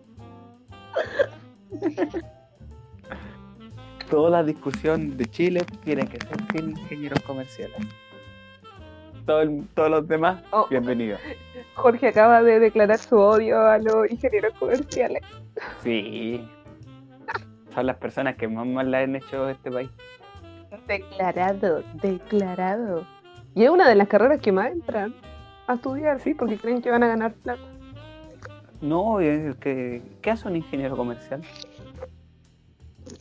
Toda 4.11 4.29
la 4.29 4.43
discusión 4.43 5.17
de 5.17 5.25
Chile 5.25 5.65
tiene 5.83 6.05
que 6.05 6.19
ser 6.23 6.37
sin 6.51 6.69
ingenieros 6.77 7.19
comerciales. 7.21 7.75
todos 9.25 9.89
los 9.89 10.07
demás, 10.07 10.43
oh. 10.51 10.67
bienvenidos. 10.69 11.19
Jorge 11.73 12.09
acaba 12.09 12.43
de 12.43 12.59
declarar 12.59 12.99
su 12.99 13.17
odio 13.17 13.59
a 13.59 13.79
los 13.79 14.07
ingenieros 14.11 14.53
comerciales. 14.59 15.23
Sí. 15.81 16.47
Son 17.73 17.85
las 17.85 17.97
personas 17.97 18.35
que 18.35 18.47
más 18.47 18.65
mal 18.65 18.91
la 18.91 18.99
han 18.99 19.15
hecho 19.15 19.49
este 19.49 19.71
país. 19.71 19.89
Declarado, 20.87 21.83
declarado. 22.01 23.05
Y 23.55 23.63
es 23.63 23.69
una 23.69 23.87
de 23.87 23.95
las 23.95 24.07
carreras 24.07 24.41
que 24.41 24.51
más 24.51 24.71
entran 24.71 25.13
a 25.67 25.75
estudiar, 25.75 26.19
sí, 26.19 26.33
porque 26.33 26.57
creen 26.57 26.81
que 26.81 26.91
van 26.91 27.03
a 27.03 27.07
ganar 27.07 27.33
plata. 27.33 27.61
No, 28.81 29.17
que, 29.17 30.01
¿qué 30.21 30.31
hace 30.31 30.47
un 30.47 30.57
ingeniero 30.57 30.97
comercial? 30.97 31.41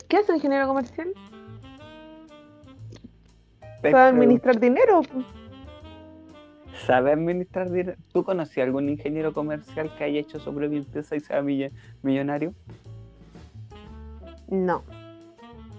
¿Qué 0.07 0.17
hace 0.17 0.31
un 0.31 0.37
ingeniero 0.37 0.67
comercial? 0.67 1.13
Sabe 3.81 4.09
administrar 4.09 4.59
dinero. 4.59 5.01
¿Sabe 6.85 7.11
administrar 7.11 7.69
dinero? 7.69 7.97
¿Tú 8.11 8.23
conocías 8.23 8.65
algún 8.65 8.89
ingeniero 8.89 9.33
comercial 9.33 9.93
que 9.97 10.03
haya 10.03 10.19
hecho 10.19 10.39
sobre 10.39 10.67
mi 10.69 10.77
empresa 10.77 11.15
y 11.15 11.19
sea 11.19 11.41
millonario? 12.01 12.53
No. 14.53 14.83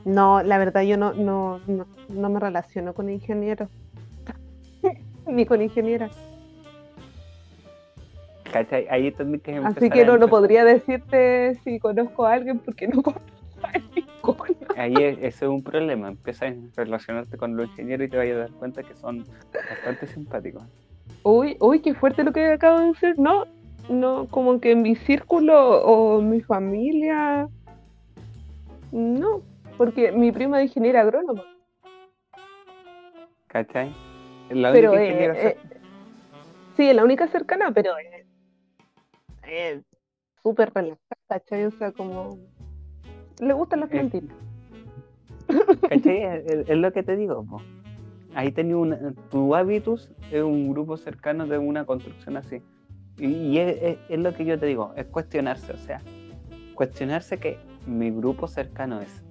No, 0.05 0.43
la 0.43 0.59
verdad 0.59 0.83
yo 0.83 0.97
no, 0.97 1.15
no, 1.15 1.61
no, 2.09 2.29
me 2.29 2.41
relaciono 2.41 2.93
con 2.93 3.09
ingenieros. 3.09 3.69
Ni 5.27 5.47
con 5.47 5.63
ingeniera. 5.63 6.11
¿Cachai? 8.53 8.87
Ahí 8.91 9.13
que 9.13 9.61
Así 9.65 9.91
que 9.91 10.05
no, 10.05 10.19
no 10.19 10.29
podría 10.29 10.65
decirte 10.65 11.55
si 11.63 11.79
conozco 11.79 12.27
a 12.27 12.35
alguien 12.35 12.59
porque 12.59 12.89
no 12.89 13.03
conozco 13.03 13.23
a 13.63 13.79
ninguno. 13.95 14.59
Ahí 14.77 14.95
ese 14.97 15.27
es 15.27 15.43
un 15.43 15.63
problema. 15.63 16.09
Empiezas 16.09 16.53
a 16.53 16.55
relacionarte 16.77 17.37
con 17.37 17.57
los 17.57 17.69
ingenieros 17.71 18.09
y 18.09 18.11
te 18.11 18.17
vas 18.17 18.27
a 18.27 18.35
dar 18.35 18.51
cuenta 18.51 18.83
que 18.83 18.97
son 18.97 19.25
bastante 19.53 20.09
simpáticos. 20.09 20.65
Uy, 21.23 21.57
uy, 21.61 21.81
qué 21.81 21.95
fuerte 21.95 22.25
lo 22.25 22.33
que 22.33 22.45
acabo 22.53 22.81
de 22.81 22.87
decir. 22.89 23.19
No, 23.19 23.45
no, 23.89 24.27
como 24.27 24.61
que 24.61 24.73
en 24.73 24.83
mi 24.83 24.97
círculo 24.97 25.81
o 25.83 26.21
mi 26.21 26.41
familia 26.41 27.49
no, 28.95 29.43
porque 29.77 30.13
mi 30.13 30.31
prima 30.31 30.63
es 30.63 30.69
ingeniera 30.69 31.01
agrónoma. 31.01 31.43
¿Cachai? 33.49 33.93
La 34.51 34.71
única 34.71 34.91
pero, 34.91 34.95
eh, 34.95 35.49
eh, 35.49 35.57
sí, 36.77 36.89
es 36.89 36.95
la 36.95 37.03
única 37.03 37.27
cercana, 37.27 37.73
pero 37.73 37.93
es 39.49 39.83
súper 40.45 40.73
relajada, 40.73 40.99
¿cachai? 41.29 41.65
O 41.65 41.73
sea, 41.73 41.91
como 41.91 42.39
le 43.41 43.53
gustan 43.53 43.81
las 43.81 43.91
eh, 43.91 43.93
plantitas. 43.93 44.37
¿Cachai? 45.89 46.23
es, 46.69 46.69
lo 46.69 46.93
que 46.93 47.03
te 47.03 47.17
digo, 47.17 47.45
ahí 48.37 48.53
tenía 48.53 48.77
un, 48.77 49.17
tu 49.29 49.57
hábitus 49.57 50.09
es 50.31 50.43
un 50.43 50.71
grupo 50.71 50.97
cercano 50.97 51.49
de 51.49 51.59
una 51.59 51.85
construcción 51.85 52.37
así. 52.37 52.63
Y, 53.19 53.59
es, 53.59 53.99
lo 54.11 54.35
que 54.35 54.45
yo 54.45 54.57
te 54.57 54.67
digo, 54.67 54.93
es 54.97 55.07
cuestionarse, 55.07 55.73
o 55.73 55.79
sea, 55.79 56.01
cuestionarse 56.75 57.39
que 57.39 57.59
mi 57.87 58.11
grupo 58.11 58.49
cercano 58.49 59.01
es? 59.01 59.23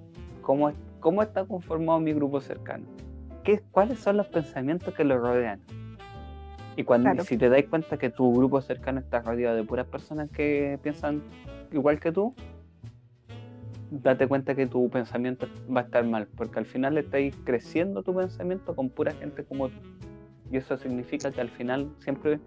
¿Cómo, 0.42 0.72
cómo 1.00 1.22
está 1.22 1.44
conformado 1.44 2.00
mi 2.00 2.12
grupo 2.12 2.40
cercano? 2.40 2.84
¿Qué, 3.42 3.62
¿Cuáles 3.70 3.98
son 3.98 4.16
los 4.16 4.28
pensamientos 4.28 4.94
que 4.94 5.04
lo 5.04 5.18
rodean? 5.18 5.60
Y 6.76 6.84
cuando 6.84 7.22
si 7.22 7.36
te 7.36 7.48
das 7.48 7.62
cuenta 7.70 7.98
que 7.98 8.10
tu 8.10 8.34
grupo 8.34 8.60
cercano 8.60 9.00
está 9.00 9.20
rodeado 9.20 9.56
de 9.56 9.62
puras 9.62 9.86
personas 9.86 10.28
que 10.30 10.78
piensan 10.82 11.22
igual 11.70 12.00
que 12.00 12.10
tú, 12.10 12.34
date 13.90 14.26
cuenta 14.26 14.54
que 14.54 14.66
tu 14.66 14.88
pensamiento 14.90 15.46
va 15.74 15.82
a 15.82 15.84
estar 15.84 16.04
mal, 16.04 16.26
porque 16.36 16.58
al 16.58 16.66
final 16.66 16.98
estáis 16.98 17.36
creciendo 17.44 18.02
tu 18.02 18.14
pensamiento 18.14 18.74
con 18.74 18.88
pura 18.88 19.12
gente 19.12 19.44
como 19.44 19.68
tú. 19.68 19.78
Y 20.50 20.56
eso 20.56 20.76
significa 20.76 21.30
que 21.30 21.40
al 21.40 21.48
final 21.48 21.90
siempre 21.98 22.40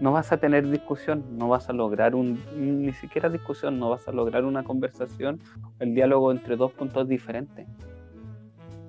no 0.00 0.12
vas 0.12 0.32
a 0.32 0.36
tener 0.36 0.68
discusión, 0.68 1.24
no 1.36 1.48
vas 1.48 1.68
a 1.68 1.72
lograr 1.72 2.14
un, 2.14 2.40
ni 2.56 2.92
siquiera 2.92 3.28
discusión, 3.28 3.78
no 3.78 3.90
vas 3.90 4.06
a 4.08 4.12
lograr 4.12 4.44
una 4.44 4.62
conversación, 4.62 5.40
el 5.80 5.94
diálogo 5.94 6.30
entre 6.30 6.56
dos 6.56 6.72
puntos 6.72 7.08
diferentes. 7.08 7.66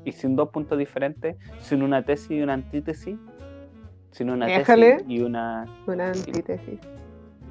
Y 0.05 0.11
sin 0.11 0.35
dos 0.35 0.49
puntos 0.49 0.77
diferentes, 0.77 1.35
sin 1.59 1.83
una 1.83 2.03
tesis 2.03 2.31
y 2.31 2.41
una 2.41 2.53
antítesis, 2.53 3.17
sin 4.11 4.29
una 4.29 4.47
tesis 4.47 5.03
y 5.07 5.21
una... 5.21 5.65
Una 5.87 6.09
antítesis. 6.09 6.79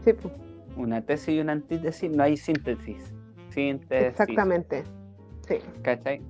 Sí, 0.04 0.12
pues. 0.12 0.34
Una 0.76 1.02
tesis 1.02 1.34
y 1.34 1.40
una 1.40 1.52
antítesis, 1.52 2.10
no 2.10 2.22
hay 2.22 2.36
síntesis. 2.36 3.12
Síntesis. 3.50 4.08
Exactamente. 4.08 4.84
Sí. 5.46 5.56
¿Cachai? 5.82 6.20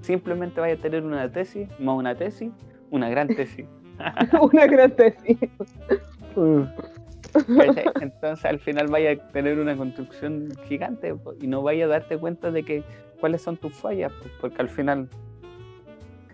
Simplemente 0.00 0.60
vaya 0.60 0.74
a 0.74 0.78
tener 0.78 1.04
una 1.04 1.30
tesis, 1.30 1.68
más 1.80 1.96
una 1.96 2.14
tesis, 2.14 2.52
una 2.90 3.08
gran 3.08 3.28
tesis. 3.28 3.66
una 4.40 4.66
gran 4.66 4.90
tesis. 4.92 5.38
Entonces 8.00 8.44
al 8.44 8.58
final 8.58 8.88
vaya 8.88 9.12
a 9.12 9.32
tener 9.32 9.58
una 9.58 9.76
construcción 9.76 10.52
gigante 10.66 11.14
y 11.40 11.46
no 11.46 11.62
vaya 11.62 11.84
a 11.84 11.88
darte 11.88 12.18
cuenta 12.18 12.50
de 12.50 12.62
que 12.62 12.82
cuáles 13.20 13.42
son 13.42 13.56
tus 13.56 13.74
fallas, 13.74 14.12
porque 14.40 14.60
al 14.60 14.68
final, 14.68 15.08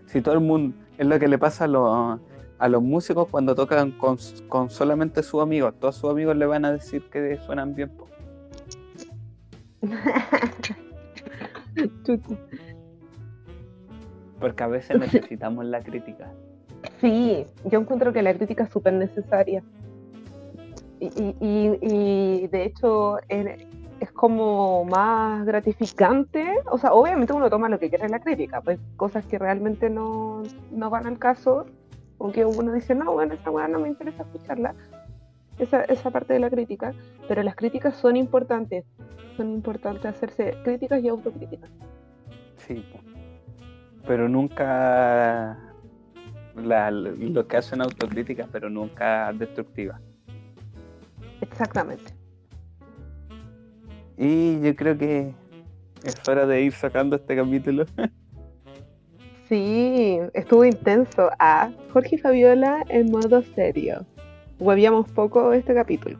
si 0.05 0.21
todo 0.21 0.35
el 0.35 0.41
mundo, 0.41 0.75
es 0.97 1.07
lo 1.07 1.19
que 1.19 1.27
le 1.27 1.37
pasa 1.37 1.65
a 1.65 1.67
los, 1.67 2.19
a 2.57 2.69
los 2.69 2.81
músicos 2.81 3.27
cuando 3.29 3.55
tocan 3.55 3.91
con, 3.91 4.17
solamente 4.69 5.23
sus 5.23 5.41
amigos, 5.41 5.73
todos 5.79 5.95
sus 5.95 6.09
amigos 6.09 6.35
le 6.35 6.45
van 6.45 6.65
a 6.65 6.71
decir 6.71 7.03
que 7.09 7.37
suenan 7.45 7.75
bien. 7.75 7.91
porque 14.39 14.63
a 14.63 14.67
veces 14.67 14.99
necesitamos 14.99 15.65
la 15.65 15.81
crítica. 15.81 16.31
Sí, 16.99 17.45
yo 17.65 17.79
encuentro 17.79 18.13
que 18.13 18.21
la 18.21 18.33
crítica 18.33 18.63
es 18.63 18.69
súper 18.69 18.93
necesaria 18.93 19.63
y, 20.99 22.47
de 22.47 22.63
hecho 22.63 23.17
es 23.27 24.11
como 24.11 24.85
más 24.85 25.45
gratificante, 25.45 26.45
o 26.69 26.77
sea, 26.77 26.93
obviamente 26.93 27.33
uno 27.33 27.49
toma 27.49 27.69
lo 27.69 27.79
que 27.79 27.89
quiere 27.89 28.05
en 28.05 28.11
la 28.11 28.19
crítica, 28.19 28.61
pues 28.61 28.79
cosas 28.97 29.25
que 29.25 29.37
realmente 29.37 29.89
no, 29.89 30.43
no 30.71 30.89
van 30.89 31.07
al 31.07 31.19
caso, 31.19 31.65
aunque 32.19 32.45
uno 32.45 32.73
dice, 32.73 32.95
no, 32.95 33.13
bueno, 33.13 33.33
esta 33.33 33.51
weá 33.51 33.67
no 33.67 33.79
me 33.79 33.89
interesa 33.89 34.23
escucharla, 34.23 34.75
esa, 35.57 35.83
esa 35.83 36.11
parte 36.11 36.33
de 36.33 36.39
la 36.39 36.49
crítica, 36.49 36.93
pero 37.27 37.43
las 37.43 37.55
críticas 37.55 37.95
son 37.95 38.17
importantes, 38.17 38.85
son 39.37 39.51
importantes 39.51 40.05
hacerse 40.05 40.55
críticas 40.63 41.01
y 41.03 41.07
autocríticas. 41.07 41.69
Sí, 42.57 42.85
pero 44.05 44.27
nunca 44.27 45.72
la, 46.55 46.91
lo 46.91 47.47
que 47.47 47.57
hacen 47.57 47.81
autocríticas, 47.81 48.47
pero 48.51 48.69
nunca 48.69 49.31
destructivas. 49.33 49.99
Exactamente. 51.41 52.13
Y 54.17 54.61
yo 54.61 54.75
creo 54.75 54.97
que 54.97 55.33
es 56.03 56.15
hora 56.27 56.45
de 56.45 56.61
ir 56.61 56.73
sacando 56.73 57.15
este 57.15 57.35
capítulo. 57.35 57.85
Sí, 59.49 60.19
estuvo 60.33 60.65
intenso. 60.65 61.29
A 61.37 61.69
Jorge 61.91 62.15
y 62.15 62.17
Fabiola 62.17 62.83
en 62.89 63.11
modo 63.11 63.43
serio. 63.53 64.03
Huevíamos 64.57 65.11
poco 65.11 65.53
este 65.53 65.75
capítulo. 65.75 66.17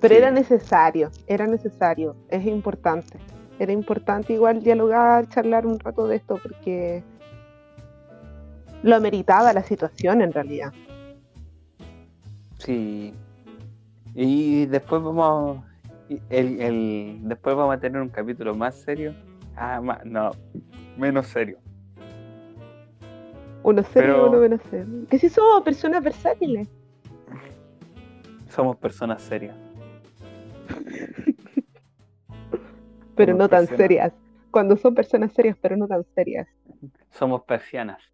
Pero 0.00 0.14
era 0.16 0.32
necesario, 0.32 1.10
era 1.28 1.46
necesario, 1.46 2.16
es 2.30 2.44
importante. 2.44 3.18
Era 3.60 3.70
importante 3.70 4.32
igual 4.32 4.60
dialogar, 4.60 5.28
charlar 5.28 5.66
un 5.66 5.78
rato 5.78 6.08
de 6.08 6.16
esto 6.16 6.40
porque 6.42 7.04
lo 8.82 8.96
ameritaba 8.96 9.52
la 9.52 9.62
situación 9.62 10.22
en 10.22 10.32
realidad. 10.32 10.72
Sí, 12.58 13.14
y 14.14 14.66
después 14.66 15.02
vamos 15.02 15.64
el, 16.30 16.60
el, 16.60 17.18
después 17.22 17.56
vamos 17.56 17.76
a 17.76 17.80
tener 17.80 18.00
un 18.00 18.08
capítulo 18.08 18.54
más 18.54 18.80
serio. 18.80 19.14
Ah, 19.56 19.80
no, 20.04 20.30
menos 20.96 21.26
serio. 21.26 21.58
Uno 23.62 23.82
serio 23.82 24.28
uno 24.28 24.40
menos 24.40 24.60
serio. 24.70 25.06
Que 25.08 25.18
si 25.18 25.28
somos 25.28 25.62
personas 25.62 26.02
versátiles. 26.02 26.68
Somos 28.48 28.76
personas 28.76 29.22
serias. 29.22 29.56
pero 33.14 33.34
no 33.34 33.48
tan 33.48 33.66
serias. 33.66 34.12
Cuando 34.50 34.76
son 34.76 34.94
personas 34.94 35.32
serias, 35.32 35.56
pero 35.60 35.76
no 35.76 35.86
tan 35.86 36.04
serias. 36.14 36.48
Somos 37.10 37.42
persianas. 37.44 38.11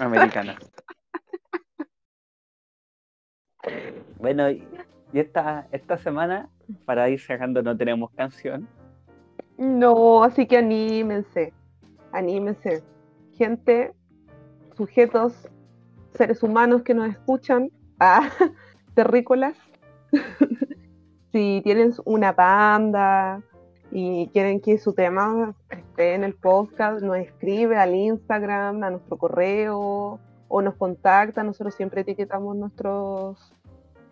Americanas. 0.00 0.56
bueno, 4.18 4.50
y 4.50 4.66
esta, 5.12 5.66
esta 5.72 5.96
semana, 5.98 6.48
para 6.84 7.08
ir 7.08 7.20
sacando, 7.20 7.62
no 7.62 7.76
tenemos 7.76 8.10
canción. 8.12 8.68
No, 9.56 10.24
así 10.24 10.46
que 10.46 10.58
anímense, 10.58 11.52
anímense. 12.12 12.82
Gente, 13.36 13.92
sujetos, 14.76 15.48
seres 16.14 16.42
humanos 16.42 16.82
que 16.82 16.94
nos 16.94 17.08
escuchan, 17.10 17.70
ah, 18.00 18.28
terrícolas, 18.94 19.56
si 21.32 21.60
tienen 21.64 21.92
una 22.04 22.32
banda 22.32 23.42
y 23.90 24.28
quieren 24.28 24.60
que 24.60 24.78
su 24.78 24.92
tema 24.92 25.54
esté 25.70 26.14
en 26.14 26.24
el 26.24 26.34
podcast, 26.34 27.02
nos 27.02 27.16
escribe 27.16 27.76
al 27.76 27.94
Instagram, 27.94 28.82
a 28.82 28.90
nuestro 28.90 29.16
correo 29.16 30.18
o 30.48 30.62
nos 30.62 30.74
contacta. 30.74 31.42
Nosotros 31.42 31.74
siempre 31.74 32.00
etiquetamos 32.00 32.56
nuestros 32.56 33.52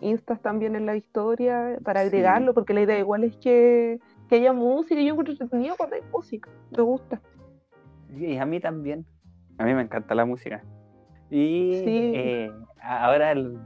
instas 0.01 0.40
también 0.40 0.77
en 0.77 0.86
la 0.86 0.97
historia 0.97 1.78
para 1.85 2.01
agregarlo, 2.01 2.55
porque 2.55 2.74
la 2.74 2.82
idea 2.82 2.99
igual 2.99 3.24
es 3.24 3.36
que, 3.36 3.99
que 4.28 4.36
haya 4.36 4.53
música. 4.53 5.01
Yo 5.01 5.11
encuentro 5.11 5.32
entretenido 5.32 5.77
cuando 5.77 5.97
hay 5.97 6.03
música, 6.12 6.51
me 6.77 6.82
gusta. 6.82 7.20
Y 8.15 8.36
a 8.36 8.47
mí 8.47 8.61
también. 8.61 9.07
A 9.59 9.65
mí 9.65 9.74
me 9.74 9.82
encanta 9.82 10.15
la 10.15 10.24
música. 10.24 10.62
Y 11.31 11.70
eh, 11.74 12.53
ahora 12.81 13.32
el 13.32 13.59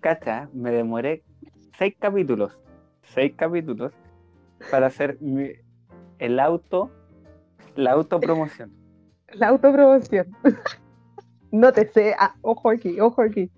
cacha, 0.00 0.48
me 0.52 0.72
demoré 0.72 1.22
seis 1.78 1.94
capítulos, 1.98 2.58
seis 3.02 3.32
capítulos 3.36 3.92
para 4.70 4.86
hacer 4.86 5.18
el 6.18 6.40
auto, 6.40 6.90
la 7.74 7.92
autopromoción. 7.92 8.72
La 9.34 9.48
autopromoción. 9.48 10.26
no 11.50 11.72
te 11.72 11.88
sé, 11.88 12.14
ah, 12.18 12.34
ojo 12.42 12.68
aquí, 12.68 13.00
ojo 13.00 13.22
aquí. 13.22 13.50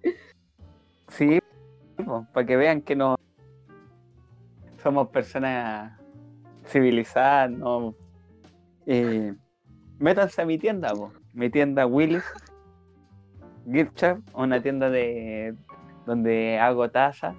Sí, 1.08 1.40
para 2.32 2.46
que 2.46 2.56
vean 2.56 2.80
que 2.80 2.94
no 2.94 3.16
somos 4.80 5.08
personas 5.08 5.98
civilizadas, 6.66 7.50
no. 7.50 7.96
Eh, 8.86 9.34
métanse 9.98 10.42
a 10.42 10.46
mi 10.46 10.58
tienda, 10.58 10.92
mi 11.32 11.50
tienda 11.50 11.86
Willis 11.86 12.22
Gift 13.70 13.98
Shop, 13.98 14.18
una 14.34 14.60
tienda 14.60 14.90
de 14.90 15.54
donde 16.06 16.58
hago 16.58 16.90
tazas. 16.90 17.34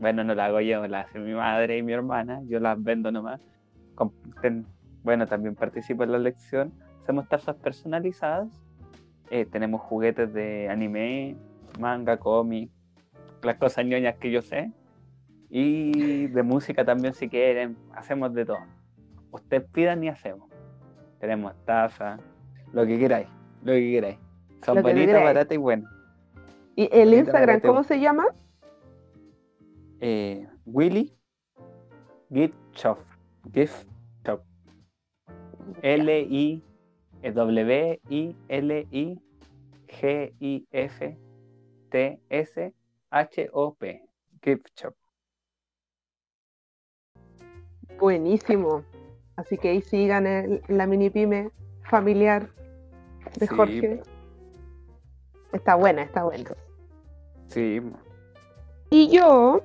Bueno, 0.00 0.24
no 0.24 0.34
la 0.34 0.46
hago 0.46 0.60
yo, 0.60 0.86
la 0.88 1.00
hace 1.00 1.18
mi 1.18 1.34
madre 1.34 1.76
y 1.76 1.82
mi 1.82 1.92
hermana, 1.92 2.40
yo 2.46 2.58
las 2.58 2.82
vendo 2.82 3.12
nomás. 3.12 3.40
Bueno, 5.02 5.26
también 5.26 5.54
participo 5.54 6.04
en 6.04 6.12
la 6.12 6.18
lección. 6.18 6.72
Hacemos 7.02 7.28
tazas 7.28 7.56
personalizadas. 7.56 8.48
Eh, 9.30 9.44
tenemos 9.44 9.82
juguetes 9.82 10.32
de 10.32 10.68
anime, 10.70 11.36
manga, 11.78 12.16
cómic, 12.16 12.70
las 13.42 13.56
cosas 13.56 13.84
ñoñas 13.84 14.16
que 14.16 14.30
yo 14.30 14.40
sé. 14.40 14.72
Y 15.50 16.28
de 16.28 16.42
música 16.42 16.84
también 16.84 17.12
si 17.12 17.28
quieren, 17.28 17.76
hacemos 17.94 18.32
de 18.32 18.46
todo. 18.46 18.60
Ustedes 19.30 19.64
pidan 19.70 20.02
y 20.02 20.08
hacemos. 20.08 20.48
Tenemos 21.18 21.54
tazas, 21.66 22.20
lo 22.72 22.86
que 22.86 22.98
queráis, 22.98 23.28
lo 23.62 23.72
que 23.72 23.90
queráis. 23.90 24.18
Son 24.64 24.82
bonitas, 24.82 25.22
baratas 25.22 25.54
y 25.54 25.58
buenas. 25.58 25.92
¿Y 26.74 26.88
el 26.90 27.12
Instagram 27.12 27.60
cómo 27.60 27.82
se 27.82 28.00
llama? 28.00 28.26
Eh, 30.00 30.46
Willy 30.64 31.14
Gift 32.30 32.54
Shop. 32.72 32.98
Gift 33.52 33.86
Shop. 34.24 34.42
L-I 35.82 36.62
W-I-L-I 37.22 39.20
G-I-F 39.88 41.16
T-S-H-O-P. 41.90 43.82
Gift 44.42 44.68
Shop. 44.74 44.94
Buenísimo. 47.98 48.84
Así 49.36 49.58
que 49.58 49.68
ahí 49.70 49.82
sigan 49.82 50.62
la 50.68 50.86
mini 50.86 51.10
pyme 51.10 51.50
familiar 51.90 52.48
de 53.38 53.46
Jorge. 53.46 54.02
Está 55.52 55.74
buena, 55.74 56.02
está 56.02 56.24
buena. 56.24 56.54
Sí. 57.48 57.82
Y 58.90 59.08
yo 59.10 59.62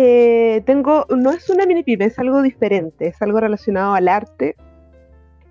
eh, 0.00 0.62
tengo, 0.64 1.06
no 1.08 1.32
es 1.32 1.50
una 1.50 1.66
mini 1.66 1.82
pyme, 1.82 2.04
es 2.04 2.20
algo 2.20 2.40
diferente, 2.40 3.08
es 3.08 3.20
algo 3.20 3.40
relacionado 3.40 3.94
al 3.94 4.06
arte. 4.06 4.54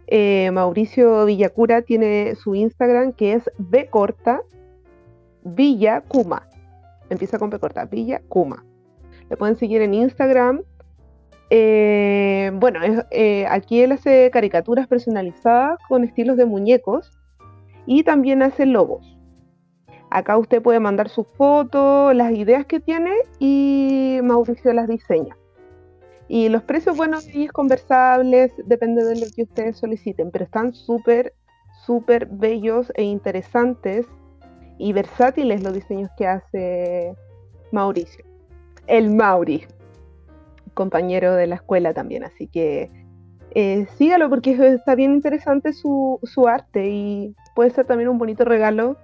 Eh, 0.07 0.49
Mauricio 0.52 1.26
Villacura 1.26 1.82
tiene 1.82 2.34
su 2.36 2.56
Instagram 2.56 3.11
que 3.11 3.34
es 3.34 3.52
B 3.57 3.88
corta 3.90 4.40
Villa 5.44 5.99
Kuma. 5.99 6.48
Empieza 7.10 7.38
con 7.40 7.49
B 7.49 7.60
corta, 7.60 7.84
Villa 7.84 8.22
Kuma. 8.30 8.64
Le 9.30 9.36
pueden 9.36 9.57
seguir 9.57 9.82
en 9.82 9.94
Instagram. 9.94 10.61
Eh, 11.49 12.49
bueno, 12.53 12.80
aquí 13.49 13.82
él 13.82 13.91
hace 13.91 14.32
caricaturas 14.32 14.88
personalizadas 14.88 15.78
con 15.90 16.06
estilos 16.06 16.38
de 16.38 16.45
muñecos 16.45 17.11
y 17.86 18.03
también 18.03 18.41
hace 18.44 18.65
logos. 18.65 19.16
Acá 20.10 20.38
usted 20.38 20.62
puede 20.62 20.80
mandar 20.80 21.10
sus 21.10 21.28
fotos, 21.36 22.16
las 22.16 22.32
ideas 22.32 22.66
que 22.66 22.80
tiene 22.80 23.12
y 23.40 24.20
Mauricio 24.24 24.72
las 24.74 24.88
diseña. 24.88 25.36
Y 26.30 26.50
los 26.50 26.64
precios, 26.64 26.98
bueno, 26.98 27.22
sí, 27.22 27.46
es 27.46 27.52
conversables, 27.52 28.54
depende 28.66 29.04
de 29.04 29.20
lo 29.20 29.28
que 29.34 29.44
ustedes 29.44 29.78
soliciten, 29.78 30.32
pero 30.32 30.46
están 30.46 30.74
súper, 30.74 31.34
súper 31.86 32.26
bellos 32.26 32.92
e 32.96 33.04
interesantes 33.04 34.06
y 34.78 34.94
versátiles 34.94 35.64
los 35.64 35.74
diseños 35.74 36.10
que 36.18 36.28
hace 36.28 37.16
Mauricio. 37.72 38.26
El 38.88 39.12
Mauri, 39.12 39.66
compañero 40.74 41.34
de 41.34 41.48
la 41.48 41.56
escuela 41.56 41.94
también, 41.94 42.24
así 42.24 42.48
que 42.48 42.92
eh, 43.52 43.88
sígalo 43.98 44.30
porque 44.30 44.52
está 44.52 44.96
bien 44.96 45.14
interesante 45.14 45.74
su, 45.74 46.20
su 46.24 46.48
arte 46.48 46.90
y 46.90 47.36
puede 47.56 47.72
ser 47.72 47.86
también 47.86 48.10
un 48.10 48.18
bonito 48.18 48.46
regalo 48.46 48.98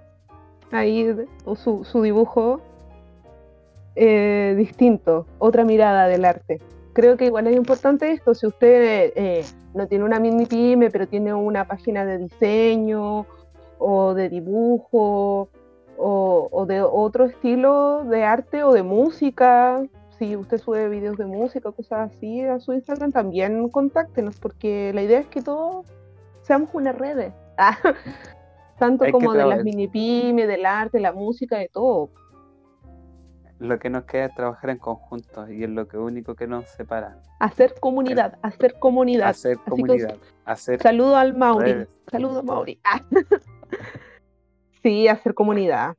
ahí 0.74 1.14
su, 1.56 1.84
su 1.84 2.02
dibujo 2.02 2.60
eh, 3.96 4.54
distinto, 4.56 5.26
otra 5.38 5.64
mirada 5.64 6.08
del 6.08 6.24
arte. 6.24 6.60
Creo 6.92 7.16
que 7.16 7.26
igual 7.26 7.46
es 7.46 7.56
importante 7.56 8.10
esto, 8.10 8.34
si 8.34 8.46
usted 8.46 9.12
eh, 9.14 9.44
no 9.72 9.86
tiene 9.86 10.04
una 10.04 10.18
mini 10.18 10.46
pyme, 10.46 10.90
pero 10.90 11.06
tiene 11.06 11.32
una 11.32 11.66
página 11.66 12.04
de 12.04 12.18
diseño 12.18 13.26
o 13.78 14.14
de 14.14 14.28
dibujo 14.28 15.48
o, 15.96 16.66
de 16.66 16.82
otro 16.82 17.26
estilo 17.26 18.04
de 18.04 18.24
arte 18.24 18.64
o 18.64 18.72
de 18.72 18.82
música, 18.82 19.82
si 20.18 20.36
usted 20.36 20.58
sube 20.58 20.88
videos 20.88 21.16
de 21.16 21.26
música 21.26 21.68
o 21.68 21.72
cosas 21.72 22.10
así 22.12 22.40
a 22.42 22.58
su 22.58 22.72
Instagram, 22.72 23.12
también 23.12 23.68
contáctenos, 23.68 24.38
porque 24.40 24.92
la 24.92 25.02
idea 25.02 25.20
es 25.20 25.26
que 25.26 25.42
todos 25.42 25.86
seamos 26.42 26.70
una 26.72 26.92
red. 26.92 27.32
Tanto 28.78 29.04
como 29.10 29.32
de 29.32 29.44
las 29.44 29.64
mini 29.64 29.88
pymes, 29.88 30.48
del 30.48 30.66
arte, 30.66 31.00
la 31.00 31.12
música, 31.12 31.58
de 31.58 31.68
todo. 31.68 32.10
Lo 33.58 33.78
que 33.78 33.88
nos 33.88 34.04
queda 34.04 34.26
es 34.26 34.34
trabajar 34.34 34.70
en 34.70 34.78
conjunto 34.78 35.50
y 35.50 35.62
es 35.62 35.70
lo 35.70 35.86
que 35.86 35.96
único 35.96 36.34
que 36.34 36.46
nos 36.46 36.68
separa. 36.68 37.18
Hacer 37.38 37.74
comunidad, 37.80 38.38
hacer 38.42 38.74
comunidad. 38.78 39.28
Hacer 39.28 39.58
comunidad. 39.58 40.16
hacer 40.44 40.82
saludo 40.82 41.16
al 41.16 41.36
Mauri. 41.36 41.86
Saludo 42.10 42.42
Mauri. 42.42 42.80
sí, 44.82 45.08
hacer 45.08 45.34
comunidad. 45.34 45.96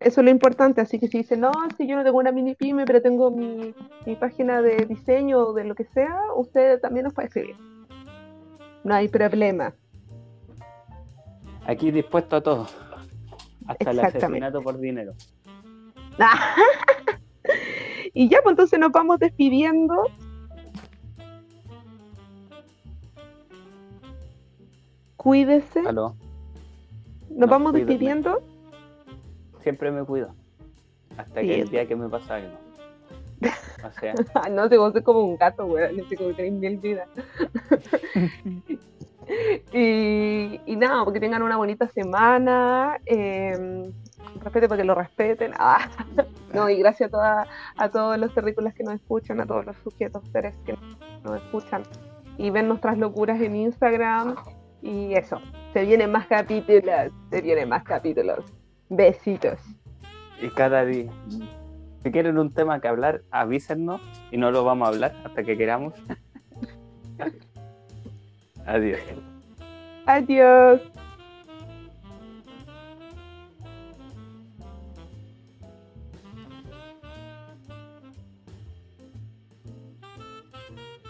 Eso 0.00 0.22
es 0.22 0.24
lo 0.24 0.30
importante, 0.30 0.80
así 0.80 0.98
que 0.98 1.08
si 1.08 1.18
dicen, 1.18 1.40
no, 1.40 1.52
si 1.76 1.86
yo 1.86 1.94
no 1.94 2.04
tengo 2.04 2.18
una 2.18 2.32
mini 2.32 2.54
pyme, 2.54 2.86
pero 2.86 3.02
tengo 3.02 3.30
mi, 3.30 3.74
mi 4.06 4.16
página 4.16 4.62
de 4.62 4.86
diseño 4.86 5.38
o 5.38 5.52
de 5.52 5.64
lo 5.64 5.74
que 5.74 5.84
sea, 5.84 6.18
usted 6.36 6.80
también 6.80 7.04
nos 7.04 7.12
puede 7.12 7.28
escribir. 7.28 7.56
No 8.82 8.94
hay 8.94 9.08
problema. 9.08 9.74
Aquí 11.66 11.90
dispuesto 11.90 12.36
a 12.36 12.40
todo. 12.42 12.66
Hasta 13.66 13.90
el 13.90 14.00
asesinato 14.00 14.62
por 14.62 14.78
dinero. 14.78 15.14
y 18.14 18.28
ya, 18.28 18.40
pues 18.42 18.52
entonces 18.52 18.78
nos 18.78 18.92
vamos 18.92 19.18
despidiendo. 19.18 19.94
Cuídese. 25.16 25.80
¿Aló? 25.86 26.16
Nos 27.28 27.48
vamos 27.48 27.72
despidiendo. 27.72 28.42
Siempre 29.62 29.90
me 29.90 30.04
cuido. 30.04 30.34
Hasta 31.16 31.40
que 31.42 31.60
el 31.60 31.68
día 31.68 31.86
que 31.86 31.96
me 31.96 32.08
pasa 32.08 32.36
algo. 32.36 32.58
O 33.82 33.90
sea. 33.92 34.12
no, 34.50 34.68
te 34.68 34.76
vos 34.76 34.92
como 35.02 35.20
un 35.20 35.38
gato, 35.38 35.66
güey. 35.66 36.04
Sé 36.04 36.14
cómo 36.14 36.34
tenés 36.34 36.52
mil 36.52 36.76
vidas. 36.76 37.08
y, 39.72 40.76
nada, 40.76 41.04
porque 41.04 41.20
tengan 41.20 41.42
una 41.42 41.56
bonita 41.56 41.88
semana. 41.88 42.98
Eh, 43.06 43.90
respete 44.42 44.68
para 44.68 44.80
que 44.80 44.86
lo 44.86 44.94
respeten. 44.94 45.52
Ah, 45.58 45.88
no, 46.54 46.68
y 46.68 46.78
gracias 46.78 47.08
a, 47.08 47.10
toda, 47.10 47.46
a 47.76 47.88
todos 47.90 48.18
los 48.18 48.34
terrícolas 48.34 48.74
que 48.74 48.82
nos 48.82 48.94
escuchan, 48.94 49.40
a 49.40 49.46
todos 49.46 49.66
los 49.66 49.76
sujetos 49.78 50.22
seres 50.32 50.54
que 50.64 50.76
nos 51.24 51.36
escuchan 51.42 51.82
y 52.38 52.50
ven 52.50 52.68
nuestras 52.68 52.98
locuras 52.98 53.40
en 53.40 53.56
Instagram. 53.56 54.36
Y 54.82 55.14
eso, 55.14 55.40
se 55.74 55.84
vienen 55.84 56.10
más 56.10 56.26
capítulos, 56.26 57.12
se 57.30 57.42
vienen 57.42 57.68
más 57.68 57.84
capítulos. 57.84 58.44
Besitos. 58.88 59.60
Y 60.40 60.48
cada 60.50 60.84
día. 60.84 61.12
Si 62.02 62.10
quieren 62.10 62.38
un 62.38 62.50
tema 62.52 62.80
que 62.80 62.88
hablar, 62.88 63.22
avísennos 63.30 64.00
y 64.30 64.38
no 64.38 64.50
lo 64.50 64.64
vamos 64.64 64.86
a 64.86 64.90
hablar 64.90 65.14
hasta 65.24 65.42
que 65.42 65.56
queramos. 65.58 65.92
Adiós. 68.66 69.00
Adiós. 70.06 70.80